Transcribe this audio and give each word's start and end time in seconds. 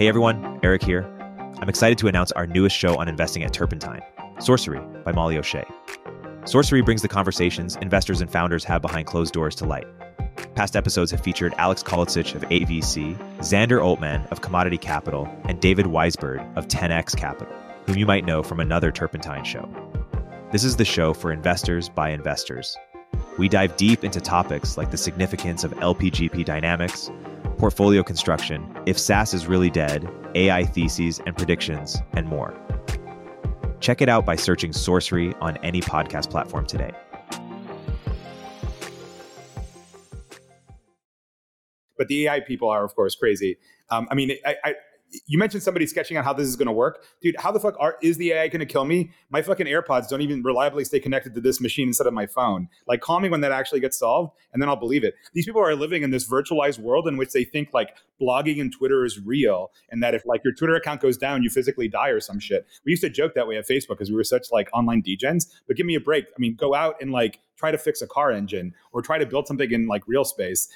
Hey 0.00 0.08
everyone, 0.08 0.58
Erik 0.62 0.82
here. 0.82 1.02
I'm 1.60 1.68
excited 1.68 1.98
to 1.98 2.08
announce 2.08 2.32
our 2.32 2.46
newest 2.46 2.74
show 2.74 2.96
on 2.96 3.06
investing 3.06 3.42
at 3.42 3.52
Turpentine, 3.52 4.00
Sourcery 4.38 5.04
by 5.04 5.12
Molly 5.12 5.36
O'Shea. 5.36 5.66
Sourcery 6.44 6.82
brings 6.82 7.02
the 7.02 7.08
conversations 7.08 7.76
investors 7.82 8.22
and 8.22 8.32
founders 8.32 8.64
have 8.64 8.80
behind 8.80 9.06
closed 9.06 9.34
doors 9.34 9.54
to 9.56 9.66
light. 9.66 9.86
Past 10.54 10.74
episodes 10.74 11.10
have 11.10 11.20
featured 11.20 11.52
Alex 11.58 11.82
Kolicich 11.82 12.34
of 12.34 12.40
8VC, 12.44 13.14
Xander 13.40 13.84
Altman 13.84 14.22
of 14.30 14.40
Commodity 14.40 14.78
Capital, 14.78 15.28
and 15.44 15.60
David 15.60 15.84
Weisburd 15.84 16.40
of 16.56 16.66
10x 16.66 17.14
Capital, 17.14 17.54
whom 17.84 17.98
you 17.98 18.06
might 18.06 18.24
know 18.24 18.42
from 18.42 18.58
another 18.58 18.90
Turpentine 18.90 19.44
show. 19.44 19.68
This 20.50 20.64
is 20.64 20.76
the 20.76 20.84
show 20.86 21.12
for 21.12 21.30
investors 21.30 21.90
by 21.90 22.08
investors. 22.08 22.74
We 23.36 23.50
dive 23.50 23.76
deep 23.76 24.02
into 24.02 24.22
topics 24.22 24.78
like 24.78 24.92
the 24.92 24.96
significance 24.96 25.62
of 25.62 25.72
LPGP 25.72 26.46
dynamics, 26.46 27.10
portfolio 27.60 28.02
construction, 28.02 28.66
if 28.86 28.98
SaaS 28.98 29.34
is 29.34 29.46
really 29.46 29.68
dead, 29.68 30.10
AI 30.34 30.64
theses 30.64 31.20
and 31.26 31.36
predictions, 31.36 32.00
and 32.14 32.26
more. 32.26 32.58
Check 33.80 34.00
it 34.00 34.08
out 34.08 34.24
by 34.24 34.34
searching 34.34 34.72
Sourcery 34.72 35.36
on 35.42 35.58
any 35.58 35.82
podcast 35.82 36.30
platform 36.30 36.64
today. 36.64 36.90
But 41.98 42.08
the 42.08 42.28
AI 42.28 42.40
people 42.40 42.70
are, 42.70 42.82
of 42.82 42.94
course, 42.94 43.14
crazy. 43.14 43.58
Um, 43.90 44.08
I 44.10 44.14
mean, 44.14 44.30
I, 44.46 44.56
I, 44.64 44.74
you 45.26 45.38
mentioned 45.38 45.62
somebody 45.62 45.86
sketching 45.86 46.16
out 46.16 46.24
how 46.24 46.32
this 46.32 46.46
is 46.46 46.56
going 46.56 46.66
to 46.66 46.72
work, 46.72 47.04
dude. 47.20 47.36
How 47.38 47.50
the 47.52 47.60
fuck 47.60 47.74
are, 47.78 47.96
is 48.02 48.16
the 48.16 48.32
AI 48.32 48.48
going 48.48 48.60
to 48.60 48.66
kill 48.66 48.84
me? 48.84 49.10
My 49.30 49.42
fucking 49.42 49.66
AirPods 49.66 50.08
don't 50.08 50.20
even 50.20 50.42
reliably 50.42 50.84
stay 50.84 51.00
connected 51.00 51.34
to 51.34 51.40
this 51.40 51.60
machine 51.60 51.88
instead 51.88 52.06
of 52.06 52.12
my 52.12 52.26
phone. 52.26 52.68
Like, 52.86 53.00
call 53.00 53.20
me 53.20 53.28
when 53.28 53.40
that 53.40 53.52
actually 53.52 53.80
gets 53.80 53.98
solved, 53.98 54.32
and 54.52 54.62
then 54.62 54.68
I'll 54.68 54.76
believe 54.76 55.04
it. 55.04 55.14
These 55.32 55.46
people 55.46 55.62
are 55.62 55.74
living 55.74 56.02
in 56.02 56.10
this 56.10 56.28
virtualized 56.28 56.78
world 56.78 57.08
in 57.08 57.16
which 57.16 57.32
they 57.32 57.44
think 57.44 57.70
like 57.72 57.96
blogging 58.20 58.60
and 58.60 58.72
Twitter 58.72 59.04
is 59.04 59.18
real, 59.18 59.72
and 59.90 60.02
that 60.02 60.14
if 60.14 60.24
like 60.26 60.42
your 60.44 60.54
Twitter 60.54 60.74
account 60.74 61.00
goes 61.00 61.16
down, 61.16 61.42
you 61.42 61.50
physically 61.50 61.88
die 61.88 62.08
or 62.08 62.20
some 62.20 62.38
shit. 62.38 62.66
We 62.84 62.90
used 62.90 63.02
to 63.02 63.10
joke 63.10 63.34
that 63.34 63.48
way 63.48 63.56
at 63.56 63.68
Facebook 63.68 63.90
because 63.90 64.10
we 64.10 64.16
were 64.16 64.24
such 64.24 64.48
like 64.52 64.68
online 64.72 65.02
degens. 65.02 65.46
But 65.66 65.76
give 65.76 65.86
me 65.86 65.94
a 65.94 66.00
break. 66.00 66.26
I 66.26 66.38
mean, 66.38 66.54
go 66.54 66.74
out 66.74 66.96
and 67.00 67.10
like 67.10 67.40
try 67.60 67.70
to 67.70 67.78
fix 67.78 68.00
a 68.00 68.06
car 68.06 68.32
engine 68.32 68.74
or 68.92 69.02
try 69.02 69.18
to 69.18 69.26
build 69.26 69.46
something 69.46 69.70
in 69.70 69.86
like 69.86 70.02
real 70.08 70.24
space 70.24 70.68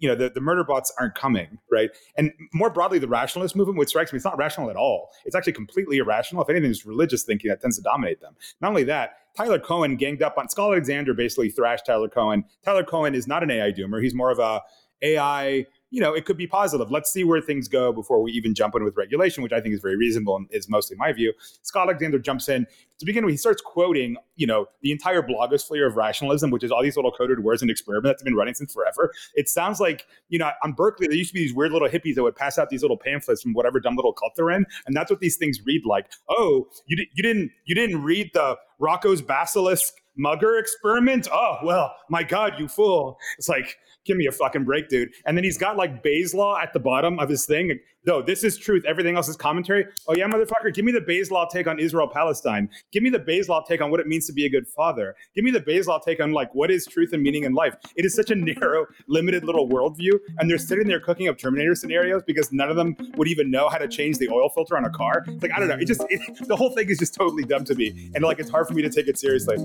you 0.00 0.08
know 0.08 0.14
the, 0.14 0.30
the 0.30 0.40
murder 0.40 0.64
bots 0.64 0.92
aren't 0.98 1.14
coming 1.14 1.58
right? 1.70 1.90
And 2.16 2.32
more 2.52 2.70
broadly 2.70 2.98
the 2.98 3.08
rationalist 3.08 3.56
movement 3.56 3.78
which 3.78 3.88
strikes 3.88 4.12
me 4.12 4.16
it's 4.16 4.24
not 4.24 4.38
rational 4.38 4.70
at 4.70 4.76
all. 4.76 5.10
It's 5.24 5.34
actually 5.34 5.54
completely 5.54 5.98
irrational. 5.98 6.42
If 6.42 6.50
anything 6.50 6.70
it's 6.70 6.86
religious 6.86 7.22
thinking 7.22 7.48
that 7.48 7.60
tends 7.60 7.76
to 7.76 7.82
dominate 7.82 8.20
them. 8.20 8.34
Not 8.60 8.68
only 8.68 8.84
that 8.84 9.16
tyler 9.36 9.58
cowen 9.58 9.96
ganged 9.96 10.22
up 10.22 10.38
on 10.38 10.48
scott 10.48 10.72
alexander 10.72 11.14
basically 11.14 11.50
thrashed 11.50 11.86
tyler 11.86 12.08
cowen. 12.08 12.44
Tyler 12.64 12.84
cowen 12.84 13.14
is 13.14 13.26
not 13.26 13.42
an 13.42 13.50
ai 13.50 13.72
doomer. 13.72 14.02
He's 14.02 14.14
more 14.14 14.30
of 14.30 14.38
a 14.38 14.60
ai 15.02 15.66
you 15.90 16.00
know, 16.00 16.12
it 16.12 16.24
could 16.24 16.36
be 16.36 16.46
positive. 16.46 16.90
Let's 16.90 17.12
see 17.12 17.24
where 17.24 17.40
things 17.40 17.68
go 17.68 17.92
before 17.92 18.20
we 18.20 18.32
even 18.32 18.54
jump 18.54 18.74
in 18.74 18.84
with 18.84 18.96
regulation, 18.96 19.42
which 19.42 19.52
I 19.52 19.60
think 19.60 19.74
is 19.74 19.80
very 19.80 19.96
reasonable 19.96 20.36
and 20.36 20.48
is 20.50 20.68
mostly 20.68 20.96
my 20.96 21.12
view. 21.12 21.32
Scott 21.62 21.88
Alexander 21.88 22.18
jumps 22.18 22.48
in 22.48 22.66
to 22.98 23.06
begin 23.06 23.24
with. 23.24 23.32
He 23.32 23.38
starts 23.38 23.62
quoting, 23.62 24.16
you 24.34 24.46
know, 24.46 24.66
the 24.82 24.90
entire 24.90 25.22
blogosphere 25.22 25.86
of 25.86 25.96
rationalism, 25.96 26.50
which 26.50 26.64
is 26.64 26.72
all 26.72 26.82
these 26.82 26.96
little 26.96 27.12
coded 27.12 27.40
words 27.40 27.62
and 27.62 27.70
experiments 27.70 28.08
that's 28.08 28.22
been 28.22 28.34
running 28.34 28.54
since 28.54 28.72
forever. 28.72 29.12
It 29.34 29.48
sounds 29.48 29.80
like, 29.80 30.06
you 30.28 30.38
know, 30.38 30.50
on 30.64 30.72
Berkeley, 30.72 31.06
there 31.06 31.16
used 31.16 31.30
to 31.30 31.34
be 31.34 31.40
these 31.40 31.54
weird 31.54 31.72
little 31.72 31.88
hippies 31.88 32.16
that 32.16 32.22
would 32.22 32.36
pass 32.36 32.58
out 32.58 32.68
these 32.68 32.82
little 32.82 32.98
pamphlets 32.98 33.42
from 33.42 33.52
whatever 33.52 33.78
dumb 33.78 33.96
little 33.96 34.12
cult 34.12 34.32
they're 34.36 34.50
in, 34.50 34.66
and 34.86 34.96
that's 34.96 35.10
what 35.10 35.20
these 35.20 35.36
things 35.36 35.60
read 35.64 35.82
like. 35.86 36.06
Oh, 36.28 36.66
you, 36.86 36.96
di- 36.96 37.10
you 37.14 37.22
didn't 37.22 37.52
you 37.64 37.74
didn't 37.74 38.02
read 38.02 38.30
the 38.34 38.56
Roko's 38.80 39.22
basilisk 39.22 39.94
mugger 40.16 40.58
experiment? 40.58 41.28
Oh, 41.32 41.58
well, 41.62 41.94
my 42.08 42.22
God, 42.22 42.54
you 42.58 42.68
fool. 42.68 43.18
It's 43.38 43.48
like, 43.48 43.76
give 44.06 44.16
me 44.16 44.26
a 44.26 44.32
fucking 44.32 44.64
break, 44.64 44.88
dude. 44.88 45.10
And 45.26 45.36
then 45.36 45.44
he's 45.44 45.58
got 45.58 45.76
like 45.76 46.02
Bayes 46.02 46.34
law 46.34 46.58
at 46.58 46.72
the 46.72 46.80
bottom 46.80 47.18
of 47.18 47.28
his 47.28 47.44
thing. 47.44 47.78
No, 48.06 48.22
this 48.22 48.44
is 48.44 48.56
truth. 48.56 48.84
Everything 48.86 49.16
else 49.16 49.28
is 49.28 49.36
commentary. 49.36 49.84
Oh, 50.06 50.14
yeah, 50.16 50.28
motherfucker, 50.28 50.72
give 50.72 50.84
me 50.84 50.92
the 50.92 51.00
Bayes 51.00 51.32
law 51.32 51.44
take 51.44 51.66
on 51.66 51.80
Israel 51.80 52.06
Palestine. 52.06 52.70
Give 52.92 53.02
me 53.02 53.10
the 53.10 53.18
Bayes 53.18 53.48
law 53.48 53.62
take 53.62 53.82
on 53.82 53.90
what 53.90 53.98
it 53.98 54.06
means 54.06 54.28
to 54.28 54.32
be 54.32 54.46
a 54.46 54.48
good 54.48 54.68
father. 54.68 55.16
Give 55.34 55.44
me 55.44 55.50
the 55.50 55.60
Bayes 55.60 55.88
law 55.88 55.98
take 55.98 56.20
on 56.20 56.30
like 56.30 56.54
what 56.54 56.70
is 56.70 56.86
truth 56.86 57.12
and 57.12 57.22
meaning 57.22 57.42
in 57.42 57.52
life. 57.52 57.74
It 57.96 58.04
is 58.04 58.14
such 58.14 58.30
a 58.30 58.36
narrow, 58.36 58.86
limited 59.08 59.42
little 59.42 59.68
worldview. 59.68 60.12
And 60.38 60.48
they're 60.48 60.56
sitting 60.56 60.86
there 60.86 61.00
cooking 61.00 61.26
up 61.26 61.36
Terminator 61.36 61.74
scenarios 61.74 62.22
because 62.24 62.52
none 62.52 62.70
of 62.70 62.76
them 62.76 62.96
would 63.16 63.26
even 63.26 63.50
know 63.50 63.68
how 63.68 63.78
to 63.78 63.88
change 63.88 64.18
the 64.18 64.28
oil 64.28 64.48
filter 64.50 64.76
on 64.76 64.84
a 64.84 64.90
car. 64.90 65.24
It's 65.26 65.42
like, 65.42 65.52
I 65.52 65.58
don't 65.58 65.68
know. 65.68 65.76
It 65.76 65.86
just, 65.86 66.04
it, 66.08 66.20
the 66.46 66.56
whole 66.56 66.70
thing 66.70 66.88
is 66.88 66.98
just 66.98 67.14
totally 67.14 67.42
dumb 67.42 67.64
to 67.64 67.74
me. 67.74 68.10
And 68.14 68.22
like, 68.22 68.38
it's 68.38 68.50
hard 68.50 68.68
for 68.68 68.74
me 68.74 68.82
to 68.82 68.90
take 68.90 69.08
it 69.08 69.18
seriously. 69.18 69.56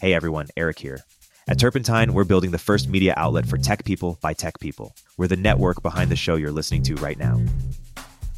Hey 0.00 0.14
everyone, 0.14 0.46
Erik 0.56 0.78
here. 0.78 1.00
At 1.48 1.58
Turpentine, 1.58 2.14
we're 2.14 2.22
building 2.22 2.52
the 2.52 2.58
first 2.58 2.88
media 2.88 3.14
outlet 3.16 3.46
for 3.46 3.58
tech 3.58 3.84
people 3.84 4.16
by 4.20 4.32
tech 4.32 4.60
people. 4.60 4.94
We're 5.16 5.26
the 5.26 5.34
network 5.34 5.82
behind 5.82 6.08
the 6.08 6.14
show 6.14 6.36
you're 6.36 6.52
listening 6.52 6.84
to 6.84 6.94
right 6.96 7.18
now. 7.18 7.40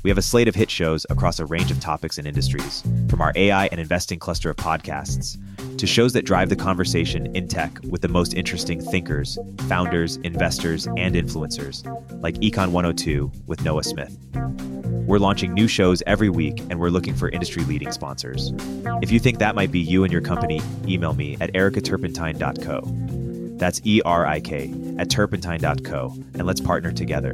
We 0.03 0.09
have 0.09 0.16
a 0.16 0.22
slate 0.22 0.48
of 0.48 0.54
hit 0.54 0.71
shows 0.71 1.04
across 1.10 1.38
a 1.38 1.44
range 1.44 1.71
of 1.71 1.78
topics 1.78 2.16
and 2.16 2.26
industries, 2.26 2.82
from 3.10 3.21
our 3.21 3.34
AI 3.37 3.66
and 3.66 3.78
investing 3.78 4.19
cluster 4.19 4.48
of 4.48 4.56
podcasts 4.56 5.37
to 5.81 5.87
shows 5.87 6.13
that 6.13 6.27
drive 6.27 6.51
the 6.51 6.57
conversation 6.57 7.35
in 7.35 7.49
tech 7.49 7.79
with 7.89 8.03
the 8.03 8.09
most 8.09 8.35
interesting 8.35 8.83
thinkers, 8.83 9.39
founders, 9.67 10.19
investors, 10.19 10.87
and 10.99 11.15
influencers, 11.15 11.83
like 12.23 12.35
Econ 12.37 12.71
102 12.71 13.33
with 13.47 13.65
Noah 13.65 13.83
Smith. 13.83 14.15
We're 15.07 15.19
launching 15.19 15.55
new 15.55 15.67
shows 15.67 16.03
every 16.07 16.29
week, 16.29 16.61
and 16.69 16.79
we're 16.79 16.91
looking 16.91 17.15
for 17.15 17.31
industry 17.31 17.65
leading 17.65 17.93
sponsors. 17.93 18.53
If 19.01 19.11
you 19.11 19.19
think 19.19 19.39
that 19.39 19.55
might 19.55 19.73
be 19.73 19.81
you 19.81 20.05
and 20.05 20.13
your 20.13 20.21
company, 20.21 20.61
email 20.87 21.15
me 21.15 21.39
at 21.41 21.51
ericaturpentine.co. 21.55 22.83
That's 23.57 23.81
E 23.85 24.03
R 24.05 24.27
I 24.27 24.41
K 24.41 24.75
at 24.99 25.09
turpentine.co, 25.09 26.15
and 26.35 26.47
let's 26.47 26.61
partner 26.61 26.93
together. 26.93 27.33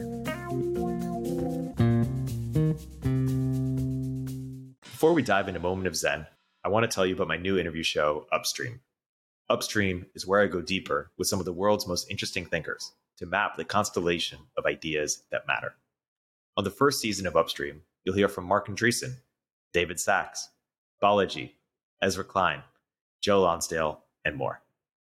Before 4.83 5.12
we 5.12 5.23
dive 5.23 5.49
into 5.49 5.59
Moment 5.59 5.89
of 5.89 5.97
Zen, 5.97 6.27
I 6.66 6.69
want 6.69 6.82
to 6.82 6.93
tell 6.93 7.06
you 7.06 7.15
about 7.15 7.28
my 7.28 7.37
new 7.37 7.59
interview 7.59 7.84
show, 7.84 8.27
Upstream. 8.32 8.81
Upstream 9.49 10.06
is 10.16 10.27
where 10.27 10.43
I 10.43 10.49
go 10.49 10.60
deeper 10.60 11.12
with 11.16 11.28
some 11.28 11.38
of 11.38 11.44
the 11.44 11.53
world's 11.53 11.87
most 11.87 12.10
interesting 12.10 12.44
thinkers 12.44 12.91
to 13.19 13.27
map 13.27 13.56
the 13.56 13.65
constellation 13.65 14.41
of 14.59 14.66
ideas 14.66 15.22
that 15.31 15.47
matter. 15.47 15.76
On 16.56 16.65
the 16.65 16.71
first 16.72 17.00
season 17.00 17.25
of 17.25 17.37
Upstream, 17.37 17.82
you'll 18.03 18.16
hear 18.16 18.26
from 18.28 18.47
Marc 18.47 18.66
Andreessen, 18.66 19.19
David 19.72 20.00
Sacks, 20.00 20.49
Balaji, 21.00 21.53
Ezra 22.03 22.25
Klein, 22.25 22.65
Joe 23.21 23.43
Lonsdale, 23.43 24.00
and 24.25 24.34
more. 24.34 24.60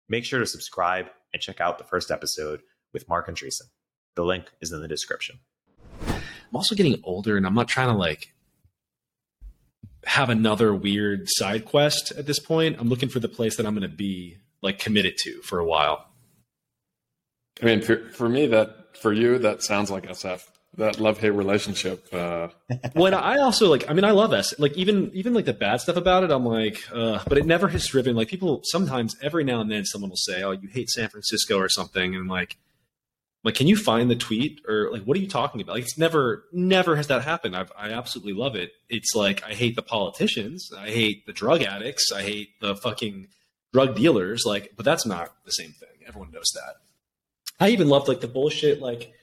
Make 0.10 0.26
sure 0.26 0.40
to 0.40 0.48
subscribe 0.48 1.12
and 1.32 1.44
check 1.44 1.62
out 1.62 1.78
the 1.78 1.84
first 1.84 2.10
episode 2.10 2.64
with 2.92 3.08
Marc 3.08 3.28
Andreessen. 3.28 3.70
The 4.16 4.26
link 4.26 4.46
is 4.62 4.72
in 4.72 4.82
the 4.82 4.88
description. 4.88 5.38
I'm 6.08 6.56
also 6.56 6.74
getting 6.74 7.00
older 7.04 7.38
and 7.38 7.46
I'm 7.46 7.54
not 7.54 7.68
trying 7.68 7.90
to 7.90 7.94
like 7.94 8.34
have 10.06 10.30
another 10.30 10.74
weird 10.74 11.28
side 11.28 11.66
quest 11.66 12.12
at 12.18 12.26
this 12.26 12.40
point. 12.40 12.78
I'm 12.80 12.90
looking 12.90 13.10
for 13.10 13.20
the 13.20 13.30
place 13.30 13.58
that 13.58 13.66
I'm 13.66 13.76
going 13.76 13.90
to 13.90 13.96
be 13.96 14.38
like 14.62 14.80
committed 14.80 15.16
to 15.24 15.42
for 15.42 15.60
a 15.60 15.66
while. 15.66 16.08
I 17.62 17.66
mean, 17.66 17.82
for, 17.82 18.10
for 18.10 18.28
me, 18.28 18.48
that 18.48 18.98
for 18.98 19.14
you, 19.14 19.38
that 19.40 19.64
sounds 19.64 19.92
like 19.92 20.08
SF 20.08 20.44
that 20.78 21.00
love 21.00 21.20
hate 21.20 21.32
relationship. 21.32 22.08
Uh... 22.14 22.48
well, 22.96 23.16
I 23.16 23.40
also 23.40 23.70
like. 23.70 23.90
I 23.90 23.94
mean, 23.94 24.06
I 24.06 24.12
love 24.12 24.34
S. 24.34 24.58
Like 24.58 24.78
even 24.78 25.12
even 25.14 25.34
like 25.34 25.46
the 25.46 25.54
bad 25.54 25.82
stuff 25.82 25.98
about 25.98 26.24
it. 26.24 26.32
I'm 26.32 26.46
like, 26.46 26.84
uh, 26.94 27.22
but 27.28 27.38
it 27.38 27.46
never 27.46 27.68
has 27.68 27.86
driven. 27.88 28.16
Like 28.16 28.30
people 28.30 28.62
sometimes 28.64 29.16
every 29.22 29.44
now 29.44 29.62
and 29.62 29.70
then 29.70 29.86
someone 29.86 30.10
will 30.10 30.18
say, 30.18 30.44
"Oh, 30.44 30.52
you 30.52 30.70
hate 30.70 30.90
San 30.90 31.10
Francisco" 31.10 31.58
or 31.58 31.70
something, 31.70 32.16
and 32.16 32.30
like, 32.30 32.58
like, 33.44 33.56
can 33.56 33.68
you 33.68 33.76
find 33.76 34.10
the 34.10 34.16
tweet 34.16 34.62
or 34.68 34.92
like, 34.92 35.04
what 35.04 35.18
are 35.18 35.20
you 35.20 35.28
talking 35.28 35.62
about? 35.62 35.74
Like, 35.74 35.84
it's 35.84 35.98
never 35.98 36.46
never 36.52 36.96
has 36.96 37.08
that 37.08 37.24
happened. 37.24 37.56
I've, 37.56 37.72
I 37.78 37.92
absolutely 37.92 38.34
love 38.34 38.56
it. 38.56 38.72
It's 38.90 39.16
like 39.16 39.44
I 39.44 39.54
hate 39.54 39.76
the 39.76 39.82
politicians. 39.82 40.72
I 40.78 40.90
hate 40.90 41.26
the 41.26 41.34
drug 41.34 41.64
addicts. 41.64 42.12
I 42.12 42.22
hate 42.22 42.60
the 42.60 42.76
fucking 42.76 43.28
drug 43.74 43.96
dealers. 43.96 44.44
Like, 44.46 44.74
but 44.76 44.86
that's 44.86 45.06
not 45.06 45.34
the 45.46 45.52
same 45.52 45.72
thing. 45.72 45.90
Everyone 46.08 46.32
knows 46.32 46.52
that. 46.54 46.76
I 47.60 47.70
even 47.70 47.90
loved 47.90 48.08
like 48.08 48.22
the 48.22 48.28
bullshit 48.28 48.82
like 48.82 49.14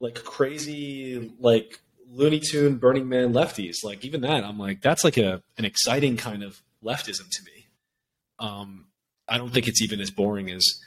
like 0.00 0.22
crazy 0.24 1.32
like 1.40 1.80
Looney 2.10 2.40
Tune 2.40 2.76
Burning 2.76 3.08
Man 3.08 3.32
lefties. 3.32 3.76
Like 3.82 4.04
even 4.04 4.20
that, 4.20 4.44
I'm 4.44 4.58
like, 4.58 4.82
that's 4.82 5.04
like 5.04 5.16
a 5.16 5.42
an 5.58 5.64
exciting 5.64 6.16
kind 6.16 6.42
of 6.44 6.60
leftism 6.82 7.28
to 7.28 7.44
me. 7.44 7.66
Um, 8.38 8.86
I 9.28 9.38
don't 9.38 9.52
think 9.52 9.68
it's 9.68 9.82
even 9.82 10.00
as 10.00 10.10
boring 10.10 10.50
as 10.50 10.80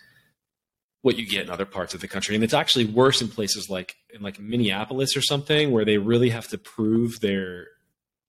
what 1.02 1.18
you 1.18 1.28
get 1.28 1.44
in 1.44 1.50
other 1.50 1.66
parts 1.66 1.94
of 1.94 2.02
the 2.02 2.08
country, 2.08 2.36
and 2.36 2.44
it's 2.44 2.54
actually 2.54 2.86
worse 2.86 3.22
in 3.22 3.28
places 3.28 3.70
like 3.70 3.96
in 4.14 4.22
like 4.22 4.40
Minneapolis 4.40 5.16
or 5.16 5.22
something, 5.22 5.72
where 5.72 5.86
they 5.86 5.98
really 5.98 6.30
have 6.30 6.48
to 6.50 6.58
prove 6.58 7.20
their 7.20 7.68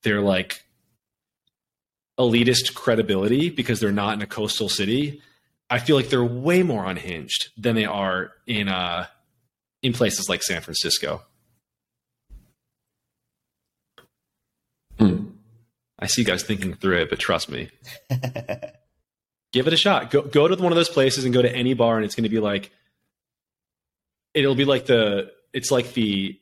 their 0.02 0.20
like 0.20 0.64
elitist 2.18 2.74
credibility 2.74 3.48
because 3.48 3.80
they're 3.80 3.92
not 3.92 4.14
in 4.14 4.22
a 4.22 4.26
coastal 4.26 4.68
city. 4.68 5.22
I 5.70 5.78
feel 5.78 5.96
like 5.96 6.08
they're 6.08 6.24
way 6.24 6.62
more 6.62 6.84
unhinged 6.86 7.50
than 7.56 7.74
they 7.74 7.84
are 7.84 8.32
in 8.46 8.68
uh 8.68 9.06
in 9.82 9.92
places 9.92 10.28
like 10.28 10.42
San 10.42 10.60
Francisco. 10.60 11.22
Hmm. 14.98 15.26
I 15.98 16.06
see 16.06 16.22
you 16.22 16.26
guys 16.26 16.42
thinking 16.42 16.74
through 16.74 17.02
it, 17.02 17.10
but 17.10 17.18
trust 17.18 17.48
me. 17.48 17.70
Give 19.52 19.66
it 19.66 19.72
a 19.72 19.76
shot. 19.76 20.10
Go 20.10 20.22
go 20.22 20.46
to 20.48 20.62
one 20.62 20.72
of 20.72 20.76
those 20.76 20.88
places 20.90 21.24
and 21.24 21.32
go 21.32 21.42
to 21.42 21.54
any 21.54 21.74
bar, 21.74 21.96
and 21.96 22.04
it's 22.04 22.14
going 22.14 22.24
to 22.24 22.28
be 22.28 22.40
like 22.40 22.70
it'll 24.34 24.54
be 24.54 24.64
like 24.64 24.86
the 24.86 25.32
it's 25.52 25.70
like 25.70 25.94
the 25.94 26.38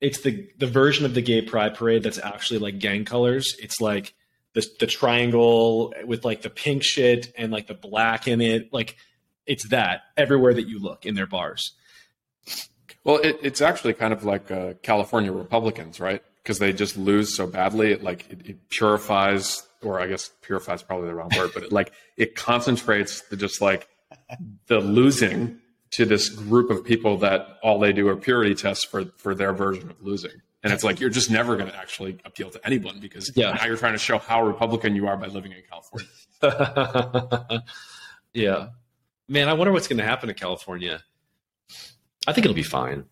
it's 0.00 0.22
the 0.22 0.48
the 0.58 0.66
version 0.66 1.04
of 1.04 1.14
the 1.14 1.22
gay 1.22 1.42
pride 1.42 1.74
parade 1.74 2.02
that's 2.02 2.18
actually 2.18 2.60
like 2.60 2.78
gang 2.78 3.04
colors. 3.04 3.54
It's 3.60 3.80
like 3.80 4.14
the 4.54 4.66
the 4.80 4.86
triangle 4.86 5.92
with 6.04 6.24
like 6.24 6.42
the 6.42 6.50
pink 6.50 6.82
shit 6.82 7.32
and 7.36 7.52
like 7.52 7.66
the 7.66 7.74
black 7.74 8.26
in 8.26 8.40
it. 8.40 8.72
Like 8.72 8.96
it's 9.46 9.68
that 9.68 10.02
everywhere 10.16 10.54
that 10.54 10.68
you 10.68 10.78
look 10.78 11.06
in 11.06 11.14
their 11.14 11.26
bars. 11.26 11.72
Well, 13.04 13.18
it, 13.18 13.38
it's 13.42 13.60
actually 13.60 13.94
kind 13.94 14.12
of 14.12 14.24
like 14.24 14.50
uh, 14.50 14.74
California 14.82 15.32
Republicans, 15.32 16.00
right? 16.00 16.22
Because 16.42 16.58
they 16.58 16.72
just 16.72 16.96
lose 16.96 17.34
so 17.34 17.46
badly. 17.46 17.92
It 17.92 18.02
like 18.02 18.30
it, 18.30 18.46
it 18.48 18.68
purifies, 18.68 19.66
or 19.82 20.00
I 20.00 20.06
guess 20.06 20.30
purifies 20.42 20.82
probably 20.82 21.08
the 21.08 21.14
wrong 21.14 21.30
word, 21.36 21.50
but 21.54 21.64
it, 21.64 21.72
like 21.72 21.92
it 22.16 22.34
concentrates 22.34 23.20
the 23.22 23.36
just 23.36 23.60
like 23.60 23.88
the 24.66 24.78
losing 24.80 25.58
to 25.92 26.04
this 26.04 26.28
group 26.28 26.70
of 26.70 26.84
people 26.84 27.18
that 27.18 27.46
all 27.62 27.78
they 27.78 27.92
do 27.92 28.08
are 28.08 28.16
purity 28.16 28.54
tests 28.54 28.84
for 28.84 29.06
for 29.16 29.34
their 29.34 29.52
version 29.52 29.90
of 29.90 30.02
losing. 30.02 30.32
And 30.64 30.72
it's 30.72 30.82
like 30.82 30.98
you're 30.98 31.08
just 31.10 31.30
never 31.30 31.56
going 31.56 31.70
to 31.70 31.76
actually 31.76 32.18
appeal 32.24 32.50
to 32.50 32.60
anyone 32.66 32.98
because 33.00 33.30
Yeah. 33.36 33.52
now 33.52 33.64
you're 33.66 33.76
trying 33.76 33.92
to 33.92 33.98
show 33.98 34.18
how 34.18 34.42
Republican 34.44 34.96
you 34.96 35.06
are 35.06 35.16
by 35.16 35.28
living 35.28 35.52
in 35.52 35.62
California. 35.70 36.08
yeah. 38.34 38.68
Man, 39.28 39.48
I 39.48 39.52
wonder 39.52 39.72
what's 39.72 39.88
going 39.88 39.98
to 39.98 40.04
happen 40.04 40.28
to 40.28 40.34
California. 40.34 41.02
I 42.26 42.32
think 42.32 42.44
it'll 42.44 42.54
be 42.54 42.62
fine. 42.62 43.04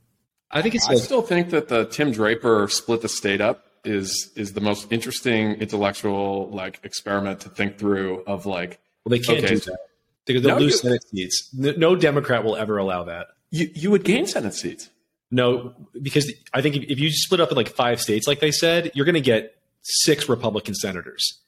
I 0.50 0.62
think 0.62 0.74
it's 0.74 0.88
I 0.88 0.94
still 0.96 1.22
think 1.22 1.50
that 1.50 1.68
the 1.68 1.84
Tim 1.86 2.10
Draper 2.12 2.66
split 2.68 3.02
the 3.02 3.08
state 3.08 3.40
up 3.40 3.65
is 3.86 4.32
is 4.36 4.52
the 4.52 4.60
most 4.60 4.90
interesting 4.92 5.52
intellectual 5.54 6.50
like 6.50 6.80
experiment 6.82 7.40
to 7.40 7.48
think 7.48 7.78
through 7.78 8.22
of 8.26 8.46
like 8.46 8.80
well, 9.04 9.10
they 9.10 9.18
can't 9.18 9.38
okay, 9.38 9.54
do 9.54 9.60
that. 9.60 9.78
They, 10.26 10.38
they'll 10.40 10.56
No, 10.56 10.58
lose 10.58 10.72
you- 10.72 10.78
Senate 10.78 11.04
seats. 11.08 11.50
No, 11.54 11.94
Democrat 11.96 12.44
will 12.44 12.56
ever 12.56 12.76
allow 12.78 13.04
that. 13.04 13.28
you, 13.50 13.70
you 13.74 13.90
would 13.90 14.04
gain 14.04 14.26
Senate 14.26 14.54
seats. 14.54 14.90
No, 15.30 15.74
because 16.00 16.32
I 16.52 16.62
think 16.62 16.76
if, 16.76 17.00
you 17.00 17.10
split 17.10 17.40
up 17.40 17.50
in 17.50 17.56
like 17.56 17.68
five 17.68 18.00
states, 18.00 18.26
like 18.28 18.40
they 18.40 18.52
said, 18.52 18.92
you're 18.94 19.04
going 19.04 19.14
to 19.14 19.20
get 19.20 19.56
six 19.82 20.28
Republican 20.28 20.74
senators. 20.74 21.40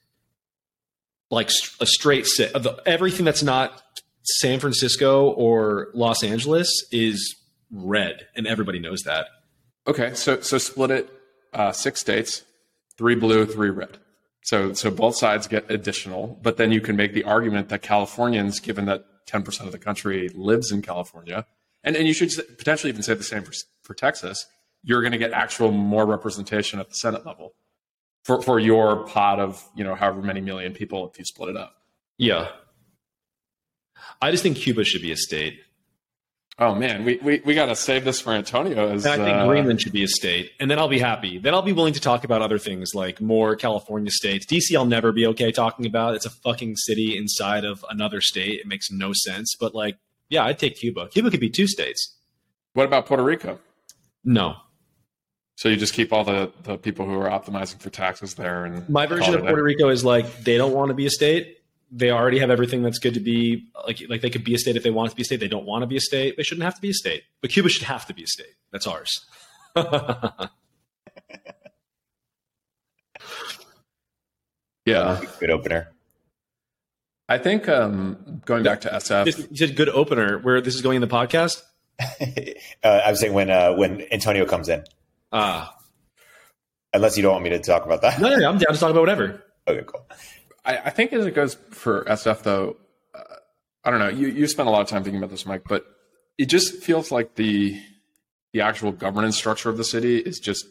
Like 1.31 1.49
a 1.79 1.85
straight 1.85 2.25
six. 2.25 2.51
Of 2.53 2.63
the, 2.63 2.81
everything 2.85 3.23
that's 3.25 3.43
not 3.43 3.83
San 4.23 4.59
Francisco 4.59 5.29
or 5.29 5.89
Los 5.93 6.23
Angeles 6.23 6.69
is 6.91 7.35
red, 7.71 8.27
and 8.35 8.47
everybody 8.47 8.79
knows 8.79 9.01
that. 9.03 9.27
Okay, 9.87 10.13
so 10.13 10.41
so 10.41 10.57
split 10.57 10.91
it 10.91 11.09
uh, 11.53 11.71
six 11.71 11.99
states, 11.99 12.43
three 12.97 13.15
blue, 13.15 13.45
three 13.45 13.69
red. 13.69 13.97
So 14.43 14.73
so 14.73 14.89
both 14.89 15.15
sides 15.15 15.47
get 15.47 15.69
additional, 15.69 16.39
but 16.41 16.57
then 16.57 16.71
you 16.71 16.81
can 16.81 16.95
make 16.95 17.13
the 17.13 17.23
argument 17.23 17.69
that 17.69 17.81
Californians, 17.81 18.59
given 18.59 18.85
that 18.85 19.05
ten 19.25 19.43
percent 19.43 19.67
of 19.67 19.71
the 19.71 19.79
country 19.79 20.29
lives 20.33 20.71
in 20.71 20.81
California, 20.81 21.45
and 21.83 21.95
and 21.95 22.07
you 22.07 22.13
should 22.13 22.31
potentially 22.57 22.89
even 22.89 23.03
say 23.03 23.13
the 23.13 23.23
same 23.23 23.43
for 23.43 23.53
for 23.83 23.93
Texas, 23.93 24.45
you're 24.83 25.01
going 25.01 25.11
to 25.11 25.17
get 25.17 25.31
actual 25.31 25.71
more 25.71 26.05
representation 26.05 26.79
at 26.79 26.87
the 26.89 26.95
Senate 26.95 27.25
level 27.25 27.53
for 28.23 28.41
for 28.41 28.59
your 28.59 29.05
pot 29.07 29.39
of 29.39 29.67
you 29.75 29.83
know 29.83 29.95
however 29.95 30.21
many 30.21 30.41
million 30.41 30.73
people 30.73 31.09
if 31.09 31.17
you 31.19 31.25
split 31.25 31.49
it 31.49 31.57
up. 31.57 31.75
Yeah. 32.17 32.49
I 34.21 34.31
just 34.31 34.43
think 34.43 34.57
Cuba 34.57 34.83
should 34.83 35.01
be 35.01 35.11
a 35.11 35.17
state. 35.17 35.59
Oh 36.61 36.75
man, 36.75 37.05
we 37.05 37.17
we, 37.23 37.41
we 37.45 37.55
got 37.55 37.67
to 37.67 37.75
save 37.75 38.03
this 38.03 38.19
for 38.19 38.33
Antonio. 38.33 38.89
As, 38.93 39.05
I 39.05 39.15
think 39.15 39.29
uh, 39.29 39.47
Greenland 39.47 39.81
should 39.81 39.93
be 39.93 40.03
a 40.03 40.07
state, 40.09 40.51
and 40.59 40.69
then 40.69 40.77
I'll 40.77 40.89
be 40.89 40.99
happy. 40.99 41.37
Then 41.37 41.53
I'll 41.53 41.61
be 41.61 41.71
willing 41.71 41.93
to 41.93 42.01
talk 42.01 42.25
about 42.25 42.41
other 42.41 42.57
things 42.59 42.93
like 42.93 43.21
more 43.21 43.55
California 43.55 44.11
states. 44.11 44.45
DC, 44.45 44.75
I'll 44.75 44.83
never 44.85 45.13
be 45.13 45.25
okay 45.27 45.53
talking 45.53 45.85
about. 45.85 46.15
It's 46.15 46.25
a 46.25 46.29
fucking 46.29 46.75
city 46.75 47.17
inside 47.17 47.63
of 47.63 47.85
another 47.89 48.19
state. 48.19 48.59
It 48.59 48.67
makes 48.67 48.91
no 48.91 49.13
sense. 49.13 49.55
But 49.57 49.73
like, 49.73 49.97
yeah, 50.27 50.43
I'd 50.43 50.59
take 50.59 50.75
Cuba. 50.75 51.07
Cuba 51.07 51.31
could 51.31 51.39
be 51.39 51.49
two 51.49 51.65
states. 51.67 52.17
what 52.73 52.85
about 52.85 53.05
Puerto 53.05 53.23
Rico? 53.23 53.57
No, 54.25 54.57
So 55.55 55.69
you 55.69 55.77
just 55.77 55.93
keep 55.93 56.11
all 56.11 56.25
the, 56.25 56.51
the 56.63 56.77
people 56.77 57.05
who 57.05 57.17
are 57.21 57.29
optimizing 57.29 57.79
for 57.79 57.89
taxes 57.89 58.33
there, 58.33 58.65
and 58.65 58.87
my 58.89 59.05
version 59.05 59.33
of 59.33 59.41
Puerto 59.41 59.63
Rico 59.63 59.87
is 59.87 60.03
like 60.03 60.43
they 60.43 60.57
don't 60.57 60.73
want 60.73 60.89
to 60.89 60.93
be 60.93 61.05
a 61.05 61.09
state. 61.09 61.58
They 61.91 62.11
already 62.11 62.39
have 62.39 62.49
everything 62.51 62.83
that's 62.83 62.99
good 62.99 63.15
to 63.15 63.19
be 63.19 63.67
like 63.87 64.01
like 64.09 64.21
they 64.21 64.29
could 64.29 64.43
be 64.43 64.53
a 64.53 64.57
state 64.59 64.75
if 64.75 64.83
they 64.83 64.91
want 64.91 65.09
to 65.09 65.15
be 65.15 65.23
a 65.23 65.25
state. 65.25 65.39
They 65.39 65.47
don't 65.47 65.65
want 65.65 65.81
to 65.83 65.87
be 65.87 65.97
a 65.97 66.01
state. 66.01 66.37
They 66.37 66.43
shouldn't 66.43 66.63
have 66.63 66.75
to 66.75 66.81
be 66.81 66.89
a 66.91 66.93
state. 66.93 67.23
But 67.41 67.49
Cuba 67.51 67.69
should 67.69 67.83
have 67.83 68.05
to 68.07 68.13
be 68.13 68.23
a 68.23 68.27
state. 68.27 68.53
That's 68.71 68.85
ours. 68.87 69.25
Yeah, 74.85 75.21
Good 75.39 75.51
opener. 75.51 75.91
I 77.27 77.37
think 77.37 77.69
um, 77.69 78.41
going 78.45 78.63
back 78.63 78.81
to 78.81 78.89
SF, 78.89 79.49
you 79.51 79.57
said 79.57 79.75
good 79.75 79.89
opener. 79.89 80.39
Where 80.39 80.61
this 80.61 80.73
is 80.73 80.81
going 80.81 80.95
in 80.95 81.01
the 81.01 81.07
podcast? 81.07 81.61
uh, 81.99 82.87
I 82.87 83.11
was 83.11 83.19
saying 83.19 83.33
when 83.33 83.51
uh, 83.51 83.73
when 83.73 84.01
Antonio 84.11 84.45
comes 84.45 84.67
in, 84.67 84.83
Ah, 85.31 85.75
unless 86.91 87.17
you 87.17 87.23
don't 87.23 87.33
want 87.33 87.43
me 87.43 87.51
to 87.51 87.59
talk 87.59 87.85
about 87.85 88.01
that. 88.01 88.19
no, 88.19 88.29
no, 88.29 88.37
no, 88.37 88.49
I'm 88.49 88.57
down 88.57 88.73
to 88.73 88.79
talk 88.79 88.89
about 88.89 89.01
whatever. 89.01 89.43
Okay, 89.67 89.83
cool. 89.85 90.07
I, 90.69 90.77
I 90.85 90.89
think 90.91 91.11
as 91.13 91.25
it 91.25 91.33
goes 91.33 91.55
for 91.71 92.05
SF 92.05 92.43
though, 92.43 92.77
uh, 93.15 93.23
I 93.83 93.89
don't 93.89 93.99
know. 93.99 94.09
You 94.09 94.27
you 94.27 94.47
spent 94.47 94.69
a 94.69 94.71
lot 94.71 94.81
of 94.81 94.87
time 94.87 95.03
thinking 95.03 95.19
about 95.19 95.31
this, 95.31 95.45
Mike, 95.45 95.63
but 95.67 95.85
it 96.37 96.45
just 96.45 96.83
feels 96.83 97.11
like 97.11 97.35
the 97.35 97.81
the 98.53 98.61
actual 98.61 98.91
governance 98.91 99.35
structure 99.35 99.69
of 99.69 99.77
the 99.77 99.83
city 99.83 100.17
is 100.17 100.39
just 100.39 100.65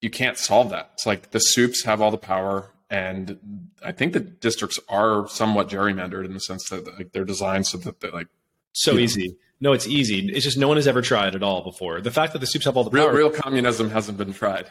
you 0.00 0.10
can't 0.10 0.38
solve 0.38 0.70
that. 0.70 0.90
It's 0.94 1.06
like 1.06 1.30
the 1.30 1.38
soups 1.38 1.84
have 1.84 2.00
all 2.00 2.10
the 2.10 2.18
power, 2.18 2.70
and 2.90 3.38
I 3.82 3.92
think 3.92 4.14
the 4.14 4.20
districts 4.20 4.78
are 4.88 5.28
somewhat 5.28 5.68
gerrymandered 5.68 6.24
in 6.24 6.32
the 6.32 6.40
sense 6.40 6.68
that 6.70 6.86
like 6.98 7.12
they're 7.12 7.24
designed 7.24 7.66
so 7.66 7.78
that 7.78 8.00
they're 8.00 8.10
like 8.10 8.28
So 8.72 8.98
easy. 8.98 9.36
No, 9.60 9.72
it's 9.72 9.86
easy. 9.86 10.28
It's 10.28 10.44
just 10.44 10.58
no 10.58 10.68
one 10.68 10.76
has 10.76 10.88
ever 10.88 11.00
tried 11.00 11.34
at 11.34 11.42
all 11.42 11.62
before. 11.62 12.00
The 12.00 12.10
fact 12.10 12.32
that 12.32 12.40
the 12.40 12.46
soups 12.46 12.64
have 12.64 12.76
all 12.76 12.84
the 12.84 12.90
real 12.90 13.06
power. 13.06 13.16
real 13.16 13.30
communism 13.30 13.90
hasn't 13.90 14.18
been 14.18 14.32
tried. 14.32 14.66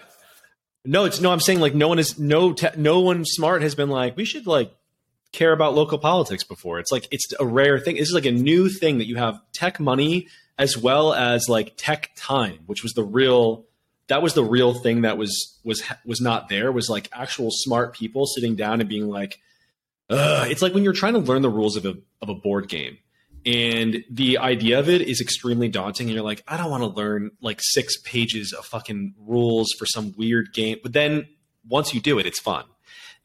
No, 0.85 1.06
it's 1.06 1.21
no. 1.21 1.31
I'm 1.31 1.39
saying 1.39 1.59
like 1.59 1.74
no 1.74 1.88
one 1.88 2.00
is 2.00 2.19
no 2.19 2.53
te- 2.53 2.75
no 2.77 3.00
one 3.00 3.25
smart 3.25 3.62
has 3.62 3.75
been 3.75 3.89
like 3.89 4.18
we 4.18 4.25
should 4.25 4.45
like 4.45 4.74
care 5.31 5.53
about 5.53 5.75
local 5.75 5.97
politics 5.97 6.44
before. 6.44 6.80
It's 6.80 6.91
like 6.91 7.07
it's 7.12 7.33
a 7.39 7.45
rare 7.45 7.80
thing. 7.80 7.95
This 7.95 8.09
is 8.09 8.13
like 8.13 8.25
a 8.25 8.31
new 8.31 8.69
thing 8.69 8.97
that 8.97 9.07
you 9.07 9.15
have 9.15 9.39
tech 9.53 9.80
money 9.80 10.27
as 10.57 10.77
well 10.77 11.13
as 11.13 11.47
like 11.47 11.74
tech 11.77 12.12
time, 12.15 12.59
which 12.65 12.83
was 12.83 12.94
the 12.94 13.03
real 13.03 13.65
that 14.07 14.21
was 14.21 14.33
the 14.33 14.44
real 14.44 14.74
thing 14.74 15.01
that 15.01 15.18
was 15.18 15.57
was 15.63 15.83
was 16.06 16.21
not 16.21 16.50
there 16.50 16.71
was 16.71 16.89
like 16.89 17.09
actual 17.13 17.50
smart 17.51 17.94
people 17.95 18.25
sitting 18.25 18.56
down 18.56 18.79
and 18.79 18.89
being 18.89 19.07
like 19.07 19.39
Ugh. 20.09 20.51
it's 20.51 20.62
like 20.62 20.74
when 20.74 20.83
you're 20.83 20.94
trying 20.94 21.13
to 21.13 21.19
learn 21.19 21.41
the 21.41 21.50
rules 21.50 21.77
of 21.77 21.86
a 21.86 21.95
of 22.22 22.29
a 22.29 22.36
board 22.36 22.67
game 22.67 22.98
and 23.45 24.03
the 24.09 24.38
idea 24.38 24.79
of 24.79 24.88
it 24.88 25.01
is 25.01 25.19
extremely 25.19 25.67
daunting 25.67 26.07
and 26.07 26.15
you're 26.15 26.23
like 26.23 26.43
i 26.47 26.55
don't 26.55 26.71
want 26.71 26.81
to 26.81 26.88
learn 26.88 27.29
like 27.41 27.59
six 27.62 27.97
pages 27.97 28.53
of 28.53 28.65
fucking 28.65 29.13
rules 29.19 29.67
for 29.77 29.85
some 29.85 30.13
weird 30.17 30.53
game 30.53 30.77
but 30.81 30.93
then 30.93 31.27
once 31.67 31.93
you 31.93 32.01
do 32.01 32.19
it 32.19 32.25
it's 32.25 32.39
fun. 32.39 32.65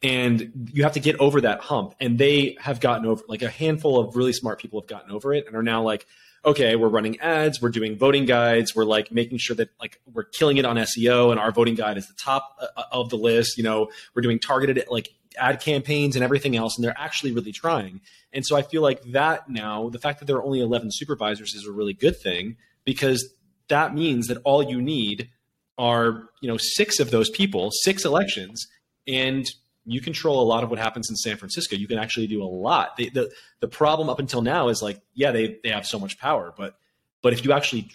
And 0.01 0.69
you 0.71 0.83
have 0.83 0.93
to 0.93 1.01
get 1.01 1.19
over 1.19 1.41
that 1.41 1.59
hump 1.59 1.93
and 1.99 2.17
they 2.17 2.55
have 2.61 2.79
gotten 2.79 3.05
over 3.05 3.21
like 3.27 3.41
a 3.41 3.49
handful 3.49 3.99
of 3.99 4.15
really 4.15 4.31
smart 4.31 4.59
people 4.59 4.79
have 4.79 4.87
gotten 4.87 5.11
over 5.11 5.33
it 5.33 5.45
and 5.45 5.57
are 5.57 5.63
now 5.63 5.83
like 5.83 6.07
okay 6.45 6.77
we're 6.77 6.87
running 6.87 7.19
ads 7.19 7.61
we're 7.61 7.67
doing 7.67 7.97
voting 7.97 8.23
guides 8.23 8.73
we're 8.73 8.85
like 8.85 9.11
making 9.11 9.37
sure 9.37 9.57
that 9.57 9.67
like 9.77 9.99
we're 10.13 10.23
killing 10.23 10.55
it 10.55 10.63
on 10.63 10.77
seo 10.77 11.31
and 11.31 11.39
our 11.39 11.51
voting 11.51 11.75
guide 11.75 11.97
is 11.97 12.07
the 12.07 12.13
top 12.13 12.57
uh, 12.61 12.83
of 12.93 13.09
the 13.09 13.17
list 13.17 13.57
you 13.57 13.63
know 13.65 13.89
we're 14.15 14.21
doing 14.21 14.39
targeted 14.39 14.81
like 14.89 15.09
ad 15.37 15.61
campaigns 15.61 16.15
and 16.15 16.23
everything 16.23 16.55
else 16.55 16.75
and 16.75 16.83
they're 16.83 16.97
actually 16.97 17.31
really 17.31 17.51
trying 17.51 18.01
and 18.33 18.45
so 18.45 18.55
i 18.55 18.61
feel 18.61 18.81
like 18.81 19.01
that 19.03 19.49
now 19.49 19.89
the 19.89 19.99
fact 19.99 20.19
that 20.19 20.25
there 20.25 20.35
are 20.35 20.43
only 20.43 20.61
11 20.61 20.89
supervisors 20.91 21.53
is 21.53 21.65
a 21.65 21.71
really 21.71 21.93
good 21.93 22.19
thing 22.19 22.57
because 22.83 23.33
that 23.67 23.93
means 23.93 24.27
that 24.27 24.37
all 24.43 24.63
you 24.63 24.81
need 24.81 25.29
are 25.77 26.29
you 26.41 26.49
know 26.49 26.57
six 26.57 26.99
of 26.99 27.11
those 27.11 27.29
people 27.29 27.69
six 27.71 28.05
elections 28.05 28.67
and 29.07 29.45
you 29.85 30.01
control 30.01 30.41
a 30.41 30.45
lot 30.45 30.63
of 30.63 30.69
what 30.69 30.77
happens 30.77 31.09
in 31.09 31.15
San 31.15 31.37
Francisco. 31.37 31.75
You 31.75 31.87
can 31.87 31.97
actually 31.97 32.27
do 32.27 32.43
a 32.43 32.45
lot. 32.45 32.95
The, 32.97 33.09
the 33.09 33.31
the 33.59 33.67
problem 33.67 34.09
up 34.09 34.19
until 34.19 34.41
now 34.41 34.69
is 34.69 34.81
like, 34.81 35.01
yeah, 35.13 35.31
they 35.31 35.57
they 35.63 35.69
have 35.69 35.85
so 35.85 35.99
much 35.99 36.19
power, 36.19 36.53
but 36.55 36.75
but 37.21 37.33
if 37.33 37.43
you 37.43 37.51
actually 37.51 37.89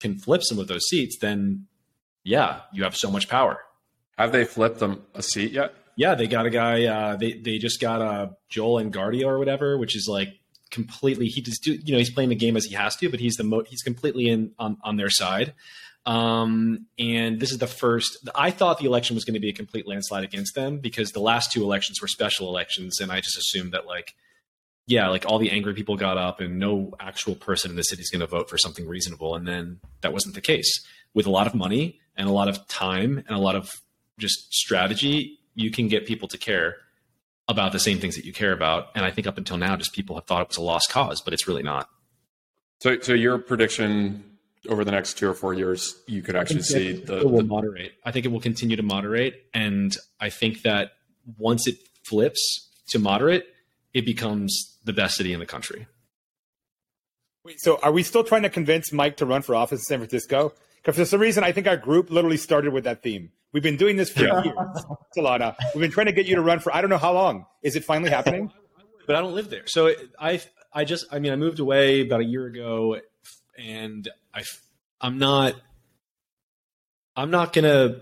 can 0.00 0.18
flip 0.18 0.42
some 0.42 0.58
of 0.58 0.66
those 0.66 0.86
seats, 0.88 1.18
then 1.20 1.66
yeah, 2.24 2.60
you 2.72 2.82
have 2.82 2.96
so 2.96 3.10
much 3.10 3.28
power. 3.28 3.60
Have 4.18 4.32
they 4.32 4.44
flipped 4.44 4.80
them 4.80 5.04
a 5.14 5.22
seat 5.22 5.52
yet? 5.52 5.74
Yeah, 5.98 6.14
they 6.14 6.28
got 6.28 6.46
a 6.46 6.50
guy. 6.50 6.84
Uh, 6.84 7.16
they 7.16 7.32
they 7.32 7.58
just 7.58 7.80
got 7.80 8.00
uh, 8.00 8.28
Joel 8.48 8.80
Engardio 8.80 9.26
or 9.26 9.40
whatever, 9.40 9.76
which 9.76 9.96
is 9.96 10.06
like 10.08 10.28
completely. 10.70 11.26
He 11.26 11.42
just 11.42 11.64
do 11.64 11.72
you 11.72 11.92
know 11.92 11.98
he's 11.98 12.08
playing 12.08 12.28
the 12.28 12.36
game 12.36 12.56
as 12.56 12.66
he 12.66 12.74
has 12.76 12.94
to, 12.98 13.10
but 13.10 13.18
he's 13.18 13.34
the 13.34 13.42
mo- 13.42 13.64
he's 13.66 13.82
completely 13.82 14.28
in 14.28 14.52
on 14.60 14.78
on 14.84 14.96
their 14.96 15.10
side. 15.10 15.54
Um, 16.06 16.86
and 17.00 17.40
this 17.40 17.50
is 17.50 17.58
the 17.58 17.66
first. 17.66 18.28
I 18.32 18.52
thought 18.52 18.78
the 18.78 18.86
election 18.86 19.16
was 19.16 19.24
going 19.24 19.34
to 19.34 19.40
be 19.40 19.48
a 19.48 19.52
complete 19.52 19.88
landslide 19.88 20.22
against 20.22 20.54
them 20.54 20.78
because 20.78 21.10
the 21.10 21.20
last 21.20 21.50
two 21.50 21.64
elections 21.64 22.00
were 22.00 22.06
special 22.06 22.48
elections, 22.48 23.00
and 23.00 23.10
I 23.10 23.20
just 23.20 23.36
assumed 23.36 23.72
that 23.72 23.84
like, 23.84 24.14
yeah, 24.86 25.08
like 25.08 25.26
all 25.26 25.40
the 25.40 25.50
angry 25.50 25.74
people 25.74 25.96
got 25.96 26.16
up, 26.16 26.38
and 26.38 26.60
no 26.60 26.94
actual 27.00 27.34
person 27.34 27.72
in 27.72 27.76
the 27.76 27.82
city 27.82 28.02
is 28.02 28.10
going 28.10 28.20
to 28.20 28.28
vote 28.28 28.48
for 28.48 28.56
something 28.56 28.86
reasonable. 28.86 29.34
And 29.34 29.48
then 29.48 29.80
that 30.02 30.12
wasn't 30.12 30.36
the 30.36 30.40
case. 30.40 30.86
With 31.12 31.26
a 31.26 31.30
lot 31.30 31.48
of 31.48 31.56
money 31.56 31.98
and 32.16 32.28
a 32.28 32.32
lot 32.32 32.48
of 32.48 32.68
time 32.68 33.18
and 33.18 33.36
a 33.36 33.40
lot 33.40 33.56
of 33.56 33.82
just 34.16 34.54
strategy, 34.54 35.37
you 35.58 35.70
can 35.70 35.88
get 35.88 36.06
people 36.06 36.28
to 36.28 36.38
care. 36.38 36.76
about 37.48 37.72
the 37.72 37.78
same 37.78 37.98
things 37.98 38.14
that 38.14 38.26
you 38.26 38.32
care 38.32 38.52
about. 38.52 38.88
And 38.94 39.04
I 39.04 39.10
think 39.10 39.26
up 39.26 39.38
until 39.38 39.56
now, 39.56 39.74
just 39.74 39.94
people 39.94 40.14
have 40.16 40.26
thought 40.26 40.42
it 40.42 40.48
was 40.48 40.58
a 40.58 40.62
lost 40.62 40.90
cause, 40.90 41.22
but 41.22 41.32
it's 41.32 41.48
really 41.48 41.62
not. 41.62 41.88
So, 42.80 43.00
so 43.00 43.14
your 43.14 43.38
prediction 43.38 44.22
over 44.68 44.84
the 44.84 44.90
next 44.90 45.14
two 45.14 45.28
or 45.28 45.34
four 45.34 45.54
years, 45.54 45.96
you 46.06 46.20
could 46.20 46.36
actually 46.36 46.62
see 46.62 46.92
the, 46.92 47.20
it 47.20 47.24
will 47.24 47.38
the 47.38 47.44
moderate. 47.44 47.92
I 48.04 48.12
think 48.12 48.26
it 48.26 48.28
will 48.28 48.40
continue 48.40 48.76
to 48.76 48.82
moderate, 48.82 49.46
and 49.54 49.96
I 50.20 50.28
think 50.28 50.62
that 50.62 50.92
once 51.38 51.66
it 51.66 51.76
flips 52.04 52.68
to 52.90 52.98
moderate, 52.98 53.46
it 53.94 54.04
becomes 54.04 54.76
the 54.84 54.92
best 54.92 55.16
city 55.16 55.32
in 55.32 55.40
the 55.40 55.46
country. 55.46 55.86
Wait, 57.44 57.58
so 57.60 57.78
are 57.82 57.92
we 57.92 58.02
still 58.02 58.24
trying 58.24 58.42
to 58.42 58.50
convince 58.50 58.92
Mike 58.92 59.16
to 59.16 59.26
run 59.26 59.40
for 59.40 59.54
office 59.54 59.80
in 59.80 59.84
San 59.84 59.98
Francisco? 60.00 60.52
Because 60.88 61.00
for 61.00 61.04
some 61.04 61.20
reason, 61.20 61.44
I 61.44 61.52
think 61.52 61.66
our 61.66 61.76
group 61.76 62.10
literally 62.10 62.38
started 62.38 62.72
with 62.72 62.84
that 62.84 63.02
theme. 63.02 63.30
We've 63.52 63.62
been 63.62 63.76
doing 63.76 63.96
this 63.96 64.08
for 64.08 64.24
Yeah. 64.24 64.42
years, 64.42 64.56
Solana. 65.14 65.54
We've 65.74 65.82
been 65.82 65.90
trying 65.90 66.06
to 66.06 66.12
get 66.12 66.24
you 66.24 66.36
to 66.36 66.40
run 66.40 66.60
for 66.60 66.74
I 66.74 66.80
don't 66.80 66.88
know 66.88 66.96
how 66.96 67.12
long. 67.12 67.44
Is 67.62 67.76
it 67.76 67.84
finally 67.84 68.08
happening? 68.08 68.50
but 69.06 69.14
I 69.14 69.20
don't 69.20 69.34
live 69.34 69.50
there. 69.50 69.66
So 69.66 69.92
I 70.18 70.40
I 70.72 70.84
just 70.86 71.04
I 71.12 71.18
mean 71.18 71.30
I 71.30 71.36
moved 71.36 71.60
away 71.60 72.00
about 72.00 72.20
a 72.20 72.24
year 72.24 72.46
ago, 72.46 73.02
and 73.58 74.08
I 74.32 74.44
I'm 74.98 75.18
not 75.18 75.56
I'm 77.14 77.30
not 77.30 77.52
gonna 77.52 77.96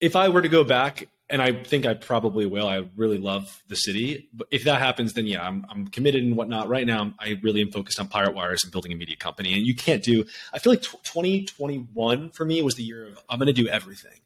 if 0.00 0.16
I 0.16 0.30
were 0.30 0.40
to 0.40 0.48
go 0.48 0.64
back. 0.64 1.08
And 1.32 1.40
I 1.40 1.64
think 1.64 1.86
I 1.86 1.94
probably 1.94 2.44
will. 2.44 2.68
I 2.68 2.84
really 2.94 3.16
love 3.16 3.62
the 3.66 3.74
city, 3.74 4.28
but 4.34 4.46
if 4.50 4.64
that 4.64 4.80
happens, 4.80 5.14
then 5.14 5.26
yeah, 5.26 5.42
I'm, 5.42 5.64
I'm 5.70 5.88
committed 5.88 6.22
and 6.22 6.36
whatnot. 6.36 6.68
Right 6.68 6.86
now, 6.86 7.14
I 7.18 7.40
really 7.42 7.62
am 7.62 7.72
focused 7.72 7.98
on 7.98 8.06
Pirate 8.06 8.34
Wires 8.34 8.62
and 8.62 8.70
building 8.70 8.92
a 8.92 8.96
media 8.96 9.16
company. 9.16 9.54
And 9.54 9.66
you 9.66 9.74
can't 9.74 10.02
do. 10.02 10.26
I 10.52 10.58
feel 10.58 10.74
like 10.74 10.82
tw 10.82 11.02
2021 11.02 12.30
for 12.30 12.44
me 12.44 12.60
was 12.60 12.74
the 12.74 12.82
year 12.82 13.08
of 13.08 13.18
I'm 13.30 13.38
going 13.38 13.46
to 13.46 13.54
do 13.54 13.66
everything. 13.66 14.20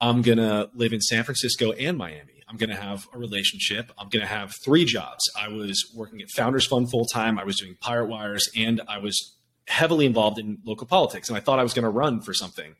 I'm 0.00 0.22
going 0.22 0.38
to 0.38 0.70
live 0.74 0.92
in 0.92 1.00
San 1.00 1.24
Francisco 1.24 1.72
and 1.72 1.98
Miami. 1.98 2.42
I'm 2.48 2.56
going 2.56 2.70
to 2.70 2.76
have 2.76 3.08
a 3.12 3.18
relationship. 3.18 3.90
I'm 3.98 4.08
going 4.08 4.20
to 4.20 4.28
have 4.28 4.54
three 4.64 4.84
jobs. 4.84 5.28
I 5.36 5.48
was 5.48 5.90
working 5.96 6.22
at 6.22 6.30
Founders 6.30 6.66
Fund 6.66 6.90
full 6.90 7.06
time. 7.06 7.38
I 7.40 7.44
was 7.44 7.58
doing 7.58 7.76
Pirate 7.80 8.06
Wires, 8.06 8.48
and 8.56 8.80
I 8.86 8.98
was 8.98 9.34
heavily 9.66 10.06
involved 10.06 10.38
in 10.38 10.58
local 10.64 10.86
politics. 10.86 11.28
And 11.28 11.36
I 11.36 11.40
thought 11.40 11.58
I 11.58 11.64
was 11.64 11.74
going 11.74 11.84
to 11.84 11.90
run 11.90 12.20
for 12.20 12.34
something. 12.34 12.76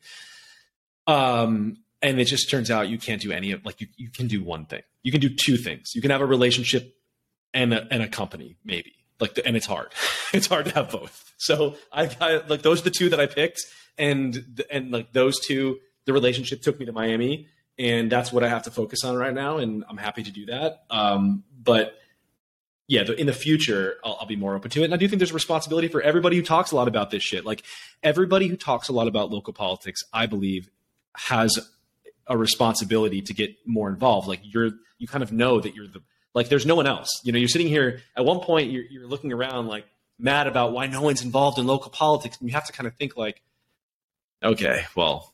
Um, 1.05 1.79
and 2.03 2.19
it 2.19 2.25
just 2.25 2.49
turns 2.49 2.69
out 2.69 2.89
you 2.89 2.99
can't 2.99 3.21
do 3.21 3.31
any 3.31 3.51
of 3.51 3.65
like 3.65 3.81
you, 3.81 3.87
you 3.97 4.09
can 4.09 4.27
do 4.27 4.43
one 4.43 4.65
thing. 4.65 4.83
You 5.01 5.11
can 5.11 5.21
do 5.21 5.29
two 5.29 5.57
things. 5.57 5.95
You 5.95 6.01
can 6.01 6.11
have 6.11 6.21
a 6.21 6.25
relationship 6.25 6.95
and 7.53 7.73
a, 7.73 7.87
and 7.89 8.03
a 8.03 8.07
company 8.07 8.57
maybe 8.63 8.93
like 9.19 9.35
the, 9.35 9.45
and 9.47 9.55
it's 9.55 9.65
hard. 9.65 9.87
it's 10.33 10.47
hard 10.47 10.65
to 10.65 10.71
have 10.75 10.91
both. 10.91 11.33
So 11.37 11.75
I, 11.91 12.09
I 12.21 12.41
like 12.47 12.61
those 12.61 12.81
are 12.81 12.83
the 12.83 12.91
two 12.91 13.09
that 13.09 13.19
I 13.19 13.25
picked, 13.25 13.61
and 13.97 14.63
and 14.69 14.91
like 14.91 15.13
those 15.13 15.39
two, 15.39 15.79
the 16.05 16.13
relationship 16.13 16.61
took 16.61 16.79
me 16.79 16.85
to 16.85 16.91
Miami, 16.91 17.47
and 17.79 18.11
that's 18.11 18.31
what 18.31 18.43
I 18.43 18.49
have 18.49 18.63
to 18.63 18.71
focus 18.71 19.03
on 19.03 19.15
right 19.15 19.33
now, 19.33 19.57
and 19.57 19.83
I'm 19.89 19.97
happy 19.97 20.23
to 20.23 20.31
do 20.31 20.45
that. 20.47 20.83
Um, 20.89 21.43
but 21.57 21.95
yeah, 22.87 23.03
in 23.17 23.27
the 23.27 23.33
future, 23.33 23.95
I'll, 24.03 24.17
I'll 24.21 24.27
be 24.27 24.35
more 24.35 24.55
open 24.55 24.69
to 24.71 24.81
it. 24.81 24.85
And 24.85 24.93
I 24.93 24.97
do 24.97 25.07
think 25.07 25.19
there's 25.19 25.31
a 25.31 25.33
responsibility 25.35 25.87
for 25.87 26.01
everybody 26.01 26.35
who 26.35 26.43
talks 26.43 26.71
a 26.71 26.75
lot 26.75 26.89
about 26.89 27.11
this 27.11 27.23
shit. 27.23 27.45
Like 27.45 27.63
everybody 28.03 28.47
who 28.47 28.57
talks 28.57 28.89
a 28.89 28.93
lot 28.93 29.07
about 29.07 29.31
local 29.31 29.53
politics, 29.53 30.01
I 30.11 30.25
believe, 30.25 30.69
has 31.15 31.57
a 32.27 32.37
responsibility 32.37 33.21
to 33.21 33.33
get 33.33 33.55
more 33.65 33.89
involved. 33.89 34.27
Like 34.27 34.41
you're, 34.43 34.71
you 34.97 35.07
kind 35.07 35.23
of 35.23 35.31
know 35.31 35.59
that 35.59 35.75
you're 35.75 35.87
the 35.87 36.01
like. 36.33 36.49
There's 36.49 36.65
no 36.65 36.75
one 36.75 36.87
else. 36.87 37.21
You 37.23 37.31
know, 37.31 37.39
you're 37.39 37.49
sitting 37.49 37.67
here. 37.67 38.01
At 38.15 38.25
one 38.25 38.39
point, 38.39 38.71
you're, 38.71 38.85
you're 38.85 39.07
looking 39.07 39.33
around 39.33 39.67
like 39.67 39.85
mad 40.19 40.47
about 40.47 40.71
why 40.71 40.87
no 40.87 41.01
one's 41.01 41.23
involved 41.23 41.59
in 41.59 41.67
local 41.67 41.91
politics, 41.91 42.37
and 42.39 42.47
you 42.49 42.53
have 42.53 42.65
to 42.67 42.73
kind 42.73 42.87
of 42.87 42.95
think 42.95 43.17
like, 43.17 43.41
okay, 44.43 44.85
well, 44.95 45.33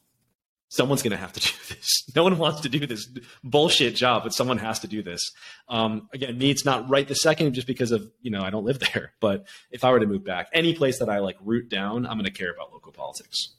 someone's 0.70 1.02
going 1.02 1.12
to 1.12 1.18
have 1.18 1.34
to 1.34 1.40
do 1.40 1.76
this. 1.76 2.04
No 2.16 2.24
one 2.24 2.38
wants 2.38 2.62
to 2.62 2.70
do 2.70 2.86
this 2.86 3.08
bullshit 3.44 3.96
job, 3.96 4.24
but 4.24 4.34
someone 4.34 4.58
has 4.58 4.80
to 4.80 4.88
do 4.88 5.04
this. 5.04 5.22
Um, 5.68 6.08
again, 6.14 6.38
me, 6.38 6.50
it's 6.50 6.66
not 6.66 6.90
right 6.90 7.08
the 7.08 7.16
second 7.16 7.54
just 7.54 7.68
because 7.68 7.92
of, 7.92 8.10
you 8.22 8.32
know, 8.32 8.42
I 8.42 8.50
don't 8.50 8.66
live 8.66 8.80
there. 8.94 9.14
But 9.20 9.48
if 9.72 9.84
I 9.84 9.92
were 9.92 10.00
to 10.00 10.08
move 10.08 10.24
back, 10.24 10.48
any 10.54 10.74
place 10.74 11.00
that 11.00 11.10
I 11.10 11.20
like 11.20 11.38
root 11.44 11.70
down, 11.70 12.06
I'm 12.06 12.14
going 12.14 12.26
to 12.26 12.32
care 12.32 12.52
about 12.52 12.72
local 12.72 12.92
politics. 12.92 13.56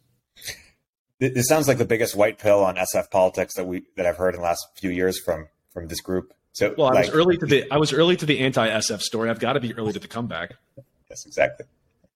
Th- 1.20 1.32
This 1.34 1.46
sounds 1.46 1.68
like 1.68 1.78
the 1.78 1.84
biggest 1.84 2.16
white 2.16 2.38
pill 2.38 2.64
on 2.64 2.76
SF 2.76 3.10
politics 3.10 3.54
that 3.54 3.66
we 3.66 3.84
that 3.96 4.06
I've 4.06 4.16
heard 4.16 4.34
in 4.34 4.40
the 4.40 4.44
last 4.46 4.66
few 4.76 4.90
years 4.90 5.18
from 5.20 5.48
from 5.72 5.88
this 5.88 6.00
group. 6.00 6.32
So, 6.52 6.74
Well, 6.76 6.88
I 6.88 6.92
like, 6.94 7.06
was 7.06 7.14
early 7.14 7.36
to 7.38 7.46
the 7.46 7.70
I 7.70 7.76
was 7.76 7.92
early 7.92 8.16
to 8.16 8.26
the 8.26 8.40
anti 8.40 8.66
SF 8.68 9.00
story. 9.02 9.30
I've 9.30 9.38
got 9.40 9.52
to 9.52 9.60
be 9.60 9.72
early 9.74 9.92
to 9.92 9.98
the 10.00 10.08
comeback. 10.08 10.54
yes, 11.08 11.24
exactly. 11.26 11.66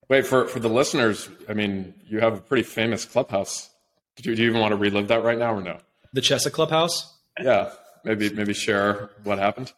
Wait 0.08 0.26
for 0.26 0.46
for 0.48 0.58
the 0.60 0.68
listeners. 0.68 1.28
I 1.48 1.54
mean, 1.54 1.94
you 2.06 2.20
have 2.20 2.34
a 2.34 2.40
pretty 2.40 2.62
famous 2.64 3.04
clubhouse. 3.04 3.70
Do 4.16 4.28
you, 4.30 4.36
do 4.36 4.42
you 4.42 4.48
even 4.50 4.60
want 4.60 4.72
to 4.72 4.76
relive 4.76 5.08
that 5.08 5.22
right 5.24 5.38
now 5.38 5.54
or 5.54 5.60
no? 5.60 5.78
The 6.12 6.20
Chesa 6.20 6.50
Clubhouse. 6.52 7.12
Yeah, 7.40 7.70
maybe 8.04 8.30
maybe 8.30 8.54
share 8.54 9.10
what 9.24 9.38
happened 9.38 9.72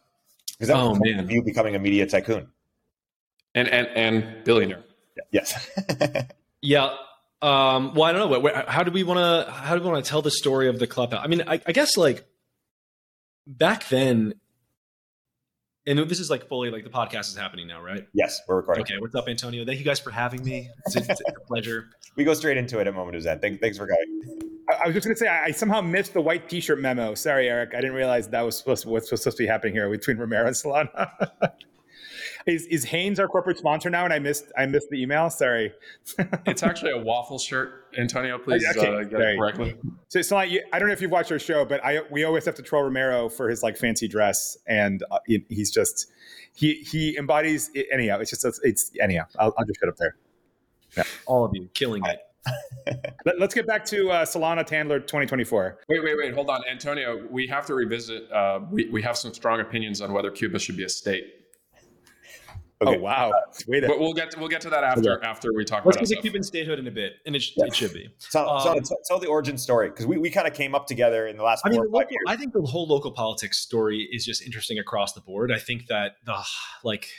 Is 0.59 0.67
that 0.67 0.77
Oh, 0.77 0.93
man. 0.95 1.27
you 1.29 1.41
becoming 1.43 1.75
a 1.75 1.79
media 1.79 2.05
tycoon? 2.05 2.47
and 3.55 3.67
and 3.67 3.87
and 3.95 4.43
billionaire. 4.43 4.83
Yes. 5.31 5.53
Yeah. 6.61 6.95
Um, 7.41 7.93
well, 7.93 8.03
I 8.03 8.13
don't 8.13 8.31
know. 8.31 8.41
Wh- 8.41 8.51
wh- 8.51 8.67
How 8.67 8.83
do 8.83 8.91
we 8.91 9.03
want 9.03 9.19
to? 9.19 9.51
How 9.51 9.75
do 9.75 9.83
we 9.83 9.89
want 9.89 10.03
to 10.03 10.09
tell 10.09 10.21
the 10.21 10.31
story 10.31 10.69
of 10.69 10.79
the 10.79 10.87
clubhouse? 10.87 11.21
I 11.23 11.27
mean, 11.27 11.43
I, 11.47 11.61
I 11.67 11.71
guess 11.71 11.95
like 11.97 12.25
back 13.45 13.87
then, 13.89 14.33
and 15.85 15.99
this 15.99 16.19
is 16.19 16.29
like 16.31 16.47
fully 16.49 16.71
like 16.71 16.83
the 16.83 16.89
podcast 16.89 17.29
is 17.29 17.37
happening 17.37 17.67
now, 17.67 17.81
right? 17.81 18.07
yes, 18.13 18.41
we're 18.47 18.55
recording. 18.57 18.81
Okay. 18.83 18.95
What's 18.99 19.13
up, 19.15 19.27
Antonio? 19.27 19.65
Thank 19.65 19.77
you 19.79 19.85
guys 19.85 19.99
for 19.99 20.09
having 20.11 20.43
me. 20.43 20.69
It's 20.87 20.95
a, 20.95 20.99
it's 20.99 21.21
a 21.21 21.39
pleasure. 21.47 21.89
We 22.17 22.23
go 22.23 22.33
straight 22.33 22.57
into 22.57 22.79
it 22.79 22.87
at 22.87 22.95
Moment 22.95 23.15
of 23.15 23.21
Zen. 23.21 23.37
Thank, 23.41 23.61
thanks 23.61 23.77
for 23.77 23.85
coming. 23.85 24.39
I, 24.71 24.73
I 24.73 24.87
was 24.87 24.95
just 24.95 25.05
going 25.05 25.15
to 25.15 25.19
say 25.19 25.27
I, 25.27 25.43
I 25.43 25.51
somehow 25.51 25.81
missed 25.81 26.15
the 26.15 26.21
white 26.21 26.49
T-shirt 26.49 26.79
memo. 26.79 27.13
Sorry, 27.13 27.47
Erik. 27.47 27.75
I 27.75 27.77
didn't 27.81 27.95
realize 27.95 28.27
that 28.29 28.41
was 28.41 28.57
supposed 28.57 28.81
to, 28.85 28.89
what's 28.89 29.07
supposed 29.07 29.37
to 29.37 29.43
be 29.43 29.45
happening 29.45 29.75
here 29.75 29.87
between 29.87 30.17
Romero 30.17 30.47
and 30.47 30.55
Solana. 30.55 31.11
is 32.47 32.65
is 32.67 32.83
Hanes 32.85 33.19
our 33.19 33.27
corporate 33.27 33.57
sponsor 33.57 33.89
now? 33.89 34.05
And 34.05 34.13
I 34.13 34.19
missed 34.19 34.45
I 34.57 34.65
missed 34.65 34.89
the 34.89 35.01
email. 35.01 35.29
Sorry. 35.29 35.73
It's 36.45 36.63
actually 36.63 36.91
a 36.91 36.97
waffle 36.97 37.37
shirt. 37.37 37.87
Antonio, 37.97 38.37
please 38.37 38.65
Okay, 38.75 38.87
uh, 38.87 39.03
get 39.03 39.11
sorry. 39.11 39.33
it 39.33 39.37
correctly. 39.37 39.75
So, 40.07 40.19
Solana, 40.19 40.49
you, 40.49 40.63
I 40.71 40.79
don't 40.79 40.87
know 40.87 40.93
if 40.93 41.01
you've 41.01 41.11
watched 41.11 41.31
our 41.31 41.39
show, 41.39 41.65
but 41.65 41.83
I 41.83 42.01
we 42.09 42.23
always 42.23 42.45
have 42.45 42.55
to 42.55 42.61
troll 42.61 42.83
Romero 42.83 43.29
for 43.29 43.49
his 43.49 43.63
like 43.63 43.77
fancy 43.77 44.07
dress, 44.07 44.57
and 44.67 45.03
uh, 45.11 45.19
he, 45.27 45.45
he's 45.49 45.71
just 45.71 46.07
he 46.55 46.75
he 46.75 47.17
embodies 47.17 47.69
it, 47.73 47.87
anyhow. 47.91 48.19
It's 48.19 48.29
just 48.31 48.45
it's, 48.45 48.59
it's 48.63 48.91
anyhow. 49.01 49.25
I'll, 49.37 49.53
I'll 49.57 49.65
just 49.65 49.79
shut 49.79 49.89
up 49.89 49.97
there. 49.97 50.15
All 51.25 51.43
of 51.45 51.51
you 51.53 51.69
killing 51.73 52.03
it. 52.05 52.19
Let, 53.25 53.41
us 53.41 53.53
get 53.53 53.67
back 53.67 53.83
to 53.85 54.09
uh, 54.09 54.25
Solana 54.25 54.65
Tandler 54.65 55.01
2024. 55.01 55.79
Wait, 55.89 56.03
wait, 56.03 56.17
wait. 56.17 56.33
Hold 56.33 56.49
on, 56.49 56.61
Antonio. 56.69 57.27
We 57.29 57.45
have 57.47 57.65
to 57.65 57.73
revisit. 57.73 58.31
Uh, 58.31 58.61
we 58.71 58.89
we 58.89 59.01
have 59.01 59.17
some 59.17 59.33
strong 59.33 59.59
opinions 59.59 60.01
on 60.01 60.13
whether 60.13 60.31
Cuba 60.31 60.59
should 60.59 60.77
be 60.77 60.83
a 60.83 60.89
state, 60.89 61.36
Okay. 62.79 62.95
Oh 62.95 62.99
wow! 62.99 63.31
Wait 63.67 63.83
a 63.83 63.87
but 63.87 63.99
we'll 63.99 64.13
get 64.13 64.29
to, 64.31 64.39
we'll 64.39 64.47
get 64.49 64.61
to 64.61 64.69
that 64.69 64.83
after 64.83 65.23
after 65.23 65.51
we 65.51 65.65
talk 65.65 65.83
Let's 65.83 65.97
about 65.97 66.07
get 66.09 66.15
to 66.15 66.19
SF. 66.19 66.21
Cuban 66.21 66.43
statehood 66.43 66.77
in 66.77 66.85
a 66.87 66.91
bit, 66.91 67.13
and 67.25 67.35
it, 67.35 67.41
sh- 67.41 67.53
Yeah. 67.57 67.65
it 67.65 67.75
should 67.75 67.91
be. 67.93 68.07
So, 68.19 68.47
Um, 68.47 68.61
so 68.61 68.73
tell, 68.75 68.97
tell 69.07 69.19
the 69.19 69.25
origin 69.27 69.57
story 69.57 69.89
because 69.89 70.05
we, 70.05 70.17
we 70.19 70.29
kind 70.29 70.47
of 70.47 70.53
came 70.53 70.75
up 70.75 70.85
together 70.85 71.25
in 71.25 71.37
the 71.37 71.43
last 71.43 71.63
I 71.65 71.69
mean, 71.69 71.77
four 71.79 71.85
the 71.85 71.89
or 71.89 71.91
five 71.91 71.99
local, 72.01 72.11
years. 72.11 72.23
I 72.27 72.35
think 72.35 72.53
the 72.53 72.61
whole 72.61 72.85
local 72.87 73.11
politics 73.11 73.57
story 73.57 74.07
is 74.11 74.23
just 74.23 74.43
interesting 74.43 74.77
across 74.77 75.13
the 75.13 75.21
board. 75.21 75.51
I 75.51 75.57
think 75.57 75.87
that 75.87 76.17
the 76.25 76.37
like 76.83 77.09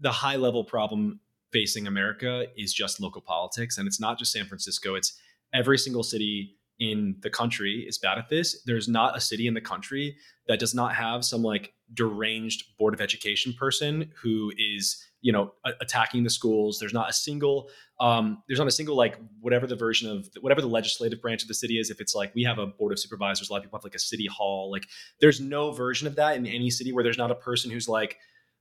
the 0.00 0.12
high 0.12 0.36
level 0.36 0.64
problem 0.64 1.20
facing 1.52 1.86
America 1.86 2.46
is 2.56 2.72
just 2.72 2.98
local 2.98 3.20
politics, 3.20 3.76
and 3.76 3.86
it's 3.86 4.00
not 4.00 4.18
just 4.18 4.32
San 4.32 4.46
Francisco. 4.46 4.94
It's 4.94 5.12
every 5.52 5.76
single 5.76 6.02
city 6.02 6.56
in 6.78 7.16
the 7.20 7.30
country 7.30 7.84
is 7.86 7.98
bad 7.98 8.18
at 8.18 8.28
this. 8.28 8.62
There's 8.64 8.88
not 8.88 9.16
a 9.16 9.20
city 9.20 9.46
in 9.46 9.54
the 9.54 9.60
country 9.60 10.16
that 10.48 10.58
does 10.58 10.74
not 10.74 10.94
have 10.94 11.24
some 11.24 11.42
like 11.42 11.72
deranged 11.94 12.76
board 12.78 12.94
of 12.94 13.00
education 13.00 13.52
person 13.52 14.10
who 14.20 14.52
is 14.56 15.04
you 15.20 15.30
know 15.32 15.52
a- 15.64 15.72
attacking 15.80 16.24
the 16.24 16.30
schools. 16.30 16.78
There's 16.78 16.94
not 16.94 17.08
a 17.08 17.12
single 17.12 17.70
um, 18.00 18.42
there's 18.48 18.58
not 18.58 18.68
a 18.68 18.72
single 18.72 18.96
like 18.96 19.18
whatever 19.40 19.66
the 19.66 19.76
version 19.76 20.10
of 20.10 20.28
whatever 20.40 20.60
the 20.60 20.66
legislative 20.66 21.22
branch 21.22 21.42
of 21.42 21.48
the 21.48 21.54
city 21.54 21.78
is. 21.78 21.90
If 21.90 22.00
it's 22.00 22.14
like 22.14 22.34
we 22.34 22.42
have 22.44 22.58
a 22.58 22.66
board 22.66 22.92
of 22.92 22.98
supervisors, 22.98 23.48
a 23.48 23.52
lot 23.52 23.58
of 23.58 23.64
people 23.64 23.78
have 23.78 23.84
like 23.84 23.94
a 23.94 24.00
city 24.00 24.26
hall. 24.26 24.70
Like 24.70 24.88
there's 25.20 25.40
no 25.40 25.70
version 25.70 26.06
of 26.06 26.16
that 26.16 26.36
in 26.36 26.46
any 26.46 26.70
city 26.70 26.92
where 26.92 27.04
there's 27.04 27.18
not 27.18 27.30
a 27.30 27.36
person 27.36 27.70
who's 27.70 27.88
like, 27.88 28.18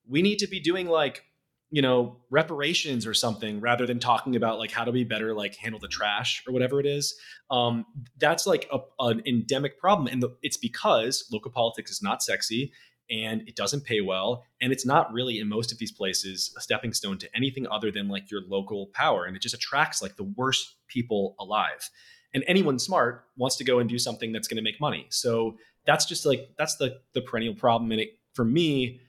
we 0.07 0.21
need 0.21 0.37
to 0.39 0.47
be 0.47 0.59
doing 0.59 0.87
like 0.87 1.23
you 1.71 1.81
know 1.81 2.17
reparations 2.29 3.07
or 3.07 3.13
something 3.13 3.59
rather 3.59 3.87
than 3.87 3.99
talking 3.99 4.35
about 4.35 4.59
like 4.59 4.71
how 4.71 4.83
do 4.83 4.91
we 4.91 5.03
better 5.03 5.33
like 5.33 5.55
handle 5.55 5.79
the 5.79 5.87
trash 5.87 6.43
or 6.45 6.53
whatever 6.53 6.79
it 6.79 6.85
is 6.85 7.15
um, 7.51 7.85
that's 8.17 8.47
like 8.47 8.67
a, 8.71 8.79
an 8.99 9.21
endemic 9.27 9.77
problem. 9.77 10.07
And 10.07 10.23
the, 10.23 10.29
it's 10.41 10.57
because 10.57 11.27
local 11.31 11.51
politics 11.51 11.91
is 11.91 12.01
not 12.01 12.23
sexy 12.23 12.71
and 13.09 13.41
it 13.45 13.57
doesn't 13.57 13.83
pay 13.83 13.99
well. 13.99 14.45
And 14.61 14.71
it's 14.71 14.85
not 14.85 15.11
really 15.11 15.37
in 15.37 15.49
most 15.49 15.71
of 15.71 15.77
these 15.77 15.91
places 15.91 16.53
a 16.57 16.61
stepping 16.61 16.93
stone 16.93 17.17
to 17.19 17.29
anything 17.35 17.67
other 17.67 17.91
than 17.91 18.07
like 18.07 18.31
your 18.31 18.41
local 18.47 18.87
power. 18.93 19.25
And 19.25 19.35
it 19.35 19.41
just 19.41 19.53
attracts 19.53 20.01
like 20.01 20.15
the 20.15 20.31
worst 20.37 20.75
people 20.87 21.35
alive. 21.39 21.89
And 22.33 22.45
anyone 22.47 22.79
smart 22.79 23.25
wants 23.35 23.57
to 23.57 23.65
go 23.65 23.79
and 23.79 23.89
do 23.89 23.99
something 23.99 24.31
that's 24.31 24.47
going 24.47 24.55
to 24.55 24.63
make 24.63 24.79
money. 24.79 25.07
So 25.09 25.57
that's 25.85 26.05
just 26.05 26.25
like 26.25 26.51
that's 26.57 26.77
the 26.77 27.01
the 27.13 27.21
perennial 27.21 27.55
problem. 27.55 27.91
And 27.91 27.99
it 27.99 28.17
for 28.33 28.45
me 28.45 29.01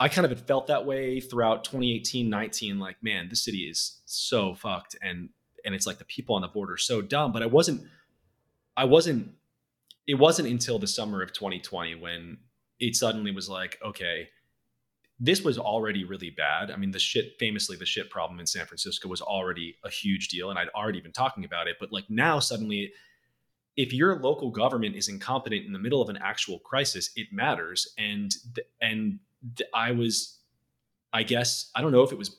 i 0.00 0.08
kind 0.08 0.30
of 0.30 0.46
felt 0.46 0.66
that 0.66 0.86
way 0.86 1.20
throughout 1.20 1.64
2018 1.64 2.28
19 2.28 2.78
like 2.78 2.96
man 3.02 3.28
this 3.28 3.44
city 3.44 3.58
is 3.58 4.00
so 4.04 4.54
fucked 4.54 4.96
and 5.02 5.28
and 5.64 5.74
it's 5.74 5.86
like 5.86 5.98
the 5.98 6.04
people 6.04 6.34
on 6.34 6.42
the 6.42 6.48
board 6.48 6.70
are 6.70 6.76
so 6.76 7.02
dumb 7.02 7.32
but 7.32 7.42
i 7.42 7.46
wasn't 7.46 7.82
i 8.76 8.84
wasn't 8.84 9.30
it 10.08 10.14
wasn't 10.14 10.48
until 10.48 10.78
the 10.78 10.86
summer 10.86 11.22
of 11.22 11.32
2020 11.32 11.94
when 11.96 12.38
it 12.80 12.96
suddenly 12.96 13.30
was 13.30 13.48
like, 13.48 13.78
okay, 13.84 14.28
this 15.20 15.42
was 15.42 15.58
already 15.58 16.04
really 16.04 16.30
bad. 16.30 16.70
I 16.70 16.76
mean, 16.76 16.92
the 16.92 16.98
shit, 16.98 17.34
famously, 17.38 17.76
the 17.76 17.84
shit 17.84 18.08
problem 18.08 18.40
in 18.40 18.46
San 18.46 18.64
Francisco 18.66 19.08
was 19.08 19.20
already 19.20 19.76
a 19.84 19.90
huge 19.90 20.28
deal, 20.28 20.48
and 20.48 20.58
I'd 20.58 20.68
already 20.70 21.00
been 21.00 21.12
talking 21.12 21.44
about 21.44 21.68
it. 21.68 21.76
But 21.78 21.92
like 21.92 22.08
now, 22.08 22.38
suddenly, 22.38 22.92
if 23.76 23.92
your 23.92 24.18
local 24.20 24.50
government 24.50 24.96
is 24.96 25.08
incompetent 25.08 25.66
in 25.66 25.72
the 25.72 25.78
middle 25.78 26.00
of 26.00 26.08
an 26.08 26.18
actual 26.22 26.60
crisis, 26.60 27.10
it 27.14 27.28
matters. 27.32 27.92
And 27.98 28.34
and 28.80 29.18
I 29.74 29.92
was, 29.92 30.38
I 31.12 31.22
guess, 31.22 31.70
I 31.74 31.80
don't 31.80 31.92
know 31.92 32.02
if 32.02 32.12
it 32.12 32.18
was, 32.18 32.36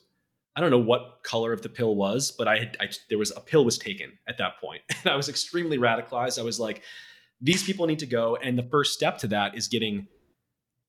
I 0.56 0.60
don't 0.60 0.70
know 0.70 0.78
what 0.78 1.20
color 1.22 1.52
of 1.52 1.62
the 1.62 1.68
pill 1.68 1.94
was, 1.94 2.30
but 2.30 2.48
I, 2.48 2.58
had, 2.58 2.76
I 2.80 2.88
there 3.08 3.18
was 3.18 3.32
a 3.36 3.40
pill 3.40 3.64
was 3.64 3.78
taken 3.78 4.12
at 4.28 4.38
that 4.38 4.60
point, 4.60 4.82
and 5.02 5.12
I 5.12 5.16
was 5.16 5.28
extremely 5.28 5.78
radicalized. 5.78 6.38
I 6.38 6.42
was 6.42 6.60
like, 6.60 6.82
these 7.40 7.62
people 7.62 7.86
need 7.86 8.00
to 8.00 8.06
go, 8.06 8.36
and 8.36 8.58
the 8.58 8.68
first 8.70 8.92
step 8.92 9.18
to 9.18 9.28
that 9.28 9.56
is 9.56 9.68
getting 9.68 10.06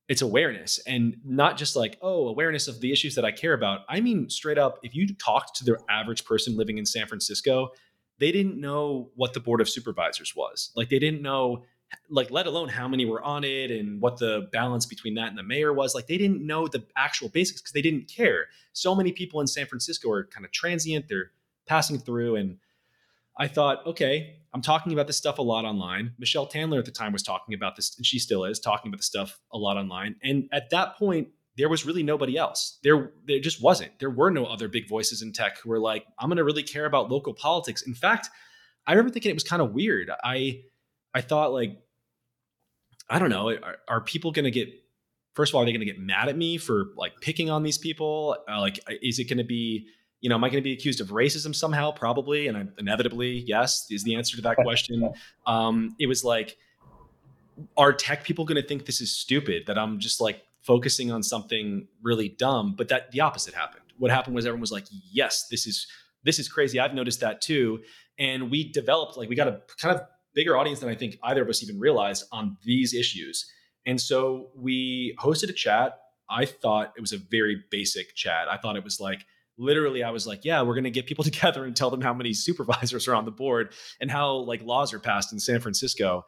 it's 0.07 0.21
awareness. 0.21 0.77
And 0.85 1.15
not 1.23 1.57
just 1.57 1.77
like 1.77 1.97
oh 2.01 2.27
awareness 2.27 2.67
of 2.67 2.81
the 2.81 2.91
issues 2.91 3.15
that 3.15 3.23
i 3.23 3.31
care 3.31 3.53
about. 3.53 3.81
I 3.87 4.01
mean 4.01 4.29
straight 4.29 4.57
up 4.57 4.79
if 4.83 4.93
you 4.93 5.13
talked 5.15 5.55
to 5.57 5.63
the 5.63 5.77
average 5.89 6.25
person 6.25 6.57
living 6.57 6.77
in 6.77 6.85
san 6.85 7.07
francisco 7.07 7.71
they 8.21 8.31
didn't 8.31 8.61
know 8.61 9.09
what 9.15 9.33
the 9.33 9.39
board 9.39 9.61
of 9.61 9.67
supervisors 9.67 10.35
was. 10.35 10.71
Like 10.75 10.89
they 10.89 10.99
didn't 10.99 11.23
know 11.23 11.63
like 12.09 12.31
let 12.31 12.47
alone 12.47 12.69
how 12.69 12.87
many 12.87 13.05
were 13.05 13.21
on 13.21 13.43
it 13.43 13.71
and 13.71 14.01
what 14.01 14.17
the 14.17 14.47
balance 14.51 14.85
between 14.85 15.15
that 15.15 15.27
and 15.27 15.37
the 15.37 15.43
mayor 15.43 15.73
was 15.73 15.93
like 15.93 16.07
they 16.07 16.17
didn't 16.17 16.45
know 16.45 16.67
the 16.67 16.83
actual 16.95 17.29
basics 17.29 17.61
because 17.61 17.73
they 17.73 17.81
didn't 17.81 18.07
care 18.07 18.47
so 18.73 18.95
many 18.95 19.11
people 19.11 19.41
in 19.41 19.47
san 19.47 19.65
francisco 19.65 20.09
are 20.09 20.25
kind 20.25 20.45
of 20.45 20.51
transient 20.51 21.07
they're 21.07 21.31
passing 21.65 21.99
through 21.99 22.35
and 22.35 22.57
I 23.37 23.47
thought, 23.47 23.85
okay, 23.87 24.35
I'm 24.53 24.61
talking 24.61 24.93
about 24.93 25.07
this 25.07 25.17
stuff 25.17 25.39
a 25.39 25.41
lot 25.41 25.65
online. 25.65 26.13
Michelle 26.19 26.47
Tandler 26.47 26.79
at 26.79 26.85
the 26.85 26.91
time 26.91 27.13
was 27.13 27.23
talking 27.23 27.53
about 27.55 27.75
this, 27.75 27.95
and 27.97 28.05
she 28.05 28.19
still 28.19 28.43
is 28.43 28.59
talking 28.59 28.89
about 28.89 28.97
the 28.99 29.03
stuff 29.03 29.39
a 29.51 29.57
lot 29.57 29.77
online. 29.77 30.15
And 30.21 30.49
at 30.51 30.69
that 30.71 30.97
point, 30.97 31.29
there 31.57 31.69
was 31.69 31.85
really 31.85 32.03
nobody 32.03 32.37
else. 32.37 32.77
There, 32.83 33.11
there 33.25 33.39
just 33.39 33.61
wasn't. 33.61 33.97
There 33.99 34.09
were 34.09 34.31
no 34.31 34.45
other 34.45 34.67
big 34.67 34.87
voices 34.87 35.21
in 35.21 35.33
tech 35.33 35.59
who 35.59 35.69
were 35.69 35.79
like, 35.79 36.05
I'm 36.19 36.29
going 36.29 36.37
to 36.37 36.43
really 36.43 36.63
care 36.63 36.85
about 36.85 37.09
local 37.09 37.33
politics. 37.33 37.81
In 37.81 37.93
fact, 37.93 38.29
I 38.85 38.93
remember 38.93 39.11
thinking 39.11 39.31
it 39.31 39.35
was 39.35 39.43
kind 39.43 39.61
of 39.61 39.73
weird. 39.73 40.11
I, 40.23 40.61
I 41.13 41.21
thought 41.21 41.53
like, 41.53 41.81
I 43.09 43.19
don't 43.19 43.29
know, 43.29 43.49
are, 43.49 43.77
are 43.87 44.01
people 44.01 44.31
going 44.31 44.45
to 44.45 44.51
get? 44.51 44.69
First 45.33 45.51
of 45.51 45.55
all, 45.55 45.61
are 45.61 45.65
they 45.65 45.71
going 45.71 45.79
to 45.79 45.85
get 45.85 45.99
mad 45.99 46.27
at 46.27 46.37
me 46.37 46.57
for 46.57 46.87
like 46.97 47.13
picking 47.21 47.49
on 47.49 47.63
these 47.63 47.77
people? 47.77 48.35
Uh, 48.49 48.59
like, 48.59 48.79
is 49.01 49.19
it 49.19 49.25
going 49.25 49.37
to 49.37 49.43
be? 49.43 49.87
you 50.21 50.29
know, 50.29 50.35
am 50.35 50.43
I 50.43 50.49
going 50.49 50.61
to 50.61 50.63
be 50.63 50.71
accused 50.71 51.01
of 51.01 51.09
racism 51.09 51.53
somehow? 51.53 51.91
Probably, 51.91 52.47
and 52.47 52.55
I, 52.55 52.65
inevitably, 52.77 53.43
yes, 53.47 53.87
is 53.89 54.03
the 54.03 54.15
answer 54.15 54.37
to 54.37 54.43
that 54.43 54.57
question. 54.63 55.11
Um, 55.45 55.95
it 55.99 56.07
was 56.07 56.23
like, 56.23 56.57
are 57.75 57.91
tech 57.91 58.23
people 58.23 58.45
going 58.45 58.61
to 58.61 58.67
think 58.67 58.85
this 58.85 59.01
is 59.01 59.11
stupid? 59.11 59.63
That 59.65 59.77
I'm 59.77 59.99
just 59.99 60.21
like 60.21 60.43
focusing 60.61 61.11
on 61.11 61.23
something 61.23 61.87
really 62.03 62.29
dumb? 62.29 62.75
But 62.77 62.87
that 62.89 63.11
the 63.11 63.21
opposite 63.21 63.55
happened. 63.55 63.81
What 63.97 64.11
happened 64.11 64.35
was 64.35 64.45
everyone 64.45 64.61
was 64.61 64.71
like, 64.71 64.85
yes, 65.11 65.47
this 65.49 65.65
is 65.67 65.87
this 66.23 66.37
is 66.37 66.47
crazy. 66.47 66.79
I've 66.79 66.93
noticed 66.93 67.19
that 67.21 67.41
too, 67.41 67.81
and 68.19 68.51
we 68.51 68.71
developed 68.71 69.17
like 69.17 69.27
we 69.27 69.35
got 69.35 69.47
a 69.47 69.61
kind 69.79 69.95
of 69.95 70.03
bigger 70.33 70.57
audience 70.57 70.79
than 70.79 70.89
I 70.89 70.95
think 70.95 71.17
either 71.23 71.41
of 71.41 71.49
us 71.49 71.63
even 71.63 71.79
realized 71.79 72.25
on 72.31 72.57
these 72.63 72.93
issues. 72.93 73.51
And 73.85 73.99
so 73.99 74.49
we 74.55 75.15
hosted 75.19 75.49
a 75.49 75.53
chat. 75.53 75.99
I 76.29 76.45
thought 76.45 76.93
it 76.95 77.01
was 77.01 77.11
a 77.11 77.17
very 77.17 77.63
basic 77.69 78.15
chat. 78.15 78.47
I 78.47 78.57
thought 78.57 78.75
it 78.75 78.83
was 78.83 78.99
like 78.99 79.25
literally 79.57 80.03
I 80.03 80.11
was 80.11 80.25
like, 80.25 80.43
yeah, 80.43 80.61
we're 80.61 80.73
going 80.73 80.85
to 80.85 80.91
get 80.91 81.05
people 81.05 81.23
together 81.31 81.65
and 81.65 81.75
tell 81.75 81.89
them 81.89 82.01
how 82.01 82.13
many 82.13 82.33
supervisors 82.33 83.07
are 83.07 83.15
on 83.15 83.25
the 83.25 83.31
board 83.31 83.73
and 83.99 84.09
how 84.09 84.37
like 84.37 84.61
laws 84.63 84.93
are 84.93 84.99
passed 84.99 85.33
in 85.33 85.39
San 85.39 85.59
Francisco. 85.59 86.25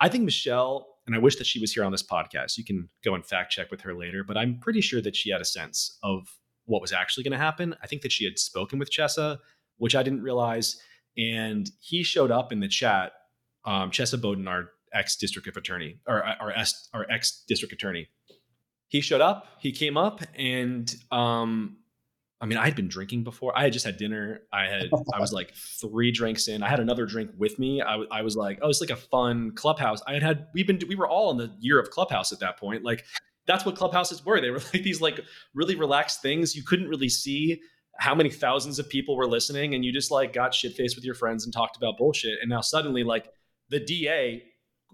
I 0.00 0.08
think 0.08 0.24
Michelle, 0.24 0.88
and 1.06 1.14
I 1.14 1.18
wish 1.18 1.36
that 1.36 1.46
she 1.46 1.60
was 1.60 1.72
here 1.72 1.84
on 1.84 1.92
this 1.92 2.02
podcast. 2.02 2.58
You 2.58 2.64
can 2.64 2.88
go 3.04 3.14
and 3.14 3.24
fact 3.24 3.52
check 3.52 3.70
with 3.70 3.80
her 3.82 3.94
later, 3.94 4.24
but 4.24 4.36
I'm 4.36 4.58
pretty 4.58 4.80
sure 4.80 5.00
that 5.02 5.16
she 5.16 5.30
had 5.30 5.40
a 5.40 5.44
sense 5.44 5.98
of 6.02 6.26
what 6.64 6.80
was 6.80 6.92
actually 6.92 7.24
going 7.24 7.32
to 7.32 7.38
happen. 7.38 7.74
I 7.82 7.86
think 7.86 8.02
that 8.02 8.12
she 8.12 8.24
had 8.24 8.38
spoken 8.38 8.78
with 8.78 8.90
Chesa, 8.90 9.38
which 9.78 9.96
I 9.96 10.02
didn't 10.02 10.22
realize. 10.22 10.80
And 11.16 11.70
he 11.80 12.02
showed 12.02 12.30
up 12.30 12.52
in 12.52 12.60
the 12.60 12.68
chat, 12.68 13.12
um, 13.64 13.90
Chesa 13.90 14.20
Boudin, 14.20 14.48
our 14.48 14.70
ex 14.94 15.16
district 15.16 15.48
attorney, 15.56 15.98
or 16.06 16.22
our, 16.22 16.52
our 16.92 17.06
ex 17.10 17.44
district 17.48 17.72
attorney. 17.72 18.08
He 18.88 19.00
showed 19.00 19.22
up, 19.22 19.46
he 19.58 19.72
came 19.72 19.96
up, 19.96 20.20
and 20.36 20.94
um, 21.10 21.78
I 22.42 22.46
mean, 22.46 22.58
I 22.58 22.64
had 22.64 22.74
been 22.74 22.88
drinking 22.88 23.22
before. 23.22 23.56
I 23.56 23.62
had 23.62 23.72
just 23.72 23.86
had 23.86 23.96
dinner. 23.96 24.40
I 24.52 24.64
had, 24.64 24.90
I 25.14 25.20
was 25.20 25.32
like 25.32 25.54
three 25.80 26.10
drinks 26.10 26.48
in. 26.48 26.64
I 26.64 26.68
had 26.68 26.80
another 26.80 27.06
drink 27.06 27.30
with 27.38 27.56
me. 27.60 27.80
I, 27.80 27.92
w- 27.92 28.08
I 28.10 28.22
was 28.22 28.36
like, 28.36 28.58
oh, 28.62 28.68
it's 28.68 28.80
like 28.80 28.90
a 28.90 28.96
fun 28.96 29.52
clubhouse. 29.54 30.02
I 30.08 30.14
had 30.14 30.24
had, 30.24 30.46
we've 30.52 30.66
been, 30.66 30.80
we 30.88 30.96
were 30.96 31.08
all 31.08 31.30
in 31.30 31.36
the 31.36 31.54
year 31.60 31.78
of 31.78 31.90
clubhouse 31.90 32.32
at 32.32 32.40
that 32.40 32.58
point. 32.58 32.82
Like, 32.82 33.04
that's 33.46 33.64
what 33.64 33.76
clubhouses 33.76 34.24
were. 34.26 34.40
They 34.40 34.50
were 34.50 34.58
like 34.74 34.82
these 34.82 35.00
like 35.00 35.20
really 35.54 35.76
relaxed 35.76 36.20
things. 36.20 36.56
You 36.56 36.64
couldn't 36.64 36.88
really 36.88 37.08
see 37.08 37.60
how 37.98 38.14
many 38.14 38.30
thousands 38.30 38.80
of 38.80 38.88
people 38.88 39.16
were 39.16 39.28
listening, 39.28 39.74
and 39.74 39.84
you 39.84 39.92
just 39.92 40.10
like 40.10 40.32
got 40.32 40.52
shit 40.52 40.74
faced 40.74 40.96
with 40.96 41.04
your 41.04 41.14
friends 41.14 41.44
and 41.44 41.52
talked 41.52 41.76
about 41.76 41.96
bullshit. 41.96 42.38
And 42.40 42.50
now 42.50 42.60
suddenly, 42.60 43.04
like 43.04 43.28
the 43.72 43.80
DA 43.80 44.44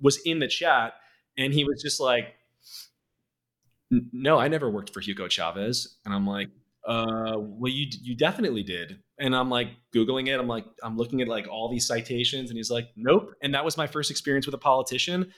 was 0.00 0.18
in 0.24 0.38
the 0.38 0.48
chat, 0.48 0.94
and 1.36 1.52
he 1.52 1.64
was 1.64 1.82
just 1.82 2.00
like, 2.00 2.34
"No, 3.90 4.38
I 4.38 4.48
never 4.48 4.70
worked 4.70 4.94
for 4.94 5.00
Hugo 5.00 5.28
Chavez," 5.28 5.98
and 6.06 6.14
I'm 6.14 6.26
like, 6.26 6.48
uh, 6.88 7.34
well, 7.36 7.70
you 7.70 7.86
you 8.02 8.16
definitely 8.16 8.62
did. 8.62 8.98
And 9.20 9.36
I'm 9.36 9.50
like 9.50 9.68
googling 9.94 10.28
it. 10.28 10.40
I'm 10.40 10.48
like 10.48 10.64
I'm 10.82 10.96
looking 10.96 11.20
at 11.20 11.28
like 11.28 11.46
all 11.46 11.70
these 11.70 11.86
citations, 11.86 12.48
and 12.50 12.56
he's 12.56 12.70
like, 12.70 12.88
nope. 12.96 13.34
And 13.42 13.54
that 13.54 13.64
was 13.64 13.76
my 13.76 13.86
first 13.86 14.10
experience 14.10 14.46
with 14.46 14.54
a 14.54 14.58
politician, 14.58 15.30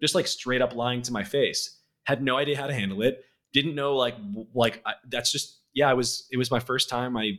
just 0.00 0.16
like 0.16 0.26
straight 0.26 0.60
up 0.60 0.74
lying 0.74 1.02
to 1.02 1.12
my 1.12 1.22
face. 1.22 1.80
Had 2.04 2.22
no 2.22 2.36
idea 2.36 2.56
how 2.56 2.66
to 2.66 2.74
handle 2.74 3.02
it. 3.02 3.20
Didn't 3.52 3.76
know 3.76 3.94
like 3.94 4.16
like 4.52 4.82
I, 4.84 4.94
that's 5.08 5.30
just 5.30 5.60
yeah. 5.74 5.88
I 5.88 5.94
was 5.94 6.26
it 6.32 6.38
was 6.38 6.50
my 6.50 6.60
first 6.60 6.88
time. 6.88 7.16
I 7.16 7.38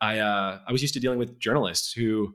I 0.00 0.18
uh, 0.20 0.60
I 0.66 0.70
was 0.70 0.80
used 0.80 0.94
to 0.94 1.00
dealing 1.00 1.18
with 1.18 1.38
journalists 1.40 1.92
who. 1.92 2.34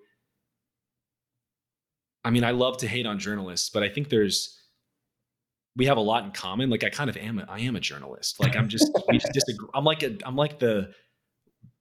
I 2.24 2.30
mean, 2.30 2.44
I 2.44 2.52
love 2.52 2.78
to 2.78 2.88
hate 2.88 3.06
on 3.06 3.20
journalists, 3.20 3.70
but 3.70 3.84
I 3.84 3.90
think 3.90 4.10
there's 4.10 4.58
we 5.76 5.86
have 5.86 5.98
a 5.98 6.02
lot 6.02 6.26
in 6.26 6.32
common. 6.32 6.70
Like 6.70 6.84
I 6.84 6.90
kind 6.90 7.10
of 7.10 7.18
am, 7.18 7.40
a, 7.40 7.46
I 7.50 7.60
am 7.60 7.76
a 7.76 7.80
journalist. 7.80 8.40
Like 8.40 8.56
I'm 8.56 8.68
just, 8.68 8.92
we 9.08 9.18
just 9.18 9.34
disagree. 9.34 9.70
I'm 9.74 9.86
like 9.86 10.04
a, 10.04 10.18
I'm 10.26 10.36
like 10.36 10.60
the, 10.60 10.92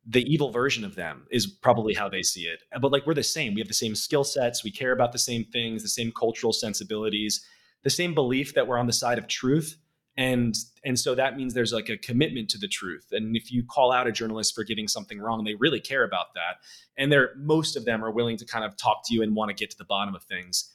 the 0.06 0.22
evil 0.32 0.50
version 0.50 0.84
of 0.84 0.94
them 0.94 1.26
is 1.30 1.46
probably 1.46 1.94
how 1.94 2.08
they 2.08 2.22
see 2.22 2.42
it. 2.42 2.62
But 2.80 2.92
like 2.92 3.06
we're 3.06 3.14
the 3.14 3.22
same. 3.22 3.54
We 3.54 3.60
have 3.60 3.68
the 3.68 3.74
same 3.74 3.94
skill 3.94 4.24
sets. 4.24 4.64
We 4.64 4.70
care 4.70 4.92
about 4.92 5.12
the 5.12 5.18
same 5.18 5.44
things, 5.44 5.82
the 5.82 5.88
same 5.88 6.12
cultural 6.12 6.52
sensibilities, 6.52 7.44
the 7.82 7.90
same 7.90 8.14
belief 8.14 8.54
that 8.54 8.66
we're 8.66 8.78
on 8.78 8.86
the 8.86 8.92
side 8.92 9.18
of 9.18 9.26
truth. 9.26 9.76
And 10.16 10.54
and 10.84 10.98
so 10.98 11.14
that 11.14 11.36
means 11.36 11.54
there's 11.54 11.72
like 11.72 11.88
a 11.88 11.96
commitment 11.96 12.50
to 12.50 12.58
the 12.58 12.68
truth. 12.68 13.06
And 13.12 13.36
if 13.36 13.52
you 13.52 13.64
call 13.64 13.92
out 13.92 14.06
a 14.06 14.12
journalist 14.12 14.54
for 14.54 14.64
getting 14.64 14.88
something 14.88 15.20
wrong, 15.20 15.44
they 15.44 15.54
really 15.54 15.80
care 15.80 16.04
about 16.04 16.34
that. 16.34 16.56
And 16.98 17.10
they're 17.10 17.30
most 17.36 17.76
of 17.76 17.84
them 17.84 18.04
are 18.04 18.10
willing 18.10 18.36
to 18.38 18.44
kind 18.44 18.64
of 18.64 18.76
talk 18.76 19.02
to 19.06 19.14
you 19.14 19.22
and 19.22 19.34
want 19.34 19.50
to 19.50 19.54
get 19.54 19.70
to 19.70 19.78
the 19.78 19.84
bottom 19.84 20.14
of 20.14 20.22
things 20.24 20.72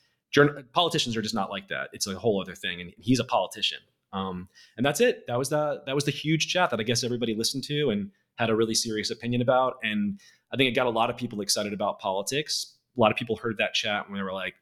politicians 0.73 1.15
are 1.15 1.21
just 1.21 1.35
not 1.35 1.49
like 1.49 1.69
that. 1.69 1.89
It's 1.93 2.07
a 2.07 2.15
whole 2.15 2.41
other 2.41 2.55
thing, 2.55 2.81
and 2.81 2.93
he's 2.97 3.19
a 3.19 3.23
politician. 3.23 3.79
Um, 4.13 4.49
and 4.77 4.85
that's 4.85 5.01
it. 5.01 5.25
That 5.27 5.37
was 5.37 5.49
the 5.49 5.83
that 5.85 5.95
was 5.95 6.05
the 6.05 6.11
huge 6.11 6.47
chat 6.47 6.69
that 6.69 6.79
I 6.79 6.83
guess 6.83 7.03
everybody 7.03 7.35
listened 7.35 7.63
to 7.65 7.89
and 7.89 8.11
had 8.35 8.49
a 8.49 8.55
really 8.55 8.75
serious 8.75 9.11
opinion 9.11 9.41
about. 9.41 9.75
And 9.83 10.19
I 10.53 10.57
think 10.57 10.69
it 10.69 10.75
got 10.75 10.87
a 10.87 10.91
lot 10.91 11.09
of 11.09 11.17
people 11.17 11.41
excited 11.41 11.73
about 11.73 11.99
politics. 11.99 12.75
A 12.97 12.99
lot 12.99 13.11
of 13.11 13.17
people 13.17 13.35
heard 13.35 13.57
that 13.57 13.73
chat 13.73 14.07
and 14.07 14.15
they 14.15 14.21
were 14.21 14.33
like, 14.33 14.55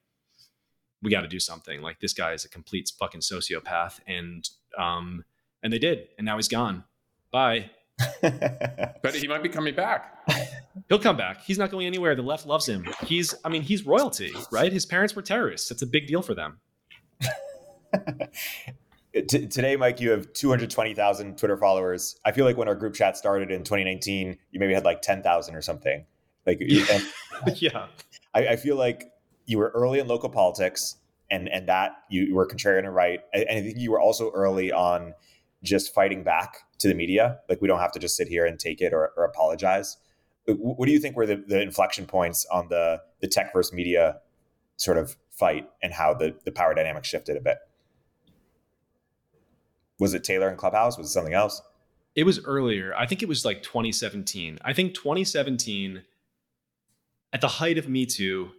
"We 1.04 1.12
got 1.12 1.22
to 1.22 1.28
do 1.28 1.40
something. 1.40 1.82
Like 1.82 2.00
this 2.00 2.14
guy 2.14 2.34
is 2.34 2.46
a 2.46 2.50
complete 2.50 2.92
fucking 2.98 3.22
sociopath." 3.22 4.00
And 4.08 4.50
um, 4.78 5.24
and 5.64 5.72
they 5.72 5.80
did. 5.80 6.10
And 6.18 6.26
now 6.26 6.36
he's 6.36 6.48
gone. 6.50 6.84
Bye. 7.32 7.72
but 8.22 9.16
he 9.16 9.28
might 9.28 9.42
be 9.44 9.50
coming 9.50 9.74
back. 9.74 10.20
He'll 10.90 11.00
come 11.00 11.18
back. 11.18 11.44
He's 11.46 11.58
not 11.58 11.72
going 11.72 11.88
anywhere. 11.88 12.16
The 12.16 12.22
left 12.22 12.46
loves 12.46 12.68
him. 12.68 12.86
He's, 13.06 13.34
I 13.46 13.50
mean, 13.50 13.62
he's 13.62 13.86
royalty, 13.86 14.34
right? 14.52 14.72
His 14.74 14.86
parents 14.86 15.16
were 15.16 15.22
terrorists. 15.22 15.72
It's 15.72 15.82
a 15.82 15.88
big 15.88 16.08
deal 16.08 16.22
for 16.22 16.34
them. 16.34 16.60
T- 19.14 19.48
today, 19.48 19.76
Mike, 19.76 20.02
you 20.02 20.10
have 20.10 20.34
220,000 20.34 21.38
Twitter 21.38 21.56
followers. 21.58 22.20
I 22.26 22.32
feel 22.32 22.46
like 22.46 22.58
when 22.58 22.68
our 22.68 22.76
group 22.76 22.96
chat 22.96 23.16
started 23.16 23.52
in 23.52 23.64
2019, 23.64 24.38
you 24.52 24.60
maybe 24.60 24.74
had 24.74 24.84
like 24.84 25.02
10,000 25.02 25.56
or 25.56 25.62
something. 25.62 26.06
Like, 26.46 26.58
yeah. 26.60 27.00
yeah. 27.56 27.86
I, 28.34 28.48
I, 28.48 28.56
feel 28.58 28.76
like 28.76 29.13
you 29.46 29.58
were 29.58 29.72
early 29.76 30.00
in 30.00 30.08
local 30.08 30.30
politics 30.30 30.98
and, 31.30 31.50
and 31.50 31.68
that 31.68 31.92
you, 32.10 32.34
were 32.36 32.48
contrarian 32.48 32.86
and 32.86 32.96
right. 32.96 33.22
And 33.34 33.46
I 33.50 33.62
think 33.62 33.78
you 33.78 33.92
were 33.92 34.00
also 34.00 34.32
early 34.32 34.72
on 34.72 35.14
just 35.64 35.94
fighting 35.94 36.24
back 36.24 36.58
to 36.80 36.88
the 36.88 36.94
media. 36.94 37.40
Like, 37.50 37.62
we 37.62 37.68
don't 37.68 37.80
have 37.80 37.92
to 37.94 38.00
just 38.00 38.16
sit 38.16 38.28
here 38.28 38.46
and 38.46 38.60
take 38.60 38.82
it 38.82 38.94
or, 38.94 39.12
or 39.18 39.26
apologize 39.26 39.98
what 40.48 40.86
do 40.86 40.92
you 40.92 41.00
think 41.00 41.16
were 41.16 41.26
the, 41.26 41.44
the 41.48 41.62
inflection 41.62 42.06
points 42.06 42.46
on 42.52 42.68
the 42.70 43.02
the 43.22 43.28
tech 43.28 43.54
versus 43.54 43.74
media 43.74 44.20
sort 44.78 44.98
of 44.98 45.16
fight 45.32 45.70
and 45.82 45.94
how 45.94 46.14
the 46.14 46.36
the 46.44 46.52
power 46.52 46.74
dynamic 46.74 47.06
shifted 47.06 47.38
a 47.38 47.42
bit? 47.42 47.58
Was 50.00 50.14
it 50.14 50.24
Taylor 50.24 50.50
and 50.50 50.58
Clubhouse? 50.58 50.98
Was 50.98 51.08
it 51.08 51.12
something 51.12 51.34
else? 51.34 51.62
It 52.16 52.26
was 52.26 52.44
earlier. 52.46 52.94
I 52.96 53.06
think 53.08 53.24
it 53.24 53.30
was 53.30 53.46
like 53.46 53.64
2017. 53.64 54.60
I 54.64 54.74
think 54.74 54.94
2017, 54.94 56.04
at 57.32 57.42
the 57.42 57.48
height 57.48 57.78
of 57.78 57.88
Me 57.88 58.06
Too, 58.06 58.52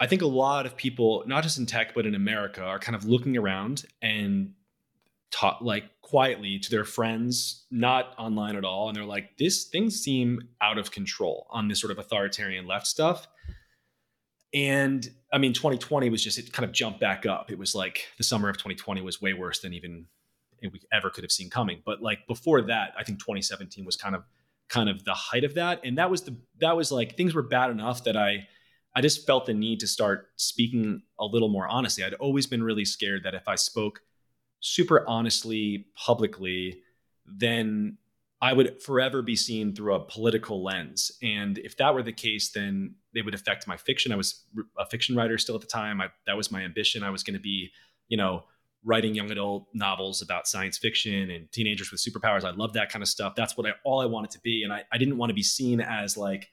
I 0.00 0.06
think 0.06 0.22
a 0.22 0.26
lot 0.26 0.66
of 0.66 0.76
people, 0.76 1.24
not 1.26 1.42
just 1.42 1.58
in 1.58 1.66
tech 1.66 1.94
but 1.94 2.06
in 2.06 2.14
America, 2.14 2.62
are 2.62 2.78
kind 2.78 2.96
of 2.96 3.04
looking 3.04 3.36
around 3.36 3.84
and 4.02 4.52
talk 5.30 5.58
like 5.60 5.84
quietly 6.02 6.58
to 6.58 6.70
their 6.70 6.84
friends, 6.84 7.64
not 7.70 8.14
online 8.18 8.56
at 8.56 8.64
all, 8.64 8.88
and 8.88 8.96
they're 8.96 9.04
like, 9.04 9.36
"This 9.38 9.64
things 9.64 10.00
seem 10.00 10.48
out 10.60 10.78
of 10.78 10.90
control 10.90 11.46
on 11.50 11.68
this 11.68 11.80
sort 11.80 11.90
of 11.90 11.98
authoritarian 11.98 12.66
left 12.66 12.86
stuff." 12.86 13.26
And 14.52 15.08
I 15.32 15.38
mean, 15.38 15.52
2020 15.52 16.10
was 16.10 16.22
just 16.22 16.38
it 16.38 16.52
kind 16.52 16.64
of 16.64 16.72
jumped 16.72 17.00
back 17.00 17.26
up. 17.26 17.50
It 17.50 17.58
was 17.58 17.74
like 17.74 18.06
the 18.18 18.24
summer 18.24 18.48
of 18.48 18.56
2020 18.56 19.00
was 19.02 19.20
way 19.20 19.34
worse 19.34 19.58
than 19.60 19.74
even 19.74 20.06
we 20.62 20.80
ever 20.92 21.10
could 21.10 21.24
have 21.24 21.32
seen 21.32 21.50
coming. 21.50 21.82
But 21.84 22.00
like 22.02 22.26
before 22.26 22.62
that, 22.62 22.94
I 22.98 23.04
think 23.04 23.18
2017 23.18 23.84
was 23.84 23.96
kind 23.96 24.14
of 24.14 24.24
kind 24.68 24.88
of 24.88 25.04
the 25.04 25.14
height 25.14 25.44
of 25.44 25.54
that, 25.54 25.80
and 25.84 25.98
that 25.98 26.10
was 26.10 26.22
the 26.22 26.36
that 26.60 26.76
was 26.76 26.92
like 26.92 27.16
things 27.16 27.34
were 27.34 27.42
bad 27.42 27.70
enough 27.70 28.04
that 28.04 28.16
I 28.16 28.46
I 28.94 29.00
just 29.00 29.26
felt 29.26 29.46
the 29.46 29.54
need 29.54 29.80
to 29.80 29.86
start 29.86 30.28
speaking 30.36 31.02
a 31.18 31.26
little 31.26 31.48
more 31.48 31.66
honestly. 31.66 32.04
I'd 32.04 32.14
always 32.14 32.46
been 32.46 32.62
really 32.62 32.84
scared 32.84 33.24
that 33.24 33.34
if 33.34 33.48
I 33.48 33.56
spoke 33.56 34.00
super 34.60 35.04
honestly 35.08 35.86
publicly, 35.96 36.80
then 37.26 37.98
I 38.40 38.52
would 38.52 38.82
forever 38.82 39.22
be 39.22 39.36
seen 39.36 39.74
through 39.74 39.94
a 39.94 40.00
political 40.00 40.62
lens. 40.62 41.10
And 41.22 41.58
if 41.58 41.76
that 41.78 41.94
were 41.94 42.02
the 42.02 42.12
case, 42.12 42.50
then 42.50 42.94
they 43.14 43.22
would 43.22 43.34
affect 43.34 43.66
my 43.66 43.76
fiction. 43.76 44.12
I 44.12 44.16
was 44.16 44.44
a 44.78 44.86
fiction 44.86 45.16
writer 45.16 45.38
still 45.38 45.54
at 45.54 45.60
the 45.60 45.66
time. 45.66 46.00
I, 46.00 46.08
that 46.26 46.36
was 46.36 46.52
my 46.52 46.62
ambition. 46.62 47.02
I 47.02 47.10
was 47.10 47.22
going 47.22 47.34
to 47.34 47.40
be, 47.40 47.70
you 48.08 48.16
know, 48.16 48.44
writing 48.84 49.14
young 49.14 49.30
adult 49.30 49.68
novels 49.72 50.20
about 50.20 50.46
science 50.46 50.76
fiction 50.76 51.30
and 51.30 51.50
teenagers 51.52 51.90
with 51.90 52.00
superpowers. 52.00 52.44
I 52.44 52.50
love 52.50 52.74
that 52.74 52.90
kind 52.90 53.02
of 53.02 53.08
stuff. 53.08 53.34
That's 53.34 53.56
what 53.56 53.66
I 53.66 53.70
all 53.82 54.02
I 54.02 54.06
wanted 54.06 54.30
to 54.32 54.40
be. 54.40 54.62
And 54.62 54.72
I, 54.72 54.84
I 54.92 54.98
didn't 54.98 55.16
want 55.16 55.30
to 55.30 55.34
be 55.34 55.42
seen 55.42 55.80
as 55.80 56.16
like 56.16 56.50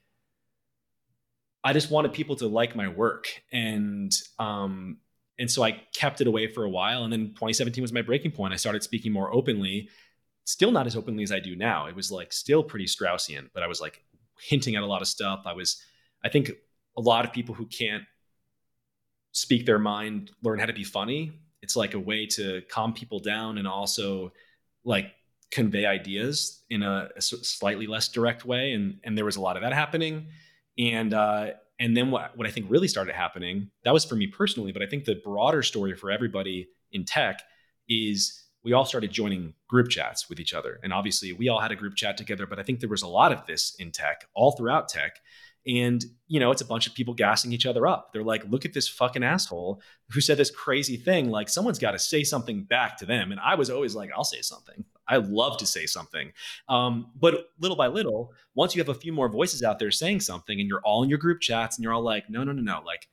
I 1.64 1.74
just 1.74 1.92
wanted 1.92 2.14
people 2.14 2.36
to 2.38 2.48
like 2.48 2.76
my 2.76 2.88
work. 2.88 3.28
And 3.52 4.12
um 4.40 4.98
and 5.40 5.50
so 5.50 5.64
I 5.64 5.82
kept 5.96 6.22
it 6.22 6.28
away 6.28 6.48
for 6.48 6.64
a 6.64 6.70
while. 6.70 7.04
And 7.04 7.12
then 7.12 7.30
2017 7.30 7.82
was 7.82 7.94
my 7.94 8.02
breaking 8.02 8.32
point. 8.32 8.54
I 8.54 8.58
started 8.58 8.84
speaking 8.84 9.12
more 9.12 9.34
openly, 9.34 9.90
still 10.46 10.72
not 10.72 10.86
as 10.86 10.96
openly 10.96 11.24
as 11.24 11.32
I 11.32 11.40
do 11.40 11.56
now. 11.56 11.88
It 11.88 11.96
was 11.96 12.12
like 12.12 12.32
still 12.32 12.64
pretty 12.64 12.86
Straussian, 12.86 13.50
but 13.54 13.64
I 13.64 13.68
was 13.68 13.82
like 13.82 14.04
hinting 14.40 14.76
at 14.76 14.84
a 14.84 14.86
lot 14.86 15.02
of 15.02 15.08
stuff. 15.08 15.42
I 15.46 15.54
was, 15.54 15.82
I 16.24 16.30
think 16.30 16.52
a 16.96 17.02
lot 17.02 17.26
of 17.26 17.34
people 17.34 17.56
who 17.56 17.66
can't 17.66 18.04
speak 19.32 19.66
their 19.66 19.80
mind 19.80 20.30
learn 20.44 20.60
how 20.60 20.66
to 20.66 20.74
be 20.74 20.84
funny 20.84 21.32
it's 21.62 21.76
like 21.76 21.94
a 21.94 22.00
way 22.00 22.26
to 22.26 22.62
calm 22.70 22.94
people 22.94 23.20
down 23.20 23.58
and 23.58 23.68
also 23.68 24.34
like 24.84 25.12
convey 25.52 25.86
ideas 25.86 26.64
in 26.70 26.82
a, 26.82 27.10
a 27.16 27.22
slightly 27.22 27.88
less 27.88 28.08
direct 28.08 28.46
way 28.46 28.74
and 28.74 29.00
and 29.04 29.18
there 29.18 29.26
was 29.26 29.36
a 29.36 29.42
lot 29.42 29.56
of 29.56 29.64
that 29.64 29.74
happening 29.74 30.28
and 30.78 31.14
uh 31.14 31.48
and 31.80 31.96
then 31.96 32.12
what, 32.12 32.36
what 32.38 32.48
i 32.48 32.52
think 32.52 32.66
really 32.70 32.88
started 32.88 33.16
happening 33.16 33.70
that 33.84 33.94
was 33.94 34.06
for 34.06 34.16
me 34.16 34.28
personally 34.28 34.72
but 34.72 34.82
i 34.82 34.86
think 34.86 35.06
the 35.06 35.16
broader 35.24 35.62
story 35.64 35.96
for 35.96 36.12
everybody 36.12 36.68
in 36.92 37.06
tech 37.06 37.42
is 37.90 38.46
we 38.64 38.74
all 38.74 38.86
started 38.86 39.12
joining 39.12 39.54
group 39.68 39.90
chats 39.90 40.30
with 40.30 40.40
each 40.40 40.54
other 40.54 40.80
and 40.84 40.94
obviously 40.94 41.34
we 41.34 41.50
all 41.50 41.60
had 41.60 41.72
a 41.72 41.76
group 41.76 41.96
chat 41.96 42.18
together 42.18 42.46
but 42.46 42.60
i 42.60 42.64
think 42.64 42.80
there 42.80 42.90
was 42.90 43.02
a 43.02 43.08
lot 43.08 43.32
of 43.32 43.46
this 43.46 43.76
in 43.80 43.92
tech 43.92 44.26
all 44.34 44.52
throughout 44.52 44.88
tech 44.88 45.20
and, 45.68 46.04
you 46.28 46.40
know, 46.40 46.50
it's 46.52 46.62
a 46.62 46.66
bunch 46.66 46.88
of 46.88 46.96
people 46.96 47.14
gassing 47.14 47.52
each 47.52 47.66
other 47.66 47.86
up. 47.86 48.12
They're 48.12 48.24
like, 48.24 48.44
look 48.50 48.66
at 48.66 48.74
this 48.74 48.88
fucking 48.88 49.24
asshole 49.24 49.82
who 50.10 50.20
said 50.20 50.38
this 50.38 50.50
crazy 50.50 50.98
thing. 50.98 51.30
Like, 51.30 51.50
someone's 51.50 51.78
got 51.78 51.92
to 51.92 52.00
say 52.00 52.24
something 52.24 52.64
back 52.64 52.98
to 52.98 53.06
them. 53.06 53.32
And 53.32 53.40
I 53.40 53.56
was 53.56 53.70
always 53.70 53.96
like, 53.96 54.10
I'll 54.16 54.24
say 54.24 54.42
something. 54.42 54.84
I 55.12 55.18
love 55.18 55.58
to 55.58 55.66
say 55.66 55.86
something. 55.86 56.32
Um, 56.70 57.12
but 57.20 57.50
little 57.60 57.76
by 57.76 57.88
little, 57.88 58.34
once 58.56 58.74
you 58.74 58.82
have 58.82 58.90
a 58.90 59.00
few 59.00 59.12
more 59.12 59.28
voices 59.28 59.62
out 59.62 59.78
there 59.78 59.92
saying 59.92 60.22
something 60.22 60.60
and 60.60 60.70
you're 60.70 60.82
all 60.86 61.04
in 61.04 61.10
your 61.10 61.20
group 61.20 61.42
chats 61.42 61.78
and 61.78 61.84
you're 61.84 61.94
all 61.94 62.02
like, 62.02 62.30
no, 62.30 62.46
no, 62.46 62.54
no, 62.54 62.62
no. 62.62 62.82
Like, 62.86 63.10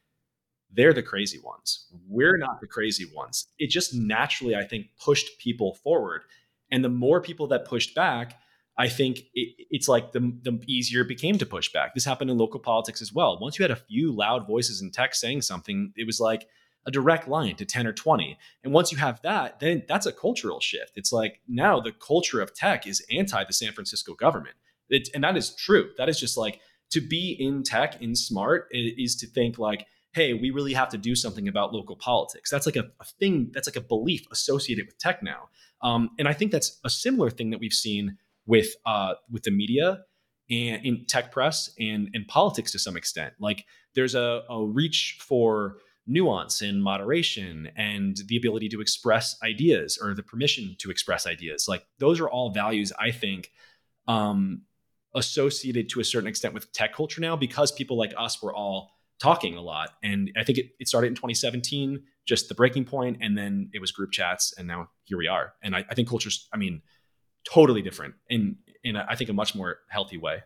they're 0.71 0.93
the 0.93 1.03
crazy 1.03 1.41
ones. 1.41 1.89
We're 2.09 2.37
not 2.37 2.61
the 2.61 2.67
crazy 2.67 3.07
ones. 3.15 3.49
It 3.59 3.71
just 3.71 3.95
naturally, 3.95 4.55
I 4.55 4.65
think, 4.65 4.87
pushed 5.03 5.39
people 5.39 5.75
forward. 5.75 6.23
And 6.71 6.85
the 6.85 6.89
more 6.89 7.21
people 7.21 7.49
that 7.49 7.65
pushed 7.65 7.95
back, 7.95 8.39
I 8.77 8.89
think 8.89 9.19
it, 9.35 9.67
it's 9.71 9.89
like 9.89 10.13
the, 10.13 10.21
the 10.43 10.63
easier 10.69 11.01
it 11.01 11.09
became 11.09 11.37
to 11.39 11.47
push 11.47 11.73
back. 11.73 11.95
This 11.95 12.05
happened 12.05 12.31
in 12.31 12.39
local 12.39 12.61
politics 12.61 13.03
as 13.03 13.13
well. 13.13 13.41
Once 13.41 13.59
you 13.59 13.65
had 13.65 13.73
a 13.73 13.77
few 13.77 14.13
loud 14.13 14.47
voices 14.47 14.83
in 14.83 14.93
tech 14.93 15.17
saying 15.17 15.43
something, 15.43 15.93
it 15.97 16.07
was 16.07 16.21
like 16.21 16.47
a 16.89 16.91
direct 16.91 17.29
line 17.29 17.55
to 17.55 17.67
10 17.67 17.87
or 17.87 17.93
20. 17.93 18.39
And 18.65 18.73
once 18.73 18.91
you 18.91 18.97
have 18.97 19.21
that, 19.21 19.61
then 19.61 19.83
that's 19.87 20.07
a 20.07 20.13
cultural 20.13 20.59
shift. 20.59 20.93
It's 20.97 21.13
like 21.13 21.43
now 21.47 21.81
the 21.81 21.93
culture 21.93 22.41
of 22.41 22.55
tech 22.55 22.87
is 22.87 23.05
anti 23.11 23.45
the 23.45 23.53
San 23.53 23.73
Francisco 23.73 24.15
government. 24.15 24.57
It, 24.89 25.11
and 25.15 25.23
that 25.23 25.37
is 25.37 25.55
true. 25.55 25.91
That 25.99 26.09
is 26.09 26.19
just 26.19 26.39
like 26.39 26.61
to 26.93 27.03
be 27.03 27.37
in 27.39 27.63
tech, 27.63 28.01
in 28.01 28.17
smart, 28.17 28.69
is 28.73 29.17
to 29.17 29.27
think 29.27 29.59
like, 29.59 29.87
hey, 30.15 30.33
we 30.33 30.51
really 30.51 30.73
have 30.73 30.89
to 30.89 30.97
do 30.97 31.15
something 31.15 31.47
about 31.47 31.75
local 31.75 31.95
politics. 31.95 32.51
That's 32.51 32.65
like 32.65 32.77
a, 32.77 32.91
a 33.01 33.05
thing, 33.21 33.51
that's 33.53 33.69
like 33.69 33.77
a 33.77 33.83
belief 33.83 34.25
associated 34.33 34.87
with 34.87 34.97
tech 34.99 35.23
now. 35.23 35.51
Um, 35.83 36.09
and 36.19 36.27
I 36.27 36.33
think 36.33 36.53
that's 36.53 36.81
a 36.85 36.91
similar 36.91 37.29
thing 37.29 37.51
that 37.51 37.61
we've 37.61 37.71
seen 37.71 38.17
with 38.47 38.75
uh, 38.87 39.15
with 39.31 39.43
the 39.43 39.51
media 39.51 40.05
and 40.49 40.85
in 40.87 41.05
tech 41.05 41.31
press 41.33 41.69
and 41.79 42.09
and 42.15 42.27
politics 42.27 42.73
to 42.73 42.79
some 42.79 42.97
extent. 42.97 43.35
Like 43.39 43.67
there's 43.95 44.15
a, 44.15 44.43
a 44.49 44.65
reach 44.65 45.19
for 45.21 45.77
nuance 46.09 46.63
and 46.63 46.83
moderation 46.83 47.71
and 47.77 48.17
the 48.27 48.37
ability 48.37 48.69
to 48.71 48.81
express 48.81 49.37
ideas 49.43 49.99
or 50.03 50.15
the 50.15 50.23
permission 50.23 50.75
to 50.79 50.91
express 50.91 51.27
ideas. 51.27 51.67
Like 51.69 51.87
those 51.99 52.19
are 52.19 52.29
all 52.29 52.51
values 52.51 52.93
I 52.99 53.11
think 53.11 53.51
um, 54.09 54.63
associated 55.15 55.89
to 55.91 56.01
a 56.01 56.05
certain 56.05 56.29
extent 56.29 56.55
with 56.55 56.73
tech 56.73 56.95
culture 56.95 57.21
now 57.21 57.37
because 57.37 57.71
people 57.71 57.99
like 57.99 58.15
us 58.17 58.43
were 58.43 58.55
all 58.55 58.91
talking 59.21 59.57
a 59.57 59.61
lot. 59.61 59.91
And 60.03 60.33
I 60.37 60.45
think 60.45 60.59
it, 60.59 60.71
it 60.81 60.89
started 60.89 61.09
in 61.09 61.15
2017, 61.15 62.03
just 62.27 62.49
the 62.49 62.55
breaking 62.55 62.85
point, 62.85 63.19
and 63.21 63.37
then 63.37 63.71
it 63.73 63.81
was 63.81 63.91
group 63.91 64.13
chats, 64.13 64.55
and 64.57 64.67
now 64.69 64.89
here 65.05 65.19
we 65.19 65.27
are. 65.27 65.55
And 65.63 65.75
I, 65.75 65.85
I 65.91 65.95
think 65.95 66.09
culture's, 66.09 66.49
I 66.53 66.57
mean, 66.57 66.83
totally 67.45 67.83
different 67.83 68.15
in 68.29 68.57
in 68.85 68.97
a, 68.97 69.07
I 69.09 69.17
think 69.17 69.31
a 69.31 69.33
much 69.33 69.55
more 69.55 69.79
healthy 69.89 70.19
way. 70.19 70.43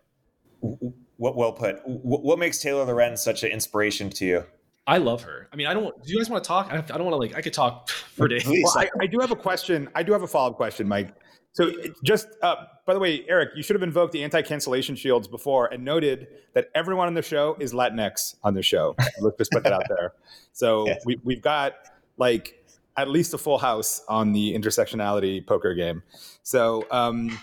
What 0.60 1.36
well 1.36 1.52
put. 1.52 1.80
What 1.84 2.38
makes 2.38 2.60
Taylor 2.60 2.84
Lorenz 2.84 3.22
such 3.22 3.42
an 3.42 3.50
inspiration 3.50 4.10
to 4.10 4.24
you? 4.24 4.44
I 4.86 4.98
love 4.98 5.22
her. 5.22 5.48
I 5.52 5.56
mean, 5.56 5.66
I 5.66 5.74
don't. 5.74 5.94
Do 6.02 6.12
you 6.12 6.18
guys 6.18 6.28
want 6.28 6.42
to 6.42 6.48
talk? 6.48 6.72
I, 6.72 6.80
don't 6.80 7.04
want 7.04 7.12
to 7.12 7.16
like. 7.16 7.36
I 7.36 7.40
could 7.40 7.52
talk 7.52 7.88
for 7.90 8.26
days. 8.26 8.44
Well, 8.46 8.72
I, 8.76 8.88
I, 9.00 9.06
do 9.06 9.18
have 9.20 9.30
a 9.30 9.36
question. 9.36 9.88
I 9.94 10.02
do 10.02 10.12
have 10.12 10.22
a 10.22 10.26
follow 10.26 10.50
up 10.50 10.56
question, 10.56 10.88
Mike. 10.88 11.14
So, 11.52 11.70
just 12.02 12.28
uh, 12.42 12.56
by 12.86 12.94
the 12.94 12.98
way, 12.98 13.24
Erik, 13.28 13.50
you 13.54 13.62
should 13.62 13.76
have 13.76 13.82
invoked 13.82 14.12
the 14.12 14.24
anti 14.24 14.42
cancellation 14.42 14.96
shields 14.96 15.28
before 15.28 15.66
and 15.66 15.84
noted 15.84 16.26
that 16.54 16.68
everyone 16.74 17.06
on 17.06 17.14
the 17.14 17.22
show 17.22 17.56
is 17.60 17.72
Latinx 17.72 18.36
on 18.42 18.54
the 18.54 18.62
show. 18.62 18.96
Let's 19.20 19.36
just 19.38 19.52
put 19.52 19.62
that 19.62 19.72
out 19.72 19.84
there. 19.88 20.14
So 20.52 20.86
yes. 20.86 21.02
we, 21.04 21.20
we've 21.22 21.42
got 21.42 21.74
like 22.16 22.64
at 22.96 23.08
least 23.08 23.34
a 23.34 23.38
full 23.38 23.58
house 23.58 24.02
on 24.08 24.32
the 24.32 24.54
intersectionality 24.54 25.46
poker 25.46 25.74
game. 25.74 26.02
So 26.42 26.86
um, 26.90 27.38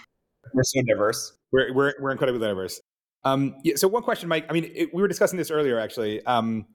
we're 0.53 0.63
so 0.63 0.81
diverse. 0.81 1.33
We're 1.51 1.73
we're, 1.73 1.93
we're 1.99 2.11
incredibly 2.11 2.41
diverse. 2.41 2.81
Um, 3.23 3.55
yeah, 3.63 3.75
so 3.75 3.87
one 3.87 4.03
question, 4.03 4.27
Mike. 4.27 4.45
I 4.49 4.53
mean, 4.53 4.71
it, 4.73 4.93
we 4.93 5.01
were 5.01 5.07
discussing 5.07 5.37
this 5.37 5.51
earlier, 5.51 5.79
actually. 5.79 6.25
Um, 6.25 6.65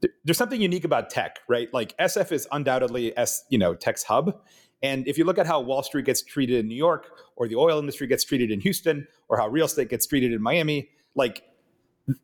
th- 0.00 0.12
there's 0.24 0.38
something 0.38 0.60
unique 0.60 0.84
about 0.84 1.10
tech, 1.10 1.40
right? 1.48 1.72
Like 1.72 1.96
SF 1.98 2.32
is 2.32 2.48
undoubtedly 2.52 3.16
s 3.16 3.44
you 3.50 3.58
know 3.58 3.74
tech's 3.74 4.04
hub. 4.04 4.40
And 4.82 5.08
if 5.08 5.16
you 5.16 5.24
look 5.24 5.38
at 5.38 5.46
how 5.46 5.60
Wall 5.60 5.82
Street 5.82 6.04
gets 6.04 6.22
treated 6.22 6.60
in 6.60 6.68
New 6.68 6.76
York, 6.76 7.08
or 7.36 7.48
the 7.48 7.56
oil 7.56 7.78
industry 7.78 8.06
gets 8.06 8.24
treated 8.24 8.50
in 8.50 8.60
Houston, 8.60 9.08
or 9.28 9.38
how 9.38 9.48
real 9.48 9.66
estate 9.66 9.88
gets 9.88 10.06
treated 10.06 10.32
in 10.32 10.42
Miami, 10.42 10.90
like 11.14 11.42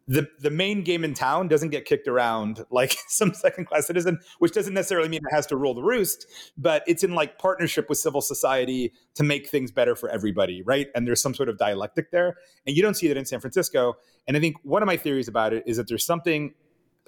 the 0.06 0.28
the 0.38 0.50
main 0.50 0.82
game 0.85 1.02
in 1.02 1.12
town 1.12 1.48
doesn't 1.48 1.70
get 1.70 1.85
kicked 1.85 2.06
around 2.06 2.64
like 2.70 2.96
some 3.08 3.35
second 3.35 3.66
class 3.66 3.87
citizen, 3.87 4.18
which 4.38 4.52
doesn't 4.52 4.74
necessarily 4.74 5.08
mean 5.08 5.20
it 5.24 5.35
has 5.35 5.46
to 5.46 5.56
rule 5.56 5.74
the 5.74 5.82
roost, 5.82 6.26
but 6.56 6.82
it's 6.87 7.02
in 7.02 7.14
like 7.14 7.38
partnership 7.38 7.88
with 7.88 7.98
civil 7.98 8.20
society 8.20 8.92
to 9.14 9.24
make 9.24 9.48
things 9.48 9.70
better 9.70 9.96
for 9.96 10.08
everybody, 10.08 10.62
right? 10.62 10.88
And 10.94 11.06
there's 11.06 11.20
some 11.20 11.35
sort 11.35 11.48
of 11.48 11.58
dialectic 11.58 12.11
there, 12.11 12.37
and 12.66 12.76
you 12.76 12.82
don't 12.82 12.94
see 12.94 13.08
that 13.08 13.16
in 13.16 13.24
San 13.24 13.40
Francisco. 13.40 13.94
And 14.28 14.37
I 14.37 14.40
think 14.40 14.56
one 14.62 14.82
of 14.82 14.87
my 14.87 14.96
theories 14.96 15.26
about 15.26 15.52
it 15.52 15.64
is 15.66 15.78
that 15.78 15.88
there's 15.88 16.06
something, 16.06 16.54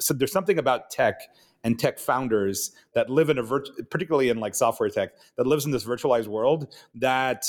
so 0.01 0.15
there's 0.15 0.33
something 0.33 0.59
about 0.59 0.91
tech 0.91 1.21
and 1.63 1.79
tech 1.79 1.99
founders 1.99 2.73
that 2.95 3.09
live 3.09 3.31
in 3.31 3.39
a 3.39 3.43
virt- 3.43 3.91
particularly 3.91 4.29
in 4.29 4.39
like 4.39 4.55
software 4.55 4.89
tech 4.89 5.13
that 5.37 5.47
lives 5.47 5.65
in 5.65 5.71
this 5.71 5.85
virtualized 5.85 6.27
world 6.27 6.75
that 6.95 7.47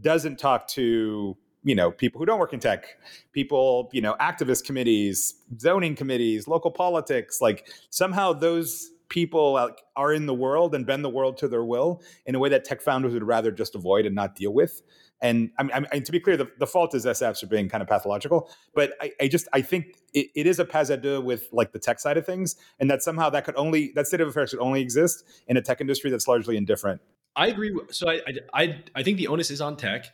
doesn't 0.00 0.38
talk 0.38 0.68
to 0.68 1.36
you 1.64 1.74
know 1.74 1.90
people 1.90 2.18
who 2.18 2.26
don't 2.26 2.38
work 2.38 2.52
in 2.52 2.60
tech 2.60 2.86
people 3.32 3.90
you 3.92 4.00
know 4.00 4.14
activist 4.20 4.64
committees 4.64 5.34
zoning 5.58 5.94
committees 5.94 6.46
local 6.46 6.70
politics 6.70 7.40
like 7.40 7.68
somehow 7.90 8.32
those 8.32 8.90
people 9.08 9.70
are 9.94 10.12
in 10.12 10.26
the 10.26 10.34
world 10.34 10.74
and 10.74 10.86
bend 10.86 11.04
the 11.04 11.10
world 11.10 11.36
to 11.36 11.48
their 11.48 11.64
will 11.64 12.02
in 12.26 12.34
a 12.34 12.38
way 12.38 12.48
that 12.48 12.64
tech 12.64 12.80
founders 12.80 13.12
would 13.12 13.22
rather 13.22 13.50
just 13.50 13.74
avoid 13.74 14.06
and 14.06 14.14
not 14.14 14.34
deal 14.34 14.52
with 14.52 14.82
and 15.20 15.50
I 15.58 15.62
mean, 15.62 15.86
I 15.92 15.98
to 15.98 16.12
be 16.12 16.20
clear, 16.20 16.36
the, 16.36 16.50
the 16.58 16.66
fault 16.66 16.94
is 16.94 17.06
SFs 17.06 17.40
for 17.40 17.46
being 17.46 17.68
kind 17.68 17.82
of 17.82 17.88
pathological, 17.88 18.50
but 18.74 18.92
I, 19.00 19.12
I 19.20 19.28
just 19.28 19.48
I 19.52 19.62
think 19.62 19.96
it, 20.12 20.28
it 20.34 20.46
is 20.46 20.58
a 20.58 20.64
pas 20.64 20.88
deux 20.88 21.20
with 21.20 21.48
like 21.52 21.72
the 21.72 21.78
tech 21.78 22.00
side 22.00 22.16
of 22.16 22.26
things, 22.26 22.56
and 22.80 22.90
that 22.90 23.02
somehow 23.02 23.30
that 23.30 23.44
could 23.44 23.56
only 23.56 23.92
that 23.94 24.06
state 24.06 24.20
of 24.20 24.28
affairs 24.28 24.50
could 24.50 24.60
only 24.60 24.82
exist 24.82 25.24
in 25.46 25.56
a 25.56 25.62
tech 25.62 25.80
industry 25.80 26.10
that's 26.10 26.28
largely 26.28 26.56
indifferent. 26.56 27.00
I 27.34 27.48
agree. 27.48 27.74
So 27.90 28.08
I 28.10 28.20
I 28.52 28.82
I 28.94 29.02
think 29.02 29.16
the 29.16 29.28
onus 29.28 29.50
is 29.50 29.60
on 29.60 29.76
tech. 29.76 30.06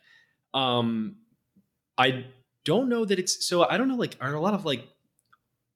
Um, 0.54 1.16
I 1.98 2.26
don't 2.64 2.88
know 2.88 3.04
that 3.04 3.18
it's 3.18 3.44
so. 3.44 3.68
I 3.68 3.78
don't 3.78 3.88
know. 3.88 3.96
Like, 3.96 4.16
are 4.20 4.34
a 4.34 4.40
lot 4.40 4.54
of 4.54 4.64
like 4.64 4.86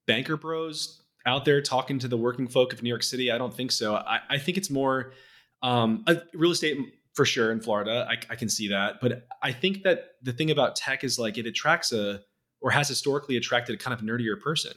banker 0.05 0.37
bros 0.37 1.01
out 1.25 1.43
there 1.43 1.61
talking 1.61 1.99
to 1.99 2.07
the 2.07 2.17
working 2.17 2.47
folk 2.47 2.71
of 2.71 2.81
New 2.81 2.89
York 2.89 3.03
City? 3.03 3.31
I 3.31 3.37
don't 3.37 3.53
think 3.53 3.71
so. 3.71 3.95
I, 3.95 4.19
I 4.29 4.37
think 4.37 4.57
it's 4.57 4.69
more 4.69 5.11
um, 5.61 6.03
a 6.07 6.21
real 6.33 6.51
estate 6.51 6.77
for 7.17 7.25
sure 7.25 7.51
in 7.51 7.59
Florida. 7.59 8.07
I, 8.07 8.13
I 8.29 8.35
can 8.35 8.47
see 8.47 8.67
that, 8.67 9.01
but 9.01 9.27
I 9.41 9.51
think 9.51 9.81
that 9.81 10.11
the 10.21 10.31
thing 10.31 10.51
about 10.51 10.75
tech 10.75 11.03
is 11.03 11.17
like 11.17 11.39
it 11.39 11.47
attracts 11.47 11.91
a 11.91 12.21
or 12.61 12.69
has 12.69 12.87
historically 12.87 13.37
attracted 13.37 13.73
a 13.73 13.77
kind 13.77 13.91
of 13.91 14.05
nerdier 14.05 14.39
person. 14.39 14.73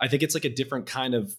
I 0.00 0.08
think 0.08 0.24
it's 0.24 0.34
like 0.34 0.44
a 0.44 0.50
different 0.50 0.86
kind 0.86 1.14
of 1.14 1.36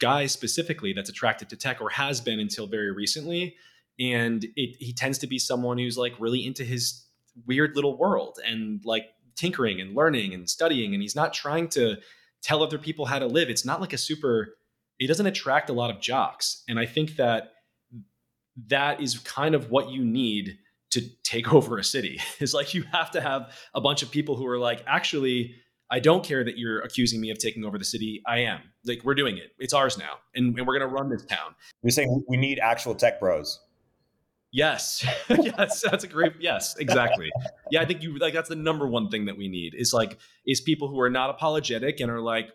guy 0.00 0.24
specifically 0.24 0.94
that's 0.94 1.10
attracted 1.10 1.50
to 1.50 1.56
tech 1.56 1.82
or 1.82 1.90
has 1.90 2.22
been 2.22 2.40
until 2.40 2.66
very 2.66 2.90
recently. 2.90 3.54
And 4.00 4.44
it, 4.56 4.76
he 4.78 4.94
tends 4.94 5.18
to 5.18 5.26
be 5.26 5.38
someone 5.38 5.76
who's 5.76 5.98
like 5.98 6.14
really 6.18 6.46
into 6.46 6.64
his 6.64 7.04
weird 7.46 7.76
little 7.76 7.98
world 7.98 8.38
and 8.46 8.80
like 8.86 9.08
tinkering 9.36 9.78
and 9.78 9.94
learning 9.94 10.32
and 10.32 10.48
studying. 10.48 10.94
And 10.94 11.02
he's 11.02 11.16
not 11.16 11.34
trying 11.34 11.68
to 11.70 11.96
tell 12.40 12.62
other 12.62 12.78
people 12.78 13.04
how 13.04 13.18
to 13.18 13.26
live. 13.26 13.50
It's 13.50 13.64
not 13.66 13.82
like 13.82 13.92
a 13.92 13.98
super, 13.98 14.56
it 14.98 15.06
doesn't 15.06 15.26
attract 15.26 15.68
a 15.68 15.74
lot 15.74 15.90
of 15.90 16.00
jocks. 16.00 16.64
And 16.66 16.78
I 16.78 16.86
think 16.86 17.16
that 17.16 17.52
that 18.66 19.00
is 19.00 19.18
kind 19.20 19.54
of 19.54 19.70
what 19.70 19.90
you 19.90 20.04
need 20.04 20.58
to 20.90 21.02
take 21.22 21.52
over 21.52 21.78
a 21.78 21.84
city. 21.84 22.20
It's 22.40 22.54
like 22.54 22.74
you 22.74 22.84
have 22.92 23.10
to 23.12 23.20
have 23.20 23.52
a 23.74 23.80
bunch 23.80 24.02
of 24.02 24.10
people 24.10 24.36
who 24.36 24.46
are 24.46 24.58
like 24.58 24.82
actually 24.86 25.54
i 25.90 25.98
don't 25.98 26.22
care 26.22 26.44
that 26.44 26.58
you're 26.58 26.80
accusing 26.80 27.18
me 27.18 27.30
of 27.30 27.38
taking 27.38 27.64
over 27.64 27.78
the 27.78 27.84
city. 27.84 28.22
I 28.26 28.40
am. 28.40 28.60
Like 28.84 29.00
we're 29.04 29.14
doing 29.14 29.38
it. 29.38 29.52
It's 29.58 29.72
ours 29.72 29.96
now. 29.96 30.18
And, 30.34 30.56
and 30.58 30.66
we're 30.66 30.78
going 30.78 30.88
to 30.88 30.94
run 30.94 31.08
this 31.08 31.24
town. 31.24 31.54
You're 31.82 31.90
saying 31.92 32.24
we 32.28 32.36
need 32.36 32.58
actual 32.58 32.94
tech 32.94 33.20
bros. 33.20 33.60
Yes. 34.52 35.06
Yes. 35.30 35.82
That's 35.82 36.04
a 36.04 36.08
great 36.08 36.34
yes 36.40 36.76
exactly. 36.78 37.30
Yeah 37.70 37.82
i 37.82 37.84
think 37.84 38.02
you 38.02 38.18
like 38.18 38.34
that's 38.34 38.48
the 38.48 38.56
number 38.56 38.86
one 38.86 39.08
thing 39.08 39.26
that 39.26 39.36
we 39.36 39.48
need 39.48 39.74
is 39.74 39.92
like 39.92 40.18
is 40.46 40.60
people 40.60 40.88
who 40.88 41.00
are 41.00 41.10
not 41.10 41.30
apologetic 41.30 42.00
and 42.00 42.10
are 42.10 42.20
like 42.20 42.50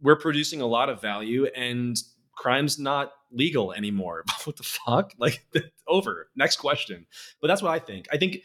we're 0.00 0.16
producing 0.16 0.60
a 0.60 0.66
lot 0.66 0.88
of 0.88 1.00
value 1.00 1.46
and 1.56 1.96
crime's 2.36 2.78
not 2.78 3.12
legal 3.32 3.72
anymore. 3.72 4.24
what 4.44 4.56
the 4.56 4.62
fuck? 4.62 5.12
Like 5.18 5.44
over. 5.88 6.28
Next 6.36 6.56
question. 6.56 7.06
But 7.40 7.48
that's 7.48 7.62
what 7.62 7.72
I 7.72 7.78
think. 7.78 8.06
I 8.12 8.16
think 8.16 8.38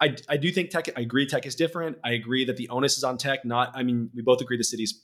I, 0.00 0.16
I 0.28 0.36
do 0.36 0.50
think 0.50 0.70
tech. 0.70 0.88
I 0.96 1.00
agree 1.02 1.26
tech 1.26 1.46
is 1.46 1.54
different. 1.54 1.98
I 2.02 2.12
agree 2.12 2.44
that 2.46 2.56
the 2.56 2.68
onus 2.70 2.96
is 2.96 3.04
on 3.04 3.18
tech. 3.18 3.44
Not. 3.44 3.72
I 3.74 3.82
mean, 3.82 4.10
we 4.14 4.22
both 4.22 4.40
agree 4.40 4.56
the 4.56 4.64
city's 4.64 5.02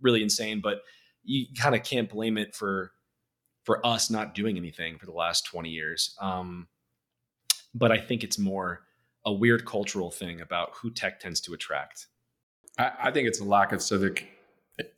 really 0.00 0.22
insane, 0.22 0.60
but 0.60 0.80
you 1.22 1.46
kind 1.58 1.74
of 1.74 1.82
can't 1.82 2.08
blame 2.08 2.38
it 2.38 2.54
for 2.54 2.92
for 3.64 3.84
us 3.86 4.10
not 4.10 4.34
doing 4.34 4.56
anything 4.56 4.98
for 4.98 5.06
the 5.06 5.12
last 5.12 5.44
20 5.46 5.68
years. 5.68 6.16
Um, 6.20 6.66
but 7.74 7.92
I 7.92 7.98
think 7.98 8.24
it's 8.24 8.38
more 8.38 8.80
a 9.24 9.32
weird 9.32 9.66
cultural 9.66 10.10
thing 10.10 10.40
about 10.40 10.70
who 10.74 10.90
tech 10.90 11.20
tends 11.20 11.40
to 11.42 11.52
attract. 11.52 12.06
I, 12.78 12.90
I 13.04 13.10
think 13.10 13.28
it's 13.28 13.40
a 13.40 13.44
lack 13.44 13.72
of 13.72 13.82
civic 13.82 14.26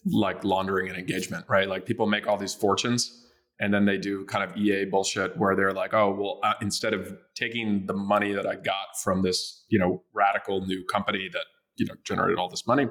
like 0.05 0.45
laundering 0.45 0.89
and 0.89 0.99
engagement, 0.99 1.45
right? 1.49 1.69
Like 1.69 1.87
people 1.87 2.07
make 2.07 2.27
all 2.27 2.37
these 2.37 2.55
fortunes 2.55 3.23
and 3.61 3.73
then 3.73 3.85
they 3.85 3.97
do 3.97 4.25
kind 4.25 4.43
of 4.43 4.57
EA 4.57 4.87
bullshit 4.87 5.37
where 5.37 5.55
they're 5.55 5.73
like, 5.73 5.95
oh, 5.95 6.11
well, 6.11 6.41
uh, 6.43 6.55
instead 6.61 6.93
of 6.93 7.17
taking 7.37 7.87
the 7.87 7.93
money 7.93 8.33
that 8.33 8.47
I 8.47 8.57
got 8.57 8.99
from 9.03 9.23
this, 9.23 9.65
you 9.69 9.79
know, 9.79 10.03
radical 10.13 10.67
new 10.67 10.85
company 10.85 11.29
that, 11.33 11.45
you 11.77 11.87
know, 11.87 11.95
generated 12.05 12.39
all 12.39 12.49
this 12.49 12.67
money 12.67 12.89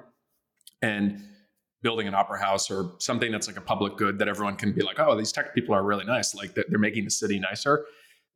and 0.82 1.22
building 1.82 2.08
an 2.08 2.14
opera 2.14 2.40
house 2.40 2.72
or 2.72 2.94
something 3.00 3.32
that's 3.32 3.48
like 3.48 3.58
a 3.58 3.62
public 3.62 3.98
good 3.98 4.20
that 4.20 4.30
everyone 4.30 4.56
can 4.56 4.72
be 4.72 4.82
like, 4.82 5.00
oh, 5.00 5.18
these 5.18 5.32
tech 5.32 5.54
people 5.54 5.76
are 5.76 5.84
really 5.84 6.06
nice. 6.06 6.34
Like 6.34 6.54
they're 6.54 6.80
making 6.80 7.04
the 7.04 7.12
city 7.12 7.40
nicer. 7.40 7.86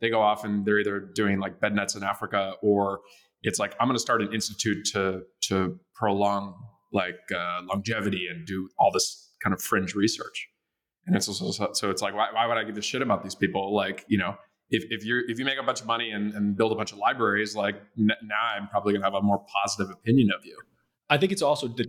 They 0.01 0.09
go 0.09 0.21
off 0.21 0.43
and 0.43 0.65
they're 0.65 0.79
either 0.79 0.99
doing 0.99 1.39
like 1.39 1.61
bed 1.61 1.73
nets 1.73 1.95
in 1.95 2.03
Africa 2.03 2.55
or 2.61 3.01
it's 3.43 3.59
like, 3.59 3.75
I'm 3.79 3.87
going 3.87 3.95
to 3.95 4.01
start 4.01 4.21
an 4.21 4.33
institute 4.33 4.85
to, 4.91 5.21
to 5.43 5.79
prolong 5.93 6.55
like 6.95 7.19
uh, 7.35 7.59
longevity 7.63 8.27
and 8.31 8.47
do 8.47 8.69
all 8.79 8.91
this 8.91 9.33
kind 9.43 9.53
of 9.53 9.61
fringe 9.61 9.93
research. 9.93 10.47
And 11.05 11.15
it's 11.15 11.27
also, 11.27 11.71
so 11.73 11.91
it's 11.91 12.01
like, 12.01 12.15
why, 12.15 12.29
why 12.33 12.47
would 12.47 12.57
I 12.57 12.63
give 12.63 12.77
a 12.77 12.81
shit 12.81 13.03
about 13.03 13.21
these 13.21 13.35
people? 13.35 13.75
Like, 13.75 14.03
you 14.07 14.17
know, 14.17 14.35
if, 14.69 14.83
if 14.89 15.05
you're 15.05 15.21
if 15.29 15.37
you 15.37 15.45
make 15.45 15.59
a 15.59 15.63
bunch 15.63 15.81
of 15.81 15.85
money 15.85 16.09
and, 16.09 16.33
and 16.33 16.57
build 16.57 16.71
a 16.71 16.75
bunch 16.75 16.91
of 16.91 16.97
libraries, 16.97 17.55
like 17.55 17.75
n- 17.99 18.07
now 18.23 18.41
I'm 18.57 18.67
probably 18.67 18.93
gonna 18.93 19.05
have 19.05 19.13
a 19.13 19.21
more 19.21 19.45
positive 19.63 19.91
opinion 19.91 20.29
of 20.35 20.43
you. 20.43 20.57
I 21.07 21.17
think 21.17 21.31
it's 21.31 21.43
also 21.43 21.67
the 21.67 21.85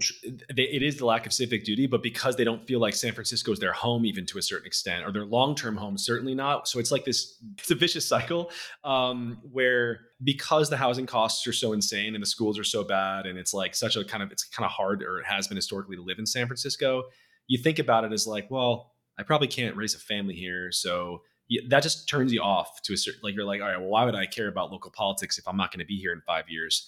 it 0.51 0.83
is 0.83 0.99
the 0.99 1.07
lack 1.07 1.25
of 1.25 1.33
civic 1.33 1.65
duty, 1.65 1.87
but 1.87 2.03
because 2.03 2.37
they 2.37 2.45
don't 2.45 2.67
feel 2.67 2.81
like 2.81 2.95
San 2.95 3.13
Francisco 3.13 3.51
is 3.51 3.59
their 3.59 3.73
home, 3.73 4.05
even 4.05 4.27
to 4.27 4.39
a 4.39 4.43
certain 4.43 4.67
extent, 4.67 5.07
or 5.07 5.13
their 5.13 5.25
long 5.25 5.55
term 5.55 5.75
home, 5.75 5.97
certainly 5.97 6.35
not. 6.35 6.69
So 6.69 6.79
it's 6.79 6.91
like 6.91 7.07
this 7.07 7.43
it's 7.59 7.71
a 7.71 7.75
vicious 7.75 8.07
cycle 8.07 8.51
um, 8.85 9.39
where 9.51 10.01
because 10.23 10.69
the 10.69 10.77
housing 10.77 11.07
costs 11.07 11.47
are 11.47 11.53
so 11.55 11.73
insane 11.73 12.15
and 12.15 12.23
the 12.23 12.27
schools 12.27 12.59
are 12.59 12.65
so 12.65 12.85
bad, 12.85 13.25
and 13.25 13.39
it's 13.39 13.55
like 13.55 13.75
such 13.75 13.97
a 13.97 14.05
kind 14.05 14.23
of 14.23 14.31
it's 14.31 14.45
kind 14.45 14.67
of 14.67 14.71
hard 14.71 15.03
or 15.03 15.21
it 15.21 15.27
has 15.27 15.49
been 15.49 15.57
historically 15.57 15.97
to 15.97 16.03
live 16.03 16.19
in 16.19 16.27
San 16.27 16.47
Francisco. 16.47 17.05
You 17.47 17.57
think 17.57 17.79
about 17.79 18.05
it 18.05 18.13
as 18.13 18.27
like, 18.27 18.51
well, 18.51 18.93
I 19.19 19.23
probably 19.23 19.49
can't 19.49 19.77
raise 19.77 19.95
a 19.95 19.99
family 19.99 20.35
here, 20.35 20.71
so 20.73 21.23
that 21.69 21.83
just 21.83 22.07
turns 22.07 22.35
you 22.35 22.43
off 22.43 22.83
to 22.83 22.93
a 22.93 22.97
certain 22.99 23.21
like 23.23 23.35
you're 23.35 23.47
like, 23.47 23.63
all 23.63 23.69
right, 23.69 23.79
well, 23.79 23.89
why 23.89 24.05
would 24.05 24.15
I 24.15 24.27
care 24.27 24.49
about 24.49 24.71
local 24.71 24.91
politics 24.91 25.39
if 25.39 25.49
I'm 25.49 25.57
not 25.57 25.73
going 25.73 25.81
to 25.81 25.87
be 25.87 25.97
here 25.97 26.13
in 26.13 26.21
five 26.27 26.51
years? 26.51 26.87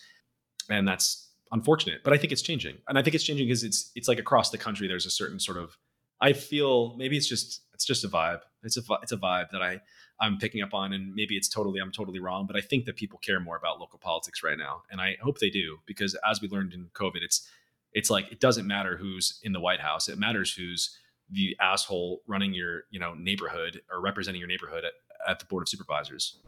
And 0.69 0.87
that's 0.87 1.28
unfortunate, 1.53 2.03
but 2.05 2.13
I 2.13 2.19
think 2.19 2.33
it's 2.33 2.43
changing, 2.43 2.77
and 2.89 2.99
I 2.99 3.03
think 3.03 3.15
it's 3.15 3.25
changing 3.25 3.47
because 3.47 3.65
it's 3.65 3.91
it's 3.95 4.09
like 4.09 4.19
across 4.19 4.51
the 4.51 4.59
country. 4.59 4.89
There's 4.89 5.07
a 5.07 5.11
certain 5.11 5.41
sort 5.41 5.59
of 5.59 5.77
I 6.21 6.33
feel 6.33 6.97
maybe 6.97 7.17
it's 7.17 7.29
just 7.29 7.63
it's 7.75 7.85
just 7.85 8.05
a 8.05 8.09
vibe. 8.09 8.41
It's 8.63 8.77
a 8.77 8.83
it's 9.03 9.13
a 9.13 9.17
vibe 9.17 9.51
that 9.51 9.63
I 9.63 9.81
I'm 10.21 10.39
picking 10.39 10.63
up 10.63 10.75
on, 10.75 10.93
and 10.93 11.15
maybe 11.15 11.37
it's 11.37 11.49
totally 11.49 11.81
I'm 11.81 11.93
totally 11.93 12.19
wrong, 12.19 12.47
but 12.47 12.57
I 12.57 12.61
think 12.61 12.87
that 12.87 12.97
people 12.97 13.19
care 13.19 13.41
more 13.41 13.57
about 13.57 13.79
local 13.79 13.99
politics 13.99 14.43
right 14.43 14.59
now, 14.59 14.83
and 14.91 15.01
I 15.01 15.17
hope 15.23 15.39
they 15.39 15.51
do 15.51 15.79
because 15.87 16.17
as 16.29 16.41
we 16.41 16.49
learned 16.49 16.73
in 16.73 16.89
COVID, 16.95 17.23
it's 17.23 17.49
it's 17.93 18.11
like 18.11 18.31
it 18.33 18.41
doesn't 18.41 18.67
matter 18.67 18.97
who's 18.97 19.39
in 19.43 19.53
the 19.53 19.61
White 19.61 19.81
House; 19.81 20.09
it 20.09 20.19
matters 20.19 20.53
who's 20.53 20.97
the 21.31 21.57
asshole 21.61 22.23
running 22.27 22.53
your 22.53 22.83
you 22.91 22.99
know 22.99 23.15
neighborhood 23.15 23.83
or 23.91 24.01
representing 24.01 24.41
your 24.41 24.49
neighborhood 24.49 24.85
at, 24.85 24.93
at 25.29 25.39
the 25.39 25.45
board 25.45 25.63
of 25.63 25.69
supervisors. 25.69 26.39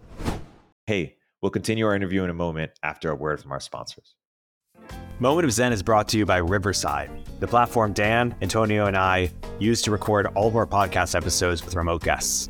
Hey, 0.87 1.17
we'll 1.41 1.51
continue 1.51 1.87
our 1.87 1.95
interview 1.95 2.25
in 2.25 2.31
a 2.31 2.35
moment 2.35 2.73
after 2.83 3.11
a 3.11 3.15
word 3.15 3.41
from 3.41 3.53
our 3.53 3.61
sponsors. 3.61 4.17
Moment 5.21 5.45
of 5.45 5.53
Zen 5.53 5.75
is 5.75 5.83
brought 5.83 6.09
to 6.09 6.17
you 6.17 6.25
by 6.25 6.39
Riverside, 6.39 7.11
the 7.41 7.47
platform 7.47 7.93
Dan, 7.93 8.35
Antonio, 8.41 8.87
and 8.87 8.97
I 8.97 9.31
use 9.59 9.83
to 9.83 9.91
record 9.91 10.25
all 10.29 10.49
of 10.49 10.57
our 10.57 10.67
podcast 10.67 11.15
episodes 11.15 11.63
with 11.63 11.75
remote 11.75 12.03
guests. 12.03 12.49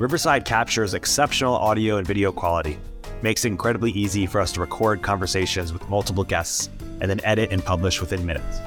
Riverside 0.00 0.44
captures 0.44 0.94
exceptional 0.94 1.54
audio 1.54 1.98
and 1.98 2.06
video 2.06 2.32
quality, 2.32 2.80
makes 3.22 3.44
it 3.44 3.48
incredibly 3.48 3.92
easy 3.92 4.26
for 4.26 4.40
us 4.40 4.50
to 4.54 4.60
record 4.60 5.02
conversations 5.02 5.72
with 5.72 5.88
multiple 5.88 6.24
guests, 6.24 6.68
and 7.00 7.08
then 7.08 7.20
edit 7.22 7.52
and 7.52 7.64
publish 7.64 8.00
within 8.00 8.26
minutes. 8.26 8.58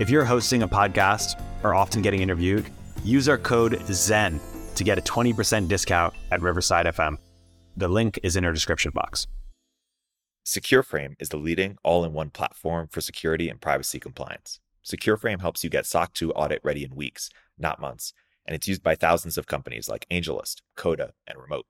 If 0.00 0.10
you're 0.10 0.24
hosting 0.24 0.64
a 0.64 0.68
podcast 0.68 1.40
or 1.62 1.76
often 1.76 2.02
getting 2.02 2.22
interviewed, 2.22 2.66
use 3.04 3.28
our 3.28 3.38
code 3.38 3.80
ZEN 3.86 4.40
to 4.74 4.82
get 4.82 4.98
a 4.98 5.02
20% 5.02 5.68
discount 5.68 6.12
at 6.32 6.42
Riverside 6.42 6.86
FM. 6.86 7.18
The 7.76 7.86
link 7.86 8.18
is 8.24 8.34
in 8.34 8.44
our 8.44 8.52
description 8.52 8.90
box. 8.92 9.28
SecureFrame 10.44 11.14
is 11.18 11.30
the 11.30 11.38
leading 11.38 11.78
all 11.82 12.04
in 12.04 12.12
one 12.12 12.28
platform 12.28 12.86
for 12.90 13.00
security 13.00 13.48
and 13.48 13.62
privacy 13.62 13.98
compliance. 13.98 14.60
SecureFrame 14.84 15.40
helps 15.40 15.64
you 15.64 15.70
get 15.70 15.86
SOC 15.86 16.12
2 16.12 16.32
audit 16.32 16.60
ready 16.62 16.84
in 16.84 16.94
weeks, 16.94 17.30
not 17.56 17.80
months, 17.80 18.12
and 18.44 18.54
it's 18.54 18.68
used 18.68 18.82
by 18.82 18.94
thousands 18.94 19.38
of 19.38 19.46
companies 19.46 19.88
like 19.88 20.06
AngelList, 20.10 20.60
Coda, 20.76 21.14
and 21.26 21.38
Remote. 21.40 21.64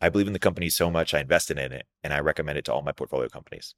I 0.00 0.08
believe 0.08 0.26
in 0.26 0.32
the 0.32 0.38
company 0.38 0.70
so 0.70 0.90
much 0.90 1.12
I 1.12 1.20
invested 1.20 1.58
in 1.58 1.70
it, 1.70 1.86
and 2.02 2.14
I 2.14 2.20
recommend 2.20 2.56
it 2.56 2.64
to 2.64 2.72
all 2.72 2.80
my 2.80 2.92
portfolio 2.92 3.28
companies. 3.28 3.74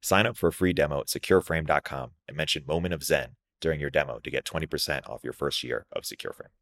Sign 0.00 0.26
up 0.26 0.36
for 0.36 0.46
a 0.48 0.52
free 0.52 0.72
demo 0.72 1.00
at 1.00 1.08
secureframe.com 1.08 2.10
and 2.28 2.36
mention 2.36 2.62
Moment 2.64 2.94
of 2.94 3.02
Zen 3.02 3.30
during 3.60 3.80
your 3.80 3.90
demo 3.90 4.20
to 4.20 4.30
get 4.30 4.44
20% 4.44 5.10
off 5.10 5.24
your 5.24 5.32
first 5.32 5.64
year 5.64 5.86
of 5.90 6.04
SecureFrame. 6.04 6.52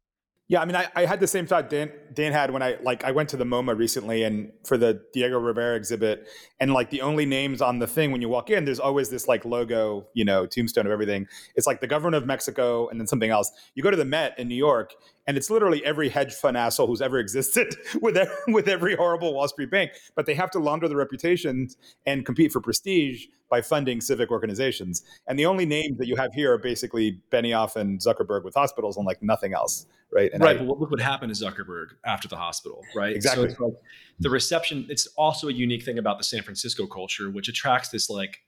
Yeah, 0.51 0.61
I 0.61 0.65
mean, 0.65 0.75
I, 0.75 0.89
I, 0.97 1.05
had 1.05 1.21
the 1.21 1.27
same 1.27 1.47
thought 1.47 1.69
Dan 1.69 1.89
Dan 2.13 2.33
had 2.33 2.51
when 2.51 2.61
I 2.61 2.75
like 2.83 3.05
I 3.05 3.11
went 3.11 3.29
to 3.29 3.37
the 3.37 3.45
MoMA 3.45 3.73
recently 3.77 4.23
and 4.23 4.51
for 4.65 4.77
the 4.77 5.01
Diego 5.13 5.39
Rivera 5.39 5.77
exhibit, 5.77 6.27
and 6.59 6.73
like 6.73 6.89
the 6.89 6.99
only 6.99 7.25
names 7.25 7.61
on 7.61 7.79
the 7.79 7.87
thing 7.87 8.11
when 8.11 8.19
you 8.19 8.27
walk 8.27 8.49
in, 8.49 8.65
there's 8.65 8.77
always 8.77 9.09
this 9.09 9.29
like 9.29 9.45
logo, 9.45 10.07
you 10.13 10.25
know, 10.25 10.45
tombstone 10.45 10.85
of 10.85 10.91
everything. 10.91 11.25
It's 11.55 11.67
like 11.67 11.79
the 11.79 11.87
government 11.87 12.21
of 12.21 12.27
Mexico 12.27 12.89
and 12.89 12.99
then 12.99 13.07
something 13.07 13.29
else. 13.29 13.49
You 13.75 13.83
go 13.83 13.91
to 13.91 13.95
the 13.95 14.03
Met 14.03 14.37
in 14.37 14.49
New 14.49 14.55
York, 14.55 14.93
and 15.27 15.37
it's 15.37 15.49
literally 15.49 15.83
every 15.85 16.09
hedge 16.09 16.33
fund 16.33 16.57
asshole 16.57 16.87
who's 16.87 17.01
ever 17.01 17.19
existed 17.19 17.75
with 18.01 18.17
every, 18.17 18.35
with 18.53 18.67
every 18.67 18.95
horrible 18.95 19.33
Wall 19.33 19.47
Street 19.47 19.71
bank. 19.71 19.91
But 20.15 20.25
they 20.25 20.33
have 20.33 20.51
to 20.51 20.59
launder 20.59 20.87
their 20.87 20.97
reputations 20.97 21.77
and 22.05 22.25
compete 22.25 22.51
for 22.51 22.61
prestige 22.61 23.25
by 23.49 23.61
funding 23.61 24.01
civic 24.01 24.31
organizations. 24.31 25.03
And 25.27 25.37
the 25.37 25.45
only 25.45 25.65
names 25.65 25.97
that 25.97 26.07
you 26.07 26.15
have 26.15 26.33
here 26.33 26.53
are 26.53 26.57
basically 26.57 27.19
Benioff 27.31 27.75
and 27.75 27.99
Zuckerberg 27.99 28.43
with 28.43 28.55
hospitals 28.55 28.97
and 28.97 29.05
like 29.05 29.21
nothing 29.21 29.53
else, 29.53 29.85
right? 30.11 30.31
And 30.33 30.41
right. 30.41 30.55
I, 30.55 30.63
but 30.63 30.79
look 30.79 30.89
what 30.89 31.01
happened 31.01 31.35
to 31.35 31.45
Zuckerberg 31.45 31.87
after 32.05 32.27
the 32.27 32.37
hospital, 32.37 32.81
right? 32.95 33.15
Exactly. 33.15 33.53
So 33.53 33.65
like 33.65 33.73
the 34.19 34.29
reception. 34.29 34.87
It's 34.89 35.05
also 35.17 35.49
a 35.49 35.53
unique 35.53 35.83
thing 35.83 35.99
about 35.99 36.17
the 36.17 36.23
San 36.23 36.41
Francisco 36.41 36.87
culture, 36.87 37.29
which 37.29 37.47
attracts 37.47 37.89
this 37.89 38.09
like. 38.09 38.39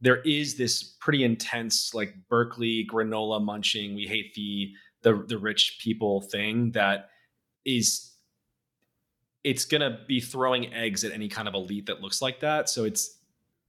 There 0.00 0.20
is 0.22 0.56
this 0.56 0.94
pretty 1.00 1.24
intense 1.24 1.92
like 1.92 2.14
Berkeley 2.28 2.86
granola 2.88 3.42
munching. 3.42 3.96
We 3.96 4.06
hate 4.06 4.32
the 4.34 4.70
the 5.08 5.24
the 5.26 5.38
rich 5.38 5.78
people 5.80 6.20
thing 6.20 6.72
that 6.72 7.08
is 7.64 8.12
it's 9.44 9.64
going 9.64 9.80
to 9.80 9.98
be 10.06 10.20
throwing 10.20 10.72
eggs 10.74 11.04
at 11.04 11.12
any 11.12 11.28
kind 11.28 11.48
of 11.48 11.54
elite 11.54 11.86
that 11.86 12.00
looks 12.00 12.20
like 12.20 12.40
that. 12.40 12.68
So 12.68 12.84
it's 12.84 13.18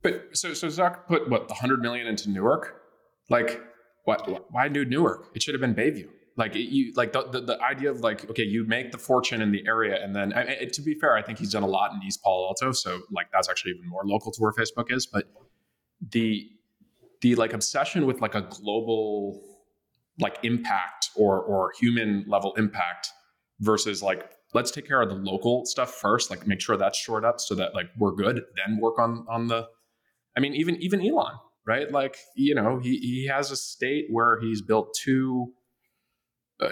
but 0.02 0.30
so 0.34 0.54
so 0.54 0.67
Zuck 0.67 1.08
put 1.08 1.30
what 1.30 1.47
the 1.47 1.54
hundred 1.54 1.82
million 1.82 2.08
into 2.08 2.30
Newark? 2.30 2.82
Like 3.30 3.62
what? 4.06 4.52
Why 4.52 4.67
do 4.67 4.84
Newark? 4.86 5.30
It 5.34 5.43
should 5.43 5.54
have 5.54 5.62
been 5.62 5.75
Bayview. 5.75 6.10
Like 6.36 6.56
you, 6.56 6.93
like 6.95 7.12
the, 7.12 7.23
the, 7.23 7.41
the 7.41 7.62
idea 7.62 7.91
of 7.91 7.99
like, 7.99 8.30
okay, 8.30 8.43
you 8.43 8.65
make 8.65 8.93
the 8.93 8.97
fortune 8.97 9.41
in 9.41 9.52
the 9.52 9.62
area, 9.67 10.02
and 10.02 10.15
then 10.15 10.32
I, 10.32 10.69
to 10.71 10.82
be 10.82 10.93
fair, 10.93 11.17
I 11.17 11.21
think 11.21 11.38
he's 11.38 11.52
done 11.52 11.63
a 11.63 11.67
lot 11.67 11.91
in 11.91 12.02
East 12.02 12.23
Palo 12.23 12.47
Alto, 12.47 12.71
so 12.71 13.02
like 13.12 13.28
that's 13.34 13.49
actually 13.49 13.71
even 13.71 13.89
more 13.89 14.04
local 14.06 14.32
to 14.32 14.41
where 14.41 14.54
Facebook 14.54 14.89
is. 14.89 15.06
But 15.06 15.25
the 16.12 16.49
the 17.21 17.36
like 17.36 17.52
obsession 17.52 18.06
with 18.06 18.21
like 18.21 18.36
a 18.36 18.41
global 18.41 19.48
like 20.19 20.38
impact 20.43 21.10
or 21.15 21.39
or 21.41 21.71
human 21.79 22.25
level 22.27 22.53
impact 22.55 23.10
versus 23.60 24.01
like 24.01 24.29
let's 24.53 24.71
take 24.71 24.88
care 24.88 25.01
of 25.01 25.10
the 25.10 25.15
local 25.15 25.65
stuff 25.65 25.93
first, 25.95 26.29
like 26.29 26.47
make 26.47 26.60
sure 26.62 26.75
that's 26.77 26.97
shored 26.97 27.23
up 27.23 27.39
so 27.39 27.55
that 27.55 27.73
like 27.75 27.88
we're 27.97 28.13
good, 28.13 28.41
then 28.55 28.79
work 28.79 28.99
on 28.99 29.25
on 29.29 29.47
the. 29.47 29.67
I 30.38 30.39
mean, 30.39 30.53
even 30.55 30.75
even 30.77 31.05
Elon, 31.05 31.34
right? 31.65 31.91
Like 31.91 32.17
you 32.36 32.55
know, 32.55 32.79
he 32.79 32.97
he 32.97 33.27
has 33.27 33.51
a 33.51 33.55
state 33.55 34.05
where 34.10 34.39
he's 34.39 34.62
built 34.62 34.95
two 35.01 35.53
uh, 36.62 36.71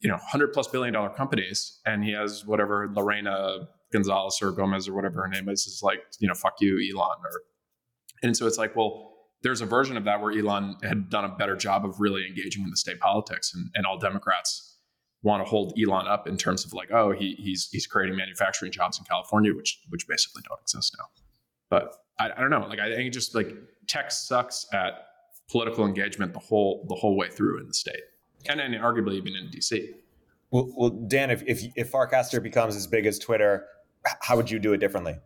you 0.00 0.08
know, 0.08 0.16
hundred 0.16 0.52
plus 0.52 0.68
billion 0.68 0.94
dollar 0.94 1.10
companies, 1.10 1.80
and 1.84 2.02
he 2.02 2.12
has 2.12 2.46
whatever 2.46 2.90
Lorena 2.94 3.68
Gonzalez 3.92 4.38
or 4.40 4.52
Gomez 4.52 4.88
or 4.88 4.94
whatever 4.94 5.22
her 5.22 5.28
name 5.28 5.48
is, 5.48 5.66
is 5.66 5.80
like, 5.82 6.00
you 6.18 6.28
know, 6.28 6.34
fuck 6.34 6.54
you, 6.60 6.78
Elon. 6.94 7.18
Or, 7.22 7.42
and 8.22 8.36
so 8.36 8.46
it's 8.46 8.58
like, 8.58 8.74
well, 8.74 9.12
there's 9.42 9.60
a 9.60 9.66
version 9.66 9.96
of 9.96 10.04
that 10.04 10.20
where 10.20 10.36
Elon 10.36 10.76
had 10.82 11.10
done 11.10 11.24
a 11.24 11.28
better 11.28 11.56
job 11.56 11.84
of 11.84 12.00
really 12.00 12.26
engaging 12.26 12.64
in 12.64 12.70
the 12.70 12.76
state 12.76 12.98
politics, 13.00 13.52
and, 13.54 13.70
and 13.74 13.86
all 13.86 13.98
Democrats 13.98 14.76
want 15.22 15.44
to 15.44 15.48
hold 15.48 15.72
Elon 15.80 16.06
up 16.06 16.28
in 16.28 16.36
terms 16.36 16.64
of 16.64 16.72
like, 16.72 16.90
oh, 16.92 17.12
he, 17.12 17.34
he's 17.38 17.68
he's 17.70 17.86
creating 17.86 18.16
manufacturing 18.16 18.72
jobs 18.72 18.98
in 18.98 19.04
California, 19.04 19.54
which 19.54 19.80
which 19.88 20.06
basically 20.08 20.42
don't 20.48 20.60
exist 20.60 20.96
now. 20.98 21.06
But 21.70 21.94
I, 22.18 22.30
I 22.36 22.40
don't 22.40 22.50
know. 22.50 22.66
Like 22.68 22.80
I 22.80 22.94
think 22.94 23.12
just 23.12 23.34
like 23.34 23.54
tech 23.86 24.10
sucks 24.10 24.66
at 24.72 25.06
political 25.50 25.86
engagement 25.86 26.32
the 26.32 26.40
whole 26.40 26.84
the 26.88 26.94
whole 26.94 27.16
way 27.16 27.28
through 27.28 27.60
in 27.60 27.68
the 27.68 27.74
state 27.74 28.02
and 28.46 28.60
then 28.60 28.72
arguably 28.72 29.14
even 29.14 29.34
in 29.34 29.48
DC. 29.48 29.94
Well, 30.50 30.72
well 30.76 30.90
Dan, 30.90 31.30
if, 31.30 31.42
if, 31.46 31.64
if 31.76 31.90
Farcaster 31.90 32.42
becomes 32.42 32.76
as 32.76 32.86
big 32.86 33.06
as 33.06 33.18
Twitter, 33.18 33.66
how 34.20 34.36
would 34.36 34.50
you 34.50 34.58
do 34.58 34.72
it 34.72 34.78
differently? 34.78 35.16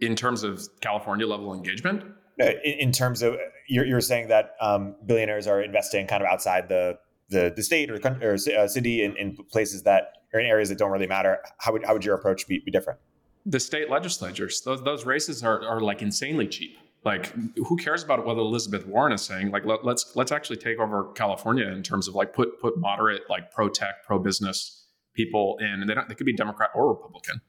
In 0.00 0.14
terms 0.14 0.42
of 0.42 0.68
California 0.80 1.26
level 1.26 1.52
engagement? 1.52 2.04
In, 2.38 2.90
terms 2.90 3.22
of, 3.22 3.36
you're, 3.68 3.84
you're 3.84 4.00
saying 4.00 4.28
that 4.28 4.56
um, 4.60 4.96
billionaires 5.06 5.46
are 5.46 5.62
investing 5.62 6.06
kind 6.06 6.22
of 6.22 6.28
outside 6.28 6.68
the, 6.68 6.98
the, 7.28 7.52
the 7.54 7.62
state 7.62 7.90
or, 7.90 8.00
or 8.20 8.34
uh, 8.34 8.66
city 8.66 9.04
in, 9.04 9.16
in 9.16 9.36
places 9.50 9.84
that 9.84 10.18
are 10.32 10.40
in 10.40 10.46
areas 10.46 10.68
that 10.68 10.78
don't 10.78 10.90
really 10.90 11.06
matter. 11.06 11.38
How 11.58 11.72
would, 11.72 11.84
how 11.84 11.92
would 11.92 12.04
your 12.04 12.16
approach 12.16 12.48
be, 12.48 12.58
be 12.58 12.70
different? 12.70 12.98
The 13.46 13.60
state 13.60 13.88
legislatures, 13.88 14.62
those, 14.62 14.82
those 14.82 15.04
races 15.04 15.44
are, 15.44 15.64
are 15.64 15.80
like 15.80 16.02
insanely 16.02 16.48
cheap 16.48 16.76
like 17.04 17.32
who 17.56 17.76
cares 17.76 18.02
about 18.02 18.24
what 18.24 18.36
elizabeth 18.36 18.86
warren 18.86 19.12
is 19.12 19.22
saying 19.22 19.50
like 19.50 19.64
let, 19.64 19.84
let's, 19.84 20.16
let's 20.16 20.32
actually 20.32 20.56
take 20.56 20.78
over 20.78 21.12
california 21.12 21.66
in 21.68 21.82
terms 21.82 22.08
of 22.08 22.14
like 22.14 22.32
put 22.32 22.60
put 22.60 22.78
moderate 22.78 23.22
like 23.28 23.50
pro 23.50 23.68
tech 23.68 24.02
pro 24.06 24.18
business 24.18 24.86
people 25.14 25.56
in 25.60 25.66
and 25.66 25.88
they 25.88 25.94
don't 25.94 26.08
they 26.08 26.14
could 26.14 26.26
be 26.26 26.34
democrat 26.34 26.70
or 26.74 26.88
republican 26.88 27.40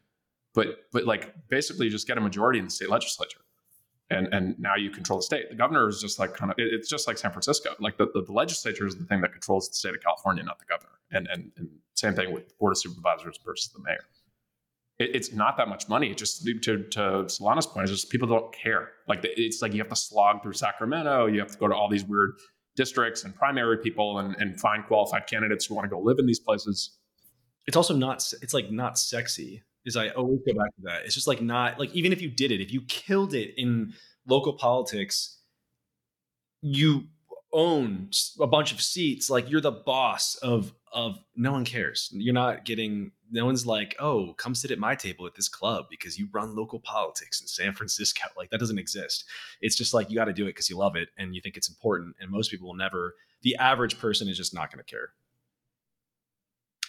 but 0.53 0.67
but 0.91 1.05
like 1.05 1.33
basically 1.49 1.89
just 1.89 2.07
get 2.07 2.17
a 2.17 2.21
majority 2.21 2.59
in 2.59 2.65
the 2.65 2.71
state 2.71 2.89
legislature 2.89 3.39
and 4.09 4.27
and 4.33 4.57
now 4.59 4.75
you 4.75 4.89
control 4.89 5.19
the 5.19 5.23
state 5.23 5.49
the 5.49 5.55
governor 5.55 5.87
is 5.87 5.99
just 5.99 6.19
like 6.19 6.33
kind 6.33 6.51
of 6.51 6.55
it's 6.59 6.89
just 6.89 7.07
like 7.07 7.17
san 7.17 7.31
francisco 7.31 7.71
like 7.79 7.97
the, 7.97 8.07
the, 8.13 8.21
the 8.23 8.31
legislature 8.31 8.85
is 8.85 8.95
the 8.95 9.05
thing 9.05 9.21
that 9.21 9.31
controls 9.31 9.67
the 9.67 9.75
state 9.75 9.95
of 9.95 10.01
california 10.01 10.43
not 10.43 10.59
the 10.59 10.65
governor 10.65 10.93
and 11.11 11.27
and, 11.31 11.51
and 11.57 11.69
same 11.95 12.13
thing 12.13 12.31
with 12.31 12.57
board 12.59 12.71
of 12.71 12.77
supervisors 12.77 13.39
versus 13.43 13.71
the 13.73 13.79
mayor 13.83 14.05
it, 14.99 15.15
it's 15.15 15.33
not 15.33 15.57
that 15.57 15.67
much 15.67 15.89
money. 15.89 16.11
It 16.11 16.17
just 16.17 16.45
to, 16.45 16.59
to 16.59 16.99
Solana's 17.25 17.67
point, 17.67 17.85
is 17.85 17.91
just 17.91 18.09
people 18.09 18.27
don't 18.27 18.53
care. 18.53 18.91
Like 19.07 19.21
the, 19.21 19.39
it's 19.39 19.61
like 19.61 19.73
you 19.73 19.79
have 19.79 19.89
to 19.89 19.95
slog 19.95 20.41
through 20.41 20.53
Sacramento, 20.53 21.27
you 21.27 21.39
have 21.39 21.51
to 21.51 21.57
go 21.57 21.67
to 21.67 21.75
all 21.75 21.89
these 21.89 22.05
weird 22.05 22.33
districts 22.75 23.23
and 23.23 23.35
primary 23.35 23.77
people 23.77 24.19
and, 24.19 24.35
and 24.37 24.59
find 24.59 24.85
qualified 24.85 25.27
candidates 25.27 25.65
who 25.65 25.75
want 25.75 25.85
to 25.85 25.89
go 25.89 25.99
live 25.99 26.19
in 26.19 26.25
these 26.25 26.39
places. 26.39 26.97
It's 27.67 27.77
also 27.77 27.95
not. 27.95 28.17
It's 28.41 28.53
like 28.53 28.71
not 28.71 28.97
sexy. 28.99 29.63
Is 29.85 29.95
I 29.95 30.09
always 30.09 30.39
go 30.45 30.53
back 30.53 30.75
to 30.75 30.81
that. 30.83 31.03
It's 31.05 31.13
just 31.13 31.27
like 31.27 31.41
not 31.41 31.79
like 31.79 31.93
even 31.93 32.11
if 32.11 32.21
you 32.21 32.29
did 32.29 32.51
it, 32.51 32.61
if 32.61 32.73
you 32.73 32.81
killed 32.81 33.33
it 33.33 33.53
in 33.55 33.93
local 34.27 34.53
politics, 34.53 35.39
you 36.61 37.03
own 37.53 38.09
a 38.39 38.47
bunch 38.47 38.73
of 38.73 38.81
seats. 38.81 39.29
Like 39.29 39.49
you're 39.49 39.61
the 39.61 39.71
boss 39.71 40.35
of 40.35 40.73
of 40.91 41.19
no 41.35 41.51
one 41.51 41.65
cares. 41.65 42.09
You're 42.13 42.33
not 42.33 42.65
getting 42.65 43.11
no 43.31 43.45
one's 43.45 43.65
like, 43.65 43.95
oh, 43.99 44.33
come 44.37 44.55
sit 44.55 44.71
at 44.71 44.79
my 44.79 44.95
table 44.95 45.25
at 45.25 45.35
this 45.35 45.49
club 45.49 45.85
because 45.89 46.17
you 46.17 46.27
run 46.31 46.55
local 46.55 46.79
politics 46.79 47.41
in 47.41 47.47
San 47.47 47.73
Francisco. 47.73 48.27
Like 48.37 48.49
that 48.51 48.59
doesn't 48.59 48.79
exist. 48.79 49.25
It's 49.61 49.75
just 49.75 49.93
like 49.93 50.09
you 50.09 50.15
got 50.15 50.25
to 50.25 50.33
do 50.33 50.43
it 50.43 50.49
because 50.49 50.69
you 50.69 50.77
love 50.77 50.95
it 50.95 51.09
and 51.17 51.35
you 51.35 51.41
think 51.41 51.57
it's 51.57 51.69
important. 51.69 52.15
And 52.19 52.31
most 52.31 52.51
people 52.51 52.67
will 52.67 52.75
never. 52.75 53.15
The 53.41 53.55
average 53.57 53.99
person 53.99 54.27
is 54.27 54.37
just 54.37 54.53
not 54.53 54.71
going 54.71 54.83
to 54.83 54.89
care. 54.89 55.09